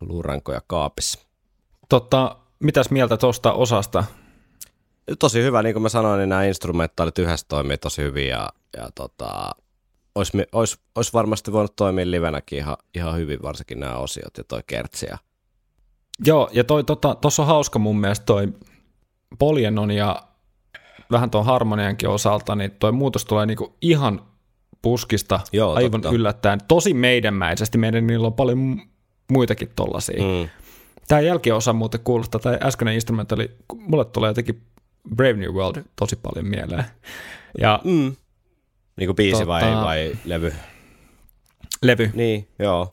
luurankoja 0.00 0.60
kaapissa. 0.66 1.18
Totta, 1.88 2.36
mitäs 2.58 2.90
mieltä 2.90 3.16
tuosta 3.16 3.52
osasta? 3.52 4.04
Tosi 5.18 5.42
hyvä, 5.42 5.62
niin 5.62 5.74
kuin 5.74 5.82
mä 5.82 5.88
sanoin, 5.88 6.18
niin 6.18 6.28
nämä 6.28 6.44
instrumentaalit 6.44 7.18
yhdessä 7.18 7.46
toimii 7.48 7.78
tosi 7.78 8.02
hyvin 8.02 8.28
ja, 8.28 8.48
ja 8.76 8.88
tota, 8.94 9.50
olisi, 10.14 10.38
olisi, 10.52 10.78
olisi, 10.94 11.12
varmasti 11.12 11.52
voinut 11.52 11.76
toimia 11.76 12.10
livenäkin 12.10 12.58
ihan, 12.58 12.76
ihan 12.94 13.16
hyvin, 13.16 13.42
varsinkin 13.42 13.80
nämä 13.80 13.96
osiot 13.96 14.38
ja 14.38 14.44
toi 14.44 14.60
kertsi. 14.66 15.06
Ja, 15.06 15.18
Joo, 16.26 16.50
ja 16.52 16.64
toi, 16.64 16.84
tota, 16.84 17.14
tossa 17.14 17.42
on 17.42 17.48
hauska 17.48 17.78
mun 17.78 18.00
mielestä 18.00 18.26
toi 18.26 18.48
poljennon 19.38 19.90
ja 19.90 20.22
vähän 21.10 21.30
tuon 21.30 21.44
harmoniankin 21.44 22.08
osalta, 22.08 22.54
niin 22.54 22.70
toi 22.70 22.92
muutos 22.92 23.24
tulee 23.24 23.46
niinku 23.46 23.76
ihan 23.80 24.22
puskista 24.82 25.40
Joo, 25.52 25.74
aivan 25.74 26.00
totta. 26.00 26.16
yllättäen. 26.16 26.58
Tosi 26.68 26.94
meidänmäisesti, 26.94 27.78
meidän 27.78 28.06
niillä 28.06 28.26
on 28.26 28.32
paljon 28.32 28.58
mu- 28.58 28.86
muitakin 29.32 29.70
tollasia. 29.76 30.22
Mm. 30.22 30.48
Tämä 31.08 31.20
jälkiosa 31.20 31.72
muuten 31.72 32.00
kuulostaa, 32.04 32.40
tai 32.40 32.58
äskeinen 32.62 32.94
instrumentali, 32.94 33.50
mulle 33.78 34.04
tulee 34.04 34.30
jotenkin 34.30 34.62
Brave 35.14 35.32
New 35.32 35.50
World 35.54 35.82
tosi 35.96 36.16
paljon 36.16 36.46
mieleen. 36.46 36.84
Ja 37.60 37.80
mm. 37.84 38.16
Niin 38.96 39.08
kuin 39.08 39.16
biisi 39.16 39.46
vai, 39.46 39.62
Tota- 39.62 39.84
vai 39.84 40.12
levy? 40.24 40.54
levy, 41.82 42.10
Niin, 42.14 42.48
joo. 42.58 42.92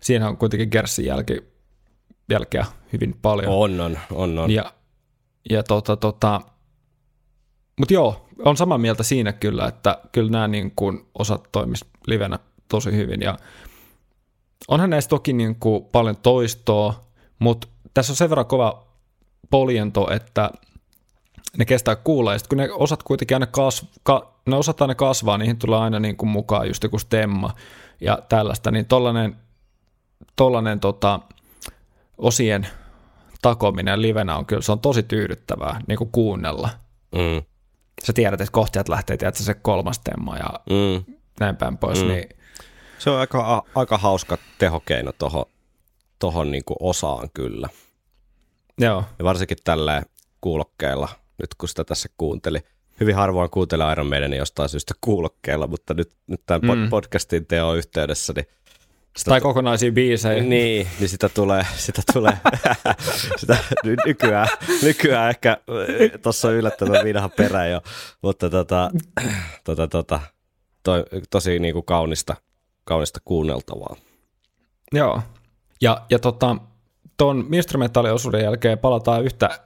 siinä 0.00 0.28
on 0.28 0.36
kuitenkin 0.36 0.68
Gersin 0.72 1.04
jälki, 1.04 1.42
jälkeä 2.30 2.66
hyvin 2.92 3.14
paljon. 3.22 3.52
On, 3.52 3.80
on, 3.80 3.98
on, 4.12 4.38
on. 4.38 4.50
Ja, 4.50 4.72
ja 5.50 5.62
tota, 5.62 5.96
tota, 5.96 6.40
mutta 7.78 7.94
joo, 7.94 8.28
on 8.44 8.56
samaa 8.56 8.78
mieltä 8.78 9.02
siinä 9.02 9.32
kyllä, 9.32 9.66
että 9.66 9.98
kyllä 10.12 10.30
nämä 10.30 10.48
niin 10.48 10.72
kuin 10.76 11.06
osat 11.18 11.48
toimis 11.52 11.84
livenä 12.06 12.38
tosi 12.68 12.92
hyvin. 12.92 13.20
Ja 13.20 13.38
onhan 14.68 14.90
näissä 14.90 15.10
toki 15.10 15.32
niin 15.32 15.56
kuin 15.60 15.84
paljon 15.84 16.16
toistoa, 16.16 17.04
mutta 17.38 17.68
tässä 17.94 18.12
on 18.12 18.16
sen 18.16 18.30
verran 18.30 18.46
kova 18.46 18.86
poljento, 19.50 20.10
että 20.12 20.50
ne 21.58 21.64
kestää 21.64 21.96
kuulla. 21.96 22.32
Ja 22.32 22.38
sitten 22.38 22.48
kun 22.58 22.64
ne 22.66 22.72
osat 22.72 23.02
kuitenkin 23.02 23.34
aina 23.34 23.46
kasv, 23.46 23.84
ka, 24.02 24.34
ne 24.46 24.56
osat 24.56 24.80
aina 24.82 24.94
kasvaa, 24.94 25.38
niihin 25.38 25.58
tulee 25.58 25.78
aina 25.78 26.00
niin 26.00 26.16
kuin 26.16 26.30
mukaan 26.30 26.68
just 26.68 26.82
joku 26.82 26.98
stemma 26.98 27.54
ja 28.00 28.18
tällaista, 28.28 28.70
niin 28.70 28.86
tollanen, 28.86 29.36
tollanen 30.36 30.80
tota, 30.80 31.20
osien 32.18 32.66
takominen 33.42 34.02
livenä 34.02 34.36
on 34.36 34.46
kyllä, 34.46 34.62
se 34.62 34.72
on 34.72 34.80
tosi 34.80 35.02
tyydyttävää 35.02 35.80
niin 35.88 35.98
kuin 35.98 36.10
kuunnella. 36.12 36.70
Mm. 37.14 37.42
sä 38.06 38.12
tiedät, 38.12 38.40
että 38.40 38.52
kohtiat 38.52 38.88
lähtee, 38.88 39.16
tiedätkö, 39.16 39.42
se 39.42 39.54
kolmas 39.54 39.98
temma 39.98 40.36
ja 40.36 40.50
Mm. 40.70 41.14
näin 41.40 41.56
päin 41.56 41.78
pois, 41.78 42.02
Mm. 42.02 42.08
niin 42.08 42.28
Se 42.98 43.10
on 43.10 43.18
aika, 43.18 43.54
a, 43.56 43.62
aika 43.74 43.98
hauska 43.98 44.38
tehokeino 44.58 45.12
tuohon 45.12 45.44
tohon 46.18 46.50
niinku 46.50 46.76
osaan 46.80 47.30
kyllä. 47.34 47.68
joo, 48.78 49.04
Ja 49.18 49.24
varsinkin 49.24 49.58
tällä 49.64 50.02
kuulokkeella, 50.40 51.08
nyt 51.40 51.54
kun 51.54 51.68
sitä 51.68 51.84
tässä 51.84 52.08
kuunteli. 52.16 52.58
Hyvin 53.00 53.14
harvoin 53.14 53.50
kuuntelee 53.50 53.92
Iron 53.92 54.06
Maidenin 54.06 54.38
jostain 54.38 54.68
syystä 54.68 54.94
kuulokkeella, 55.00 55.66
mutta 55.66 55.94
nyt, 55.94 56.10
nyt 56.26 56.40
tämän 56.46 56.78
Mm. 56.78 56.90
podcastin 56.90 57.46
teon 57.46 57.76
yhteydessä, 57.76 58.32
niin 58.36 58.46
sitä 59.16 59.28
tai 59.28 59.40
kokonaisia 59.40 59.92
biisejä. 59.92 60.42
Niin, 60.42 60.86
niin 60.98 61.08
sitä 61.08 61.28
tulee, 61.28 61.66
sitä 61.76 62.02
tulee, 62.12 62.38
sitä 63.40 63.56
ny- 63.84 63.96
nykyään, 64.06 64.48
nykyään 64.82 65.30
ehkä 65.30 65.56
tuossa 66.22 66.48
on 66.48 66.54
yllättävän 66.54 67.04
vinha 67.04 67.28
perä 67.28 67.66
jo, 67.66 67.80
mutta 68.22 68.50
tota, 68.50 68.90
tota, 69.64 69.88
tota, 69.88 70.20
toi, 70.82 71.04
tosi 71.30 71.58
niinku 71.58 71.82
kaunista, 71.82 72.36
kaunista 72.84 73.20
kuunneltavaa. 73.24 73.96
Joo. 74.92 75.22
Ja, 75.80 76.02
ja 76.10 76.18
tota, 76.18 76.56
tuon 77.16 77.48
instrumentaaliosuuden 77.52 78.44
jälkeen 78.44 78.78
palataan 78.78 79.24
yhtä, 79.24 79.60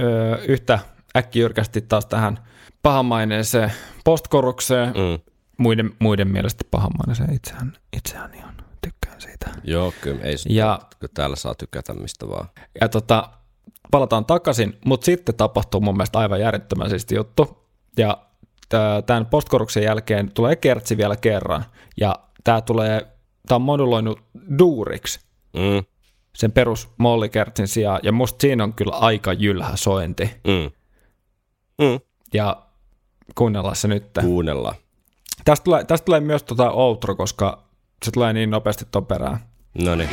ö, 0.00 0.38
yhtä 0.48 0.78
äkkijyrkästi 1.16 1.80
taas 1.80 2.06
tähän 2.06 2.38
pahamaineeseen 2.82 3.72
postkorukseen. 4.04 4.88
Mm. 4.88 5.18
Muiden, 5.58 5.90
muiden 5.98 6.28
mielestä 6.28 6.64
pahamaineeseen 6.70 7.32
itsehän, 7.34 7.72
itsehän 7.96 8.34
ihan 8.34 8.54
tykkään 8.82 9.20
siitä. 9.20 9.50
Joo, 9.64 9.92
kyllä 10.00 10.20
ei 10.22 10.34
Ja- 10.48 10.80
kyllä 11.00 11.12
täällä 11.14 11.36
saa 11.36 11.54
tykätä 11.54 11.94
mistä 11.94 12.28
vaan. 12.28 12.48
Ja 12.80 12.88
tota, 12.88 13.28
palataan 13.90 14.24
takaisin, 14.24 14.78
mutta 14.84 15.04
sitten 15.04 15.34
tapahtuu 15.34 15.80
mun 15.80 15.96
mielestä 15.96 16.18
aivan 16.18 16.40
järjettömän 16.40 16.90
siisti 16.90 17.14
juttu. 17.14 17.66
Ja 17.96 18.16
tämän 19.06 19.26
postkoruksen 19.26 19.82
jälkeen 19.82 20.30
tulee 20.32 20.56
kertsi 20.56 20.96
vielä 20.96 21.16
kerran. 21.16 21.64
Ja 22.00 22.16
tämä 22.44 22.60
tulee, 22.60 23.06
tämä 23.48 23.56
on 23.56 23.62
moduloinut 23.62 24.20
duuriksi 24.58 25.20
Mm, 25.56 25.84
sen 26.36 26.52
perus 26.52 26.88
mollikertsin 26.98 27.68
sijaan. 27.68 28.00
Ja 28.02 28.12
musta 28.12 28.40
siinä 28.40 28.64
on 28.64 28.72
kyllä 28.72 28.92
aika 28.96 29.32
jylhä 29.32 29.70
sointi. 29.74 30.24
mm. 30.46 30.70
Mm. 31.80 32.00
Ja 32.34 32.62
kuunnellaan 33.34 33.76
se 33.76 33.88
nyt. 33.88 34.04
Kuunnellaan. 34.20 34.74
Tästä 35.44 35.64
tulee, 35.64 35.84
tästä 35.84 36.04
tulee 36.04 36.20
myös 36.20 36.42
tota 36.42 36.70
outro, 36.70 37.16
koska 37.16 37.62
se 38.04 38.10
tulee 38.10 38.32
niin 38.32 38.50
nopeasti 38.50 38.84
ton 38.90 39.06
perään. 39.06 39.38
No 39.84 39.94
niin. 39.94 40.10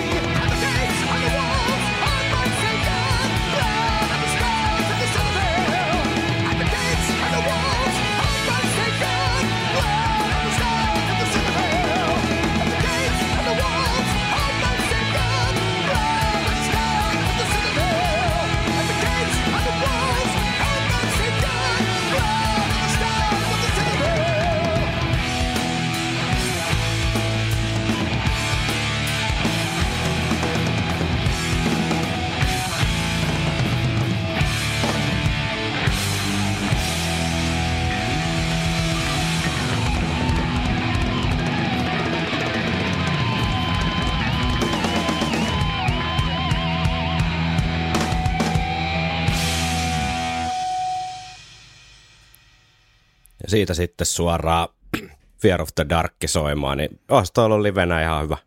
Ja 53.47 53.51
siitä 53.51 53.73
sitten 53.73 54.07
suoraan 54.07 54.67
Fear 55.41 55.61
of 55.61 55.69
the 55.75 55.85
Dark 55.89 56.13
soimaan, 56.25 56.77
niin 56.77 56.99
olisi 57.09 57.33
toi 57.33 57.45
ollut 57.45 57.61
livenä 57.61 58.01
ihan 58.01 58.23
hyvä. 58.23 58.37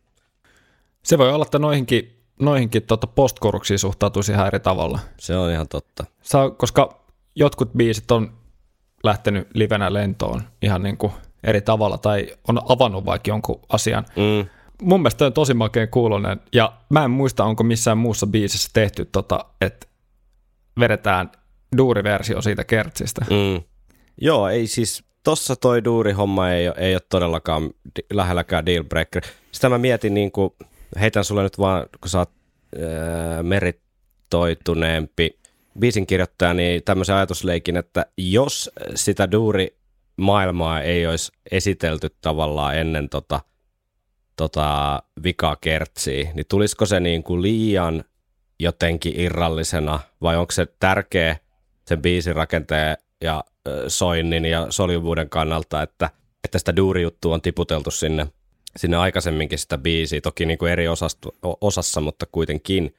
Se 1.02 1.18
voi 1.18 1.32
olla, 1.32 1.44
että 1.44 1.59
noihinkin, 1.59 2.22
noihinkin 2.40 2.82
tota 2.82 3.06
postkoruksiin 3.06 3.78
suhtautuisi 3.78 4.32
ihan 4.32 4.47
eri 4.47 4.60
tavalla. 4.60 4.98
Se 5.18 5.36
on 5.36 5.51
ihan 5.51 5.68
totta. 5.68 6.05
Saa, 6.22 6.51
koska 6.51 7.05
jotkut 7.35 7.72
biisit 7.77 8.10
on 8.10 8.32
lähtenyt 9.05 9.48
livenä 9.55 9.93
lentoon 9.93 10.43
ihan 10.62 10.82
niin 10.82 10.97
kuin 10.97 11.12
eri 11.44 11.60
tavalla 11.60 11.98
tai 11.98 12.36
on 12.48 12.60
avannut 12.68 13.05
vaikka 13.05 13.31
jonkun 13.31 13.60
asian. 13.68 14.05
Mm. 14.16 14.48
Mun 14.82 15.01
mielestä 15.01 15.27
on 15.27 15.32
tosi 15.32 15.55
makeen 15.55 15.89
kuulonen 15.89 16.40
ja 16.52 16.72
mä 16.89 17.05
en 17.05 17.10
muista, 17.10 17.44
onko 17.44 17.62
missään 17.62 17.98
muussa 17.98 18.27
biisissä 18.27 18.70
tehty 18.72 19.05
tota, 19.05 19.44
että 19.60 19.86
vedetään 20.81 21.31
duuriversio 21.77 22.43
siitä 22.43 22.64
kertsistä. 22.64 23.24
Mm. 23.31 23.62
Joo, 24.20 24.48
ei 24.48 24.66
siis, 24.66 25.05
tossa 25.24 25.56
toi 25.56 25.84
duurihomma 25.84 26.51
ei, 26.51 26.66
ei 26.76 26.94
ole 26.94 27.02
todellakaan 27.09 27.70
di- 27.97 28.06
lähelläkään 28.12 28.66
dealbreaker. 28.66 29.22
Sitä 29.52 29.68
mä 29.68 29.78
mietin 29.78 30.14
niin 30.14 30.32
kuin, 30.32 30.52
heitän 31.01 31.24
sulle 31.24 31.42
nyt 31.42 31.59
vaan, 31.59 31.86
kun 32.01 32.10
sä 32.10 32.18
oot 32.18 32.30
ää, 32.30 33.42
meritoituneempi 33.42 35.38
biisin 35.78 36.06
kirjoittaja, 36.06 36.55
niin 36.55 36.82
tämmöisen 36.84 37.16
ajatusleikin, 37.16 37.76
että 37.76 38.06
jos 38.16 38.70
sitä 38.94 39.30
duuri 39.30 39.76
maailmaa 40.16 40.80
ei 40.80 41.06
olisi 41.06 41.32
esitelty 41.51 42.10
tavallaan 42.20 42.76
ennen 42.76 43.09
tota, 43.09 43.40
tota 44.36 45.02
vikakertsiä, 45.22 46.30
niin 46.34 46.47
tulisiko 46.48 46.86
se 46.86 47.01
niin 47.01 47.22
kuin 47.22 47.42
liian 47.42 48.05
jotenkin 48.59 49.20
irrallisena 49.20 50.01
vai 50.22 50.36
onko 50.36 50.52
se 50.52 50.66
tärkeä 50.80 51.36
sen 51.88 52.02
biisin 52.02 52.36
rakenteen 52.36 52.97
ja 53.20 53.44
soinnin 53.88 54.44
ja 54.44 54.66
soljuvuuden 54.70 55.28
kannalta, 55.28 55.82
että, 55.82 56.10
että 56.44 56.58
sitä 56.58 56.76
duurijuttua 56.76 57.34
on 57.34 57.42
tiputeltu 57.42 57.90
sinne, 57.90 58.26
sinne 58.76 58.96
aikaisemminkin 58.96 59.58
sitä 59.58 59.78
biisiä, 59.78 60.20
toki 60.20 60.46
niin 60.46 60.58
kuin 60.58 60.72
eri 60.72 60.88
osastu, 60.88 61.36
osassa, 61.60 62.00
mutta 62.00 62.26
kuitenkin. 62.32 62.94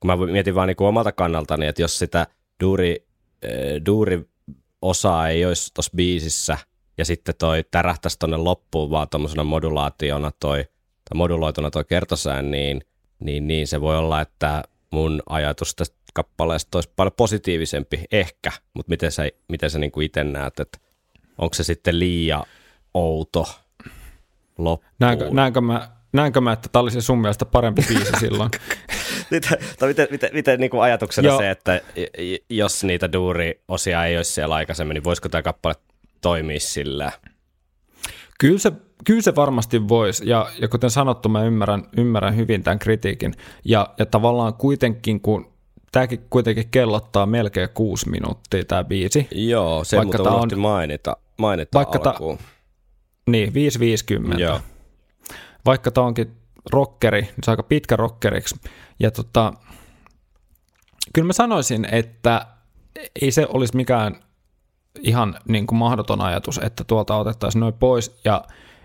Kun 0.00 0.08
mä 0.08 0.26
mietin 0.26 0.54
vaan 0.54 0.68
niin 0.68 0.76
kuin 0.76 0.88
omalta 0.88 1.12
kannaltani, 1.12 1.66
että 1.66 1.82
jos 1.82 1.98
sitä 1.98 2.26
duuri, 2.62 3.06
duuri 3.86 4.28
osaa 4.82 5.28
ei 5.28 5.44
olisi 5.44 5.74
tuossa 5.74 5.92
biisissä 5.96 6.58
ja 6.98 7.04
sitten 7.04 7.34
toi 7.38 7.64
tärähtäisi 7.70 8.18
tonne 8.18 8.36
loppuun 8.36 8.90
vaan 8.90 9.08
tuommoisena 9.08 9.44
modulaationa 9.44 10.32
toi, 10.40 10.64
tai 11.08 11.16
moduloituna 11.16 11.70
toi 11.70 11.84
kertosään, 11.84 12.50
niin, 12.50 12.80
niin, 13.20 13.46
niin 13.46 13.66
se 13.66 13.80
voi 13.80 13.96
olla, 13.96 14.20
että 14.20 14.64
mun 14.90 15.22
ajatus 15.28 15.74
tästä 15.74 15.96
kappaleesta 16.14 16.78
olisi 16.78 16.92
paljon 16.96 17.12
positiivisempi, 17.16 18.04
ehkä, 18.12 18.52
mutta 18.74 18.90
miten 18.90 19.12
sä, 19.12 19.28
miten 19.48 19.70
sä 19.70 19.78
niinku 19.78 20.00
itse 20.00 20.24
näet, 20.24 20.60
että 20.60 20.78
onko 21.38 21.54
se 21.54 21.64
sitten 21.64 21.98
liian 21.98 22.44
outo 22.94 23.46
loppuun? 24.58 24.92
Näenkö, 24.98 25.30
näenkö, 25.30 25.60
mä, 25.60 25.90
näenkö 26.12 26.40
mä, 26.40 26.52
että 26.52 26.68
tämä 26.72 26.82
olisi 26.82 27.00
sun 27.00 27.18
mielestä 27.18 27.44
parempi 27.44 27.82
biisi 27.88 28.12
silloin? 28.20 28.50
Miten, 29.30 29.58
tai 29.78 29.88
miten, 29.88 30.08
miten, 30.10 30.30
miten 30.32 30.60
niin 30.60 30.70
kuin 30.70 30.82
ajatuksena 30.82 31.28
Joo. 31.28 31.38
se, 31.38 31.50
että 31.50 31.80
jos 32.50 32.84
niitä 32.84 33.12
duuriosia 33.12 34.04
ei 34.04 34.16
olisi 34.16 34.32
siellä 34.32 34.54
aikaisemmin, 34.54 34.94
niin 34.94 35.04
voisiko 35.04 35.28
tämä 35.28 35.42
kappale 35.42 35.74
toimia 36.20 36.60
sillä? 36.60 37.12
Kyllä 38.38 38.58
se, 38.58 38.72
kyllä 39.04 39.22
se 39.22 39.34
varmasti 39.34 39.88
voisi, 39.88 40.28
ja, 40.28 40.48
ja 40.60 40.68
kuten 40.68 40.90
sanottu, 40.90 41.28
mä 41.28 41.42
ymmärrän, 41.44 41.84
ymmärrän 41.96 42.36
hyvin 42.36 42.62
tämän 42.62 42.78
kritiikin. 42.78 43.34
Ja, 43.64 43.94
ja 43.98 44.06
tavallaan 44.06 44.54
kuitenkin, 44.54 45.20
kun 45.20 45.52
tämäkin 45.92 46.26
kuitenkin 46.30 46.68
kellottaa 46.70 47.26
melkein 47.26 47.68
kuusi 47.74 48.10
minuuttia 48.10 48.64
tämä 48.64 48.84
biisi, 48.84 49.28
Joo, 49.30 49.84
se 49.84 49.96
Vaikka 49.96 50.22
unohti 50.22 50.54
on- 50.54 50.60
mainita, 50.60 51.16
mainita 51.38 51.78
Vaikka 51.78 52.00
alkuun. 52.10 52.38
niin 53.30 53.52
5.50. 54.34 54.38
Joo. 54.40 54.60
Vaikka 55.64 55.90
tämä 55.90 56.06
onkin 56.06 56.32
rockeri, 56.72 57.20
niin 57.20 57.34
se 57.44 57.50
on 57.50 57.52
aika 57.52 57.62
pitkä 57.62 57.96
rockeriksi. 57.96 58.56
Ja 59.00 59.10
tota, 59.10 59.52
kyllä 61.12 61.26
mä 61.26 61.32
sanoisin, 61.32 61.86
että 61.92 62.46
ei 63.22 63.30
se 63.30 63.46
olisi 63.48 63.76
mikään 63.76 64.16
ihan 65.00 65.38
niin 65.48 65.66
kuin 65.66 65.78
mahdoton 65.78 66.20
ajatus, 66.20 66.60
että 66.62 66.84
tuolta 66.84 67.16
otettaisiin 67.16 67.60
noin 67.60 67.74
pois 67.74 68.20
ja, 68.24 68.44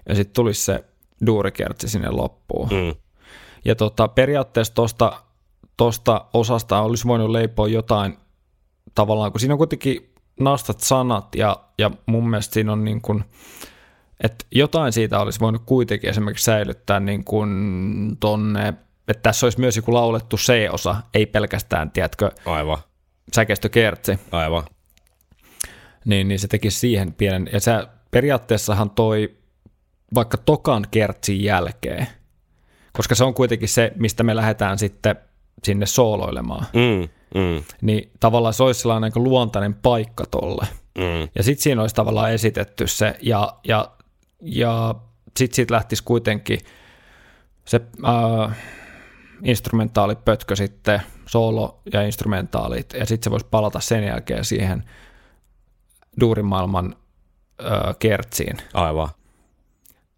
ja 0.09 0.15
sitten 0.15 0.33
tulisi 0.33 0.61
se 0.61 0.83
duurikertsi 1.25 1.89
sinne 1.89 2.09
loppuun. 2.09 2.69
Mm. 2.69 2.95
Ja 3.65 3.75
tota, 3.75 4.07
periaatteessa 4.07 4.73
tuosta 4.73 5.23
tosta 5.77 6.25
osasta 6.33 6.81
olisi 6.81 7.07
voinut 7.07 7.29
leipoa 7.29 7.67
jotain 7.67 8.17
tavallaan, 8.95 9.31
kun 9.31 9.39
siinä 9.39 9.53
on 9.53 9.57
kuitenkin 9.57 10.13
nastat 10.39 10.79
sanat 10.79 11.35
ja, 11.35 11.57
ja 11.77 11.91
mun 12.05 12.29
mielestä 12.29 12.53
siinä 12.53 12.71
on 12.71 12.85
niin 12.85 13.01
kuin, 13.01 13.23
että 14.23 14.45
jotain 14.51 14.93
siitä 14.93 15.19
olisi 15.19 15.39
voinut 15.39 15.61
kuitenkin 15.65 16.09
esimerkiksi 16.09 16.43
säilyttää 16.43 16.99
niin 16.99 17.23
kuin 17.23 17.49
tonne, 18.19 18.73
että 19.07 19.21
tässä 19.23 19.45
olisi 19.45 19.59
myös 19.59 19.75
joku 19.75 19.93
laulettu 19.93 20.37
C-osa, 20.37 20.95
ei 21.13 21.25
pelkästään, 21.25 21.91
tiedätkö, 21.91 22.31
Aivan, 22.45 22.77
säkeistökertsi. 23.33 24.19
aivan. 24.31 24.63
niin, 26.05 26.27
niin 26.27 26.39
se 26.39 26.47
teki 26.47 26.71
siihen 26.71 27.13
pienen, 27.13 27.49
ja 27.53 27.59
se 27.59 27.71
periaatteessahan 28.11 28.89
toi 28.89 29.37
vaikka 30.15 30.37
tokan 30.37 30.85
kertsin 30.91 31.43
jälkeen, 31.43 32.07
koska 32.93 33.15
se 33.15 33.23
on 33.23 33.33
kuitenkin 33.33 33.69
se, 33.69 33.91
mistä 33.95 34.23
me 34.23 34.35
lähdetään 34.35 34.77
sitten 34.77 35.15
sinne 35.63 35.85
sooloilemaan, 35.85 36.65
Mm, 36.73 37.09
mm, 37.41 37.63
niin 37.81 38.11
tavallaan 38.19 38.53
se 38.53 38.63
olisi 38.63 38.81
sellainen 38.81 39.03
aika 39.03 39.19
luontainen 39.19 39.73
paikka 39.73 40.25
tolle. 40.25 40.67
mm. 40.97 41.29
Ja 41.35 41.43
sitten 41.43 41.63
siinä 41.63 41.81
olisi 41.81 41.95
tavallaan 41.95 42.31
esitetty 42.31 42.87
se, 42.87 43.17
ja, 43.21 43.53
ja, 43.63 43.91
ja 44.41 44.95
sitten 45.37 45.55
siitä 45.55 45.73
lähtisi 45.73 46.03
kuitenkin 46.03 46.59
se 47.65 47.81
äh, 48.05 48.57
instrumentaalipötkö 49.43 50.55
sitten, 50.55 51.01
solo 51.25 51.81
ja 51.93 52.01
instrumentaalit, 52.01 52.93
ja 52.93 53.05
sitten 53.05 53.23
se 53.23 53.31
voisi 53.31 53.45
palata 53.51 53.79
sen 53.79 54.03
jälkeen 54.03 54.45
siihen 54.45 54.83
duurimaailman 56.19 56.95
äh, 57.65 57.95
kertsiin. 57.99 58.57
Aivan. 58.73 59.09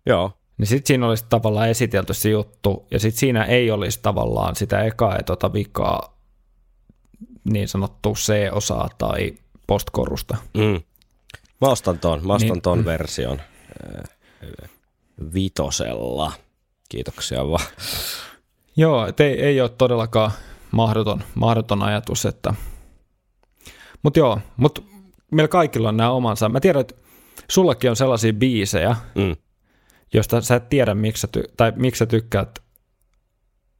Joo. 0.06 0.32
Niin 0.58 0.68
sitten 0.68 0.88
siinä 0.88 1.08
olisi 1.08 1.26
tavallaan 1.30 1.70
esitelty 1.70 2.14
se 2.14 2.30
juttu, 2.30 2.88
ja 2.92 3.00
sitten 3.00 3.20
siinä 3.20 3.44
ei 3.44 3.72
olisi 3.72 4.00
tavallaan 4.02 4.56
sitä 4.56 4.84
ekaa 4.84 5.16
ja 5.16 5.24
tota 5.24 5.54
vikaa 5.54 6.18
niin 7.44 7.68
sanottu 7.68 8.14
C-osaa 8.14 8.90
tai 8.98 9.34
postkorusta. 9.68 10.38
Mm. 10.54 10.82
Mä 11.62 11.68
ostan 11.68 12.00
ton, 12.00 12.28
mä 12.28 12.34
ostan 12.34 12.50
Niin. 12.52 12.62
ton 12.62 12.86
version 12.86 13.42
äh, 13.42 14.70
vitosella. 15.34 16.32
Kiitoksia 16.90 17.48
vaan. 17.48 17.66
Joo, 18.78 19.08
et 19.08 19.20
ei, 19.20 19.42
ei 19.42 19.62
ole 19.62 19.70
todellakaan 19.70 20.32
mahdoton, 20.72 21.24
mahdoton 21.36 21.84
ajatus, 21.84 22.26
että... 22.26 22.54
Mutta 24.04 24.20
joo, 24.20 24.40
mutta 24.58 24.82
meillä 25.32 25.48
kaikilla 25.48 25.90
on 25.90 25.98
nämä 25.98 26.12
omansa. 26.12 26.50
Mä 26.50 26.60
tiedän, 26.60 26.82
että 26.82 26.96
sullakin 27.50 27.90
on 27.90 27.96
sellaisia 27.96 28.34
biisejä, 28.34 28.96
Mm. 29.16 29.36
Joista 30.14 30.41
sä 30.41 30.56
et 30.56 30.69
tiedä, 30.69 30.95
miksi 30.95 31.22
sä, 31.22 31.27
ty- 31.38 31.53
tai 31.57 31.73
miksi 31.76 31.99
sä 31.99 32.06
tykkäät 32.06 32.60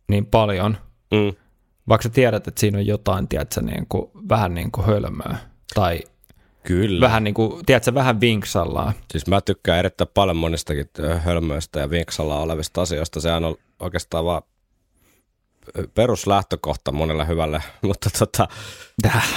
niin 0.08 0.26
paljon, 0.26 0.78
Mm. 1.12 1.34
vaikka 1.90 2.04
sä 2.04 2.10
tiedät, 2.10 2.48
että 2.48 2.60
siinä 2.60 2.78
on 2.78 2.86
jotain, 2.86 3.28
tiedätkö, 3.28 3.62
niin 3.62 3.86
kuin, 3.90 4.12
vähän 4.30 4.54
niin 4.54 4.72
kuin 4.72 4.88
hölmöä, 4.88 5.38
tai 5.74 6.02
Kyllä. 6.64 7.06
vähän 7.06 7.24
niin 7.24 7.34
kuin, 7.34 7.66
tiedätkö, 7.66 7.94
vähän 7.94 8.22
vinksallaan. 8.22 8.94
Siis 9.12 9.28
mä 9.28 9.42
tykkään 9.42 9.80
erittäin 9.80 10.10
paljon 10.14 10.38
monistakin 10.38 10.90
hölmöistä 11.20 11.80
ja 11.80 11.90
vinksalla 11.90 12.40
olevista 12.40 12.82
asioista. 12.82 13.22
Sehän 13.22 13.44
on 13.46 13.56
oikeastaan 13.80 14.26
vaan 14.26 14.42
peruslähtökohta 15.94 16.92
monelle 16.92 17.28
hyvälle, 17.28 17.64
mutta 17.82 18.10
tota, 18.20 18.48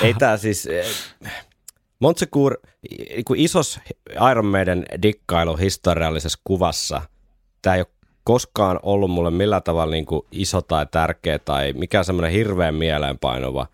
ei 0.03 0.15
tää 0.15 0.37
siis... 0.37 0.69
Montsecour 2.01 2.57
isos 3.37 3.81
Iron 4.31 4.47
Maiden 4.47 4.85
dikkailu 5.03 5.57
historiallisessa 5.57 6.39
kuvassa, 6.45 7.03
tämä 7.63 7.77
ei 7.77 7.81
ole 7.81 7.87
koskaan 8.25 8.81
ollut 8.83 9.11
mulle 9.11 9.31
millään 9.31 9.63
tavalla 9.63 9.93
niin 9.93 10.07
kuin 10.07 10.23
iso 10.33 10.63
tai 10.63 10.87
tärkeä 10.91 11.39
tai 11.39 11.73
mikään 11.73 12.05
semmoinen 12.05 12.33
hirveän 12.33 12.75
mieleenpainuva 12.75 13.67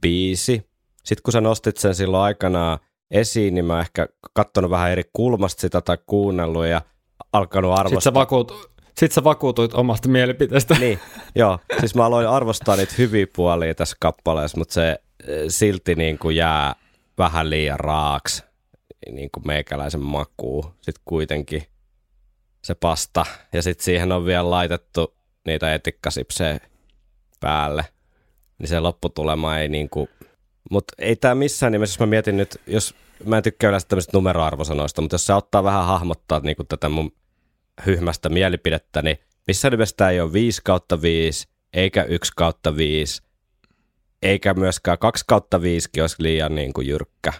biisi. 0.00 0.66
Sitten 1.04 1.22
kun 1.22 1.32
sä 1.32 1.40
nostit 1.40 1.76
sen 1.76 1.94
silloin 1.94 2.22
aikanaan 2.22 2.78
esiin, 3.10 3.54
niin 3.54 3.64
mä 3.64 3.80
ehkä 3.80 4.08
katsonut 4.32 4.70
vähän 4.70 4.90
eri 4.90 5.02
kulmasta 5.12 5.60
sitä 5.60 5.80
tai 5.80 5.98
kuunnellut 6.06 6.66
ja 6.66 6.82
alkanut 7.32 7.70
Sitten 7.70 7.80
arvostaa. 7.86 8.00
sä, 8.00 8.14
vakuut, 8.14 8.70
sit 8.98 9.12
sä 9.12 9.24
vakuutuit 9.24 9.74
omasta 9.74 10.08
mielipiteestä. 10.08 10.76
Niin, 10.78 10.98
joo. 11.34 11.58
Siis 11.80 11.94
mä 11.94 12.04
aloin 12.04 12.28
arvostaa 12.28 12.76
niitä 12.76 12.94
hyviä 12.98 13.26
puolia 13.36 13.74
tässä 13.74 13.96
kappaleessa, 14.00 14.58
mutta 14.58 14.74
se 14.74 14.90
eh, 14.90 14.98
silti 15.48 15.94
niin 15.94 16.18
kuin 16.18 16.36
jää 16.36 16.74
vähän 17.22 17.50
liian 17.50 17.80
raaks 17.80 18.44
niin 19.10 19.30
kuin 19.30 19.46
meikäläisen 19.46 20.00
makuun. 20.00 20.64
Sitten 20.80 21.02
kuitenkin 21.04 21.62
se 22.62 22.74
pasta. 22.74 23.26
Ja 23.52 23.62
sitten 23.62 23.84
siihen 23.84 24.12
on 24.12 24.26
vielä 24.26 24.50
laitettu 24.50 25.14
niitä 25.46 25.74
etikkasipsejä 25.74 26.60
päälle. 27.40 27.84
Niin 28.58 28.68
se 28.68 28.80
lopputulema 28.80 29.58
ei 29.58 29.68
niin 29.68 29.90
kuin... 29.90 30.08
Mutta 30.70 30.94
ei 30.98 31.16
tämä 31.16 31.34
missään 31.34 31.72
nimessä, 31.72 31.92
jos 31.92 32.00
mä 32.00 32.06
mietin 32.06 32.36
nyt, 32.36 32.60
jos 32.66 32.94
mä 33.24 33.36
en 33.36 33.42
tykkää 33.42 33.68
yleensä 33.68 33.88
tämmöisistä 33.88 34.16
numeroarvosanoista, 34.16 35.02
mutta 35.02 35.14
jos 35.14 35.26
se 35.26 35.32
auttaa 35.32 35.64
vähän 35.64 35.86
hahmottaa 35.86 36.40
niin 36.40 36.56
kuin 36.56 36.66
tätä 36.66 36.88
mun 36.88 37.12
hyhmästä 37.86 38.28
mielipidettä, 38.28 39.02
niin 39.02 39.18
missään 39.46 39.72
nimessä 39.72 39.96
tämä 39.96 40.10
ei 40.10 40.20
ole 40.20 40.32
5 40.32 40.60
kautta 40.64 41.02
5, 41.02 41.48
eikä 41.72 42.04
1 42.04 42.32
kautta 42.36 42.76
5, 42.76 43.22
eikä 44.22 44.54
myöskään 44.54 44.98
2 44.98 45.24
kautta 45.28 45.62
5 45.62 45.88
olisi 46.00 46.16
liian 46.18 46.54
niin 46.54 46.72
kuin 46.72 46.86
jyrkkä 46.86 47.32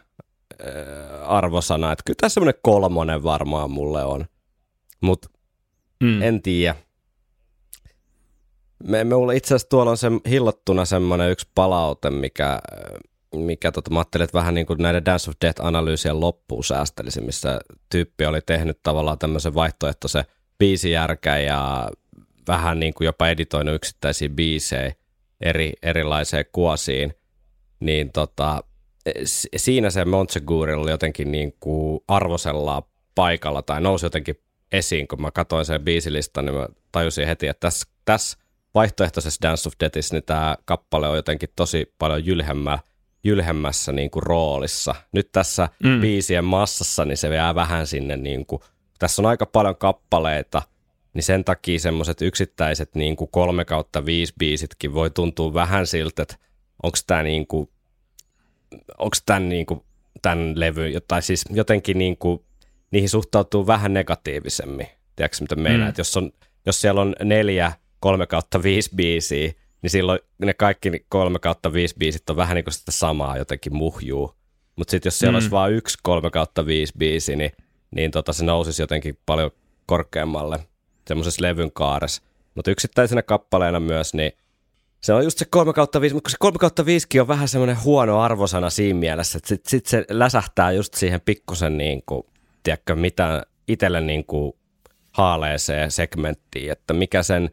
öö, 0.60 1.24
arvosana. 1.24 1.92
Että 1.92 2.02
kyllä 2.06 2.16
tässä 2.20 2.34
semmoinen 2.34 2.60
kolmonen 2.62 3.22
varmaan 3.22 3.70
mulle 3.70 4.04
on, 4.04 4.26
mutta 5.00 5.28
Mm. 6.02 6.22
en 6.22 6.42
tiedä. 6.42 6.74
Me, 8.84 9.04
me 9.04 9.14
itse 9.36 9.54
asiassa 9.54 9.68
tuolla 9.68 9.90
on 9.90 9.96
se, 9.96 10.08
hillottuna 10.30 10.84
semmoinen 10.84 11.30
yksi 11.30 11.48
palaute, 11.54 12.10
mikä, 12.10 12.58
mikä 13.34 13.72
tota, 13.72 13.90
mä 13.90 13.98
ajattelin, 13.98 14.24
että 14.24 14.38
vähän 14.38 14.54
niin 14.54 14.66
kuin 14.66 14.78
näiden 14.78 15.04
Dance 15.04 15.30
of 15.30 15.36
Death-analyysien 15.44 16.20
loppuun 16.20 16.64
säästelisin, 16.64 17.24
missä 17.24 17.60
tyyppi 17.90 18.26
oli 18.26 18.40
tehnyt 18.46 18.78
tavallaan 18.82 19.18
tämmöisen 19.18 19.54
vaihtoehtoisen 19.54 20.24
biisijärkä 20.58 21.38
ja 21.38 21.90
vähän 22.48 22.80
niin 22.80 22.94
kuin 22.94 23.06
jopa 23.06 23.28
editoinut 23.28 23.74
yksittäisiä 23.74 24.28
biisejä 24.28 24.92
eri, 25.42 25.72
erilaiseen 25.82 26.44
kuosiin, 26.52 27.14
niin 27.80 28.12
tota, 28.12 28.64
siinä 29.56 29.90
se 29.90 30.04
Montsegur 30.04 30.70
oli 30.70 30.90
jotenkin 30.90 31.32
niin 31.32 31.56
kuin 31.60 32.00
arvosellaan 32.08 32.82
paikalla 33.14 33.62
tai 33.62 33.80
nousi 33.80 34.06
jotenkin 34.06 34.40
esiin, 34.72 35.08
kun 35.08 35.22
mä 35.22 35.30
katsoin 35.30 35.64
sen 35.64 35.82
biisilistan, 35.82 36.44
niin 36.44 36.54
mä 36.54 36.68
tajusin 36.92 37.26
heti, 37.26 37.48
että 37.48 37.60
tässä, 37.60 37.86
tässä 38.04 38.38
vaihtoehtoisessa 38.74 39.42
Dance 39.42 39.68
of 39.68 39.72
Deathissa 39.80 40.14
niin 40.14 40.24
tämä 40.24 40.56
kappale 40.64 41.08
on 41.08 41.16
jotenkin 41.16 41.48
tosi 41.56 41.94
paljon 41.98 42.26
jylhemmä, 42.26 42.78
jylhemmässä 43.24 43.92
niin 43.92 44.10
kuin 44.10 44.22
roolissa. 44.22 44.94
Nyt 45.12 45.32
tässä 45.32 45.68
mm. 45.84 46.00
biisien 46.00 46.44
massassa 46.44 47.04
niin 47.04 47.16
se 47.16 47.34
jää 47.34 47.54
vähän 47.54 47.86
sinne, 47.86 48.16
niin 48.16 48.46
kuin, 48.46 48.62
tässä 48.98 49.22
on 49.22 49.26
aika 49.26 49.46
paljon 49.46 49.76
kappaleita, 49.76 50.62
niin 51.14 51.22
sen 51.22 51.44
takia 51.44 51.78
semmoiset 51.78 52.22
yksittäiset 52.22 52.94
niin 52.94 53.16
kuin 53.16 53.30
kolme 53.30 53.64
kautta 53.64 54.06
viisi 54.06 54.34
biisitkin 54.38 54.94
voi 54.94 55.10
tuntua 55.10 55.54
vähän 55.54 55.86
siltä, 55.86 56.22
että 56.22 56.36
onko 56.82 56.98
tämä 57.06 57.22
niin 57.22 57.46
kuin, 57.46 57.68
onko 58.98 59.16
tämän, 59.26 59.48
niin 59.48 59.66
kuin, 59.66 59.80
tämän 60.22 60.60
levy, 60.60 60.92
tai 61.08 61.22
siis 61.22 61.44
jotenkin 61.50 61.98
niin 61.98 62.16
kuin, 62.16 62.44
niihin 62.90 63.08
suhtautuu 63.08 63.66
vähän 63.66 63.94
negatiivisemmin. 63.94 64.86
Tiedätkö 65.16 65.36
mitä 65.40 65.56
meinaa? 65.56 65.88
Mm. 65.88 65.94
Jos, 65.98 66.16
on, 66.16 66.32
jos 66.66 66.80
siellä 66.80 67.00
on 67.00 67.16
neljä 67.24 67.72
kolme 68.00 68.26
kautta 68.26 68.62
viisi 68.62 68.90
biisiä, 68.96 69.52
niin 69.82 69.90
silloin 69.90 70.18
ne 70.38 70.54
kaikki 70.54 71.06
kolme 71.08 71.38
kautta 71.38 71.72
viisi 71.72 71.94
biisit 71.98 72.30
on 72.30 72.36
vähän 72.36 72.54
niin 72.54 72.64
kuin 72.64 72.74
sitä 72.74 72.92
samaa 72.92 73.36
jotenkin 73.36 73.74
muhjuu. 73.74 74.34
Mutta 74.76 74.90
sitten 74.90 75.06
jos 75.06 75.18
siellä 75.18 75.32
mm. 75.32 75.36
olisi 75.36 75.50
vain 75.50 75.74
yksi 75.74 75.98
kolme 76.02 76.30
kautta 76.30 76.66
viisi 76.66 76.92
biisi, 76.98 77.36
niin, 77.36 77.52
niin 77.90 78.10
tota, 78.10 78.32
se 78.32 78.44
nousisi 78.44 78.82
jotenkin 78.82 79.18
paljon 79.26 79.50
korkeammalle 79.86 80.58
semmoisessa 81.08 81.42
levyn 81.42 81.72
kaaressa. 81.72 82.22
Mutta 82.54 82.70
yksittäisenä 82.70 83.22
kappaleena 83.22 83.80
myös, 83.80 84.14
niin 84.14 84.32
se 85.00 85.12
on 85.12 85.24
just 85.24 85.38
se 85.38 85.44
3 85.44 85.72
kautta 85.72 86.00
5, 86.00 86.14
mutta 86.14 86.30
se 86.30 86.36
3 86.40 86.58
kautta 86.58 86.86
5 86.86 87.20
on 87.20 87.28
vähän 87.28 87.48
semmoinen 87.48 87.82
huono 87.84 88.20
arvosana 88.20 88.70
siinä 88.70 88.98
mielessä, 88.98 89.38
että 89.38 89.48
sitten 89.48 89.70
sit 89.70 89.86
se 89.86 90.04
läsähtää 90.10 90.72
just 90.72 90.94
siihen 90.94 91.20
pikkusen 91.20 91.78
niin 91.78 92.02
kuin, 92.06 92.26
tiedätkö, 92.62 92.96
mitä 92.96 93.46
itselle 93.68 94.00
niin 94.00 94.24
kuin 94.24 94.52
haaleeseen 95.12 95.90
segmenttiin, 95.90 96.72
että 96.72 96.94
mikä, 96.94 97.22
sen, 97.22 97.50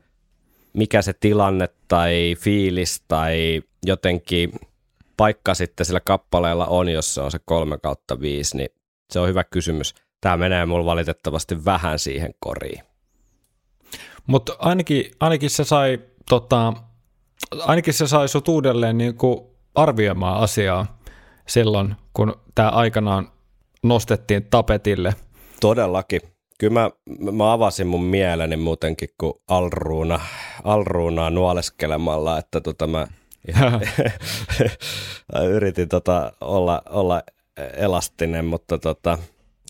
mikä 0.73 1.01
se 1.01 1.13
tilanne 1.13 1.69
tai 1.87 2.35
fiilis 2.39 3.03
tai 3.07 3.61
jotenkin 3.85 4.51
paikka 5.17 5.53
sitten 5.53 5.85
sillä 5.85 5.99
kappaleella 5.99 6.65
on, 6.65 6.89
jos 6.89 7.13
se 7.13 7.21
on 7.21 7.31
se 7.31 7.39
3 7.45 7.77
kautta 7.77 8.19
5, 8.19 8.57
niin 8.57 8.69
se 9.11 9.19
on 9.19 9.27
hyvä 9.27 9.43
kysymys. 9.43 9.95
Tämä 10.21 10.37
menee 10.37 10.65
mulla 10.65 10.85
valitettavasti 10.85 11.65
vähän 11.65 11.99
siihen 11.99 12.33
koriin. 12.39 12.88
Mutta 14.29 14.55
ainakin, 14.59 15.11
ainakin 15.19 15.49
se 15.49 15.63
sai, 15.63 15.99
tota, 16.29 16.73
ainakin 17.59 17.93
se 17.93 18.07
sai 18.07 18.27
sut 18.27 18.47
uudelleen 18.47 18.97
niin 18.97 19.15
kuin 19.15 19.39
arvioimaan 19.75 20.41
asiaa 20.41 20.99
silloin, 21.47 21.95
kun 22.13 22.35
tämä 22.55 22.69
aikanaan 22.69 23.31
nostettiin 23.83 24.47
tapetille. 24.49 25.13
Todellakin. 25.61 26.21
Kyllä 26.59 26.73
mä, 26.73 26.89
mä 27.31 27.53
avasin 27.53 27.87
mun 27.87 28.03
mieleni 28.03 28.57
muutenkin 28.57 29.09
kuin 29.17 29.33
alruuna, 29.47 30.19
alruunaa 30.63 31.29
nuoleskelemalla, 31.29 32.37
että 32.37 32.61
tota 32.61 32.87
mä 32.87 33.07
yritin 35.55 35.89
tota 35.89 36.31
olla, 36.41 36.81
olla 36.89 37.23
elastinen, 37.73 38.45
mutta 38.45 38.77
tota, 38.77 39.17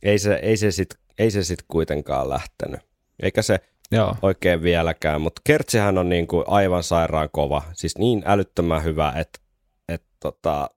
ei 0.04 0.20
se, 0.20 0.34
ei 0.34 0.58
se 0.58 0.72
sit, 0.72 0.90
ei 1.20 1.32
se 1.32 1.44
sit 1.44 1.60
kuitenkaan 1.68 2.30
lähtenyt. 2.30 2.80
Eikä 3.24 3.42
se 3.42 3.60
Joo. 3.92 4.16
oikein 4.22 4.62
vieläkään, 4.62 5.22
mutta 5.22 5.42
Kertsihän 5.46 5.98
on 5.98 6.10
niin 6.10 6.28
kuin 6.28 6.44
aivan 6.48 6.84
sairaan 6.84 7.30
kova, 7.32 7.62
siis 7.74 7.98
niin 7.98 8.24
älyttömän 8.26 8.84
hyvä, 8.84 9.14
että, 9.16 9.40
että 9.88 10.08
tota, 10.20 10.70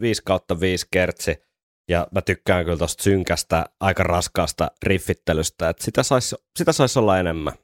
5 0.00 0.22
kautta 0.24 0.60
5 0.60 0.86
Kertsi 0.90 1.42
Ja 1.88 2.06
mä 2.12 2.22
tykkään 2.22 2.64
kyllä 2.64 2.78
tosta 2.78 3.02
synkästä, 3.02 3.64
aika 3.80 4.02
raskaasta 4.02 4.70
riffittelystä, 4.82 5.68
että 5.68 5.84
sitä 5.84 6.02
saisi 6.02 6.36
sitä 6.58 6.72
sais 6.72 6.96
olla 6.96 7.18
enemmän 7.18 7.54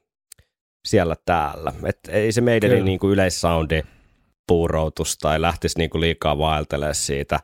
siellä 0.84 1.16
täällä. 1.24 1.72
Et 1.84 1.98
ei 2.08 2.32
se 2.32 2.40
meidän 2.40 2.70
Kyllä. 2.70 2.84
niin 2.84 2.98
kuin 2.98 3.12
yleissoundi 3.12 3.82
puuroutus 4.46 5.18
tai 5.18 5.40
lähtisi 5.40 5.78
niin 5.78 5.90
kuin 5.90 6.00
liikaa 6.00 6.38
vaeltelemaan 6.38 6.94
siitä, 6.94 7.40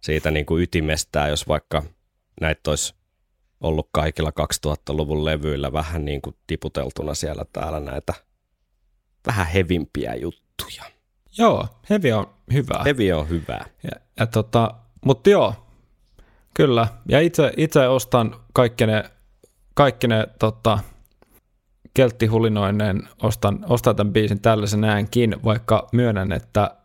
siitä 0.00 0.30
niin 0.30 0.46
kuin 0.46 0.62
ytimestään, 0.62 1.30
jos 1.30 1.48
vaikka 1.48 1.82
näitä 2.40 2.70
olisi 2.70 2.94
ollut 3.60 3.88
kaikilla 3.92 4.30
2000-luvun 4.30 5.24
levyillä 5.24 5.72
vähän 5.72 6.04
niin 6.04 6.22
kuin 6.22 6.36
tiputeltuna 6.46 7.14
siellä 7.14 7.44
täällä 7.52 7.80
näitä 7.80 8.14
vähän 9.26 9.46
hevimpiä 9.46 10.14
juttuja. 10.14 10.84
Joo, 11.38 11.66
hevi 11.90 12.12
on 12.12 12.26
hyvää. 12.52 12.82
Hevi 12.84 13.12
on 13.12 13.28
hyvää. 13.28 13.66
Ja, 13.82 13.90
ja 14.20 14.26
tota, 14.26 14.74
mutta 15.04 15.30
joo, 15.30 15.54
kyllä. 16.54 16.88
Ja 17.08 17.20
itse, 17.20 17.52
itse 17.56 17.88
ostan 17.88 18.34
kaikki 18.52 18.86
ne, 18.86 19.04
kaikki 19.74 20.08
ne 20.08 20.26
tota, 20.38 20.78
kelttihulinoineen, 21.94 23.08
ostan, 23.22 23.64
ostan 23.68 23.96
tämän 23.96 24.12
biisin 24.12 24.40
tällaisen 24.40 24.80
näenkin, 24.80 25.36
vaikka 25.44 25.88
myönnän, 25.92 26.32
että 26.32 26.76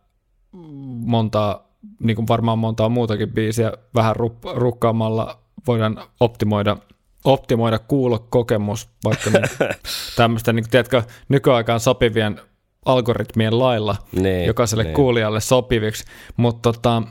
montaa, 1.00 1.68
niin 2.00 2.16
kuin 2.16 2.28
varmaan 2.28 2.58
montaa 2.58 2.88
muutakin 2.88 3.32
biisiä 3.32 3.72
vähän 3.94 4.16
rukkaamalla 4.54 5.43
voidaan 5.66 6.02
optimoida, 6.20 6.76
optimoida 7.24 7.78
kuulokokemus, 7.78 8.88
vaikka 9.04 9.30
niin, 9.30 9.44
tämmöistä, 10.16 10.52
niin, 10.52 10.70
tiedätkö, 10.70 11.02
nykyaikaan 11.28 11.80
sopivien 11.80 12.40
algoritmien 12.84 13.58
lailla 13.58 13.96
Niin, 14.12 14.46
jokaiselle 14.46 14.84
niin. 14.84 14.94
kuulijalle 14.94 15.40
sopiviksi, 15.40 16.04
mutta 16.36 16.72
tota, 16.72 17.02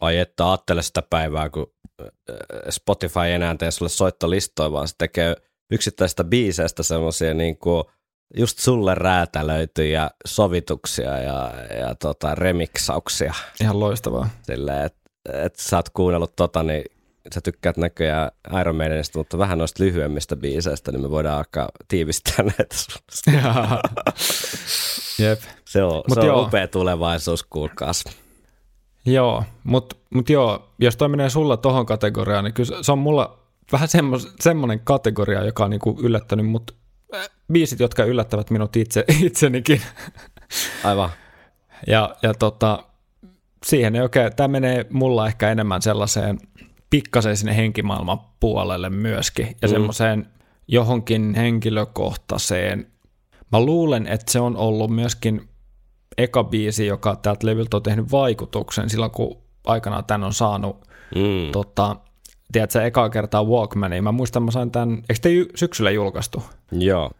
Ai 0.00 0.18
että 0.18 0.50
ajattele 0.50 0.82
sitä 0.82 1.02
päivää, 1.10 1.50
kun 1.50 1.72
äh, 2.00 2.06
Spotify 2.70 3.20
ei 3.20 3.32
enää 3.32 3.56
tee 3.56 3.70
sulle 3.70 3.88
soittolistoja, 3.88 4.72
vaan 4.72 4.88
se 4.88 4.94
tekee 4.98 5.36
yksittäistä 5.70 6.24
biiseistä 6.24 6.82
semmoisia 6.82 7.34
niin 7.34 7.58
kuin 7.58 7.84
just 8.36 8.58
sulle 8.58 8.94
räätälöityjä 8.94 10.10
sovituksia 10.26 11.18
ja, 11.18 11.52
ja 11.80 11.94
tota, 11.94 12.34
remiksauksia. 12.34 13.34
ihan 13.60 13.80
loistavaa. 13.80 14.28
Silleen, 14.42 14.84
että 14.84 15.10
et 15.32 15.56
sä 15.56 15.76
oot 15.76 15.88
kuunnellut 15.88 16.36
tota, 16.36 16.62
niin 16.62 16.84
sä 17.34 17.40
tykkäät 17.40 17.76
näköjään 17.76 18.30
Iron 18.60 18.76
Maidenista, 18.76 19.18
mutta 19.18 19.38
vähän 19.38 19.58
noista 19.58 19.84
lyhyemmistä 19.84 20.36
biiseistä, 20.36 20.92
niin 20.92 21.02
me 21.02 21.10
voidaan 21.10 21.38
alkaa 21.38 21.68
tiivistää 21.88 22.44
näitä. 22.58 22.76
Jep. 25.18 25.40
Se 25.64 25.82
on, 25.82 26.02
Mut 26.08 26.14
se 26.14 26.20
on 26.20 26.26
joo. 26.26 26.42
upea 26.42 26.68
tulevaisuus, 26.68 27.42
kuulkaas. 27.42 28.04
Joo, 29.06 29.44
mutta 29.64 29.96
mut 30.10 30.30
joo, 30.30 30.68
jos 30.78 30.96
toi 30.96 31.08
menee 31.08 31.30
sulla 31.30 31.56
tohon 31.56 31.86
kategoriaan, 31.86 32.44
niin 32.44 32.54
kyllä 32.54 32.82
se 32.82 32.92
on 32.92 32.98
mulla 32.98 33.38
vähän 33.72 33.88
semmos, 33.88 34.34
semmoinen 34.40 34.80
kategoria, 34.80 35.44
joka 35.44 35.64
on 35.64 35.70
niinku 35.70 35.98
yllättänyt 36.02 36.46
mut 36.46 36.76
äh, 37.14 37.28
biisit, 37.52 37.80
jotka 37.80 38.04
yllättävät 38.04 38.50
minut 38.50 38.76
itse, 38.76 39.04
itsenikin. 39.26 39.82
Aivan. 40.84 41.10
Ja, 41.86 42.16
ja 42.22 42.34
tota, 42.34 42.84
siihen 43.66 43.96
ei 43.96 44.02
oikein, 44.02 44.36
tämä 44.36 44.48
menee 44.48 44.86
mulla 44.90 45.26
ehkä 45.26 45.50
enemmän 45.50 45.82
sellaiseen 45.82 46.38
pikkasen 46.90 47.36
sinne 47.36 47.56
henkimaailman 47.56 48.20
puolelle 48.40 48.90
myöskin 48.90 49.46
ja 49.62 49.68
mm. 49.68 49.72
semmoiseen 49.72 50.26
johonkin 50.68 51.34
henkilökohtaiseen. 51.34 52.86
Mä 53.52 53.60
luulen, 53.60 54.06
että 54.06 54.32
se 54.32 54.40
on 54.40 54.56
ollut 54.56 54.90
myöskin 54.90 55.48
eka 56.18 56.44
biisi, 56.44 56.86
joka 56.86 57.16
täältä 57.16 57.46
levyltä 57.46 57.76
on 57.76 57.82
tehnyt 57.82 58.12
vaikutuksen 58.12 58.90
silloin, 58.90 59.10
kun 59.10 59.38
aikanaan 59.66 60.04
tän 60.04 60.24
on 60.24 60.34
saanut, 60.34 60.88
Mm. 61.14 61.52
tota, 61.52 61.96
tiedätkö, 62.52 62.84
ekaa 62.84 63.10
kertaa 63.10 63.44
Walkmaniin. 63.44 64.04
Mä 64.04 64.12
muistan, 64.12 64.42
mä 64.42 64.50
sain 64.50 64.70
tämän, 64.70 64.90
eikö 64.90 65.20
te 65.22 65.28
syksyllä 65.54 65.90
julkaistu? 65.90 66.42
Joo. 66.72 67.10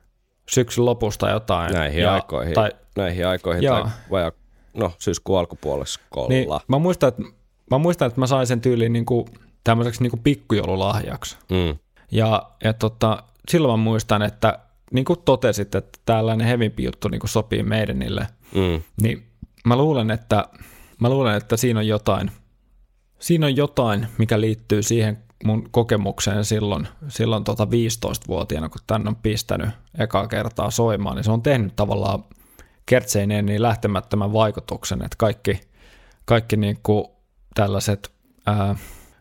Syksyn 0.49 0.85
lopusta 0.85 1.31
jotain. 1.31 1.73
Näihin 1.73 2.03
ja, 2.03 2.15
aikoihin. 2.15 2.55
Tai, 2.55 2.71
näihin 2.97 3.27
aikoihin 3.27 3.63
Joo. 3.63 3.81
tai 3.81 3.91
vaja, 4.11 4.33
no 4.75 4.93
syyskuun 4.99 5.39
alkupuoliskolla. 5.39 6.29
Niin, 6.29 6.49
mä, 6.69 6.79
muistan, 6.79 7.09
että, 7.09 7.23
mä 7.71 7.79
muistan, 7.79 8.09
että 8.09 8.21
mä 8.21 8.27
sain 8.27 8.47
sen 8.47 8.61
tyyliin 8.61 8.93
niin 8.93 9.07
kuin, 9.07 9.27
tämmöiseksi 9.69 10.03
niin 10.03 10.11
kuin 10.11 10.23
pikkujoululahjaksi. 10.23 11.37
Mm. 11.51 11.79
Ja, 12.13 12.51
ja 12.65 12.73
tota, 12.73 13.23
silloin 13.49 13.81
mä 13.81 13.85
muistan, 13.85 14.23
että 14.23 14.59
niin 14.93 15.05
kuin 15.05 15.19
totesit, 15.25 15.75
että 15.75 15.99
tällainen 16.05 16.47
hevimpi 16.47 16.85
juttu 16.85 17.09
niin 17.09 17.21
kuin 17.21 17.31
sopii 17.31 17.63
meidänille, 17.63 18.27
Mm. 18.55 18.83
niin 19.03 19.27
mä 19.65 19.77
luulen, 19.77 20.11
että, 20.11 20.49
mä 21.01 21.09
luulen, 21.09 21.37
että 21.37 21.57
siinä 21.57 21.81
on 21.81 21.87
jotain, 21.87 22.31
siinä 23.19 23.47
on 23.47 23.57
jotain, 23.57 24.07
mikä 24.19 24.41
liittyy 24.41 24.83
siihen 24.83 25.19
mun 25.45 25.69
kokemukseen 25.71 26.45
silloin, 26.45 26.89
silloin 27.09 27.45
tota 27.45 27.65
15-vuotiaana, 27.65 28.69
kun 28.69 28.81
tän 28.87 29.09
on 29.09 29.17
pistänyt 29.17 29.71
ekaa 29.99 30.29
kertaa 30.29 30.71
soimaan, 30.71 31.17
niin 31.17 31.25
se 31.25 31.31
on 31.31 31.43
tehnyt 31.43 31.77
tavallaan 31.77 32.25
kertseineen 32.87 33.47
niin 33.47 33.63
lähtemättömän 33.63 34.33
vaikutuksen, 34.33 35.03
että 35.03 35.17
kaikki, 35.19 35.61
kaikki 36.25 36.57
niin 36.57 36.79
kuin 36.83 37.05
tällaiset 37.55 38.13
ää, 38.47 38.77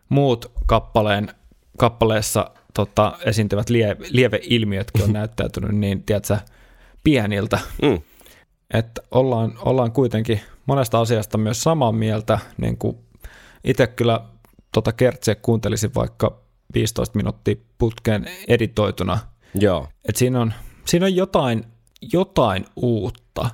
muut 0.10 0.52
kappaleen, 0.66 1.30
kappaleessa 1.78 2.52
tota, 2.74 3.18
esiintyvät 3.26 3.70
lie, 3.70 3.98
lieveilmiötkin 4.10 5.04
on 5.04 5.14
näyttäytynyt 5.22 5.72
niin, 5.72 6.04
tiedätkö, 6.04 6.38
pieniltä, 7.04 7.60
Mm. 7.82 8.02
että 8.74 9.02
ollaan, 9.12 9.54
ollaan 9.62 9.92
kuitenkin 9.92 10.42
monesta 10.66 11.00
asiasta 11.00 11.38
myös 11.38 11.64
samaa 11.64 11.92
mieltä, 11.92 12.40
niin 12.58 12.78
kuin 12.78 12.98
itse 13.64 13.88
kyllä 13.88 14.22
tota 14.74 14.92
kertsiä 14.94 15.36
kuuntelisin 15.36 15.96
vaikka 15.96 16.42
15 16.74 17.18
minuuttia 17.18 17.56
putkeen 17.78 18.26
editoituna, 18.48 19.20
Joo. 19.54 19.88
että 20.10 20.20
siinä 20.20 20.42
on, 20.42 20.54
siinä 20.86 21.06
on 21.06 21.16
jotain, 21.16 21.64
jotain 22.14 22.66
uutta. 22.76 23.50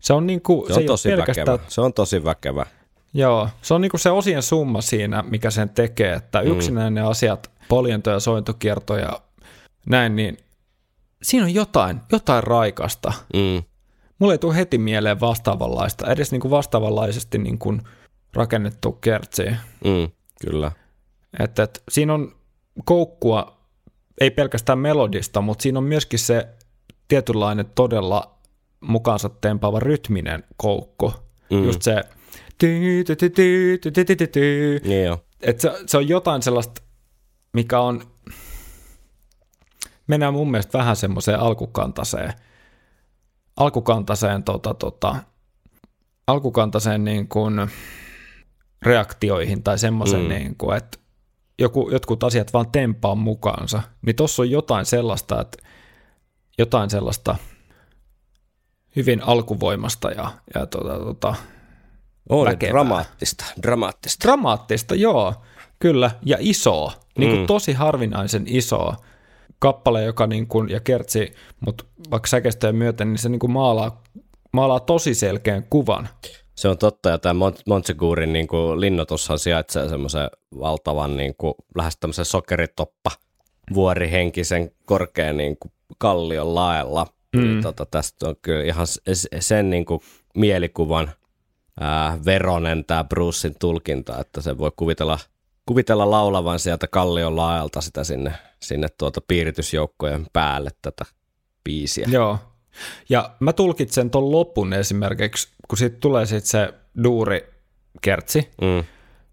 Se 0.00 0.12
on, 0.12 0.26
niin 0.26 0.42
kuin, 0.42 0.66
Se 0.74 0.80
on 0.80 0.86
tosi 0.86 1.08
pelkästään, 1.08 1.46
väkevä. 1.48 1.68
Se 1.68 1.80
on 1.80 1.92
tosi 1.92 2.24
väkevä. 2.24 2.66
Joo, 3.14 3.48
se 3.62 3.74
on 3.74 3.80
niinku 3.80 3.98
se 3.98 4.10
osien 4.10 4.42
summa 4.42 4.80
siinä, 4.80 5.22
mikä 5.22 5.50
sen 5.50 5.68
tekee, 5.68 6.12
että 6.12 6.40
yksinään 6.40 6.94
ne 6.94 7.00
asiat, 7.00 7.50
poljento 7.68 8.10
ja 8.10 8.20
sointokierto 8.20 8.96
ja 8.96 9.20
näin, 9.86 10.16
niin 10.16 10.36
siinä 11.22 11.44
on 11.44 11.54
jotain, 11.54 12.00
jotain 12.12 12.44
raikasta. 12.44 13.12
Mm. 13.34 13.62
Mulle 14.18 14.34
ei 14.34 14.38
tule 14.38 14.56
heti 14.56 14.78
mieleen 14.78 15.20
vastaavanlaista, 15.20 16.12
edes 16.12 16.30
niinku 16.30 16.50
vastaavanlaisesti 16.50 17.38
niinku 17.38 17.78
rakennettu 18.34 18.92
kertsi. 18.92 19.44
Mm. 19.84 20.10
Kyllä. 20.40 20.72
Että 21.40 21.62
et, 21.62 21.82
siinä 21.90 22.14
on 22.14 22.36
koukkua, 22.84 23.58
ei 24.20 24.30
pelkästään 24.30 24.78
melodista, 24.78 25.40
mutta 25.40 25.62
siinä 25.62 25.78
on 25.78 25.84
myöskin 25.84 26.18
se 26.18 26.48
tietynlainen 27.08 27.66
todella 27.74 28.38
mukaansa 28.80 29.28
tempaava 29.28 29.80
rytminen 29.80 30.44
koukku. 30.56 31.12
Mm. 31.50 31.64
Just 31.64 31.82
se 31.82 32.04
Joo. 35.04 35.24
Et 35.40 35.60
se, 35.60 35.72
se 35.86 35.96
on 35.96 36.08
jotain 36.08 36.42
sellaista, 36.42 36.82
mikä 37.52 37.80
on, 37.80 38.02
mennään 40.06 40.32
mun 40.32 40.50
mielestä 40.50 40.78
vähän 40.78 40.96
semmoiseen 40.96 41.40
alkukantaseen, 41.40 42.32
alkukantaseen, 43.56 44.42
tota, 44.42 44.74
tota, 44.74 45.16
alkukantaseen 46.26 47.04
niin 47.04 47.28
kuin 47.28 47.70
reaktioihin 48.82 49.62
tai 49.62 49.78
semmoisen, 49.78 50.20
mm. 50.20 50.28
niin 50.28 50.56
kuin, 50.56 50.76
että 50.76 50.98
joku, 51.58 51.90
jotkut 51.90 52.24
asiat 52.24 52.52
vaan 52.52 52.70
tempaa 52.72 53.14
mukaansa, 53.14 53.82
niin 54.06 54.16
tuossa 54.16 54.42
on 54.42 54.50
jotain 54.50 54.86
sellaista, 54.86 55.40
että 55.40 55.58
jotain 56.58 56.90
sellaista 56.90 57.36
hyvin 58.96 59.22
alkuvoimasta 59.22 60.10
ja, 60.10 60.30
ja 60.54 60.66
tota, 60.66 60.98
tota, 60.98 61.34
on 62.28 62.46
Väkevää. 62.46 62.72
dramaattista. 62.72 63.44
Dramaattista. 63.62 64.24
Dramaattista, 64.24 64.94
joo, 64.94 65.34
kyllä, 65.78 66.10
ja 66.24 66.36
isoa, 66.40 66.92
niin 67.18 67.30
kuin 67.30 67.40
Mm. 67.40 67.46
tosi 67.46 67.72
harvinaisen 67.72 68.44
isoa. 68.46 68.96
Kappale, 69.58 70.04
joka 70.04 70.26
niin 70.26 70.46
kuin, 70.46 70.68
ja 70.70 70.80
kertsi, 70.80 71.32
mutta 71.66 71.84
vaikka 72.10 72.26
säkeistöjen 72.26 72.76
myöten, 72.76 73.08
niin 73.08 73.18
se 73.18 73.28
niin 73.28 73.38
kuin 73.38 73.50
maalaa, 73.52 74.02
maalaa 74.52 74.80
tosi 74.80 75.14
selkeän 75.14 75.64
kuvan. 75.70 76.08
Se 76.54 76.68
on 76.68 76.78
totta, 76.78 77.08
ja 77.08 77.18
tämä 77.18 77.46
Mont- 77.48 77.62
Montsegurin 77.66 78.32
niin 78.32 78.46
kuin 78.48 78.80
linnoitushan 78.80 79.38
sijaitsee 79.38 79.88
semmoisen 79.88 80.30
valtavan 80.60 81.16
niin 81.16 81.34
kuin, 81.38 81.54
lähes 81.76 81.96
tämmöisen 81.96 82.24
sokeritoppa 82.24 83.10
vuorihenkisen 83.74 84.70
korkean 84.84 85.36
niin 85.36 85.56
kuin, 85.60 85.72
kallion 85.98 86.54
laella. 86.54 87.06
Mm. 87.36 87.60
Tota, 87.62 87.86
tästä 87.86 88.28
on 88.28 88.34
kyllä 88.42 88.64
ihan 88.64 88.86
sen 89.40 89.70
niin 89.70 89.84
kuin, 89.84 90.00
mielikuvan 90.34 91.10
ää, 91.80 92.18
veronen 92.24 92.84
tämä 92.84 93.04
Brucein 93.04 93.54
tulkinta, 93.58 94.18
että 94.20 94.40
se 94.40 94.58
voi 94.58 94.72
kuvitella, 94.76 95.18
kuvitella 95.66 96.10
laulavan 96.10 96.58
sieltä 96.58 96.86
kallion 96.86 97.36
laelta 97.36 97.80
sitä 97.80 98.04
sinne, 98.04 98.32
sinne 98.60 98.88
tuota 98.98 99.20
piiritysjoukkojen 99.28 100.26
päälle 100.32 100.70
tätä 100.82 101.04
biisiä. 101.64 102.06
Joo. 102.10 102.38
Ja 103.08 103.30
mä 103.40 103.52
tulkitsen 103.52 104.10
ton 104.10 104.32
lopun 104.32 104.72
esimerkiksi, 104.72 105.48
kun 105.68 105.78
siitä 105.78 105.96
tulee 106.00 106.26
sitten 106.26 106.50
se 106.50 106.74
duuri 107.04 107.50
kertsi, 108.00 108.50
Mm. 108.60 108.84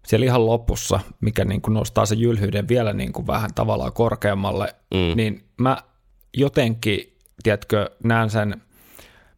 siellä 0.06 0.26
ihan 0.26 0.46
lopussa, 0.46 1.00
mikä 1.20 1.44
niin 1.44 1.62
kuin 1.62 1.74
nostaa 1.74 2.06
se 2.06 2.14
jylhyyden 2.14 2.68
vielä 2.68 2.92
niin 2.92 3.12
kuin 3.12 3.26
vähän 3.26 3.54
tavallaan 3.54 3.92
korkeammalle, 3.92 4.74
mm. 4.94 5.16
niin 5.16 5.44
mä 5.60 5.76
jotenkin, 6.36 7.16
tiedätkö, 7.42 7.90
näen 8.04 8.30
sen 8.30 8.62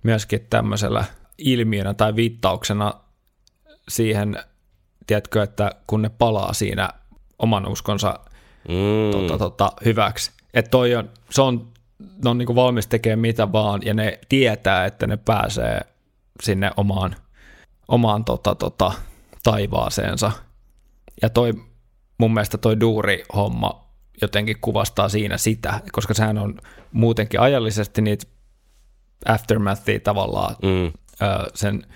myöskin 0.02 0.46
tämmöisellä 0.50 1.04
ilmiönä 1.38 1.94
tai 1.94 2.16
viittauksena 2.16 2.94
siihen, 3.88 4.38
tiedätkö, 5.06 5.42
että 5.42 5.72
kun 5.86 6.02
ne 6.02 6.08
palaa 6.08 6.52
siinä 6.52 6.88
oman 7.38 7.68
uskonsa 7.68 8.18
mm. 8.68 9.10
tota, 9.12 9.38
tota, 9.38 9.72
hyväksi, 9.84 10.30
että 10.54 10.70
toi 10.70 10.94
on, 10.94 11.10
se 11.30 11.42
on, 11.42 11.68
ne 12.24 12.30
on 12.30 12.38
niin 12.38 12.54
valmis 12.54 12.86
tekemään 12.86 13.18
mitä 13.18 13.52
vaan, 13.52 13.80
ja 13.84 13.94
ne 13.94 14.18
tietää, 14.28 14.84
että 14.84 15.06
ne 15.06 15.16
pääsee 15.16 15.80
sinne 16.42 16.70
omaan, 16.76 17.16
omaan 17.88 18.24
tota, 18.24 18.54
tota, 18.54 18.92
taivaaseensa. 19.42 20.32
Ja 21.22 21.30
toi, 21.30 21.52
mun 22.18 22.34
mielestä 22.34 22.58
toi 22.58 22.80
duuri-homma 22.80 23.88
jotenkin 24.22 24.56
kuvastaa 24.60 25.08
siinä 25.08 25.36
sitä, 25.36 25.80
koska 25.92 26.14
sehän 26.14 26.38
on 26.38 26.58
muutenkin 26.92 27.40
ajallisesti 27.40 28.02
niitä 28.02 28.26
aftermathia 29.26 30.00
tavallaan 30.00 30.56
mm. 30.62 30.92
Sen 31.54 31.86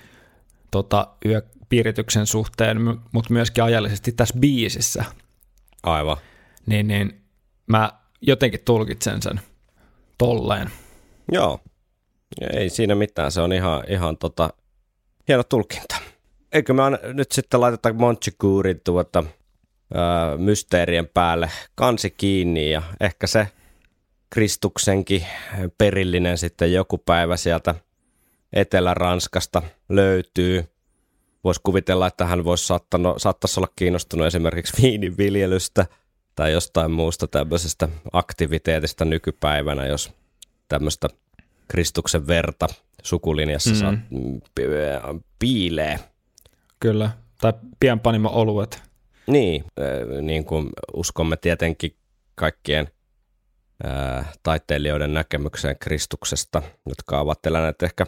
tota, 0.70 1.06
yöpiirityksen 1.24 2.26
suhteen, 2.26 2.78
mutta 3.12 3.32
myöskin 3.32 3.64
ajallisesti 3.64 4.12
tässä 4.12 4.34
biisissä. 4.40 5.04
Aivan. 5.82 6.16
Niin, 6.66 6.88
niin 6.88 7.22
mä 7.66 7.92
jotenkin 8.20 8.60
tulkitsen 8.64 9.22
sen 9.22 9.40
tolleen. 10.18 10.70
Joo, 11.32 11.60
ei 12.52 12.68
siinä 12.68 12.94
mitään, 12.94 13.32
se 13.32 13.40
on 13.40 13.52
ihan, 13.52 13.84
ihan 13.88 14.16
tota, 14.16 14.50
hieno 15.28 15.42
tulkinta. 15.42 15.96
Eikö 16.52 16.72
me 16.72 16.82
nyt 17.12 17.32
sitten 17.32 17.60
laiteta 17.60 17.92
Monchikuurin 17.92 18.80
tuota, 18.84 19.24
mysteerien 20.38 21.08
päälle 21.14 21.50
kansi 21.74 22.10
kiinni 22.10 22.70
ja 22.70 22.82
ehkä 23.00 23.26
se 23.26 23.48
Kristuksenkin 24.30 25.26
perillinen 25.78 26.38
sitten 26.38 26.72
joku 26.72 26.98
päivä 26.98 27.36
sieltä 27.36 27.74
Etelä-Ranskasta 28.52 29.62
löytyy. 29.88 30.64
Voisi 31.44 31.60
kuvitella, 31.64 32.06
että 32.06 32.26
hän 32.26 32.44
voisi 32.44 32.66
saattanut, 32.66 33.22
saattaisi 33.22 33.60
olla 33.60 33.68
kiinnostunut 33.76 34.26
esimerkiksi 34.26 34.82
viiniviljelystä 34.82 35.86
tai 36.34 36.52
jostain 36.52 36.90
muusta 36.90 37.26
tämmöisestä 37.26 37.88
aktiviteetista 38.12 39.04
nykypäivänä, 39.04 39.86
jos 39.86 40.12
tämmöistä 40.68 41.08
Kristuksen 41.68 42.26
verta 42.26 42.66
sukulinjassa 43.02 43.70
mm. 43.70 43.76
saat, 43.76 43.94
piilee. 45.38 45.98
Kyllä, 46.80 47.10
tai 47.40 47.52
pienpanimo 47.80 48.30
oluet. 48.32 48.82
Niin, 49.26 49.64
niin 50.22 50.44
kuin 50.44 50.68
uskomme 50.94 51.36
tietenkin 51.36 51.96
kaikkien 52.34 52.88
ää, 53.84 54.32
taiteilijoiden 54.42 55.14
näkemykseen 55.14 55.76
Kristuksesta, 55.80 56.62
jotka 56.86 57.20
ovat 57.20 57.46
eläneet 57.46 57.82
ehkä 57.82 58.06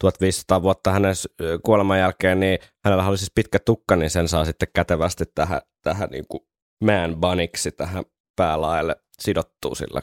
1500 0.00 0.62
vuotta 0.62 0.90
hänen 0.90 1.14
kuoleman 1.62 1.98
jälkeen, 1.98 2.40
niin 2.40 2.58
hänellä 2.84 3.06
oli 3.06 3.18
siis 3.18 3.32
pitkä 3.34 3.58
tukka, 3.58 3.96
niin 3.96 4.10
sen 4.10 4.28
saa 4.28 4.44
sitten 4.44 4.68
kätevästi 4.74 5.24
tähän, 5.34 5.60
tähän 5.82 6.08
niin 6.10 6.24
kuin 6.28 6.40
man 6.84 7.16
buniksi 7.20 7.72
tähän 7.72 8.04
päälaelle 8.36 8.96
sidottuu 9.20 9.74
sillä 9.74 10.02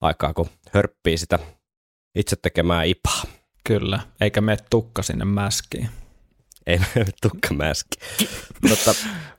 aikaa, 0.00 0.34
kun 0.34 0.48
hörppii 0.70 1.18
sitä 1.18 1.38
itse 2.14 2.36
tekemää 2.36 2.82
ipaa. 2.82 3.22
Kyllä, 3.64 4.00
eikä 4.20 4.40
mene 4.40 4.58
tukka 4.70 5.02
sinne 5.02 5.24
mäskiin. 5.24 5.88
Ei 6.66 6.78
mene 6.78 7.06
tukka 7.22 7.54
mäski. 7.54 7.98
Mutta, 8.68 8.90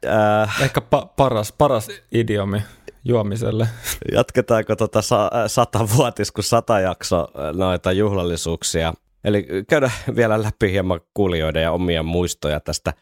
äh, 0.05 0.61
Ehkä 0.61 0.81
pa- 0.81 1.07
paras, 1.15 1.51
paras 1.51 1.87
idiomi 2.11 2.61
juomiselle. 3.03 3.67
Jatketaanko 4.11 4.75
tuota 4.75 5.01
sa- 5.01 5.31
satavuotis, 5.47 6.31
kun 6.31 6.43
sata 6.43 6.79
jakso 6.79 7.27
noita 7.53 7.91
juhlallisuuksia. 7.91 8.93
Eli 9.25 9.47
käydä 9.69 9.91
vielä 10.15 10.43
läpi 10.43 10.71
hieman 10.71 11.01
kuulijoiden 11.13 11.63
ja 11.63 11.71
omia 11.71 12.03
muistoja 12.03 12.59
tästä 12.59 12.93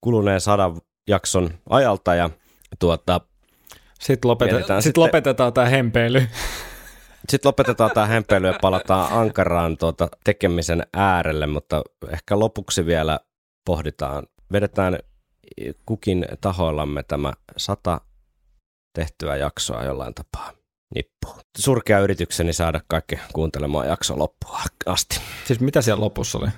kuluneen 0.00 0.40
sadan 0.40 0.80
jakson 1.08 1.50
ajalta 1.70 2.14
ja 2.14 2.30
tuota, 2.78 3.20
sitten, 4.00 4.28
lopetetaan, 4.28 4.62
sitten, 4.62 4.82
sitten 4.82 5.02
lopetetaan 5.02 5.52
tämä 5.52 5.66
hempeily. 5.66 6.26
Sitten 7.28 7.48
lopetetaan 7.48 7.90
tämä 7.94 8.06
hempeily 8.06 8.46
ja 8.46 8.58
palataan 8.62 9.12
ankaraan 9.12 9.76
tuota 9.76 10.08
tekemisen 10.24 10.82
äärelle, 10.94 11.46
mutta 11.46 11.82
ehkä 12.08 12.38
lopuksi 12.38 12.86
vielä 12.86 13.20
pohditaan, 13.64 14.26
vedetään 14.52 14.98
kukin 15.86 16.26
tahoillamme 16.40 17.02
tämä 17.02 17.32
sata 17.56 18.00
tehtyä 18.94 19.36
jaksoa 19.36 19.84
jollain 19.84 20.14
tapaa 20.14 20.52
nippuun. 20.94 21.40
Surkea 21.58 21.98
yritykseni 21.98 22.52
saada 22.52 22.80
kaikki 22.88 23.18
kuuntelemaan 23.32 23.88
jakso 23.88 24.18
loppua 24.18 24.60
asti. 24.86 25.20
Siis 25.44 25.60
mitä 25.60 25.82
siellä 25.82 26.04
lopussa 26.04 26.38
oli? 26.38 26.48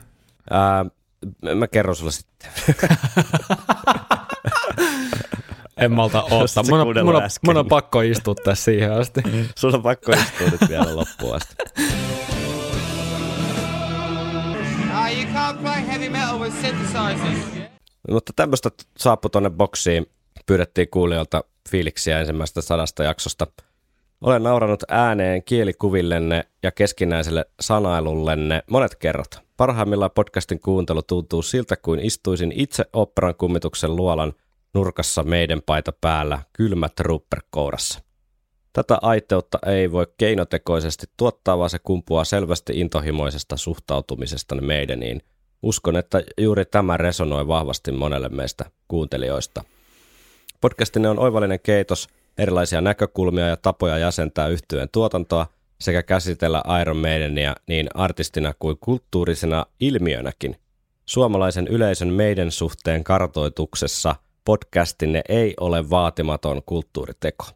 Ää, 0.51 0.85
mä 1.55 1.69
kerron 1.69 1.97
sulle 1.97 2.13
sitten. 2.13 2.51
en 5.77 5.93
malta 5.93 6.23
ottaa. 6.23 6.63
Mun, 6.71 6.81
on, 6.81 6.87
mun, 7.05 7.17
on, 7.17 7.23
mun 7.47 7.57
on 7.57 7.69
pakko 7.69 8.01
istua 8.01 8.35
tässä 8.35 8.65
siihen 8.65 8.93
asti. 8.93 9.23
Sulla 9.59 9.77
on 9.77 9.83
pakko 9.83 10.13
istua 10.13 10.49
nyt 10.51 10.69
vielä 10.69 10.97
loppuun 10.97 11.37
asti. 11.37 11.55
Mutta 18.11 18.33
tämmöistä 18.37 18.71
saapui 18.99 19.31
tuonne 19.31 19.51
boksiin. 19.51 20.07
Pyydettiin 20.47 20.89
kuulijoilta 20.91 21.45
fiiliksiä 21.71 22.21
ensimmäisestä 22.21 22.61
sadasta 22.61 23.05
jaksosta. 23.05 23.47
Olen 24.21 24.43
nauranut 24.43 24.83
ääneen 24.89 25.43
kielikuvillenne 25.43 26.45
ja 26.63 26.73
keskinäiselle 26.73 27.45
sanailullenne 27.61 28.63
monet 28.71 28.95
kerrat. 28.95 29.43
Parhaimmillaan 29.57 30.11
podcastin 30.15 30.61
kuuntelu 30.61 31.03
tuntuu 31.03 31.43
siltä, 31.43 31.77
kuin 31.77 32.01
istuisin 32.01 32.53
itse 32.57 32.85
operan 32.93 33.35
kummituksen 33.35 33.97
luolan– 33.97 34.33
nurkassa 34.75 35.23
meidän 35.23 35.63
paita 35.67 35.93
päällä, 36.01 36.39
kylmä 36.53 36.89
trooper 36.89 37.43
kourassa. 37.51 38.01
Tätä 38.73 38.99
aiteutta 39.03 39.59
ei 39.67 39.93
voi 39.93 40.07
keinotekoisesti 40.19 41.07
tuottaa, 41.17 41.59
vaan 41.59 41.71
se 41.71 41.79
kumpuaa 41.79 42.25
selvästi 42.25 42.81
intohimoisesta 42.81 43.57
suhtautumisesta 43.57 44.55
meidäniin. 44.55 45.23
Uskon, 45.63 45.97
että 45.97 46.23
juuri 46.39 46.65
tämä 46.65 46.97
resonoi 46.97 47.49
vahvasti 47.49 47.93
monelle 47.93 48.29
meistä 48.29 48.65
kuuntelijoista. 48.89 49.65
Podcastine 50.61 51.09
on 51.09 51.19
oivallinen 51.19 51.61
keitos 51.61 52.09
erilaisia 52.41 52.81
näkökulmia 52.81 53.49
ja 53.49 53.57
tapoja 53.57 53.99
jäsentää 53.99 54.49
yhtyeen 54.49 54.89
tuotantoa 54.93 55.47
sekä 55.81 56.03
käsitellä 56.03 56.63
Iron 56.81 56.97
Maidenia 56.97 57.57
niin 57.69 57.89
artistina 57.95 58.55
kuin 58.59 58.77
kulttuurisena 58.81 59.67
ilmiönäkin. 59.81 60.57
Suomalaisen 61.07 61.69
yleisön 61.69 62.09
meidän 62.09 62.51
suhteen 62.51 63.05
kartoituksessa– 63.05 64.15
podcastinne 64.45 65.23
ei 65.29 65.55
ole 65.61 65.91
vaatimaton 65.91 66.63
kulttuuriteko. 66.67 67.47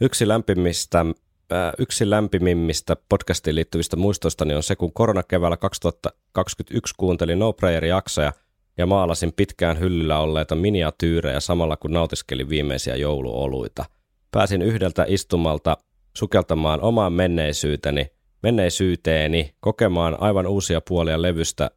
Yksi 0.00 0.28
lämpimistä, 0.28 1.00
äh, 1.00 1.72
yksi 1.78 2.10
lämpimimmistä 2.10 2.96
podcastiin 3.08 3.56
liittyvistä 3.56 3.96
muistoistani 3.96 4.54
on 4.54 4.62
se, 4.62 4.76
kun 4.76 4.92
koronakeväällä 4.92 5.56
2021 5.56 6.94
kuuntelin 6.96 7.38
No 7.38 7.52
Prayer-jaksoja 7.52 8.32
ja 8.78 8.86
maalasin 8.86 9.32
pitkään 9.36 9.80
hyllyllä 9.80 10.18
olleita 10.18 10.54
miniatyyrejä 10.54 11.40
samalla 11.40 11.76
kun 11.76 11.92
nautiskelin 11.92 12.48
viimeisiä 12.48 12.96
jouluoluita. 12.96 13.84
Pääsin 14.30 14.62
yhdeltä 14.62 15.04
istumalta 15.08 15.76
sukeltamaan 16.16 16.80
omaan 16.80 17.12
menneisyyteni, 17.12 18.06
menneisyyteeni, 18.42 19.54
kokemaan 19.60 20.22
aivan 20.22 20.46
uusia 20.46 20.80
puolia 20.80 21.22
levystä, 21.22 21.70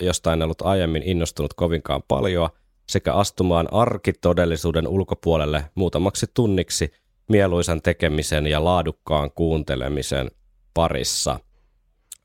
josta 0.00 0.32
en 0.32 0.42
ollut 0.42 0.62
aiemmin 0.62 1.02
innostunut 1.02 1.54
kovinkaan 1.54 2.02
paljon– 2.08 2.48
sekä 2.88 3.14
astumaan 3.14 3.72
arkitodellisuuden 3.72 4.88
ulkopuolelle 4.88 5.64
muutamaksi 5.74 6.26
tunniksi 6.34 6.92
mieluisan 7.28 7.82
tekemisen 7.82 8.46
ja 8.46 8.64
laadukkaan 8.64 9.30
kuuntelemisen 9.30 10.30
parissa. 10.74 11.40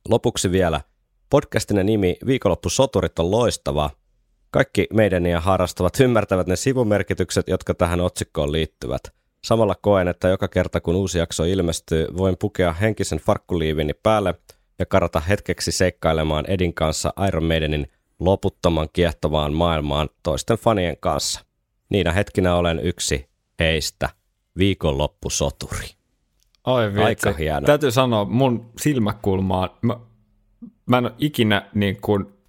Lopuksi 0.09 0.51
vielä 0.51 0.81
podcastinen 1.29 1.85
nimi 1.85 2.17
Viikonloppusoturit 2.25 3.19
on 3.19 3.31
loistava. 3.31 3.89
Kaikki 4.51 4.87
meidän 4.93 5.25
ja 5.25 5.39
harrastavat 5.39 5.99
ymmärtävät 5.99 6.47
ne 6.47 6.55
sivumerkitykset, 6.55 7.47
jotka 7.47 7.73
tähän 7.73 8.01
otsikkoon 8.01 8.51
liittyvät. 8.51 9.01
Samalla 9.43 9.75
koen, 9.81 10.07
että 10.07 10.27
joka 10.27 10.47
kerta 10.47 10.81
kun 10.81 10.95
uusi 10.95 11.17
jakso 11.17 11.43
ilmestyy, 11.43 12.07
voin 12.17 12.37
pukea 12.37 12.73
henkisen 12.73 13.19
farkkuliivini 13.19 13.93
päälle 13.93 14.35
ja 14.79 14.85
karata 14.85 15.19
hetkeksi 15.19 15.71
seikkailemaan 15.71 16.45
Edin 16.45 16.73
kanssa 16.73 17.13
Iron 17.27 17.43
Maidenin 17.43 17.87
loputtoman 18.19 18.89
kiehtovaan 18.93 19.53
maailmaan 19.53 20.09
toisten 20.23 20.57
fanien 20.57 20.97
kanssa. 20.99 21.45
Niinä 21.89 22.11
hetkinä 22.11 22.55
olen 22.55 22.79
yksi 22.79 23.29
heistä, 23.59 24.09
viikonloppusoturi. 24.57 25.87
Oi 26.67 26.87
vitsi. 26.87 27.03
Aika 27.03 27.33
hieno. 27.33 27.65
Täytyy 27.65 27.91
sanoa, 27.91 28.25
mun 28.25 28.71
silmäkulmaan, 28.77 29.69
mä, 29.81 29.99
mä 30.85 30.97
en 30.97 31.05
ole 31.05 31.13
ikinä 31.17 31.69
niin 31.73 32.01
kuin 32.01 32.40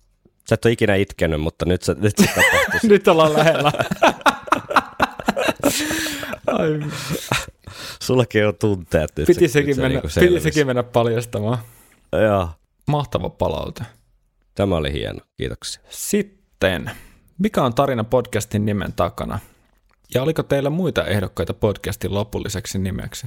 Sä 0.49 0.55
et 0.55 0.65
ole 0.65 0.73
ikinä 0.73 0.95
itkenyt, 0.95 1.41
mutta 1.41 1.65
nyt 1.65 1.83
se, 1.83 1.95
nyt 1.99 2.17
se 2.19 2.27
tapahtuu. 2.35 2.91
Nyt 2.91 3.09
ollaan 3.09 3.33
lähellä. 3.33 3.73
Ai, 6.47 6.81
Sullakin 8.03 8.47
on 8.47 8.55
tunteet 8.61 9.11
nyt. 9.17 9.27
piti 9.27 9.49
se- 9.49 9.53
sekin, 9.53 9.67
nyt 9.69 9.77
se 9.77 9.83
mennä, 9.83 10.01
niinku 10.01 10.21
piti 10.21 10.41
sekin 10.41 10.67
mennä 10.67 10.83
paljastamaan. 10.83 11.59
Joo, 12.25 12.49
Mahtava 12.89 13.31
palaute. 13.31 13.85
tämä 14.55 14.77
oli 14.77 14.93
hieno. 14.93 15.21
Kiitoksia. 15.37 15.83
Sitten, 15.91 16.91
mikä 17.39 17.63
on 17.63 17.75
tarina 17.75 18.05
podcastin 18.05 18.67
nimen 18.67 18.93
takana? 18.93 19.39
Ja 20.15 20.23
oliko 20.23 20.43
teillä 20.43 20.71
muita 20.71 21.05
ehdokkaita 21.07 21.55
podcastin 21.55 22.15
lopulliseksi 22.15 22.79
nimeksi? 22.79 23.27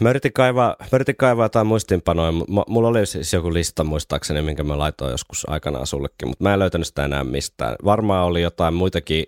Mä 0.00 0.10
yritin 0.10 0.32
kaivaa, 0.32 0.76
mä 0.80 0.88
yritin 0.92 1.16
kaivaa 1.16 1.44
jotain 1.44 1.66
muistinpanoja. 1.66 2.32
M- 2.32 2.68
mulla 2.68 2.88
oli 2.88 3.06
siis 3.06 3.32
joku 3.32 3.54
lista 3.54 3.84
muistaakseni, 3.84 4.42
minkä 4.42 4.64
mä 4.64 4.78
laitoin 4.78 5.10
joskus 5.10 5.48
aikanaan 5.48 5.86
sullekin, 5.86 6.28
mutta 6.28 6.44
mä 6.44 6.52
en 6.52 6.58
löytänyt 6.58 6.86
sitä 6.86 7.04
enää 7.04 7.24
mistään. 7.24 7.76
Varmaan 7.84 8.26
oli 8.26 8.42
jotain 8.42 8.74
muitakin 8.74 9.24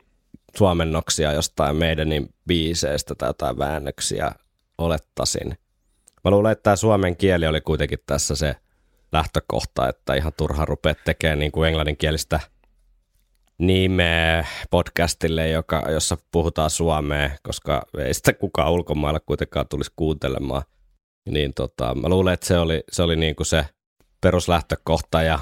suomennoksia 0.56 1.32
jostain 1.32 1.76
meidänin 1.76 2.28
biiseistä 2.46 3.14
tai 3.14 3.28
jotain 3.28 3.58
väännöksiä, 3.58 4.32
olettasin. 4.78 5.58
Mä 6.24 6.30
luulen, 6.30 6.52
että 6.52 6.62
tämä 6.62 6.76
suomen 6.76 7.16
kieli 7.16 7.46
oli 7.46 7.60
kuitenkin 7.60 7.98
tässä 8.06 8.36
se 8.36 8.56
lähtökohta, 9.12 9.88
että 9.88 10.14
ihan 10.14 10.32
turha 10.36 10.64
rupea 10.64 10.94
tekemään 11.04 11.38
niin 11.38 11.52
kuin 11.52 11.68
englanninkielistä 11.68 12.40
nimeä 13.60 14.46
podcastille, 14.70 15.48
joka, 15.48 15.86
jossa 15.90 16.16
puhutaan 16.32 16.70
suomea, 16.70 17.30
koska 17.42 17.82
ei 17.98 18.14
sitä 18.14 18.32
kukaan 18.32 18.72
ulkomailla 18.72 19.20
kuitenkaan 19.20 19.68
tulisi 19.68 19.92
kuuntelemaan. 19.96 20.62
Niin 21.30 21.54
tota, 21.54 21.94
mä 21.94 22.08
luulen, 22.08 22.34
että 22.34 22.46
se 22.46 22.58
oli, 22.58 22.84
se 22.92 23.02
oli 23.02 23.16
niin 23.16 23.36
kuin 23.36 23.46
se 23.46 23.66
peruslähtökohta 24.20 25.22
ja 25.22 25.38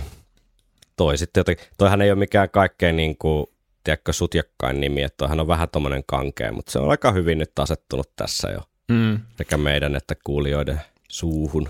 toi 0.96 1.18
sitten 1.18 1.40
jotenkin, 1.40 1.66
toihan 1.78 2.02
ei 2.02 2.10
ole 2.10 2.18
mikään 2.18 2.50
kaikkein 2.50 2.96
niin 2.96 3.18
kuin, 3.18 3.46
tiedätkö, 3.84 4.12
sutjakkain 4.12 4.80
nimi, 4.80 5.02
että 5.02 5.16
toihan 5.16 5.40
on 5.40 5.48
vähän 5.48 5.68
tommonen 5.68 6.02
kankea, 6.06 6.52
mutta 6.52 6.72
se 6.72 6.78
on 6.78 6.90
aika 6.90 7.12
hyvin 7.12 7.38
nyt 7.38 7.58
asettunut 7.58 8.10
tässä 8.16 8.48
jo 8.48 8.60
Mm. 8.88 9.20
sekä 9.36 9.56
meidän 9.56 9.96
että 9.96 10.14
kuulijoiden 10.24 10.80
suuhun. 11.08 11.68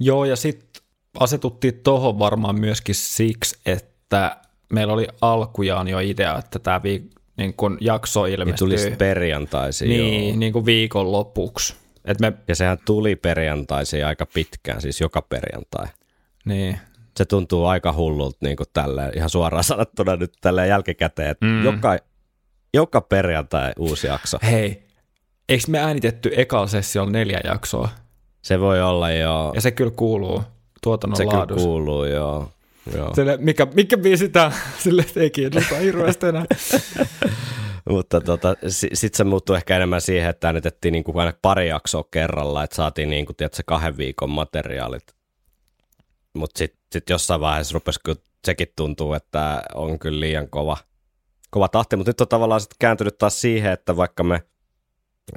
Joo, 0.00 0.24
ja 0.24 0.36
sitten 0.36 0.82
asetuttiin 1.20 1.80
tuohon 1.84 2.18
varmaan 2.18 2.60
myöskin 2.60 2.94
siksi, 2.94 3.58
että 3.66 4.36
meillä 4.74 4.92
oli 4.92 5.06
alkujaan 5.20 5.88
jo 5.88 5.98
idea, 5.98 6.38
että 6.38 6.58
tämä 6.58 6.78
viik- 6.78 7.20
niin 7.36 7.54
kun 7.54 7.78
jakso 7.80 8.22
Niin 8.24 8.34
ilmestyy 8.34 8.58
tuli 8.66 8.78
sitten 8.78 8.98
perjantaisin. 8.98 9.88
niin, 9.88 10.28
joo. 10.28 10.36
niin 10.38 10.52
kuin 10.52 10.66
viikon 10.66 11.12
lopuksi. 11.12 11.74
Et 12.04 12.20
me, 12.20 12.32
Ja 12.48 12.54
sehän 12.54 12.78
tuli 12.84 13.16
perjantaisin 13.16 14.06
aika 14.06 14.26
pitkään, 14.26 14.80
siis 14.80 15.00
joka 15.00 15.22
perjantai. 15.22 15.86
niin, 16.44 16.78
se 17.16 17.24
tuntuu 17.24 17.64
aika 17.66 17.92
hullulta 17.92 18.38
niin 18.40 18.56
kuin 18.56 18.66
tälleen, 18.72 19.12
ihan 19.16 19.30
suoraan 19.30 19.64
sanottuna 19.74 20.16
nyt 20.16 20.32
tälleen 20.40 20.68
jälkikäteen, 20.68 21.30
että 21.30 21.46
Mm. 21.46 21.64
joka, 21.64 21.96
joka 22.74 23.00
perjantai 23.00 23.72
uusi 23.78 24.06
jakso. 24.06 24.38
hei, 24.42 24.82
eikö 25.48 25.64
me 25.68 25.78
äänitetty 25.78 26.30
ekalla 26.36 26.66
sessiolla 26.66 27.10
neljä 27.10 27.40
jaksoa? 27.44 27.88
Se 28.42 28.60
voi 28.60 28.82
olla 28.82 29.10
jo, 29.10 29.52
Ja 29.54 29.60
se 29.60 29.70
kyllä 29.70 29.90
kuuluu 29.96 30.42
tuotannon 30.82 31.16
se 31.16 31.24
kyllä 31.24 31.36
laadussa. 31.38 31.64
kuuluu 31.68 32.04
joo. 32.04 32.48
Joo. 32.96 33.14
Sille, 33.14 33.36
mikä, 33.36 33.66
mikä 33.74 33.96
biisi 33.96 34.28
tää? 34.28 34.52
Sille 34.82 35.04
ei 35.16 35.30
kiinnosta 35.30 35.74
hirveästi 35.86 36.26
enää. 36.26 36.44
Mutta 37.90 38.20
tota, 38.20 38.54
si- 38.68 38.90
sitten 38.94 39.16
se 39.16 39.24
muuttui 39.24 39.56
ehkä 39.56 39.76
enemmän 39.76 40.00
siihen, 40.00 40.30
että 40.30 40.48
äänitettiin 40.48 40.92
niin 40.92 41.04
kuin 41.04 41.18
aina 41.18 41.32
pari 41.42 41.68
jaksoa 41.68 42.04
kerralla, 42.10 42.64
että 42.64 42.76
saatiin 42.76 43.10
niin 43.10 43.26
kuin, 43.26 43.36
tiedätkö, 43.36 43.62
kahden 43.66 43.96
viikon 43.96 44.30
materiaalit. 44.30 45.14
Mutta 46.34 46.58
sitten 46.58 46.80
sit 46.92 47.10
jossain 47.10 47.40
vaiheessa 47.40 47.74
rupesi 47.74 48.00
kyllä, 48.04 48.20
sekin 48.44 48.68
tuntuu, 48.76 49.12
että 49.12 49.62
on 49.74 49.98
kyllä 49.98 50.20
liian 50.20 50.48
kova, 50.48 50.76
kova 51.50 51.68
tahti, 51.68 51.96
mutta 51.96 52.10
nyt 52.10 52.20
on 52.20 52.28
tavallaan 52.28 52.60
sitten 52.60 52.76
kääntynyt 52.78 53.18
taas 53.18 53.40
siihen, 53.40 53.72
että 53.72 53.96
vaikka 53.96 54.22
me 54.24 54.42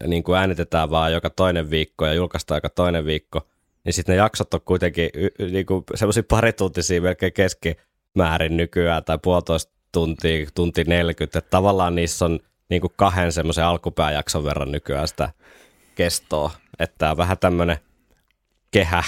niin 0.07 0.23
kuin 0.23 0.37
äänitetään 0.37 0.89
vaan 0.89 1.13
joka 1.13 1.29
toinen 1.29 1.69
viikko 1.69 2.05
ja 2.05 2.13
julkaistaan 2.13 2.57
joka 2.57 2.69
toinen 2.69 3.05
viikko, 3.05 3.47
niin 3.87 3.93
sitten 3.93 4.13
ne 4.13 4.17
jaksot 4.17 4.53
on 4.53 4.61
kuitenkin 4.61 5.09
y- 5.13 5.49
niin 5.51 5.65
kuin 5.65 5.83
semmoisia 5.95 6.23
parituntisia 6.23 7.01
melkein 7.01 7.33
keskimäärin 7.33 8.57
nykyään 8.57 9.03
tai 9.03 9.19
puolitoista 9.23 9.73
tuntia, 9.91 10.47
tunti 10.55 10.83
40, 10.83 11.39
että 11.39 11.49
tavallaan 11.49 11.95
niissä 11.95 12.25
on 12.25 12.39
niin 12.69 12.81
kuin 12.81 12.93
kahden 12.95 13.31
semmoisen 13.31 13.65
alkupääjakson 13.65 14.43
verran 14.43 14.71
nykyään 14.71 15.07
sitä 15.07 15.29
kestoa, 15.95 16.51
että 16.79 16.95
tämä 16.97 17.11
on 17.11 17.17
vähän 17.17 17.37
tämmöinen 17.37 17.77
kehä 18.71 19.03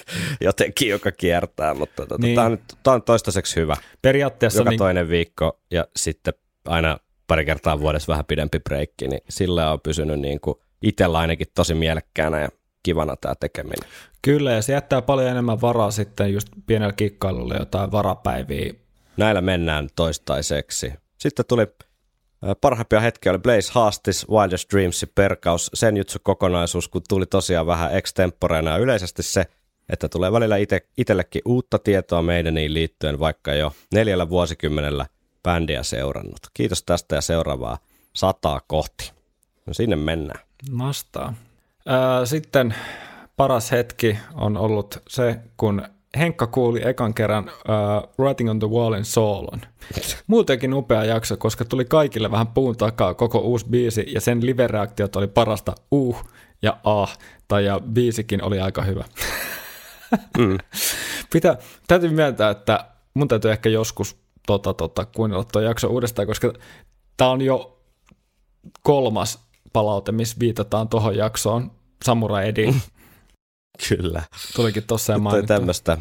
jotenkin, 0.40 0.88
joka 0.88 1.12
kiertää, 1.12 1.74
mutta 1.74 2.06
tota, 2.06 2.22
Niin. 2.22 2.34
tämä, 2.34 2.46
on, 2.46 2.58
tämä 2.82 2.94
on 2.94 3.02
toistaiseksi 3.02 3.56
hyvä. 3.56 3.76
Periaatteessa 4.02 4.60
Joka 4.60 4.70
niin, 4.70 4.78
toinen 4.78 5.08
viikko 5.08 5.60
ja 5.70 5.86
sitten 5.96 6.34
aina 6.64 6.98
pari 7.26 7.44
kertaa 7.44 7.80
vuodessa 7.80 8.12
vähän 8.12 8.24
pidempi 8.24 8.60
breikki, 8.60 9.08
niin 9.08 9.20
sillä 9.28 9.72
on 9.72 9.80
pysynyt 9.80 10.20
niin 10.20 10.40
kuin 10.40 10.58
itsellä 10.82 11.18
ainakin 11.18 11.46
tosi 11.54 11.74
mielekkäänä 11.74 12.40
ja 12.40 12.48
kivana 12.84 13.16
tämä 13.16 13.34
tekeminen. 13.34 13.90
kyllä, 14.22 14.52
ja 14.52 14.62
se 14.62 14.72
jättää 14.72 15.02
paljon 15.02 15.28
enemmän 15.28 15.60
varaa 15.60 15.90
sitten 15.90 16.32
just 16.32 16.48
pienellä 16.66 16.92
kikkailulla 16.92 17.54
jotain 17.54 17.92
varapäiviä. 17.92 18.74
Näillä 19.16 19.40
mennään 19.40 19.88
toistaiseksi. 19.96 20.92
Sitten 21.18 21.44
tuli 21.48 21.66
parhaimpia 22.60 23.00
hetkiä 23.00 23.32
oli 23.32 23.38
Blaze 23.38 23.72
Haastis, 23.72 24.28
Wildest 24.28 24.72
Dreams, 24.72 25.06
Perkaus, 25.14 25.70
sen 25.74 25.96
jutsu 25.96 26.18
kokonaisuus, 26.22 26.88
kun 26.88 27.02
tuli 27.08 27.26
tosiaan 27.26 27.66
vähän 27.66 27.92
extemporeena 27.92 28.70
ja 28.70 28.76
yleisesti 28.76 29.22
se, 29.22 29.44
että 29.88 30.08
tulee 30.08 30.32
välillä 30.32 30.56
ite, 30.56 30.88
itsellekin 30.96 31.42
uutta 31.44 31.78
tietoa 31.78 32.22
meidäniin 32.22 32.74
liittyen, 32.74 33.18
vaikka 33.18 33.54
jo 33.54 33.72
neljällä 33.94 34.28
vuosikymmenellä 34.28 35.06
bändiä 35.42 35.82
seurannut. 35.82 36.40
Kiitos 36.54 36.82
tästä 36.82 37.14
ja 37.14 37.20
seuraavaa 37.20 37.78
sataa 38.14 38.60
kohti. 38.66 39.12
No 39.66 39.74
sinne 39.74 39.96
mennään. 39.96 40.40
Nastaa. 40.70 41.34
Sitten 42.24 42.74
paras 43.36 43.70
hetki 43.70 44.18
on 44.34 44.56
ollut 44.56 45.02
se, 45.08 45.36
kun 45.56 45.82
Henkka 46.18 46.46
kuuli 46.46 46.88
ekan 46.88 47.14
kerran 47.14 47.44
uh, 47.44 48.24
Writing 48.24 48.50
on 48.50 48.58
the 48.58 48.68
Wallin 48.68 49.04
soolon. 49.04 49.60
Muutenkin 50.26 50.74
upea 50.74 51.04
jakso, 51.04 51.36
koska 51.36 51.64
tuli 51.64 51.84
kaikille 51.84 52.30
vähän 52.30 52.46
puun 52.46 52.76
takaa 52.76 53.14
koko 53.14 53.38
uusi 53.38 53.66
biisi, 53.70 54.04
ja 54.08 54.20
sen 54.20 54.46
live-reaktiot 54.46 55.16
oli 55.16 55.26
parasta 55.26 55.74
uh 55.90 56.24
ja 56.62 56.76
ah, 56.84 57.18
tai 57.48 57.64
ja 57.64 57.80
biisikin 57.92 58.42
oli 58.42 58.60
aika 58.60 58.82
hyvä. 58.82 59.04
Mm. 60.38 60.58
Pitää, 61.32 61.56
täytyy 61.88 62.10
myöntää, 62.10 62.50
että 62.50 62.86
mun 63.14 63.28
täytyy 63.28 63.50
ehkä 63.50 63.68
joskus 63.68 64.16
tota, 64.46 64.74
tota, 64.74 65.04
kuunnella 65.04 65.44
tuo 65.44 65.62
jakso 65.62 65.88
uudestaan, 65.88 66.28
koska 66.28 66.52
tämä 67.16 67.30
on 67.30 67.42
jo 67.42 67.80
kolmas 68.82 69.43
palaute, 69.74 70.12
missä 70.12 70.36
viitataan 70.40 70.88
tuohon 70.88 71.16
jaksoon. 71.16 71.70
Samurai 72.04 72.48
Edi 72.48 72.74
Kyllä. 73.88 74.22
tulikin 74.56 74.82
tuossa 74.86 75.12
ja 75.12 75.18
mainittu. 75.18 75.46
tämmöistä. 75.46 75.98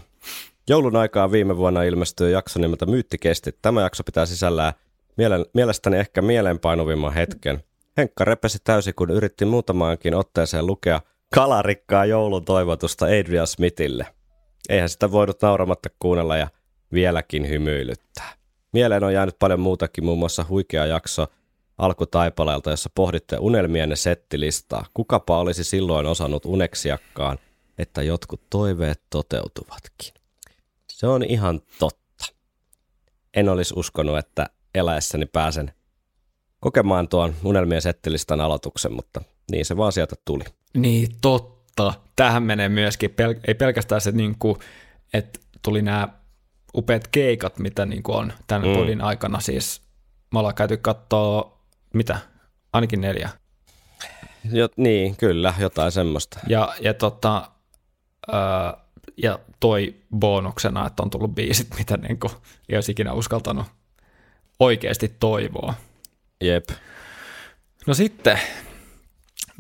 Joulun 0.70 0.96
aikaa 0.96 1.32
viime 1.32 1.58
vuonna 1.58 1.84
ilmestyi 1.84 2.32
jakso 2.32 2.60
nimeltä 2.60 2.86
Myyttikesti. 2.86 3.52
Tämä 3.62 3.82
jakso 3.82 4.04
pitää 4.04 4.26
sisällään 4.26 4.74
mielen, 5.18 5.46
mielestäni 5.54 5.98
ehkä 5.98 6.22
mieleenpainuvimman 6.22 7.14
hetken. 7.14 7.64
Henkka 7.98 8.26
repesi 8.26 8.58
täysin, 8.64 8.96
kun 8.96 9.10
yritti 9.10 9.46
muutamaankin 9.46 10.16
otteeseen 10.16 10.68
lukea 10.68 11.02
kalarikkaa 11.36 12.06
joulun 12.06 12.46
toivotusta 12.46 13.06
Adrian 13.06 13.48
Smithille. 13.48 14.08
Eihän 14.70 14.90
sitä 14.90 15.12
voinut 15.12 15.42
nauramatta 15.42 15.90
kuunnella 16.00 16.38
ja 16.38 16.48
vieläkin 16.94 17.50
hymyilyttää. 17.50 18.34
Mieleen 18.74 19.04
on 19.04 19.14
jäänyt 19.14 19.40
paljon 19.40 19.60
muutakin, 19.60 20.06
muun 20.06 20.20
muassa 20.20 20.46
huikea 20.50 20.86
jakso 20.86 21.28
alkutaipaleelta, 21.78 22.70
jossa 22.70 22.90
pohditte 22.96 23.38
unelmienne 23.40 23.96
settilistaa. 23.96 24.86
Kukapa 24.94 25.40
olisi 25.40 25.64
silloin 25.64 26.06
osannut 26.06 26.46
uneksiakkaan, 26.46 27.40
että 27.78 28.04
jotkut 28.04 28.42
toiveet 28.50 29.02
toteutuvatkin. 29.10 30.14
Se 30.88 31.08
on 31.08 31.24
ihan 31.24 31.62
totta. 31.80 32.26
En 33.34 33.50
olisi 33.50 33.74
uskonut, 33.78 34.18
että 34.18 34.50
eläessäni 34.76 35.26
pääsen 35.26 35.74
kokemaan 36.60 37.08
tuon 37.08 37.36
unelmien 37.44 37.82
settilistan 37.82 38.42
aloituksen, 38.42 38.94
mutta 38.94 39.22
niin 39.52 39.66
se 39.66 39.78
vaan 39.78 39.92
sieltä 39.92 40.16
tuli. 40.26 40.44
Niin, 40.78 41.08
totta. 41.22 41.94
Tähän 42.16 42.44
menee 42.44 42.70
myöskin, 42.70 43.10
pel- 43.10 43.40
ei 43.48 43.54
pelkästään 43.54 44.02
se, 44.02 44.12
niin 44.12 44.36
kuin, 44.40 44.56
että 45.14 45.40
tuli 45.62 45.82
nämä 45.82 46.08
upeat 46.76 47.08
keikat, 47.08 47.60
mitä 47.60 47.86
niin 47.86 48.04
kuin 48.04 48.18
on 48.18 48.34
tämän 48.48 48.68
Mm. 48.70 48.76
podin 48.76 49.02
aikana. 49.02 49.40
Siis 49.40 49.82
me 50.34 50.40
ollaan 50.40 50.56
käyty 50.56 50.78
katsoa, 50.78 51.53
mitä, 51.94 52.18
ainakin 52.74 53.02
neljä. 53.02 53.30
Jo, 54.52 54.70
niin, 54.78 55.16
kyllä, 55.16 55.54
jotain 55.60 55.92
semmoista. 55.92 56.40
Ja, 56.48 56.74
ja, 56.82 56.94
tota, 56.94 57.52
ää, 58.32 58.78
ja 59.18 59.40
toi 59.60 59.96
bonuksena, 60.16 60.88
että 60.88 61.04
on 61.04 61.10
tullut 61.10 61.36
biisit, 61.36 61.68
mitä 61.80 61.98
niin 61.98 62.20
kuin, 62.20 62.34
ei 62.70 62.78
olisi 62.78 62.92
ikinä 62.92 63.14
uskaltanut 63.14 63.66
oikeasti 64.60 65.16
toivoa. 65.20 65.74
Jep. 66.42 66.70
No 67.88 67.94
sitten, 67.94 68.40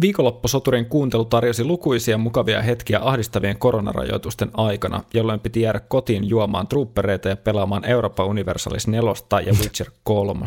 Viikonloppusoturien 0.02 0.86
kuuntelu 0.86 1.26
tarjosi 1.26 1.64
lukuisia 1.64 2.18
mukavia 2.18 2.62
hetkiä 2.62 3.00
ahdistavien 3.04 3.58
koronarajoitusten 3.58 4.52
aikana, 4.54 5.04
jolloin 5.14 5.40
piti 5.40 5.62
jäädä 5.62 5.80
kotiin 5.80 6.30
juomaan 6.30 6.68
truppereita 6.68 7.30
ja 7.30 7.38
pelaamaan 7.38 7.86
Euroopan 7.86 8.26
Universalis 8.26 8.88
4 8.88 9.12
ja 9.46 9.54
Witcher 9.62 9.92
3. 10.04 10.46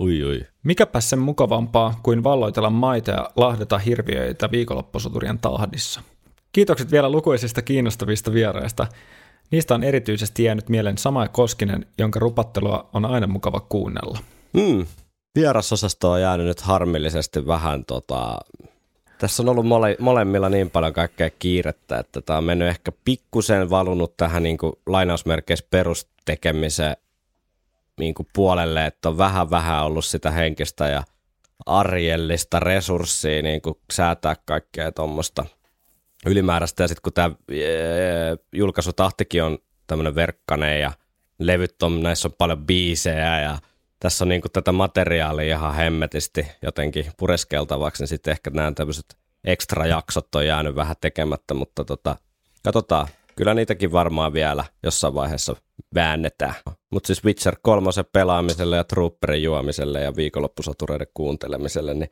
Ui, 0.00 0.24
ui. 0.24 0.46
Mikäpä 0.62 1.00
sen 1.00 1.18
mukavampaa 1.18 2.00
kuin 2.02 2.24
valloitella 2.24 2.70
maita 2.70 3.10
ja 3.10 3.30
lahdeta 3.36 3.78
hirviöitä 3.78 4.50
viikonloppusoturien 4.50 5.38
tahdissa. 5.38 6.00
Kiitokset 6.52 6.92
vielä 6.92 7.10
lukuisista 7.10 7.62
kiinnostavista 7.62 8.32
vieraista. 8.32 8.86
Niistä 9.50 9.74
on 9.74 9.82
erityisesti 9.82 10.44
jäänyt 10.44 10.68
mieleen 10.68 10.98
Sama 10.98 11.28
Koskinen, 11.28 11.86
jonka 11.98 12.18
rupattelua 12.18 12.90
on 12.92 13.04
aina 13.04 13.26
mukava 13.26 13.60
kuunnella. 13.60 14.18
Hmm. 14.58 14.86
Vierasosasto 15.34 16.10
on 16.10 16.20
jäänyt 16.20 16.46
nyt 16.46 16.60
harmillisesti 16.60 17.46
vähän 17.46 17.84
tota... 17.84 18.38
Tässä 19.18 19.42
on 19.42 19.48
ollut 19.48 19.66
mole, 19.66 19.96
molemmilla 20.00 20.48
niin 20.48 20.70
paljon 20.70 20.92
kaikkea 20.92 21.30
kiirettä, 21.30 21.98
että 21.98 22.20
tämä 22.20 22.36
on 22.36 22.44
mennyt 22.44 22.68
ehkä 22.68 22.92
pikkusen 23.04 23.70
valunut 23.70 24.16
tähän 24.16 24.42
niin 24.42 24.58
kuin 24.58 24.72
lainausmerkeissä 24.86 25.66
perustekemiseen 25.70 26.96
niin 28.00 28.14
kuin 28.14 28.28
puolelle, 28.34 28.86
että 28.86 29.08
on 29.08 29.18
vähän 29.18 29.50
vähän 29.50 29.84
ollut 29.84 30.04
sitä 30.04 30.30
henkistä 30.30 30.88
ja 30.88 31.02
arjellista 31.66 32.60
resurssia 32.60 33.42
niin 33.42 33.62
kuin 33.62 33.74
säätää 33.92 34.36
kaikkea 34.44 34.92
tuommoista 34.92 35.44
ylimääräistä. 36.26 36.82
Ja 36.84 36.88
sitten 36.88 37.02
kun 37.02 37.12
tämä 37.12 37.30
julkaisutahtikin 38.52 39.42
on 39.42 39.58
tämmöinen 39.86 40.14
verkkainen 40.14 40.80
ja 40.80 40.92
levyt 41.38 41.82
on, 41.82 42.02
näissä 42.02 42.28
on 42.28 42.34
paljon 42.38 42.66
biisejä 42.66 43.40
ja 43.40 43.58
tässä 44.00 44.24
on 44.24 44.28
niin 44.28 44.40
kuin 44.40 44.52
tätä 44.52 44.72
materiaalia 44.72 45.56
ihan 45.56 45.74
hemmetisti 45.74 46.46
jotenkin 46.62 47.06
pureskeltavaksi, 47.16 48.02
niin 48.02 48.08
sitten 48.08 48.32
ehkä 48.32 48.50
nämä 48.50 48.72
tämmöiset 48.72 49.16
ekstra 49.44 49.86
jaksot 49.86 50.34
on 50.34 50.46
jäänyt 50.46 50.74
vähän 50.74 50.96
tekemättä, 51.00 51.54
mutta 51.54 51.84
tota, 51.84 52.16
katsotaan. 52.64 53.08
Kyllä 53.36 53.54
niitäkin 53.54 53.92
varmaan 53.92 54.32
vielä 54.32 54.64
jossain 54.82 55.14
vaiheessa 55.14 55.56
väännetään. 55.94 56.54
Mutta 56.90 57.06
siis 57.06 57.24
Witcher 57.24 57.56
3 57.62 57.90
pelaamiselle 58.12 58.76
ja 58.76 58.84
Trooperin 58.84 59.42
juomiselle 59.42 60.00
ja 60.00 60.16
viikonloppusotureiden 60.16 61.06
kuuntelemiselle, 61.14 61.94
niin 61.94 62.10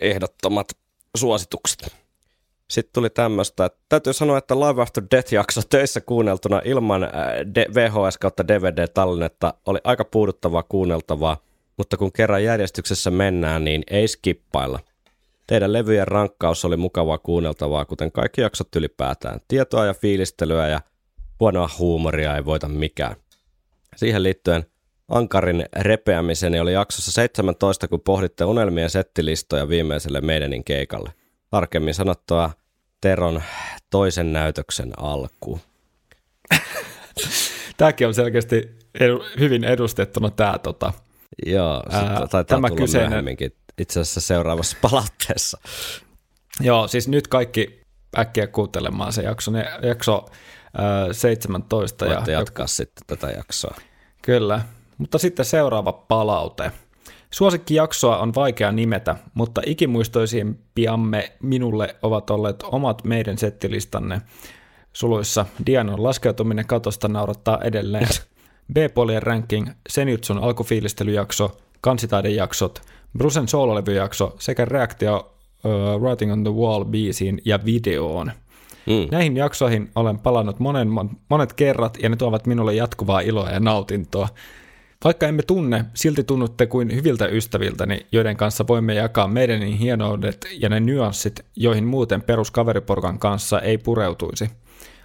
ehdottomat 0.00 0.68
suositukset. 1.16 1.96
Sitten 2.70 2.92
tuli 2.92 3.10
tämmöistä, 3.10 3.64
että 3.64 3.78
täytyy 3.88 4.12
sanoa, 4.12 4.38
että 4.38 4.54
Live 4.54 4.82
After 4.82 5.04
Death-jakso 5.10 5.60
töissä 5.68 6.00
kuunneltuna 6.00 6.62
ilman 6.64 7.04
äh, 7.04 7.10
VHS 7.74 8.18
kautta 8.18 8.48
DVD-tallennetta 8.48 9.54
oli 9.66 9.78
aika 9.84 10.04
puuduttavaa 10.04 10.62
kuunneltavaa, 10.62 11.36
mutta 11.76 11.96
kun 11.96 12.12
kerran 12.12 12.44
järjestyksessä 12.44 13.10
mennään, 13.10 13.64
niin 13.64 13.82
ei 13.90 14.08
skippailla. 14.08 14.80
Teidän 15.46 15.72
levyjen 15.72 16.08
rankkaus 16.08 16.64
oli 16.64 16.76
mukavaa 16.76 17.18
kuunneltavaa, 17.18 17.84
kuten 17.84 18.12
kaikki 18.12 18.40
jaksot 18.40 18.76
ylipäätään. 18.76 19.40
Tietoa 19.48 19.86
ja 19.86 19.94
fiilistelyä 19.94 20.68
ja 20.68 20.80
huonoa 21.40 21.70
huumoria 21.78 22.36
ei 22.36 22.44
voita 22.44 22.68
mikään. 22.68 23.16
Siihen 23.96 24.22
liittyen 24.22 24.66
Ankarin 25.08 25.64
repeämiseni 25.76 26.60
oli 26.60 26.72
jaksossa 26.72 27.12
17, 27.12 27.88
kun 27.88 28.00
pohditte 28.00 28.44
unelmien 28.44 28.90
settilistoja 28.90 29.68
viimeiselle 29.68 30.20
meidänin 30.20 30.64
keikalle. 30.64 31.12
Tarkemmin 31.50 31.94
sanottua 31.94 32.50
Teron 33.00 33.42
toisen 33.90 34.32
näytöksen 34.32 34.92
alku. 34.96 35.60
Tämäkin 37.76 38.06
on 38.06 38.14
selkeästi 38.14 38.70
edu, 39.00 39.24
hyvin 39.38 39.64
edustettuna 39.64 40.30
tämä 40.30 40.58
tota, 40.62 40.92
Joo, 41.46 41.82
Ää, 41.90 42.26
tämä 42.30 42.44
tulla 42.44 42.70
kyseinen- 42.70 43.08
myöhemminkin 43.10 43.52
itse 43.78 44.00
asiassa 44.00 44.20
seuraavassa 44.20 44.76
palautteessa. 44.90 45.58
Joo, 46.60 46.88
siis 46.88 47.08
nyt 47.08 47.28
kaikki 47.28 47.80
äkkiä 48.18 48.46
kuuntelemaan 48.46 49.12
se 49.12 49.22
jakso, 49.22 49.50
ne, 49.50 49.64
jakso 49.82 50.26
ää, 50.78 51.12
17. 51.12 52.06
Voitte 52.06 52.32
ja, 52.32 52.38
jatkaa 52.38 52.66
sitten 52.66 53.06
tätä 53.06 53.30
jaksoa. 53.30 53.74
Kyllä, 54.22 54.60
mutta 54.98 55.18
sitten 55.18 55.44
seuraava 55.44 55.92
palaute. 55.92 56.72
Suosikkijaksoa 57.30 58.18
on 58.18 58.34
vaikea 58.34 58.72
nimetä, 58.72 59.16
mutta 59.34 59.60
ikimuistoisimpiamme 59.66 61.32
minulle 61.42 61.96
ovat 62.02 62.30
olleet 62.30 62.62
omat 62.62 63.04
meidän 63.04 63.38
settilistanne. 63.38 64.20
Suluissa 64.92 65.46
Dianon 65.66 66.02
laskeutuminen 66.02 66.66
katosta 66.66 67.08
naurattaa 67.08 67.60
edelleen. 67.64 68.08
B-puolien 68.74 69.22
ranking, 69.22 69.68
Senjutsun 69.88 70.38
alkufiilistelyjakso, 70.38 71.56
kansitaidejaksot, 71.80 72.82
Brusen 73.18 73.48
soololevyjakso 73.48 74.36
sekä 74.38 74.64
reaktio 74.64 75.32
uh, 75.64 76.02
Writing 76.02 76.32
on 76.32 76.44
the 76.44 76.52
Wall 76.52 76.84
biisiin 76.84 77.42
ja 77.44 77.58
videoon. 77.64 78.32
Mm. 78.86 79.08
Näihin 79.10 79.36
jaksoihin 79.36 79.90
olen 79.94 80.18
palannut 80.18 80.58
monen, 80.58 80.88
monet 81.28 81.52
kerrat 81.52 81.98
ja 82.02 82.08
ne 82.08 82.16
tuovat 82.16 82.46
minulle 82.46 82.74
jatkuvaa 82.74 83.20
iloa 83.20 83.50
ja 83.50 83.60
nautintoa. 83.60 84.28
Vaikka 85.04 85.26
emme 85.26 85.42
tunne, 85.42 85.84
silti 85.94 86.24
tunnutte 86.24 86.66
kuin 86.66 86.94
hyviltä 86.94 87.26
ystäviltäni, 87.26 88.06
joiden 88.12 88.36
kanssa 88.36 88.66
voimme 88.68 88.94
jakaa 88.94 89.28
meidän 89.28 89.60
niin 89.60 89.78
hienoudet 89.78 90.46
ja 90.58 90.68
ne 90.68 90.80
nyanssit, 90.80 91.44
joihin 91.56 91.84
muuten 91.84 92.22
peruskaveriporkan 92.22 93.18
kanssa 93.18 93.60
ei 93.60 93.78
pureutuisi. 93.78 94.50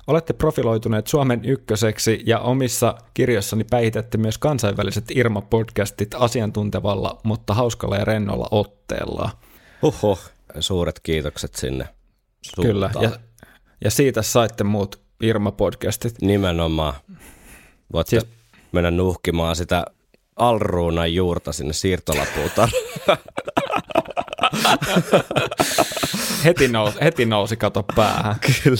Olette 0.08 0.34
profiloituneet 0.34 1.08
Suomen 1.08 1.46
ykköseksi 1.46 2.24
ja 2.26 2.40
omissa 2.40 2.96
kirjoissani 3.14 3.64
päihitätte 3.64 4.18
myös 4.18 4.38
kansainväliset 4.38 5.06
Irma-podcastit 5.12 6.08
asiantuntevalla, 6.20 7.20
mutta 7.24 7.54
hauskalla 7.54 7.96
ja 7.98 8.06
rennolla 8.06 8.48
otteella. 8.52 9.30
Huhhuh, 9.82 10.20
suuret 10.60 11.00
kiitokset 11.00 11.56
sinne 11.56 11.88
Kyllä, 12.56 12.92
suuntaan. 12.92 13.14
ja, 13.14 13.20
ja 13.84 13.92
siitä 13.92 14.22
saitte 14.22 14.64
muut 14.64 15.02
Irma-podcastit. 15.24 16.16
Nimenomaan. 16.22 16.94
Voitte 17.94 18.10
Siis- 18.20 18.32
mennä 18.72 18.92
nuhkimaan 18.92 19.56
sitä 19.56 19.86
alruunan 20.36 21.14
juurta 21.14 21.52
sinne 21.54 21.74
siirtolapuutaan. 21.74 22.70
Heti 26.46 26.68
nousi, 26.68 26.98
heti 27.02 27.26
nousi 27.26 27.58
kato 27.58 27.84
päähän. 27.96 28.36
Kyllä. 28.64 28.78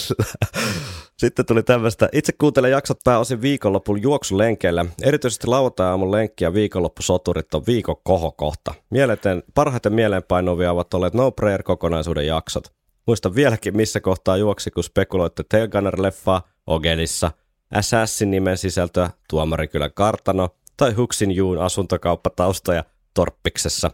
Sitten 1.22 1.46
tuli 1.46 1.62
tämmöistä. 1.62 2.08
Itse 2.12 2.32
kuuntelen 2.32 2.70
jaksot 2.70 2.98
pääosin 3.04 3.42
viikonlopun 3.42 4.02
juoksulenkeillä. 4.02 4.86
Erityisesti 5.02 5.46
lauantai-aamun 5.46 6.12
lenkki 6.12 6.44
ja 6.44 6.54
viikonloppusoturit 6.54 7.54
on 7.54 7.62
viikon 7.66 7.96
kohokohta. 8.02 8.74
Mieleten, 8.90 9.42
parhaiten 9.54 9.92
mieleenpainuvia 9.92 10.72
ovat 10.72 10.94
olleet 10.94 11.14
No 11.14 11.30
Prayer-kokonaisuuden 11.30 12.26
jaksot. 12.26 12.72
Muistan 13.06 13.34
vieläkin, 13.34 13.76
missä 13.76 14.00
kohtaa 14.00 14.36
juoksi, 14.36 14.70
kun 14.70 14.84
spekuloitte 14.84 15.44
Tail 15.48 15.66
Gunner-leffaa 15.66 16.40
Ogelissa, 16.66 17.30
Assassin 17.74 18.30
nimen 18.30 18.58
sisältöä 18.58 19.10
Tuomarikylän 19.30 19.92
kartano 19.94 20.48
tai 20.76 20.92
Huksin 20.92 21.32
Juun 21.32 21.58
asuntokauppataustoja 21.58 22.84
Torppiksessa. 23.14 23.90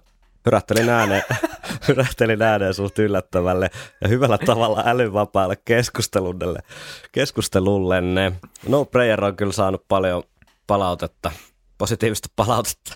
Hyrähtelin 0.48 0.88
ääneen, 0.88 1.22
hyrähtelin 1.88 2.42
ääneen 2.42 2.74
suht 2.74 2.98
yllättävälle 2.98 3.70
ja 4.00 4.08
hyvällä 4.08 4.38
tavalla 4.38 4.82
älyvapaalle 4.86 5.56
keskustelulle. 5.64 6.58
keskustelullenne. 7.12 8.32
No 8.68 8.84
Prayer 8.84 9.24
on 9.24 9.36
kyllä 9.36 9.52
saanut 9.52 9.84
paljon 9.88 10.22
palautetta, 10.66 11.32
positiivista 11.78 12.28
palautetta. 12.36 12.94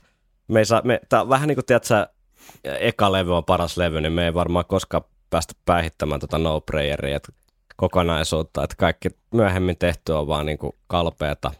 Me 0.48 0.58
ei 0.58 0.64
saa, 0.64 0.82
me, 0.84 1.00
tää 1.08 1.20
on 1.20 1.28
vähän 1.28 1.48
niin 1.48 1.56
kuin, 1.56 1.64
tiedätkö, 1.64 2.06
eka 2.64 3.12
levy 3.12 3.36
on 3.36 3.44
paras 3.44 3.76
levy, 3.76 4.00
niin 4.00 4.12
me 4.12 4.24
ei 4.24 4.34
varmaan 4.34 4.64
koskaan 4.68 5.04
päästä 5.30 5.54
päihittämään 5.64 6.20
tota 6.20 6.38
No 6.38 6.60
Prayeria 6.60 7.16
että 7.16 7.32
kokonaisuutta, 7.76 8.64
että 8.64 8.76
kaikki 8.78 9.08
myöhemmin 9.34 9.78
tehty 9.78 10.12
on 10.12 10.26
vaan 10.26 10.46
niin 10.46 10.58
kuin 10.58 10.72
kalpeata 10.86 11.52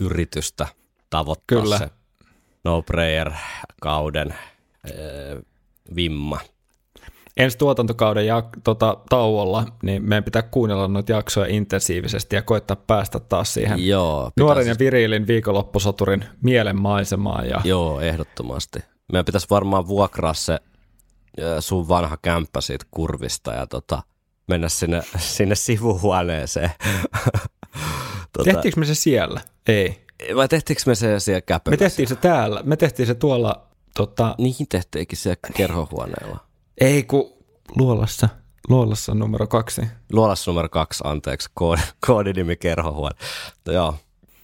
yritystä 0.00 0.66
tavoittaa 1.10 1.62
Kyllä. 1.62 1.78
se 1.78 1.90
No 2.64 2.82
Prayer-kauden 2.82 4.34
vimma. 5.96 6.40
ensi 7.36 7.58
tuotantokauden 7.58 8.24
jak- 8.26 8.60
tota, 8.64 8.96
tauolla, 9.08 9.66
niin 9.82 10.02
meidän 10.08 10.24
pitää 10.24 10.42
kuunnella 10.42 10.88
noita 10.88 11.12
jaksoja 11.12 11.46
intensiivisesti 11.46 12.36
ja 12.36 12.42
koittaa 12.42 12.76
päästä 12.86 13.20
taas 13.20 13.54
siihen 13.54 13.86
Joo, 13.86 14.30
nuoren 14.40 14.64
siis- 14.64 14.74
ja 14.76 14.78
viriilin 14.78 15.26
viikonloppusoturin 15.26 16.24
mielenmaisemaan. 16.42 17.48
Ja, 17.48 17.60
Joo, 17.64 18.00
ehdottomasti. 18.00 18.78
Meidän 19.12 19.24
pitäisi 19.24 19.46
varmaan 19.50 19.86
vuokraa 19.88 20.34
se 20.34 20.58
ö, 21.40 21.60
sun 21.60 21.88
vanha 21.88 22.16
kämppä 22.22 22.60
siitä 22.60 22.84
kurvista 22.90 23.52
ja 23.54 23.66
tota, 23.66 24.02
mennä 24.48 24.68
sinne, 24.68 25.02
sinne 25.18 25.54
sivuhuoneeseen. 25.54 26.70
tota, 28.32 28.44
Tehtiinkö 28.44 28.80
me 28.80 28.86
se 28.86 28.94
siellä? 28.94 29.40
Ei. 29.68 30.00
vai 30.36 30.48
tehtiinkö 30.48 30.82
me 30.86 30.94
se 30.94 31.20
siellä 31.20 31.38
Me 31.38 31.40
käpymässä? 31.40 31.78
tehtiin 31.84 32.08
se 32.08 32.16
täällä. 32.16 32.60
Me 32.64 32.76
tehtiin 32.76 33.06
se 33.06 33.14
tuolla, 33.14 33.66
tota, 33.96 34.34
Niin 34.38 34.54
tehtiinkin 34.68 35.18
siellä 35.18 35.38
kerhohuoneella. 35.56 36.38
ei 36.80 37.02
kun 37.02 37.32
Luolassa. 37.78 38.28
Luolassa 38.68 39.14
numero 39.14 39.46
kaksi. 39.46 39.82
Luolassa 40.12 40.50
numero 40.50 40.68
kaksi, 40.68 41.04
anteeksi, 41.06 41.48
koodi, 41.54 41.80
koodinimi 42.06 42.56
kerhohuone. 42.56 43.16
Mutta 43.54 43.72
joo, 43.72 43.94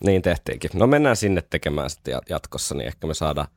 niin 0.06 0.22
tehtiinkin. 0.22 0.70
No 0.74 0.86
mennään 0.86 1.16
sinne 1.16 1.42
tekemään 1.50 1.90
sitten 1.90 2.14
jat- 2.14 2.26
jatkossa, 2.30 2.74
niin 2.74 2.86
ehkä 2.86 3.06
me 3.06 3.14
saadaan 3.14 3.48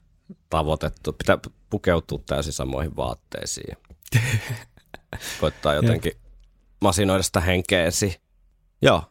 tavoitettu. 0.50 1.14
Pitää 1.14 1.38
pukeutua 1.70 2.20
täysin 2.26 2.54
samoihin 2.54 2.96
vaatteisiin. 2.96 3.78
Koittaa 5.42 5.74
jotenkin 5.74 6.12
masinoida 6.82 7.24
sitä 7.24 7.40
henkeä 7.40 7.86
esiin. 7.86 8.14
Joo. 8.82 9.04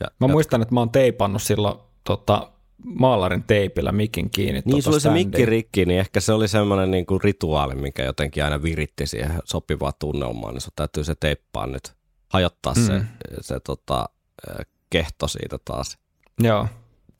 Ja, 0.00 0.06
Mä 0.20 0.26
ja- 0.26 0.32
muistan, 0.32 0.62
että 0.62 0.74
mä 0.74 0.80
oon 0.80 0.90
teipannut 0.90 1.42
silloin 1.42 1.78
tota, 2.04 2.50
maalarin 2.84 3.42
teipillä 3.42 3.92
mikin 3.92 4.30
kiinni. 4.30 4.52
Niin, 4.52 4.70
tota 4.70 4.82
sulla 4.82 4.94
oli 4.94 5.00
se 5.00 5.10
mikki 5.10 5.46
rikki, 5.46 5.84
niin 5.84 6.00
ehkä 6.00 6.20
se 6.20 6.32
oli 6.32 6.48
semmoinen 6.48 6.90
niin 6.90 7.06
kuin 7.06 7.20
rituaali, 7.20 7.74
mikä 7.74 8.04
jotenkin 8.04 8.44
aina 8.44 8.62
viritti 8.62 9.06
siihen 9.06 9.32
sopivaa 9.44 9.92
tunnelmaa, 9.92 10.52
niin 10.52 10.60
sun 10.60 10.72
täytyy 10.76 11.04
se 11.04 11.14
teippaa 11.20 11.66
nyt, 11.66 11.92
hajottaa 12.28 12.74
mm. 12.74 12.82
se, 12.86 13.02
se 13.40 13.60
tota, 13.60 14.08
eh, 14.50 14.66
kehto 14.90 15.28
siitä 15.28 15.58
taas. 15.64 15.98
Joo. 16.42 16.66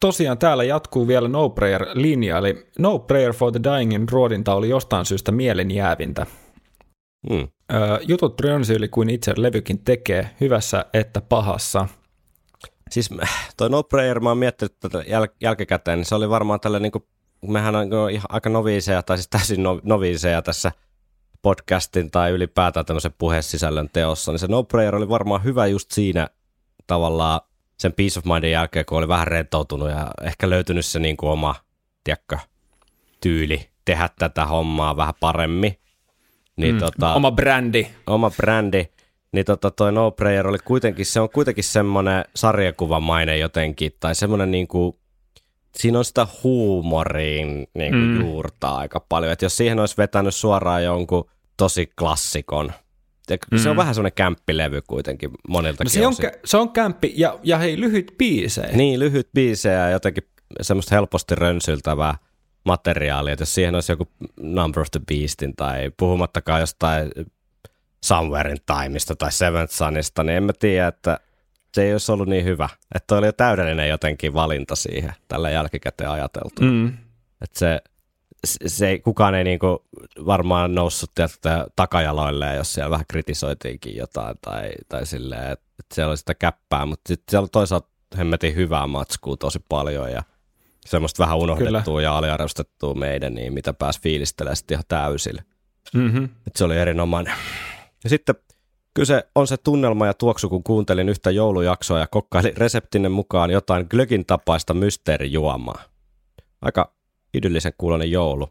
Tosiaan 0.01 0.39
täällä 0.39 0.65
jatkuu 0.65 1.09
vielä 1.09 1.29
No 1.29 1.49
Prayer-linja, 1.49 2.39
eli 2.39 2.67
No 2.79 2.99
Prayer 2.99 3.33
for 3.33 3.53
the 3.53 3.61
Dyingin 3.63 4.09
ruodinta 4.09 4.55
oli 4.55 4.69
jostain 4.69 5.05
syystä 5.05 5.33
mielenjäävintä. 5.33 6.27
Mm. 7.31 7.49
Öö, 7.75 7.99
jutut 8.09 8.41
rönsyili 8.41 8.89
kuin 8.89 9.11
itse 9.11 9.33
levykin 9.37 9.79
tekee, 9.79 10.31
hyvässä 10.41 10.85
että 10.93 11.21
pahassa. 11.21 11.89
Siis 12.91 13.11
toi 13.57 13.71
No 13.71 13.83
Prayer, 13.83 14.21
mä 14.21 14.29
oon 14.29 14.39
miettinyt 14.39 14.81
tätä 14.81 14.99
jäl- 14.99 15.35
jälkikäteen, 15.41 15.99
niin 15.99 16.07
se 16.07 16.15
oli 16.15 16.31
varmaan 16.31 16.61
tällä 16.61 16.79
niin 16.79 16.93
kuin, 16.93 17.05
mehän 17.47 17.77
on 17.77 18.11
ihan 18.11 18.27
aika 18.29 18.49
noviiseja, 18.51 19.03
tai 19.03 19.17
siis 19.17 19.29
täysin 19.29 19.63
no- 19.63 19.81
noviiseja 19.83 20.43
tässä 20.43 20.73
podcastin 21.43 22.11
tai 22.11 22.31
ylipäätään 22.31 22.87
tämmöisen 22.87 23.15
puhesisällön 23.19 23.89
teossa, 23.93 24.33
niin 24.33 24.39
se 24.39 24.47
No 24.47 24.63
Prayer 24.63 24.95
oli 24.97 25.09
varmaan 25.09 25.45
hyvä 25.45 25.67
just 25.67 25.91
siinä 25.91 26.29
tavallaan 26.87 27.41
sen 27.79 27.93
Peace 27.93 28.19
of 28.19 28.25
Mindin 28.25 28.51
jälkeen, 28.51 28.87
kun 28.87 28.99
oli 28.99 29.09
vähän 29.09 29.27
rentoutunut 29.27 29.91
ja 29.91 30.11
ehkä 30.23 30.51
löytynyt 30.51 30.87
se 30.87 30.99
niin 30.99 31.17
kuin 31.17 31.31
oma, 31.31 31.55
tiedätkö, 32.05 32.39
tyyli 33.21 33.69
tehdä 33.85 34.09
tätä 34.19 34.47
hommaa 34.47 34.97
vähän 34.97 35.15
paremmin. 35.21 35.79
Niin 36.57 36.75
mm, 36.75 36.79
tota, 36.79 37.15
Oma 37.15 37.31
brändi. 37.31 37.87
oma 38.07 38.31
brändi, 38.31 38.89
niin 39.33 39.45
tota 39.45 39.71
toi 39.71 39.93
No 39.93 40.11
Prayer 40.11 40.47
oli 40.47 40.59
kuitenkin, 40.65 41.07
se 41.07 41.21
on 41.21 41.31
kuitenkin 41.31 41.65
semmoinen 41.65 42.25
sarjakuvamainen 42.35 43.41
jotenkin, 43.41 43.93
tai 44.01 44.15
semmoinen 44.15 44.51
niinku, 44.51 44.99
siinä 45.77 45.99
on 45.99 46.05
sitä 46.05 46.27
huumoriin 46.43 47.67
niinku 47.75 47.99
mm. 47.99 48.05
Mm. 48.05 48.21
juurtaa 48.21 48.77
aika 48.77 49.01
paljon, 49.09 49.33
että 49.33 49.45
jos 49.45 49.57
siihen 49.57 49.79
olisi 49.81 49.97
vetänyt 49.99 50.35
suoraan 50.35 50.85
jonkun 50.85 51.31
tosi 51.57 51.87
klassikon, 51.99 52.73
ja 53.31 53.37
mm. 53.53 53.59
se 53.59 53.69
on 53.69 53.77
Mm. 53.77 53.79
vähän 53.79 53.95
semmoinen 53.95 54.15
kämppilevy 54.17 54.83
kuitenkin 54.87 55.31
moniltakin 55.49 55.85
No 55.85 55.91
se, 55.91 56.07
on, 56.07 56.13
kä- 56.31 56.39
se 56.45 56.57
on 56.57 56.71
kämppi 56.71 57.13
ja, 57.17 57.39
ja 57.43 57.59
hei, 57.59 57.81
lyhyt 57.81 58.15
biisejä. 58.19 58.69
Niin, 58.77 59.01
lyhyt 59.01 59.29
biisejä 59.35 59.79
ja 59.79 59.91
jotenkin 59.91 60.25
semmoista 60.61 60.95
helposti 60.95 61.35
rönsyltävää 61.35 62.15
materiaalia, 62.65 63.33
että 63.33 63.43
jos 63.43 63.55
siihen 63.55 63.75
olisi 63.75 63.93
joku 63.93 64.09
Number 64.41 64.81
of 64.81 64.91
the 64.91 65.01
Beastin 65.09 65.57
tai 65.57 65.91
puhumattakaan 65.97 66.61
jostain 66.61 67.11
Somewhere 68.05 68.51
in 68.51 68.59
Timeista 68.67 69.17
tai 69.17 69.33
Seventh 69.33 69.75
Sunista, 69.75 70.25
niin 70.25 70.37
en 70.37 70.43
mä 70.43 70.53
tiedä, 70.59 70.87
että 70.87 71.21
se 71.75 71.83
ei 71.83 71.93
olisi 71.93 72.13
ollut 72.13 72.29
niin 72.29 72.45
hyvä. 72.45 72.69
Että 72.95 73.17
oli 73.17 73.27
jo 73.27 73.33
täydellinen 73.33 73.89
jotenkin 73.89 74.35
valinta 74.35 74.77
siihen 74.77 75.13
tällä 75.29 75.51
jälkikäteen 75.51 76.11
ajateltu. 76.11 76.63
Mm. 76.63 76.89
Että 77.43 77.59
se, 77.59 77.81
se, 78.67 78.89
ei, 78.89 79.01
kukaan 79.01 79.35
ei 79.35 79.45
niinku 79.45 79.85
varmaan 80.27 80.75
noussut 80.75 81.11
takajaloilleen, 81.77 82.57
jos 82.57 82.73
siellä 82.73 82.91
vähän 82.91 83.07
kritisoitiinkin 83.09 83.97
jotain 83.97 84.37
tai, 84.41 84.71
tai 84.89 85.07
silleen, 85.07 85.53
että, 85.53 85.67
että 85.79 85.95
siellä 85.95 86.11
oli 86.11 86.17
sitä 86.17 86.35
käppää, 86.35 86.87
mutta 86.87 87.09
sitten 87.09 87.31
siellä 87.31 87.45
oli 87.45 87.49
toisaalta 87.53 87.89
hemmetin 88.19 88.55
hyvää 88.55 88.87
matskua 88.87 89.37
tosi 89.37 89.59
paljon 89.69 90.13
ja 90.13 90.23
semmoista 90.87 91.23
vähän 91.23 91.39
unohdettua 91.39 91.83
Kyllä. 91.83 92.03
ja 92.03 92.17
aliarvostettua 92.17 92.95
meidän, 92.95 93.35
niin 93.35 93.53
mitä 93.53 93.73
pääsi 93.73 94.01
fiilistelemään 94.03 94.57
sitten 94.57 94.75
ihan 94.75 94.85
täysillä. 94.89 95.43
Mm-hmm. 95.95 96.25
Et 96.25 96.57
se 96.57 96.65
oli 96.65 96.77
erinomainen. 96.77 97.35
Ja 98.07 98.11
sitten 98.11 98.35
kyse 98.95 99.29
on 99.35 99.47
se 99.47 99.57
tunnelma 99.57 100.07
ja 100.07 100.15
tuoksu, 100.15 100.49
kun 100.49 100.63
kuuntelin 100.63 101.09
yhtä 101.09 101.31
joulujaksoa 101.31 101.99
ja 101.99 102.07
kokkailin 102.07 102.57
reseptinen 102.57 103.13
mukaan 103.13 103.51
jotain 103.51 103.87
glögin 103.91 104.27
tapaista 104.27 104.75
mysteerijuomaa. 104.75 105.83
Aika 106.63 106.93
idyllisen 107.35 107.73
kuulonen 107.79 108.11
joulu. 108.11 108.49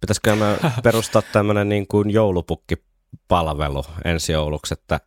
Pitäisikö 0.00 0.36
mä 0.36 0.56
perustaa 0.82 1.22
tämmöinen 1.22 1.68
niin 1.68 1.86
kuin 1.86 2.10
joulupukkipalvelu 2.10 3.84
ensi 4.04 4.32
jouluksi, 4.32 4.74
että 4.74 5.00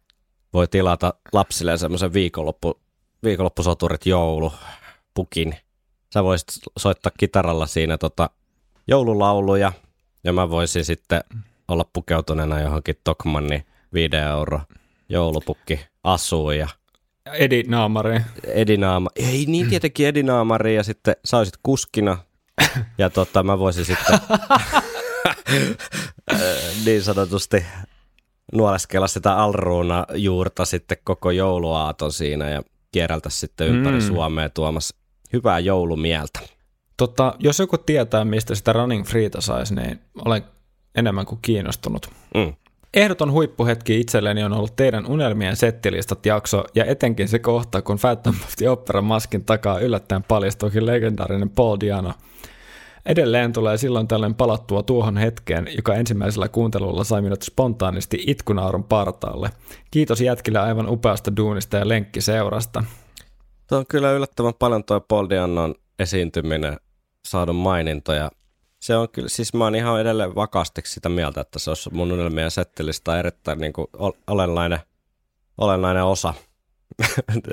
voi 0.54 0.68
tilata 0.68 1.14
lapsille 1.34 1.78
semmoisen 1.78 2.14
viikonloppu, 2.14 2.82
viikonloppusoturit 3.24 4.06
joulupukin. 4.06 5.56
Sä 6.14 6.24
voisit 6.24 6.48
soittaa 6.80 7.12
kitaralla 7.18 7.68
siinä 7.68 7.98
tota 7.98 8.30
joululauluja 8.88 9.72
ja 10.24 10.34
mä 10.34 10.50
voisin 10.50 10.86
sitten 10.86 11.24
olla 11.68 11.86
pukeutuneena 11.94 12.62
johonkin 12.62 12.96
Tokmanni 13.04 13.66
5 13.96 14.16
euro 14.16 14.62
joulupukki 15.10 15.80
asuun 16.04 16.58
ja 16.58 16.68
Edi 17.34 17.64
Naamari. 17.68 18.22
Edinaama. 18.44 19.10
Ei 19.16 19.46
niin 19.48 19.70
tietenkin 19.70 20.08
Edinaamari 20.08 20.76
ja 20.76 20.84
sitten 20.84 21.16
sä 21.26 21.38
olisit 21.38 21.58
kuskina 21.64 22.18
ja 22.98 23.10
tota, 23.10 23.44
mä 23.44 23.60
voisin 23.60 23.86
sitten 23.86 24.20
niin 26.86 27.04
sanotusti 27.04 27.66
nuoleskella 28.54 29.08
sitä 29.08 29.36
alruuna 29.36 30.06
juurta 30.14 30.66
sitten 30.66 30.98
koko 31.04 31.32
jouluaaton 31.32 32.12
siinä 32.12 32.50
ja 32.50 32.62
kierrältä 32.92 33.30
sitten 33.30 33.68
ympäri 33.68 33.96
Mm. 33.96 34.08
Suomea 34.08 34.50
tuomassa 34.50 34.96
hyvää 35.34 35.60
joulumieltä. 35.60 36.40
Tota, 36.98 37.36
jos 37.40 37.60
joku 37.60 37.78
tietää, 37.78 38.26
mistä 38.26 38.56
sitä 38.56 38.74
Running 38.74 39.06
Freeta 39.06 39.42
saisi, 39.42 39.76
niin 39.76 40.00
olen 40.26 40.44
enemmän 40.96 41.26
kuin 41.26 41.40
kiinnostunut. 41.42 42.10
Mm. 42.36 42.54
Ehdoton 42.96 43.32
huippuhetki 43.32 44.00
itselleni 44.00 44.44
on 44.44 44.54
ollut 44.54 44.76
teidän 44.76 45.06
unelmien 45.06 45.56
settilistat 45.56 46.26
jakso 46.26 46.64
ja 46.76 46.86
etenkin 46.86 47.28
se 47.28 47.40
kohta, 47.40 47.82
kun 47.82 48.00
Phantom 48.00 48.36
of 48.46 48.56
the 48.58 48.70
Opera 48.70 49.02
maskin 49.02 49.46
takaa 49.46 49.80
yllättäen 49.80 50.24
paljastuukin 50.24 50.86
legendaarinen 50.86 51.50
Paul 51.50 51.78
Diano. 51.80 52.14
Edelleen 53.06 53.54
tulee 53.54 53.78
silloin 53.78 54.08
tällöin 54.08 54.36
palattua 54.36 54.84
tuohon 54.84 55.18
hetkeen, 55.18 55.68
joka 55.76 55.94
ensimmäisellä 55.94 56.48
kuuntelulla 56.48 57.04
sai 57.04 57.22
minut 57.22 57.42
spontaanisti 57.42 58.24
itkunaurun 58.28 58.84
partaalle. 58.84 59.50
Kiitos 59.92 60.22
jätkille 60.22 60.60
aivan 60.60 60.90
upeasta 60.90 61.36
duunista 61.38 61.78
ja 61.78 61.88
lenkkiseurasta. 61.90 62.84
Tuo 63.68 63.78
on 63.78 63.86
kyllä 63.88 64.12
yllättävän 64.12 64.54
paljon 64.60 64.84
tuo 64.84 65.00
Paul 65.00 65.30
Diannon 65.30 65.76
esiintyminen 66.00 66.78
saadun 67.26 67.56
mainintoja. 67.56 68.32
Se 68.86 68.98
on 68.98 69.10
kyllä, 69.10 69.30
siis 69.30 69.54
mä 69.54 69.64
oon 69.64 69.76
ihan 69.76 70.02
edelleen 70.02 70.36
vakaasti 70.36 70.82
sitä 70.86 71.10
mieltä, 71.10 71.42
että 71.42 71.60
se 71.60 71.70
olisi 71.72 71.90
mun 71.94 72.12
unelmien 72.12 72.52
settilistä 72.52 73.20
erittäin 73.20 73.60
niin 73.60 73.74
kuin 73.74 73.88
olennainen, 74.28 74.80
olennainen 75.58 76.04
osa. 76.04 76.34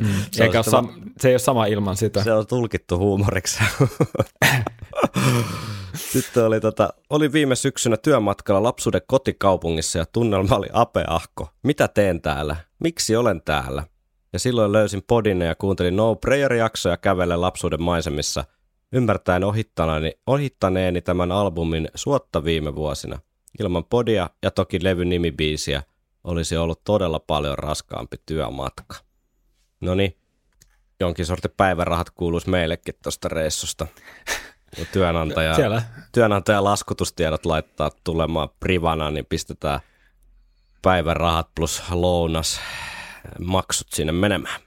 Mm. 0.00 0.08
se, 0.32 0.44
Eikä 0.44 0.58
on 0.58 0.64
ole 0.74 0.84
sitten 0.84 1.04
sam- 1.04 1.12
se 1.20 1.28
ei 1.28 1.34
ole 1.34 1.38
sama 1.38 1.66
ilman 1.66 1.96
sitä. 1.96 2.24
se 2.24 2.32
on 2.32 2.46
tulkittu 2.46 2.98
huumoriksi. 2.98 3.58
Sitten 6.12 6.44
oli, 6.44 6.60
tota, 6.60 6.92
oli 7.10 7.32
viime 7.32 7.54
syksynä 7.56 7.96
työmatkalla 7.96 8.62
lapsuuden 8.62 9.02
kotikaupungissa 9.06 9.98
ja 9.98 10.06
tunnelma 10.06 10.56
oli 10.56 10.68
apeahko. 10.72 11.48
Mitä 11.62 11.88
teen 11.88 12.20
täällä? 12.20 12.56
Miksi 12.78 13.16
olen 13.16 13.42
täällä? 13.42 13.84
Ja 14.32 14.38
silloin 14.38 14.72
löysin 14.72 15.02
podinne 15.06 15.44
ja 15.44 15.54
kuuntelin 15.54 15.96
No 15.96 16.14
Prayer-jaksoja 16.14 16.96
kävellen 16.96 17.40
lapsuuden 17.40 17.82
maisemissa, 17.82 18.44
ymmärtäen 18.92 19.44
ohittaneeni, 19.44 20.12
ohittaneeni 20.26 21.02
tämän 21.02 21.32
albumin 21.32 21.88
suotta 21.94 22.44
viime 22.44 22.74
vuosina. 22.74 23.18
Ilman 23.60 23.84
podia 23.84 24.30
ja 24.42 24.50
toki 24.50 24.78
levyn 24.82 25.08
nimibiisiä 25.08 25.82
olisi 26.24 26.56
ollut 26.56 26.84
todella 26.84 27.20
paljon 27.20 27.58
raskaampi 27.58 28.16
työmatka. 28.26 28.96
No 29.80 29.94
niin, 29.94 30.16
jonkin 31.00 31.26
sortin 31.26 31.50
päivärahat 31.56 32.10
kuuluisi 32.10 32.50
meillekin 32.50 32.94
tuosta 33.02 33.28
reissusta. 33.28 33.86
Ja 34.78 34.84
työnantaja, 34.92 35.54
Siellä 35.54 35.82
työnantaja 36.12 36.64
laskutustiedot 36.64 37.46
laittaa 37.46 37.90
tulemaan 38.04 38.48
privana, 38.60 39.10
niin 39.10 39.26
pistetään 39.26 39.80
päivärahat 40.82 41.48
plus 41.54 41.82
lounas 41.90 42.60
maksut 43.40 43.86
sinne 43.90 44.12
menemään. 44.12 44.60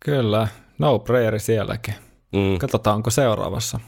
Kyllä, 0.00 0.48
no 0.78 0.98
prayeri 0.98 1.40
sielläkin. 1.40 2.03
Mm. 2.34 2.58
Katsotaan, 2.58 2.96
onko 2.96 3.10
seuraavassa. 3.10 3.80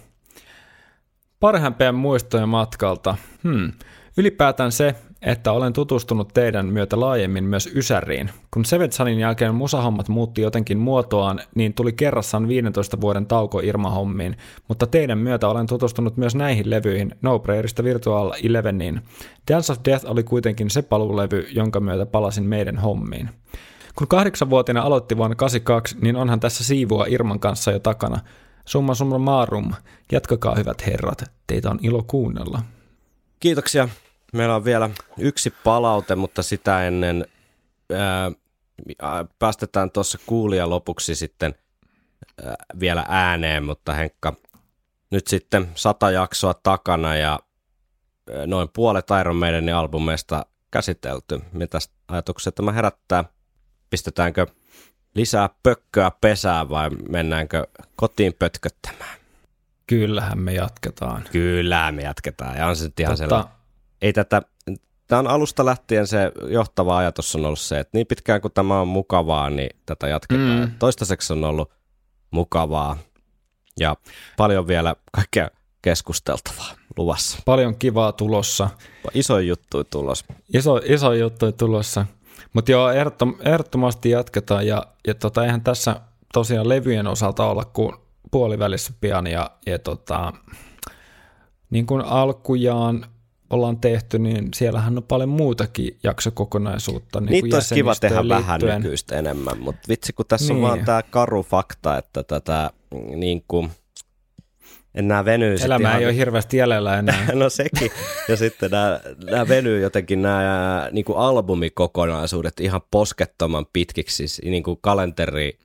Parhaimpien 1.41 1.95
muistojen 1.95 2.49
matkalta. 2.49 3.17
Hmm. 3.45 3.73
Ylipäätään 4.17 4.73
se, 4.73 4.95
että 5.23 5.53
olen 5.53 5.73
tutustunut 5.73 6.29
teidän 6.35 6.67
myötä 6.67 7.01
laajemmin 7.01 7.45
myös 7.45 7.71
Ysäriin. 7.75 8.31
Kun 8.51 8.65
Sevetsanin 8.65 9.19
jälkeen 9.19 9.55
musahommat 9.55 10.09
muutti 10.09 10.43
jotenkin 10.43 10.79
muotoaan, 10.79 11.41
niin 11.55 11.75
tuli 11.75 11.93
kerrassaan 11.93 12.49
15 12.49 13.01
vuoden 13.01 13.27
tauko 13.27 13.61
Irma-hommiin, 13.61 14.37
mutta 14.69 14.87
teidän 14.87 15.19
myötä 15.19 15.49
olen 15.49 15.67
tutustunut 15.67 16.17
myös 16.17 16.35
näihin 16.35 16.71
levyihin, 16.71 17.15
No 17.23 17.39
Prayerista 17.39 17.85
Virtual 17.85 18.33
Eleveniin. 18.43 19.01
Dance 19.51 19.73
of 19.73 19.79
Death 19.85 20.11
oli 20.11 20.23
kuitenkin 20.23 20.71
se 20.71 20.83
paluulevy, 20.83 21.47
jonka 21.51 21.81
myötä 21.81 22.07
palasin 22.07 22.45
meidän 22.45 22.79
hommiin. 22.79 23.31
Kun 23.97 24.09
kahdeksanvuotiaana 24.09 24.83
aloitti 24.83 25.17
vuonna 25.17 25.37
82, 25.37 25.97
niin 26.01 26.17
onhan 26.17 26.41
tässä 26.41 26.65
siivua 26.65 27.07
Irman 27.09 27.41
kanssa 27.41 27.71
jo 27.71 27.79
takana. 27.79 28.21
Summa 28.65 28.95
summa 28.95 29.19
maarum. 29.19 29.73
Jatkakaa 30.13 30.55
hyvät 30.55 30.87
herrat, 30.87 31.25
teitä 31.47 31.71
on 31.71 31.79
ilo 31.83 32.03
kuunnella. 32.07 32.63
Kiitoksia 33.41 33.89
meillä 34.33 34.57
on 34.57 34.65
vielä 34.65 34.91
yksi 35.19 35.55
palaute, 35.65 36.15
mutta 36.15 36.43
sitä 36.43 36.87
ennen 36.87 37.27
ää, 37.93 39.25
päästetään 39.39 39.91
tuossa 39.91 40.19
kuulia 40.27 40.71
lopuksi 40.71 41.15
sitten 41.15 41.55
ää, 42.45 42.57
vielä 42.81 43.05
ääneen, 43.09 43.65
mutta 43.65 43.93
Henkka, 43.95 44.33
nyt 45.11 45.27
sitten 45.27 45.69
sata 45.75 46.11
jaksoa 46.11 46.55
takana 46.55 47.17
ja 47.17 47.39
noin 48.47 48.69
puolet 48.73 49.07
Iron 49.21 49.37
Maidenin 49.37 49.75
albumeista 49.75 50.47
käsitelty. 50.71 51.41
Mitä 51.53 51.79
ajatuksia 52.09 52.53
tämä 52.53 52.73
herättää? 52.73 53.25
Pistetäänkö 53.91 54.47
lisää 55.15 55.51
pökköä 55.63 56.11
pesää 56.21 56.69
vai 56.69 56.91
mennäänkö 56.91 57.67
kotiin 57.97 58.35
pötköttämään? 58.39 59.19
Kyllähän 59.87 60.39
me 60.39 60.55
jatketaan. 60.55 61.25
Kyllä, 61.33 61.93
me 61.93 62.03
jatketaan. 62.03 62.57
Ja 62.57 62.67
on 62.67 62.77
se 62.77 62.85
nyt 62.85 63.01
ihan 63.01 63.17
sellainen. 63.17 63.53
Ei 64.03 64.13
tätä, 64.13 64.43
tämä 65.07 65.19
on 65.19 65.27
alusta 65.27 65.65
lähtien 65.65 66.07
se 66.07 66.33
johtava 66.49 66.99
ajatus 66.99 67.37
on 67.37 67.45
ollut 67.45 67.59
se, 67.59 67.81
että 67.81 67.99
niin 67.99 68.07
pitkään 68.07 68.41
kuin 68.41 68.53
tämä 68.53 68.81
on 68.81 68.89
mukavaa, 68.89 69.51
niin 69.51 69.71
tätä 69.87 70.09
jatketaan. 70.09 70.61
Mm. 70.61 70.71
Toistaiseksi 70.79 71.33
on 71.33 71.45
ollut 71.45 71.71
mukavaa 72.31 72.99
ja 73.81 73.97
paljon 74.37 74.67
vielä 74.67 74.97
kaikkea 75.13 75.49
keskusteltavaa 75.83 76.71
luvassa. 76.97 77.39
Paljon 77.45 77.79
kivaa 77.79 78.13
tulossa. 78.13 78.71
Iso 79.15 79.39
juttu 79.39 79.85
tulos. 79.85 80.25
Iso, 80.55 80.81
iso 80.85 81.13
juttu 81.13 81.53
tulossa. 81.53 82.07
Mutta 82.57 82.71
joo, 82.71 82.91
ehdottom, 82.91 83.35
ehdottomasti 83.45 84.11
jatketaan 84.11 84.67
ja, 84.67 84.83
ja 85.07 85.15
tota, 85.15 85.45
eihän 85.45 85.61
tässä 85.61 86.01
tosiaan 86.33 86.69
levyjen 86.69 87.07
osalta 87.07 87.47
olla 87.47 87.65
kuin 87.65 87.93
puolivälissä 88.31 88.93
pian 89.01 89.27
ja, 89.27 89.51
ja 89.67 89.79
tota, 89.79 90.33
niin 91.71 91.87
kuin 91.87 92.03
alkujaan 92.05 93.07
ollaan 93.51 93.77
tehty, 93.81 94.19
niin 94.19 94.49
siellähän 94.55 94.97
on 94.97 95.03
paljon 95.03 95.29
muutakin 95.29 95.99
jaksokokonaisuutta. 96.03 97.21
Niin 97.21 97.31
Niitä 97.45 97.57
olisi 97.57 97.75
kiva 97.75 97.95
tehdä 97.95 98.15
jäsenistöön 98.15 98.43
vähän 98.43 98.61
liittyen. 98.61 98.83
nykyistä 98.83 99.17
enemmän, 99.19 99.59
mutta 99.59 99.81
vitsi 99.89 100.13
kun 100.13 100.27
tässä 100.29 100.55
Niin. 100.55 100.65
on 100.65 100.71
vaan 100.71 100.85
tämä 100.85 101.03
karu 101.03 101.43
fakta, 101.43 101.99
että 101.99 102.23
tätä 102.23 102.71
mm, 102.91 103.21
niin 103.21 103.45
kuin, 103.49 103.71
enää 104.97 105.25
venyy 105.25 105.59
sit 105.59 105.67
Elämä 105.67 105.89
ihan 105.89 106.01
ei 106.01 106.07
ole 106.07 106.17
hirveästi 106.17 106.57
jäljellä 106.57 106.99
enää. 106.99 107.29
No 107.35 107.51
sekin. 107.51 107.91
Ja 108.29 108.37
sitten 108.37 108.71
nämä, 108.71 109.01
nämä 109.31 109.49
venyy 109.49 109.81
jotenkin 109.81 110.23
nämä 110.23 110.89
niin 110.93 111.05
kuin 111.05 111.19
albumikokonaisuudet 111.19 112.61
ihan 112.61 112.81
poskettoman 112.91 113.67
pitkiksi, 113.73 114.17
siis 114.17 114.41
niin 114.45 114.63
kuin 114.63 114.79
kalenteri, 114.81 115.59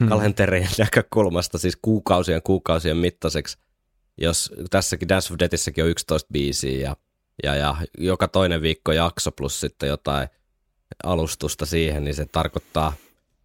Mm. 0.00 0.08
kalenterin 0.08 0.68
näkökulmasta, 0.78 1.58
siis 1.58 1.78
kuukausien 1.82 2.42
kuukausien 2.42 2.96
mittaiseksi. 2.96 3.58
Jos 4.18 4.52
tässäkin 4.70 5.08
Dance 5.08 5.32
of 5.32 5.38
Deathissäkin 5.38 5.84
on 5.84 5.90
11 5.90 6.28
biisiä 6.32 6.80
ja, 6.88 6.96
ja, 7.42 7.54
ja 7.54 7.76
joka 7.98 8.28
toinen 8.28 8.62
viikko 8.62 8.92
jakso 8.92 9.32
plus 9.32 9.60
sitten 9.60 9.88
jotain 9.88 10.28
alustusta 11.04 11.66
siihen, 11.66 12.04
niin 12.04 12.14
se 12.14 12.26
tarkoittaa 12.32 12.92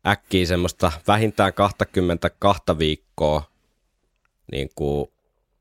äkkiä 0.08 0.46
semmoista 0.46 0.92
vähintään 1.08 1.54
22 1.54 2.64
viikkoa 2.78 3.44
niin 4.52 4.70
kuin 4.76 5.08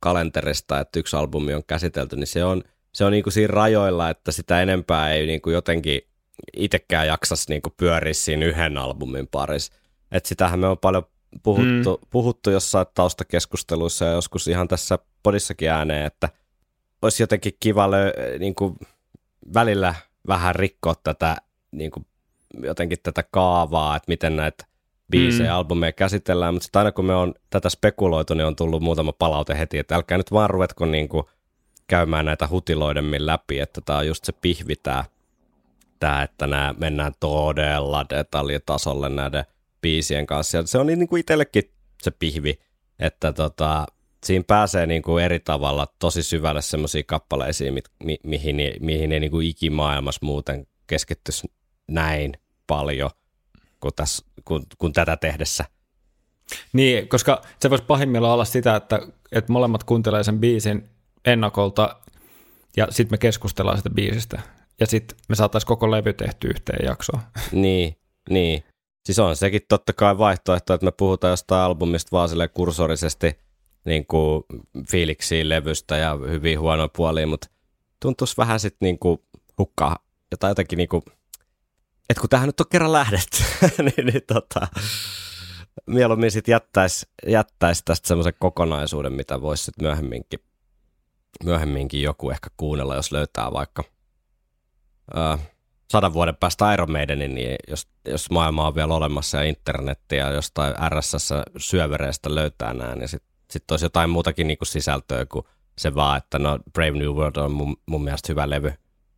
kalenterista, 0.00 0.80
että 0.80 0.98
yksi 0.98 1.16
albumi 1.16 1.54
on 1.54 1.64
käsitelty, 1.66 2.16
niin 2.16 2.26
se 2.26 2.44
on, 2.44 2.62
se 2.92 3.04
on 3.04 3.12
niin 3.12 3.22
kuin 3.22 3.32
siinä 3.32 3.52
rajoilla, 3.54 4.10
että 4.10 4.32
sitä 4.32 4.62
enempää 4.62 5.12
ei 5.12 5.26
niin 5.26 5.40
kuin 5.40 5.54
jotenkin 5.54 6.00
itsekään 6.56 7.06
jaksas 7.06 7.48
niin 7.48 7.62
kuin 7.62 7.74
pyöriä 7.76 8.14
siinä 8.14 8.46
yhden 8.46 8.78
albumin 8.78 9.28
parissa. 9.30 9.72
Että 10.12 10.28
sitähän 10.28 10.58
me 10.58 10.66
on 10.66 10.78
paljon 10.78 11.02
puhuttu, 11.42 11.96
mm. 11.96 12.08
puhuttu 12.10 12.50
jossain 12.50 12.86
taustakeskusteluissa 12.94 14.04
ja 14.04 14.12
joskus 14.12 14.48
ihan 14.48 14.68
tässä 14.68 14.98
podissakin 15.22 15.70
ääneen, 15.70 16.06
että 16.06 16.28
olisi 17.02 17.22
jotenkin 17.22 17.52
kiva 17.60 17.90
lö, 17.90 18.12
niin 18.38 18.54
kuin 18.54 18.76
välillä 19.54 19.94
vähän 20.26 20.54
rikkoa 20.54 20.94
tätä 21.04 21.36
niin 21.72 21.90
kuin 21.90 22.06
jotenkin 22.62 22.98
tätä 23.02 23.24
kaavaa, 23.30 23.96
että 23.96 24.08
miten 24.08 24.36
näitä 24.36 24.64
biisejä, 25.10 25.50
mm. 25.50 25.56
albumeja 25.56 25.92
käsitellään, 25.92 26.54
mutta 26.54 26.64
sitten 26.64 26.80
aina 26.80 26.92
kun 26.92 27.04
me 27.04 27.14
on 27.14 27.34
tätä 27.50 27.68
spekuloitu, 27.68 28.34
niin 28.34 28.46
on 28.46 28.56
tullut 28.56 28.82
muutama 28.82 29.12
palaute 29.12 29.58
heti, 29.58 29.78
että 29.78 29.94
älkää 29.94 30.18
nyt 30.18 30.32
vaan 30.32 30.50
ruvetko 30.50 30.86
niin 30.86 31.08
kuin 31.08 31.24
käymään 31.86 32.24
näitä 32.24 32.48
hutiloidemmin 32.48 33.26
läpi, 33.26 33.58
että 33.58 33.80
tämä 33.80 33.98
on 33.98 34.06
just 34.06 34.24
se 34.24 34.32
pihvi 34.32 34.76
tämä, 34.76 35.04
tämä 35.98 36.22
että 36.22 36.46
nämä 36.46 36.74
mennään 36.78 37.12
todella 37.20 38.06
detaljitasolle 38.10 39.08
näiden 39.08 39.44
biisien 39.80 40.26
kanssa. 40.26 40.56
Ja 40.56 40.66
se 40.66 40.78
on 40.78 40.86
niin 40.86 41.08
kuin 41.08 41.20
itsellekin 41.20 41.70
se 42.02 42.10
pihvi, 42.10 42.58
että 42.98 43.32
tota, 43.32 43.86
siinä 44.24 44.44
pääsee 44.46 44.86
niin 44.86 45.02
kuin 45.02 45.24
eri 45.24 45.40
tavalla 45.40 45.86
tosi 45.98 46.22
syvälle 46.22 46.62
semmoisiin 46.62 47.06
kappaleisiin, 47.06 47.74
mi- 47.74 47.82
mi- 48.04 48.20
mihin, 48.24 48.56
mihin 48.80 49.12
ei 49.12 49.20
niin 49.20 49.30
kuin 49.30 49.46
ikimaailmassa 49.46 50.26
muuten 50.26 50.66
keskittyisi 50.86 51.50
näin 51.86 52.32
paljon 52.66 53.10
kuin, 53.80 53.94
tässä, 53.96 54.26
kuin, 54.44 54.66
kuin 54.78 54.92
tätä 54.92 55.16
tehdessä. 55.16 55.64
Niin, 56.72 57.08
koska 57.08 57.42
se 57.60 57.70
voisi 57.70 57.84
pahimmillaan 57.84 58.34
olla 58.34 58.44
sitä, 58.44 58.76
että, 58.76 59.00
että 59.32 59.52
molemmat 59.52 59.84
kuuntelee 59.84 60.24
sen 60.24 60.38
biisin 60.38 60.90
ennakolta 61.24 61.96
ja 62.76 62.86
sitten 62.90 63.14
me 63.14 63.18
keskustellaan 63.18 63.76
sitä 63.76 63.90
biisistä. 63.90 64.40
Ja 64.80 64.86
sitten 64.86 65.18
me 65.28 65.34
saataisiin 65.34 65.68
koko 65.68 65.90
levy 65.90 66.12
tehty 66.12 66.48
yhteen 66.48 66.86
jaksoon. 66.86 67.20
Niin, 67.52 67.96
niin. 68.30 68.64
Siis 69.06 69.18
on 69.18 69.36
sekin 69.36 69.60
totta 69.68 69.92
kai 69.92 70.18
vaihtoehto, 70.18 70.74
että 70.74 70.84
me 70.84 70.92
puhutaan 70.92 71.30
jostain 71.30 71.62
albumista 71.62 72.08
vaan 72.12 72.28
silleen 72.28 72.50
kursorisesti 72.54 73.38
niin 73.84 74.06
kuin 74.06 74.44
fiiliksiin 74.90 75.48
levystä 75.48 75.96
ja 75.96 76.18
hyvin 76.28 76.60
huonoja 76.60 76.88
puolia, 76.96 77.26
mutta 77.26 77.48
tuntuisi 78.02 78.36
vähän 78.36 78.60
sitten 78.60 78.86
niin 78.86 78.98
kuin 78.98 79.18
hukkaa 79.58 79.96
jotain 80.30 80.50
jotenkin 80.50 80.76
niin 80.76 80.88
kuin, 80.88 81.02
että 82.08 82.20
kun 82.20 82.30
tähän 82.30 82.46
nyt 82.46 82.60
on 82.60 82.66
kerran 82.70 82.92
lähdetty, 82.92 83.38
niin, 83.82 84.06
niin 84.06 84.22
tota, 84.26 84.68
mieluummin 85.86 86.30
sitten 86.30 86.52
jättäisi 86.52 87.06
jättäis 87.26 87.82
tästä 87.84 88.08
semmoisen 88.08 88.34
kokonaisuuden, 88.38 89.12
mitä 89.12 89.40
voisi 89.40 89.64
sitten 89.64 89.84
myöhemminkin, 89.86 90.40
myöhemminkin 91.44 92.02
joku 92.02 92.30
ehkä 92.30 92.50
kuunnella, 92.56 92.96
jos 92.96 93.12
löytää 93.12 93.52
vaikka 93.52 93.84
öö, 95.16 95.36
sadan 95.90 96.12
vuoden 96.12 96.36
päästä 96.36 96.72
Iron 96.74 96.92
Maidenin, 96.92 97.34
niin 97.34 97.56
jos, 97.68 97.88
jos 98.04 98.30
maailma 98.30 98.66
on 98.66 98.74
vielä 98.74 98.94
olemassa 98.94 99.38
ja 99.38 99.44
internetti 99.44 100.16
ja 100.16 100.32
jostain 100.32 100.74
RSS-syövereistä 100.88 102.34
löytää 102.34 102.74
nämä, 102.74 102.94
niin 102.94 103.08
sitten 103.08 103.30
sit 103.50 103.70
olisi 103.70 103.84
jotain 103.84 104.10
muutakin 104.10 104.46
niinku 104.46 104.64
sisältöä 104.64 105.26
kuin 105.26 105.44
se 105.78 105.94
vaan, 105.94 106.18
että 106.18 106.38
no 106.38 106.58
Brave 106.72 106.90
New 106.90 107.08
World 107.08 107.36
on 107.36 107.52
mun, 107.52 107.76
mun 107.86 108.04
mielestä 108.04 108.32
hyvä 108.32 108.50
levy. 108.50 108.72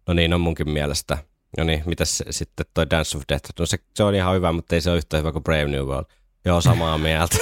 No 0.07 0.15
niin, 0.15 0.35
on 0.35 0.41
munkin 0.41 0.71
mielestä. 0.71 1.19
No 1.59 1.65
niin, 1.65 1.83
mitäs 1.87 2.23
sitten 2.31 2.67
toi 2.75 2.91
Dance 2.91 3.19
of 3.19 3.23
Death? 3.29 3.51
No 3.59 3.67
se, 3.67 3.79
se 3.95 4.05
on 4.05 4.15
ihan 4.15 4.35
hyvä, 4.35 4.53
mutta 4.53 4.75
ei 4.75 4.81
se 4.81 4.91
ole 4.91 4.99
yhtä 4.99 5.17
hyvä 5.17 5.33
kuin 5.33 5.45
Brave 5.45 5.65
New 5.65 5.85
World. 5.85 6.07
Joo, 6.45 6.61
samaa 6.61 6.99
mieltä. 7.09 7.37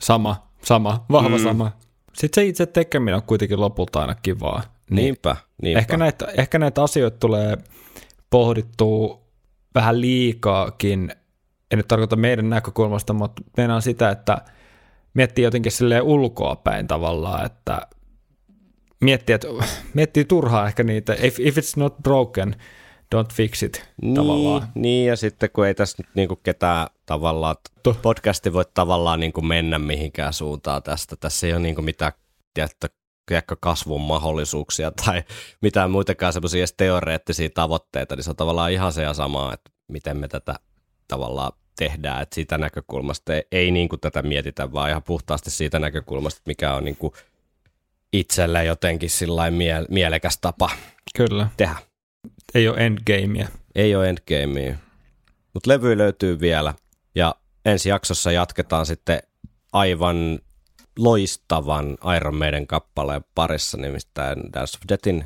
Sama, 0.00 0.46
sama, 0.62 1.04
vahva 1.12 1.38
mm. 1.38 1.42
sama. 1.44 1.72
Sitten 2.14 2.42
se 2.42 2.48
itse 2.48 2.66
tekeminen 2.66 3.14
on 3.14 3.22
kuitenkin 3.22 3.60
lopulta 3.60 4.00
aina 4.00 4.14
kivaa. 4.14 4.62
Niin 4.90 4.96
niinpä, 4.96 5.36
niinpä. 5.62 5.78
Ehkä 5.78 5.96
näitä, 5.96 6.26
ehkä 6.38 6.58
näitä 6.58 6.82
asioita 6.82 7.18
tulee 7.18 7.58
pohdittua 8.30 9.20
vähän 9.74 10.00
liikaakin. 10.00 11.12
En 11.70 11.76
nyt 11.76 11.88
tarkoita 11.88 12.16
meidän 12.16 12.50
näkökulmasta, 12.50 13.12
mutta 13.12 13.42
meinaan 13.56 13.82
sitä, 13.82 14.10
että 14.10 14.44
miettii 15.14 15.44
jotenkin 15.44 15.72
silleen 15.72 16.02
ulkoa 16.02 16.56
päin 16.56 16.86
tavallaan, 16.86 17.46
että 17.46 17.86
miettii, 19.00 19.34
että 19.34 19.48
miettii 19.94 20.24
turhaa 20.24 20.66
ehkä 20.66 20.82
niitä. 20.82 21.16
If, 21.22 21.40
if 21.40 21.58
it's 21.58 21.72
not 21.76 21.96
broken, 22.02 22.56
don't 23.14 23.32
fix 23.32 23.62
it 23.62 23.84
niin, 24.02 24.14
tavallaan. 24.14 24.68
Niin, 24.74 25.06
ja 25.06 25.16
sitten 25.16 25.50
kun 25.52 25.66
ei 25.66 25.74
tässä 25.74 26.02
nyt 26.02 26.14
niinku 26.14 26.36
ketään 26.36 26.86
tavallaan, 27.06 27.56
To- 27.82 27.96
podcasti 28.02 28.52
voi 28.52 28.64
tavallaan 28.74 29.20
niinku 29.20 29.42
mennä 29.42 29.78
mihinkään 29.78 30.32
suuntaan 30.32 30.82
tästä. 30.82 31.16
Tässä 31.16 31.46
ei 31.46 31.52
ole 31.52 31.60
niinku 31.60 31.82
mitään 31.82 32.12
tiedätkö, 32.54 32.88
tiedätkö, 33.26 33.56
kasvun 33.60 34.00
mahdollisuuksia 34.00 34.92
tai 35.04 35.22
mitään 35.62 35.90
muitakaan 35.90 36.32
semmoisia 36.32 36.66
teoreettisia 36.76 37.48
tavoitteita, 37.54 38.16
niin 38.16 38.24
se 38.24 38.30
on 38.30 38.36
tavallaan 38.36 38.72
ihan 38.72 38.92
se 38.92 39.02
ja 39.02 39.14
sama, 39.14 39.52
että 39.52 39.70
miten 39.88 40.16
me 40.16 40.28
tätä 40.28 40.54
tavallaan 41.08 41.52
tehdään, 41.78 42.22
että 42.22 42.34
siitä 42.34 42.58
näkökulmasta 42.58 43.34
ei, 43.34 43.42
ei 43.52 43.70
niin 43.70 43.88
kuin 43.88 44.00
tätä 44.00 44.22
mietitä, 44.22 44.72
vaan 44.72 44.90
ihan 44.90 45.02
puhtaasti 45.02 45.50
siitä 45.50 45.78
näkökulmasta, 45.78 46.42
mikä 46.46 46.74
on 46.74 46.84
niin 46.84 46.96
kuin 46.96 47.12
itselle 48.12 48.64
jotenkin 48.64 49.10
sillain 49.10 49.54
mie- 49.54 49.86
mielekäs 49.88 50.38
tapa 50.40 50.70
Kyllä, 51.16 51.48
tehdä. 51.56 51.74
ei 52.54 52.68
ole 52.68 52.76
endgamea. 52.78 53.48
Ei 53.74 53.94
ole 53.94 54.08
endgamea. 54.08 54.74
Mutta 55.54 55.70
levy 55.70 55.98
löytyy 55.98 56.40
vielä. 56.40 56.74
Ja 57.14 57.34
ensi 57.64 57.88
jaksossa 57.88 58.32
jatketaan 58.32 58.86
sitten 58.86 59.20
aivan 59.72 60.38
loistavan 60.98 61.98
Iron 62.16 62.34
Maiden 62.34 62.66
kappaleen 62.66 63.24
parissa, 63.34 63.76
nimittäin 63.78 64.52
Dance 64.52 64.76
of 64.78 64.82
Deathin 64.88 65.24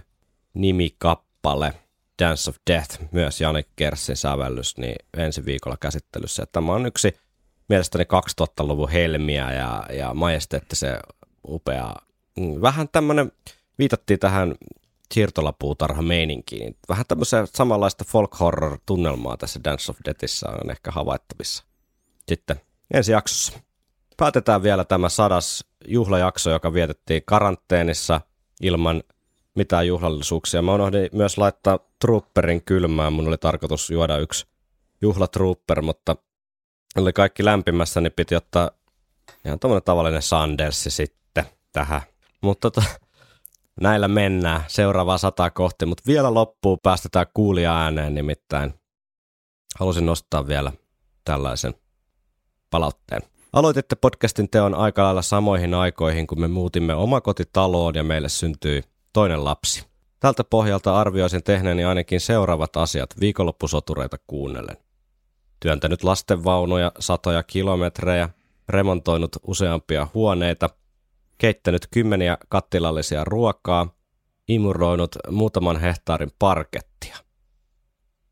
nimikappale. 0.55 1.75
Dance 2.23 2.51
of 2.51 2.57
Death, 2.71 2.99
myös 3.13 3.41
Janik 3.41 3.67
Kersin 3.77 4.17
sävellys, 4.17 4.77
niin 4.79 4.97
ensi 5.17 5.45
viikolla 5.45 5.77
käsittelyssä. 5.81 6.43
Ja 6.43 6.47
Tämä 6.47 6.73
on 6.73 6.87
yksi 6.87 7.17
mielestäni 7.69 8.05
2000-luvun 8.05 8.89
helmiä 8.91 9.53
ja, 9.53 9.87
ja 9.93 10.15
majesteettisen 10.15 10.99
upea. 11.49 11.95
Mm, 12.39 12.61
Vähän 12.61 12.89
tämmöinen 12.89 13.33
viitattiin 13.79 14.19
tähän 14.19 14.55
siirtolapuutarha-meininkiin. 15.15 16.77
Vähän 16.89 17.05
tämmöistä 17.09 17.47
samanlaista 17.55 18.05
folk 18.05 18.41
horror 18.41 18.79
tunnelmaa 18.87 19.37
tässä 19.37 19.61
Dance 19.65 19.91
of 19.91 19.99
Deathissä 20.05 20.49
on 20.49 20.71
ehkä 20.71 20.91
havaittavissa. 20.91 21.65
Sitten 22.29 22.61
ensi 22.95 23.13
jaksossa. 23.13 23.53
Päätetään 24.17 24.63
vielä 24.63 24.85
tämä 24.85 25.09
sadas 25.09 25.65
juhlajakso, 25.89 26.51
joka 26.51 26.73
vietettiin 26.73 27.23
karanteenissa 27.27 28.21
ilman 28.63 29.03
mitään 29.55 29.87
juhlallisuuksia. 29.87 30.63
Mä 30.63 30.75
unohdin 30.75 31.09
myös 31.13 31.39
laittaa 31.39 31.79
trooperin 31.99 32.63
kylmään. 32.63 33.13
Mun 33.13 33.29
oli 33.29 33.39
tarkoitus 33.39 33.91
juoda 33.91 34.19
yksi 34.19 34.47
juhlatrooper, 35.03 35.83
mutta 35.83 36.17
oli 36.97 37.13
kaikki 37.13 37.45
lämpimässä, 37.45 38.01
niin 38.01 38.13
piti 38.17 38.37
ottaa 38.37 38.71
ihan 39.45 39.59
tämmöinen 39.59 39.83
tavallinen 39.83 40.23
Sandersi 40.23 40.91
sitten 40.91 41.45
tähän. 41.73 42.03
Mutta 42.45 42.71
tota, 42.71 42.87
näillä 43.81 44.09
mennään 44.09 44.65
seuraavaa 44.67 45.19
sataa 45.19 45.51
kohti, 45.51 45.87
mutta 45.87 46.03
vielä 46.07 46.35
loppuu 46.35 46.77
päästetään 46.77 47.27
kuulia 47.35 47.79
ääneen 47.79 48.15
nimittäin. 48.15 48.75
Halusin 49.79 50.07
nostaa 50.07 50.47
vielä 50.47 50.73
tällaisen 51.25 51.75
palautteen. 52.71 53.23
Aloititte 53.53 53.97
podcastin 53.97 54.51
teon 54.51 54.75
aika 54.75 55.03
lailla 55.03 55.23
samoihin 55.23 55.75
aikoihin, 55.75 56.27
kun 56.27 56.41
me 56.41 56.49
muutimme 56.49 56.95
omakotitaloon 56.95 57.95
ja 57.95 58.05
meille 58.05 58.29
syntyi 58.29 58.83
toinen 59.13 59.45
lapsi. 59.45 59.87
Tältä 60.21 60.45
pohjalta 60.45 61.01
arvioisin 61.01 61.43
tehneeni 61.43 61.85
ainakin 61.85 62.21
seuraavat 62.21 62.77
asiat 62.77 63.11
viikonloppusotureita 63.21 64.17
kuunnellen. 64.27 64.77
Työntänyt 65.61 66.05
lastenvaunuja 66.05 66.93
satoja 66.99 67.43
kilometrejä, 67.43 68.29
remontoinut 68.69 69.37
useampia 69.47 70.09
huoneita, 70.15 70.71
keittänyt 71.39 71.87
kymmeniä 71.91 72.39
kattilallisia 72.49 73.25
ruokaa, 73.25 73.89
imuroinut 74.49 75.17
muutaman 75.31 75.81
hehtaarin 75.81 76.31
parkettia. 76.39 77.17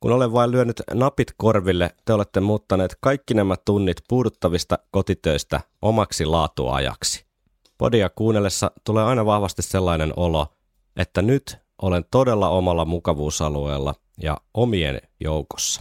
Kun 0.00 0.12
olen 0.12 0.32
vain 0.32 0.50
lyönyt 0.50 0.82
napit 0.94 1.34
korville, 1.36 1.90
te 2.04 2.12
olette 2.12 2.40
muuttaneet 2.40 2.96
kaikki 3.00 3.34
nämä 3.34 3.56
tunnit 3.64 3.96
puuduttavista 4.08 4.78
kotitöistä 4.90 5.60
omaksi 5.82 6.26
laatuajaksi. 6.26 7.26
Podia 7.78 8.10
kuunnellessa 8.10 8.70
tulee 8.84 9.04
aina 9.04 9.26
vahvasti 9.26 9.62
sellainen 9.62 10.12
olo, 10.16 10.46
että 10.96 11.22
nyt 11.22 11.56
olen 11.82 12.04
todella 12.10 12.48
omalla 12.48 12.84
mukavuusalueella 12.84 13.94
ja 14.22 14.36
omien 14.54 15.00
joukossa. 15.20 15.80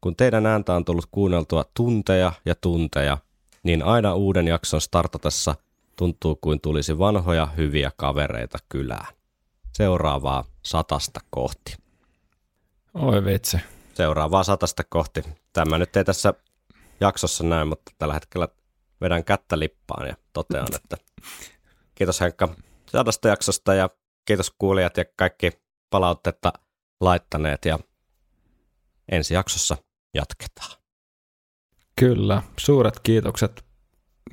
Kun 0.00 0.16
teidän 0.16 0.46
ääntä 0.46 0.74
on 0.74 0.84
tullut 0.84 1.06
kuunneltua 1.10 1.64
tunteja 1.74 2.32
ja 2.44 2.54
tunteja, 2.54 3.18
niin 3.62 3.82
aina 3.82 4.14
uuden 4.14 4.48
jakson 4.48 4.80
startatessa 4.80 5.54
tuntuu 5.98 6.36
kuin 6.40 6.60
tulisi 6.60 6.98
vanhoja 6.98 7.46
hyviä 7.46 7.90
kavereita 7.96 8.58
kylään. 8.68 9.14
Seuraavaa 9.72 10.44
satasta 10.62 11.20
kohti. 11.30 11.76
Oi 12.94 13.24
vitsi. 13.24 13.58
Seuraavaa 13.94 14.44
satasta 14.44 14.82
kohti. 14.88 15.22
Tämä 15.52 15.78
nyt 15.78 15.96
ei 15.96 16.04
tässä 16.04 16.34
jaksossa 17.00 17.44
näy, 17.44 17.64
mutta 17.64 17.92
tällä 17.98 18.14
hetkellä 18.14 18.48
vedän 19.00 19.24
kättä 19.24 19.58
lippaan 19.58 20.08
ja 20.08 20.16
totean, 20.32 20.66
että 20.74 20.96
kiitos 21.94 22.20
Henkka 22.20 22.48
sadasta 22.90 23.28
jaksosta 23.28 23.74
ja 23.74 23.90
kiitos 24.24 24.54
kuulijat 24.58 24.96
ja 24.96 25.04
kaikki 25.16 25.50
palautetta 25.90 26.52
laittaneet 27.00 27.64
ja 27.64 27.78
ensi 29.12 29.34
jaksossa 29.34 29.76
jatketaan. 30.14 30.80
Kyllä, 31.96 32.42
suuret 32.56 33.00
kiitokset 33.00 33.64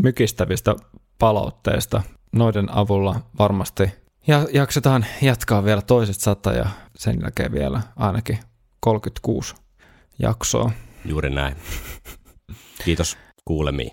mykistävistä 0.03 0.75
palautteista. 1.19 2.01
Noiden 2.31 2.71
avulla 2.71 3.19
varmasti 3.39 3.83
ja 4.27 4.47
jaksetaan 4.53 5.05
jatkaa 5.21 5.63
vielä 5.63 5.81
toiset 5.81 6.19
sata 6.19 6.53
ja 6.53 6.69
sen 6.95 7.21
jälkeen 7.21 7.51
vielä 7.51 7.81
ainakin 7.95 8.39
36 8.79 9.55
jaksoa. 10.19 10.71
Juuri 11.05 11.29
näin. 11.29 11.55
Kiitos 12.85 13.17
kuulemiin. 13.45 13.91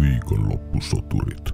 Viikonloppusoturit. 0.00 1.53